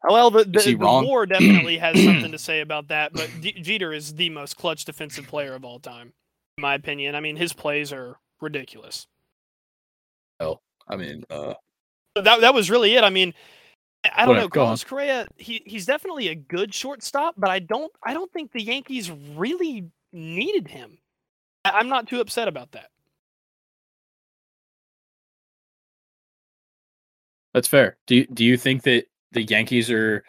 well, 0.09 0.31
the, 0.31 0.45
the, 0.45 0.75
the 0.75 0.77
war 0.77 1.25
definitely 1.27 1.77
has 1.77 2.01
something 2.01 2.31
to 2.31 2.39
say 2.39 2.61
about 2.61 2.87
that, 2.87 3.13
but 3.13 3.29
D- 3.41 3.51
Jeter 3.61 3.93
is 3.93 4.15
the 4.15 4.29
most 4.29 4.57
clutch 4.57 4.85
defensive 4.85 5.27
player 5.27 5.53
of 5.53 5.65
all 5.65 5.79
time, 5.79 6.13
in 6.61 6.69
my 6.69 6.75
opinion. 6.75 7.15
I 7.15 7.19
mean, 7.19 7.35
his 7.35 7.53
plays 7.53 7.91
are 7.91 8.17
ridiculous. 8.39 9.07
Oh, 10.39 10.59
I 10.88 10.95
mean, 10.95 11.23
uh, 11.29 11.55
that 12.15 12.41
that 12.41 12.53
was 12.53 12.69
really 12.69 12.95
it. 12.95 13.03
I 13.03 13.09
mean, 13.09 13.33
I 14.03 14.25
don't 14.25 14.35
know. 14.35 14.47
Carlos 14.47 14.83
Correa, 14.83 15.27
he 15.38 15.63
he's 15.65 15.85
definitely 15.85 16.27
a 16.27 16.35
good 16.35 16.73
shortstop, 16.73 17.35
but 17.38 17.49
I 17.49 17.59
don't 17.59 17.91
I 18.03 18.13
don't 18.13 18.31
think 18.31 18.51
the 18.51 18.61
Yankees 18.61 19.11
really 19.35 19.89
needed 20.13 20.67
him. 20.67 20.99
I, 21.65 21.71
I'm 21.71 21.89
not 21.89 22.07
too 22.07 22.21
upset 22.21 22.47
about 22.47 22.71
that. 22.73 22.89
that's 27.53 27.67
fair. 27.67 27.97
Do 28.07 28.15
you, 28.15 28.27
do 28.27 28.45
you 28.45 28.55
think 28.55 28.83
that 28.83 29.05
the 29.33 29.43
Yankees 29.43 29.91
are 29.91 30.23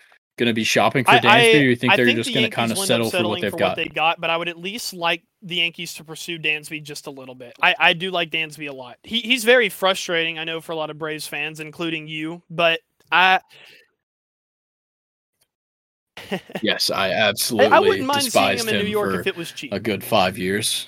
going 0.44 0.50
to 0.50 0.54
be 0.54 0.64
shopping 0.64 1.04
for 1.04 1.12
I- 1.12 1.18
Dansby, 1.20 1.54
I- 1.54 1.58
or 1.58 1.62
you 1.62 1.76
think 1.76 1.92
I 1.92 1.96
they're 1.96 2.06
think 2.06 2.16
just 2.18 2.28
the 2.28 2.34
going 2.34 2.50
to 2.50 2.50
kind 2.50 2.70
of 2.72 2.76
Yankees 2.78 2.88
will 2.90 2.96
end 3.02 3.10
settle 3.10 3.22
for 3.22 3.28
what 3.28 3.40
they've 3.40 3.50
for 3.50 3.56
got? 3.58 3.68
what 3.70 3.76
they 3.76 3.86
got, 3.86 4.20
but 4.20 4.30
I 4.30 4.36
would 4.36 4.48
at 4.48 4.58
least 4.58 4.92
like 4.94 5.22
the 5.42 5.56
Yankees 5.56 5.94
to 5.94 6.04
pursue 6.04 6.38
Dansby 6.38 6.82
just 6.82 7.06
a 7.06 7.10
little 7.10 7.34
bit. 7.34 7.54
I, 7.62 7.74
I 7.78 7.92
do 7.94 8.10
like 8.10 8.30
Dansby 8.30 8.68
a 8.68 8.72
lot. 8.72 8.98
He 9.02 9.20
he's 9.20 9.44
very 9.44 9.68
frustrating, 9.68 10.38
I 10.38 10.44
know, 10.44 10.60
for 10.60 10.72
a 10.72 10.76
lot 10.76 10.90
of 10.90 10.98
Braves 10.98 11.26
fans, 11.26 11.60
including 11.60 12.06
you. 12.08 12.42
But 12.50 12.80
I 13.10 13.40
Yes, 16.62 16.90
I 16.90 17.08
I, 17.08 17.10
absolutely 17.12 17.72
I 17.72 17.80
wouldn't 17.80 18.06
mind 18.06 18.22
seeing 18.24 18.58
him 18.58 18.68
in 18.68 18.84
New 18.84 18.90
York 18.90 19.20
if 19.20 19.26
it 19.26 19.36
was 19.36 19.50
cheap. 19.52 19.72
a 19.72 19.80
good 19.80 20.02
five 20.04 20.38
years. 20.38 20.86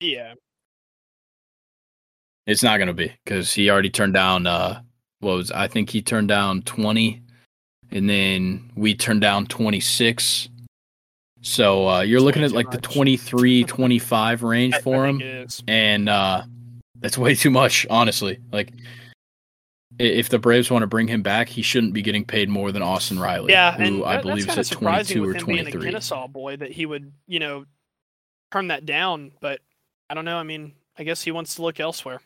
Yeah, 0.00 0.34
It's 2.46 2.62
not 2.62 2.76
going 2.78 2.86
to 2.88 2.94
be 2.94 3.12
because 3.24 3.52
he 3.52 3.68
already 3.68 3.90
turned 3.90 4.14
down. 4.14 4.46
Uh, 4.46 4.82
what 5.20 5.34
was 5.34 5.50
I 5.50 5.66
think 5.66 5.90
he 5.90 6.02
turned 6.02 6.28
down 6.28 6.62
twenty, 6.62 7.22
and 7.90 8.08
then 8.08 8.70
we 8.76 8.94
turned 8.94 9.20
down 9.20 9.46
twenty 9.46 9.80
six. 9.80 10.48
So 11.40 11.88
uh, 11.88 12.00
you're 12.00 12.20
looking 12.20 12.42
at 12.42 12.50
too 12.50 12.56
like 12.56 12.70
the 12.72 12.78
much. 12.78 12.94
23, 12.94 13.64
25 13.64 14.42
range 14.42 14.74
I, 14.74 14.80
for 14.80 15.06
him. 15.06 15.18
think 15.18 15.30
it 15.30 15.46
is. 15.46 15.62
and 15.68 16.08
uh 16.08 16.42
that's 17.00 17.16
way 17.16 17.36
too 17.36 17.50
much 17.50 17.86
honestly 17.88 18.40
like 18.50 18.72
if 20.00 20.28
the 20.30 20.38
braves 20.38 20.68
want 20.68 20.82
to 20.82 20.88
bring 20.88 21.06
him 21.06 21.22
back 21.22 21.48
he 21.48 21.62
shouldn't 21.62 21.92
be 21.92 22.02
getting 22.02 22.24
paid 22.24 22.48
more 22.48 22.72
than 22.72 22.82
austin 22.82 23.20
riley 23.20 23.52
Yeah, 23.52 23.72
who 23.76 23.82
and 23.84 24.04
i 24.04 24.14
that, 24.16 24.22
believe 24.22 24.46
that's 24.48 24.70
is 24.70 24.76
kind 24.76 24.88
of 24.88 25.00
at 25.00 25.06
surprising 25.06 25.16
22 25.18 25.24
or 25.24 25.26
with 25.28 25.36
him 25.36 25.46
being 25.46 25.58
a 25.60 25.70
23 25.70 25.90
Kennesaw 25.90 26.26
boy 26.26 26.56
that 26.56 26.72
he 26.72 26.86
would, 26.86 27.12
you 27.28 27.38
know, 27.38 27.64
turn 28.52 28.68
that 28.68 28.84
down. 28.84 29.30
But 29.40 29.60
I 30.10 30.14
don't 30.14 30.24
know. 30.24 30.38
I 30.38 30.42
mean, 30.42 30.72
I 30.98 31.04
guess 31.04 31.22
he 31.22 31.30
wants 31.30 31.54
to 31.54 31.62
look 31.62 31.78
elsewhere. 31.80 32.20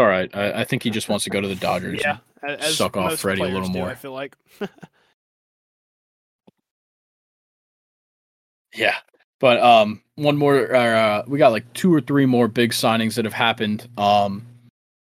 All 0.00 0.06
right 0.06 0.30
I, 0.34 0.60
I 0.60 0.64
think 0.64 0.82
he 0.82 0.90
just 0.90 1.08
wants 1.08 1.24
to 1.24 1.30
go 1.30 1.40
to 1.40 1.48
the 1.48 1.54
dodgers 1.54 2.00
Yeah, 2.02 2.18
as 2.42 2.76
suck 2.76 2.96
off 2.96 3.18
Freddie 3.18 3.42
a 3.42 3.44
little 3.44 3.68
do, 3.68 3.78
more. 3.78 3.88
I 3.90 3.94
feel 3.94 4.12
like. 4.12 4.36
yeah 8.74 8.96
but 9.40 9.60
um 9.60 10.00
one 10.16 10.36
more 10.36 10.74
uh 10.74 11.22
we 11.26 11.38
got 11.38 11.52
like 11.52 11.70
two 11.72 11.92
or 11.94 12.00
three 12.00 12.26
more 12.26 12.48
big 12.48 12.70
signings 12.72 13.14
that 13.14 13.24
have 13.24 13.34
happened 13.34 13.88
um 13.98 14.46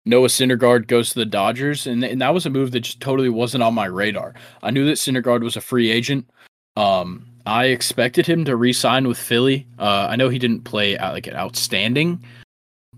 Noah 0.07 0.29
Syndergaard 0.29 0.87
goes 0.87 1.09
to 1.11 1.15
the 1.15 1.25
Dodgers, 1.25 1.87
and, 1.87 2.05
and 2.05 2.21
that 2.21 2.35
was 2.35 2.45
a 2.45 2.51
move 2.51 2.73
that 2.73 2.81
just 2.81 3.01
totally 3.01 3.31
wasn't 3.31 3.62
on 3.62 3.73
my 3.73 3.87
radar. 3.87 4.35
I 4.62 4.71
knew 4.71 4.85
that 4.85 4.99
Syndergaard 4.99 5.43
was 5.43 5.57
a 5.57 5.62
free 5.62 5.91
agent. 5.91 6.29
Um, 6.77 7.27
I 7.47 7.66
expected 7.66 8.27
him 8.27 8.45
to 8.45 8.55
re-sign 8.55 9.09
with 9.09 9.19
Philly. 9.19 9.66
Uh, 9.79 10.09
I 10.11 10.16
know 10.16 10.29
he 10.29 10.39
didn't 10.39 10.65
play 10.65 10.99
out, 10.99 11.15
like 11.15 11.27
outstanding, 11.29 12.23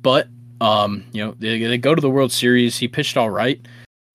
but 0.00 0.26
um, 0.60 1.04
you 1.12 1.24
know 1.24 1.34
they, 1.38 1.58
they 1.58 1.78
go 1.78 1.94
to 1.94 2.00
the 2.00 2.10
World 2.10 2.32
Series. 2.32 2.78
He 2.78 2.88
pitched 2.88 3.16
all 3.16 3.30
right. 3.30 3.60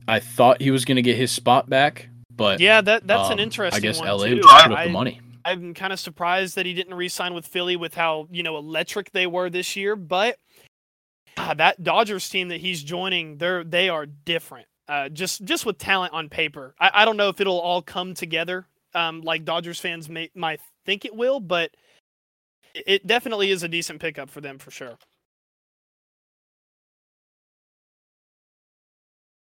I 0.08 0.20
thought 0.20 0.62
he 0.62 0.72
was 0.72 0.86
going 0.86 0.96
to 0.96 1.02
get 1.02 1.16
his 1.16 1.32
spot 1.32 1.70
back, 1.70 2.10
but 2.36 2.60
yeah, 2.60 2.82
that 2.82 3.08
that's 3.08 3.28
um, 3.28 3.34
an 3.34 3.40
interesting 3.40 3.78
I 3.78 3.80
guess 3.82 4.00
one 4.00 4.08
LA 4.08 4.26
too. 4.26 4.30
would 4.36 4.42
just 4.44 4.64
put 4.64 4.72
up 4.72 4.78
I, 4.78 4.86
the 4.86 4.92
money. 4.92 5.22
I'm 5.44 5.74
kind 5.74 5.92
of 5.92 6.00
surprised 6.00 6.56
that 6.56 6.66
he 6.66 6.74
didn't 6.74 6.94
re-sign 6.94 7.34
with 7.34 7.48
Philly 7.48 7.76
with 7.76 7.96
how 7.96 8.28
you 8.32 8.44
know 8.44 8.58
electric 8.58 9.12
they 9.12 9.28
were 9.28 9.50
this 9.50 9.76
year. 9.76 9.96
But 9.96 10.38
ah, 11.38 11.54
that 11.56 11.84
Dodgers 11.84 12.28
team 12.30 12.50
that 12.50 12.62
he's 12.62 12.84
joining, 12.84 13.38
they're 13.38 13.64
they 13.64 13.90
are 13.90 14.06
different. 14.06 14.68
Uh, 14.88 15.10
just 15.10 15.44
just 15.46 15.66
with 15.66 15.78
talent 15.78 16.14
on 16.14 16.30
paper, 16.30 16.76
I, 16.80 16.92
I 16.94 17.06
don't 17.06 17.18
know 17.18 17.30
if 17.30 17.40
it'll 17.40 17.60
all 17.60 17.82
come 17.82 18.14
together 18.14 18.66
um, 18.94 19.22
like 19.22 19.46
Dodgers 19.46 19.80
fans 19.80 20.10
may 20.10 20.30
might 20.36 20.60
think 20.86 21.06
it 21.06 21.16
will, 21.16 21.40
but 21.40 21.72
it- 22.74 22.84
it 22.88 23.08
definitely 23.08 23.52
is 23.52 23.64
a 23.64 23.68
decent 23.68 24.00
pickup 24.00 24.30
for 24.30 24.42
them 24.42 24.58
for 24.58 24.72
sure. 24.72 24.98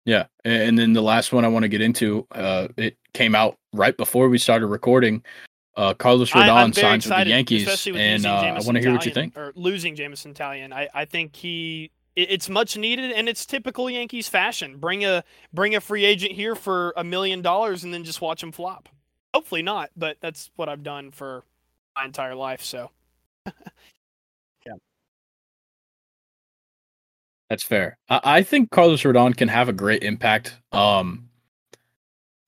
Yeah, 0.05 0.25
and 0.43 0.77
then 0.77 0.93
the 0.93 1.01
last 1.01 1.33
one 1.33 1.45
I 1.45 1.49
want 1.49 1.63
to 1.63 1.69
get 1.69 1.81
into, 1.81 2.25
uh, 2.31 2.69
it 2.77 2.97
came 3.13 3.35
out 3.35 3.57
right 3.73 3.95
before 3.95 4.29
we 4.29 4.37
started 4.37 4.67
recording. 4.67 5.23
Uh, 5.75 5.93
Carlos 5.93 6.31
Rodon 6.31 6.73
signs 6.75 7.05
with 7.05 7.15
the 7.17 7.29
Yankees, 7.29 7.65
with 7.85 7.95
and 7.95 8.25
uh, 8.25 8.29
I 8.29 8.53
want 8.53 8.73
to 8.75 8.79
hear 8.79 8.91
what 8.91 9.05
you 9.05 9.13
think. 9.13 9.37
Or 9.37 9.53
losing 9.55 9.95
Jameson 9.95 10.33
Taillon, 10.33 10.73
I, 10.73 10.89
I 10.93 11.05
think 11.05 11.35
he 11.35 11.91
it's 12.15 12.49
much 12.49 12.75
needed 12.75 13.11
and 13.11 13.29
it's 13.29 13.45
typical 13.45 13.89
Yankees 13.89 14.27
fashion. 14.27 14.77
Bring 14.77 15.05
a 15.05 15.23
bring 15.53 15.75
a 15.75 15.81
free 15.81 16.05
agent 16.05 16.33
here 16.33 16.55
for 16.55 16.93
a 16.97 17.03
million 17.03 17.41
dollars 17.41 17.83
and 17.83 17.93
then 17.93 18.03
just 18.03 18.21
watch 18.21 18.43
him 18.43 18.51
flop. 18.51 18.89
Hopefully 19.33 19.61
not, 19.61 19.91
but 19.95 20.17
that's 20.19 20.49
what 20.55 20.67
I've 20.67 20.83
done 20.83 21.11
for 21.11 21.43
my 21.95 22.05
entire 22.05 22.35
life. 22.35 22.61
So 22.61 22.91
That's 27.49 27.63
fair. 27.63 27.97
I, 28.09 28.19
I 28.23 28.43
think 28.43 28.69
Carlos 28.71 29.03
Rodon 29.03 29.35
can 29.35 29.47
have 29.47 29.69
a 29.69 29.73
great 29.73 30.03
impact. 30.03 30.57
Um, 30.71 31.29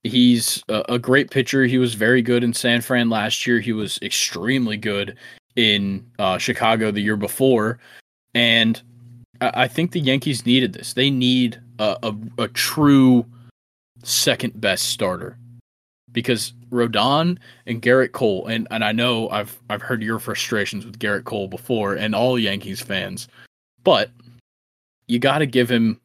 he's 0.04 0.64
a, 0.70 0.84
a 0.90 1.00
great 1.00 1.32
pitcher. 1.32 1.66
He 1.66 1.78
was 1.78 1.94
very 1.96 2.22
good 2.22 2.44
in 2.44 2.54
San 2.54 2.82
Fran 2.82 3.10
last 3.10 3.46
year. 3.46 3.60
He 3.60 3.74
was 3.74 4.00
extremely 4.02 4.78
good 4.78 5.18
in 5.56 6.06
uh, 6.20 6.38
Chicago 6.38 6.92
the 6.92 7.02
year 7.02 7.18
before, 7.18 7.80
and 8.34 8.82
I, 9.42 9.52
I 9.64 9.68
think 9.68 9.92
the 9.92 10.00
Yankees 10.00 10.46
needed 10.46 10.74
this. 10.74 10.94
They 10.94 11.10
need 11.10 11.60
a, 11.80 11.98
a, 12.04 12.44
a 12.44 12.48
true 12.48 13.26
second 14.04 14.60
best 14.60 14.88
starter 14.88 15.38
because 16.12 16.54
Rodon 16.70 17.38
and 17.66 17.82
Gerrit 17.82 18.12
Cole, 18.12 18.48
and, 18.48 18.68
and 18.72 18.84
I 18.84 18.92
know 18.92 19.30
I've 19.30 19.60
I've 19.70 19.82
heard 19.82 20.04
your 20.04 20.20
frustrations 20.20 20.86
with 20.86 21.00
Gerrit 21.00 21.26
Cole 21.26 21.48
before, 21.48 21.96
and 21.96 22.16
all 22.16 22.40
Yankees 22.40 22.82
fans, 22.82 23.28
but 23.84 24.12
you 25.12 25.20
got 25.20 25.40
to 25.40 25.46
give 25.46 25.70
him 25.70 26.00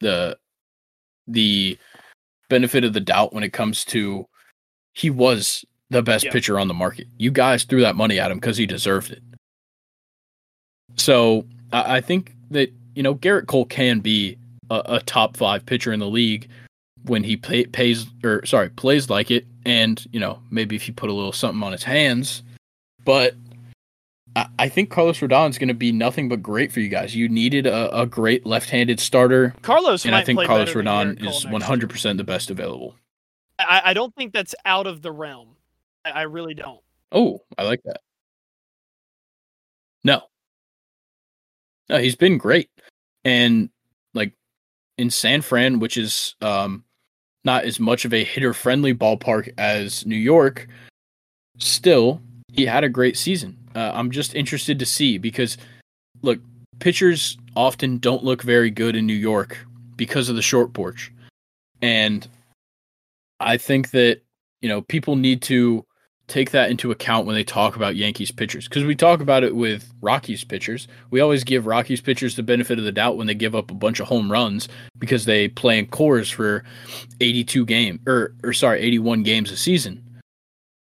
the 0.00 0.36
the 1.28 1.78
benefit 2.48 2.82
of 2.82 2.92
the 2.92 3.00
doubt 3.00 3.32
when 3.32 3.44
it 3.44 3.52
comes 3.52 3.84
to 3.84 4.26
he 4.94 5.10
was 5.10 5.64
the 5.90 6.02
best 6.02 6.24
Yeah. 6.24 6.32
pitcher 6.32 6.58
on 6.58 6.66
the 6.66 6.74
market. 6.74 7.06
You 7.18 7.30
guys 7.30 7.62
threw 7.64 7.80
that 7.82 7.94
money 7.94 8.18
at 8.18 8.30
him 8.30 8.38
because 8.38 8.56
he 8.56 8.66
deserved 8.66 9.10
it. 9.12 9.22
So 10.96 11.46
I, 11.72 11.98
I 11.98 12.00
think 12.00 12.34
that 12.50 12.72
you 12.94 13.02
know 13.02 13.14
Gerrit 13.14 13.46
Cole 13.46 13.64
can 13.66 14.00
be 14.00 14.36
a, 14.70 14.82
a 14.86 15.00
top 15.00 15.36
five 15.36 15.64
pitcher 15.64 15.92
in 15.92 16.00
the 16.00 16.08
league 16.08 16.48
when 17.04 17.22
he 17.22 17.36
pay, 17.36 17.64
pays 17.66 18.06
or 18.24 18.44
sorry 18.44 18.70
plays 18.70 19.08
like 19.08 19.30
it, 19.30 19.46
and 19.64 20.04
you 20.10 20.18
know 20.18 20.40
maybe 20.50 20.74
if 20.74 20.88
you 20.88 20.94
put 20.94 21.10
a 21.10 21.12
little 21.12 21.32
something 21.32 21.62
on 21.62 21.72
his 21.72 21.84
hands, 21.84 22.42
but 23.04 23.34
I, 24.36 24.68
think 24.68 24.90
Carlos 24.90 25.18
Rodon 25.18 25.50
is 25.50 25.58
going 25.58 25.68
to 25.68 25.74
be 25.74 25.90
nothing 25.90 26.28
but 26.28 26.42
great 26.42 26.70
for 26.70 26.80
you 26.80 26.88
guys. 26.88 27.14
You 27.14 27.28
needed 27.28 27.66
a, 27.66 28.02
a 28.02 28.06
great 28.06 28.46
left-handed 28.46 29.00
starter, 29.00 29.54
Carlos 29.62 30.04
and 30.04 30.14
I 30.14 30.22
think 30.22 30.44
Carlos 30.44 30.72
Rodon 30.72 31.18
is 31.18 31.22
next 31.22 31.44
one 31.46 31.60
year. 31.60 31.66
hundred 31.66 31.90
percent 31.90 32.18
the 32.18 32.24
best 32.24 32.50
available. 32.50 32.94
I, 33.58 33.82
I 33.86 33.94
don't 33.94 34.14
think 34.14 34.32
that's 34.32 34.54
out 34.64 34.86
of 34.86 35.02
the 35.02 35.10
realm. 35.10 35.56
I, 36.04 36.10
I 36.10 36.22
really 36.22 36.54
don't. 36.54 36.80
Oh, 37.10 37.42
I 37.56 37.64
like 37.64 37.82
that. 37.84 38.00
No. 40.04 40.22
No, 41.88 41.98
he's 41.98 42.16
been 42.16 42.38
great. 42.38 42.70
And 43.24 43.70
like 44.14 44.32
in 44.96 45.10
San 45.10 45.42
Fran, 45.42 45.80
which 45.80 45.96
is 45.96 46.34
um 46.40 46.84
not 47.44 47.64
as 47.64 47.80
much 47.80 48.04
of 48.04 48.12
a 48.12 48.24
hitter 48.24 48.52
friendly 48.52 48.94
ballpark 48.94 49.52
as 49.58 50.04
New 50.06 50.16
York, 50.16 50.68
still 51.58 52.20
he 52.52 52.66
had 52.66 52.84
a 52.84 52.88
great 52.88 53.16
season. 53.16 53.56
Uh, 53.78 53.92
I'm 53.94 54.10
just 54.10 54.34
interested 54.34 54.80
to 54.80 54.86
see 54.86 55.18
because 55.18 55.56
look, 56.22 56.40
pitchers 56.80 57.38
often 57.54 57.98
don't 57.98 58.24
look 58.24 58.42
very 58.42 58.72
good 58.72 58.96
in 58.96 59.06
New 59.06 59.14
York 59.14 59.56
because 59.94 60.28
of 60.28 60.34
the 60.34 60.42
short 60.42 60.72
porch. 60.72 61.12
And 61.80 62.26
I 63.38 63.56
think 63.56 63.92
that, 63.92 64.22
you 64.62 64.68
know, 64.68 64.82
people 64.82 65.14
need 65.14 65.42
to 65.42 65.84
take 66.26 66.50
that 66.50 66.72
into 66.72 66.90
account 66.90 67.24
when 67.24 67.36
they 67.36 67.44
talk 67.44 67.76
about 67.76 67.94
Yankees 67.94 68.32
pitchers 68.32 68.66
because 68.66 68.82
we 68.82 68.96
talk 68.96 69.20
about 69.20 69.44
it 69.44 69.54
with 69.54 69.88
Rockies 70.00 70.42
pitchers. 70.42 70.88
We 71.10 71.20
always 71.20 71.44
give 71.44 71.64
Rockies 71.64 72.00
pitchers 72.00 72.34
the 72.34 72.42
benefit 72.42 72.80
of 72.80 72.84
the 72.84 72.90
doubt 72.90 73.16
when 73.16 73.28
they 73.28 73.34
give 73.34 73.54
up 73.54 73.70
a 73.70 73.74
bunch 73.74 74.00
of 74.00 74.08
home 74.08 74.30
runs 74.30 74.68
because 74.98 75.24
they 75.24 75.46
play 75.46 75.78
in 75.78 75.86
Coors 75.86 76.32
for 76.32 76.64
82 77.20 77.64
game 77.64 78.00
or 78.08 78.34
or 78.42 78.52
sorry, 78.52 78.80
81 78.80 79.22
games 79.22 79.52
a 79.52 79.56
season. 79.56 80.02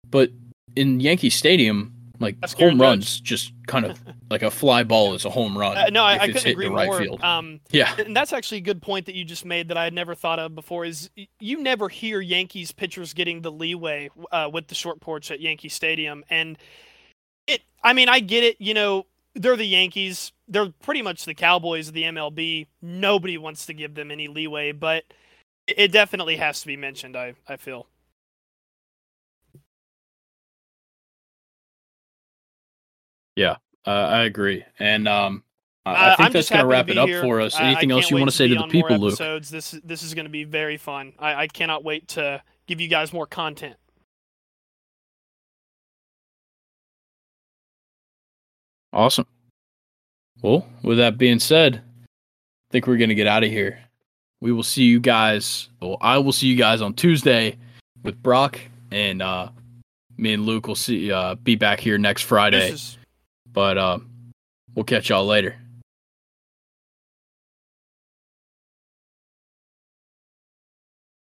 But 0.09 0.31
in 0.75 0.99
Yankee 0.99 1.29
Stadium, 1.29 1.93
like 2.19 2.37
home 2.53 2.79
runs 2.79 3.19
just 3.19 3.53
kind 3.67 3.85
of 3.85 3.99
like 4.29 4.43
a 4.43 4.51
fly 4.51 4.83
ball 4.83 5.13
is 5.13 5.25
a 5.25 5.29
home 5.29 5.57
run. 5.57 5.77
Uh, 5.77 5.85
no, 5.91 6.03
I, 6.03 6.19
I 6.19 6.27
couldn't 6.27 6.47
agree 6.47 6.67
right 6.67 6.87
more. 6.87 6.99
Field. 6.99 7.23
Um, 7.23 7.61
yeah, 7.71 7.95
and 7.97 8.15
that's 8.15 8.33
actually 8.33 8.59
a 8.59 8.61
good 8.61 8.81
point 8.81 9.05
that 9.05 9.15
you 9.15 9.23
just 9.23 9.45
made 9.45 9.69
that 9.69 9.77
I 9.77 9.85
had 9.85 9.93
never 9.93 10.15
thought 10.15 10.39
of 10.39 10.55
before. 10.55 10.85
Is 10.85 11.09
you 11.39 11.61
never 11.61 11.89
hear 11.89 12.21
Yankees 12.21 12.71
pitchers 12.71 13.13
getting 13.13 13.41
the 13.41 13.51
leeway 13.51 14.09
uh, 14.31 14.49
with 14.51 14.67
the 14.67 14.75
short 14.75 14.99
porch 14.99 15.31
at 15.31 15.39
Yankee 15.39 15.69
Stadium, 15.69 16.23
and 16.29 16.57
it. 17.47 17.61
I 17.83 17.93
mean, 17.93 18.09
I 18.09 18.19
get 18.19 18.43
it. 18.43 18.57
You 18.59 18.73
know, 18.73 19.05
they're 19.35 19.55
the 19.55 19.65
Yankees. 19.65 20.31
They're 20.47 20.71
pretty 20.81 21.01
much 21.01 21.25
the 21.25 21.33
Cowboys 21.33 21.87
of 21.87 21.93
the 21.93 22.03
MLB. 22.03 22.67
Nobody 22.81 23.37
wants 23.37 23.65
to 23.67 23.73
give 23.73 23.95
them 23.95 24.11
any 24.11 24.27
leeway, 24.27 24.71
but 24.71 25.05
it 25.67 25.91
definitely 25.91 26.37
has 26.37 26.61
to 26.61 26.67
be 26.67 26.77
mentioned. 26.77 27.15
I 27.15 27.35
I 27.47 27.55
feel. 27.55 27.87
Yeah, 33.39 33.55
uh, 33.87 33.91
I 33.91 34.23
agree, 34.25 34.65
and 34.79 35.07
um, 35.07 35.43
I, 35.85 36.11
I 36.11 36.15
think 36.17 36.33
that's 36.33 36.49
going 36.49 36.59
to 36.59 36.67
wrap 36.67 36.89
it 36.89 36.97
up 36.97 37.07
here. 37.07 37.21
for 37.21 37.39
us. 37.39 37.57
Anything 37.57 37.89
else 37.89 38.11
you 38.11 38.17
want 38.17 38.29
to 38.29 38.35
say 38.35 38.49
to 38.49 38.55
the 38.55 38.67
people, 38.67 38.97
Luke? 38.97 39.17
This 39.17 39.71
this 39.81 40.03
is 40.03 40.13
going 40.13 40.25
to 40.25 40.29
be 40.29 40.43
very 40.43 40.75
fun. 40.75 41.13
I, 41.17 41.43
I 41.43 41.47
cannot 41.47 41.85
wait 41.85 42.09
to 42.09 42.43
give 42.67 42.81
you 42.81 42.89
guys 42.89 43.13
more 43.13 43.25
content. 43.25 43.77
Awesome. 48.91 49.25
Well, 50.41 50.67
with 50.83 50.97
that 50.97 51.17
being 51.17 51.39
said, 51.39 51.75
I 51.77 52.67
think 52.71 52.87
we're 52.87 52.97
going 52.97 53.07
to 53.07 53.15
get 53.15 53.27
out 53.27 53.45
of 53.45 53.49
here. 53.49 53.79
We 54.41 54.51
will 54.51 54.63
see 54.63 54.83
you 54.83 54.99
guys. 54.99 55.69
Well, 55.81 55.97
I 56.01 56.17
will 56.17 56.33
see 56.33 56.47
you 56.47 56.57
guys 56.57 56.81
on 56.81 56.93
Tuesday 56.93 57.57
with 58.03 58.21
Brock, 58.21 58.59
and 58.91 59.21
uh, 59.21 59.47
me 60.17 60.33
and 60.33 60.45
Luke 60.45 60.67
will 60.67 60.75
see 60.75 61.09
uh, 61.09 61.35
be 61.35 61.55
back 61.55 61.79
here 61.79 61.97
next 61.97 62.23
Friday. 62.23 62.75
But 63.53 63.77
uh, 63.77 63.99
we'll 64.75 64.85
catch 64.85 65.09
y'all 65.09 65.25
later. 65.25 65.57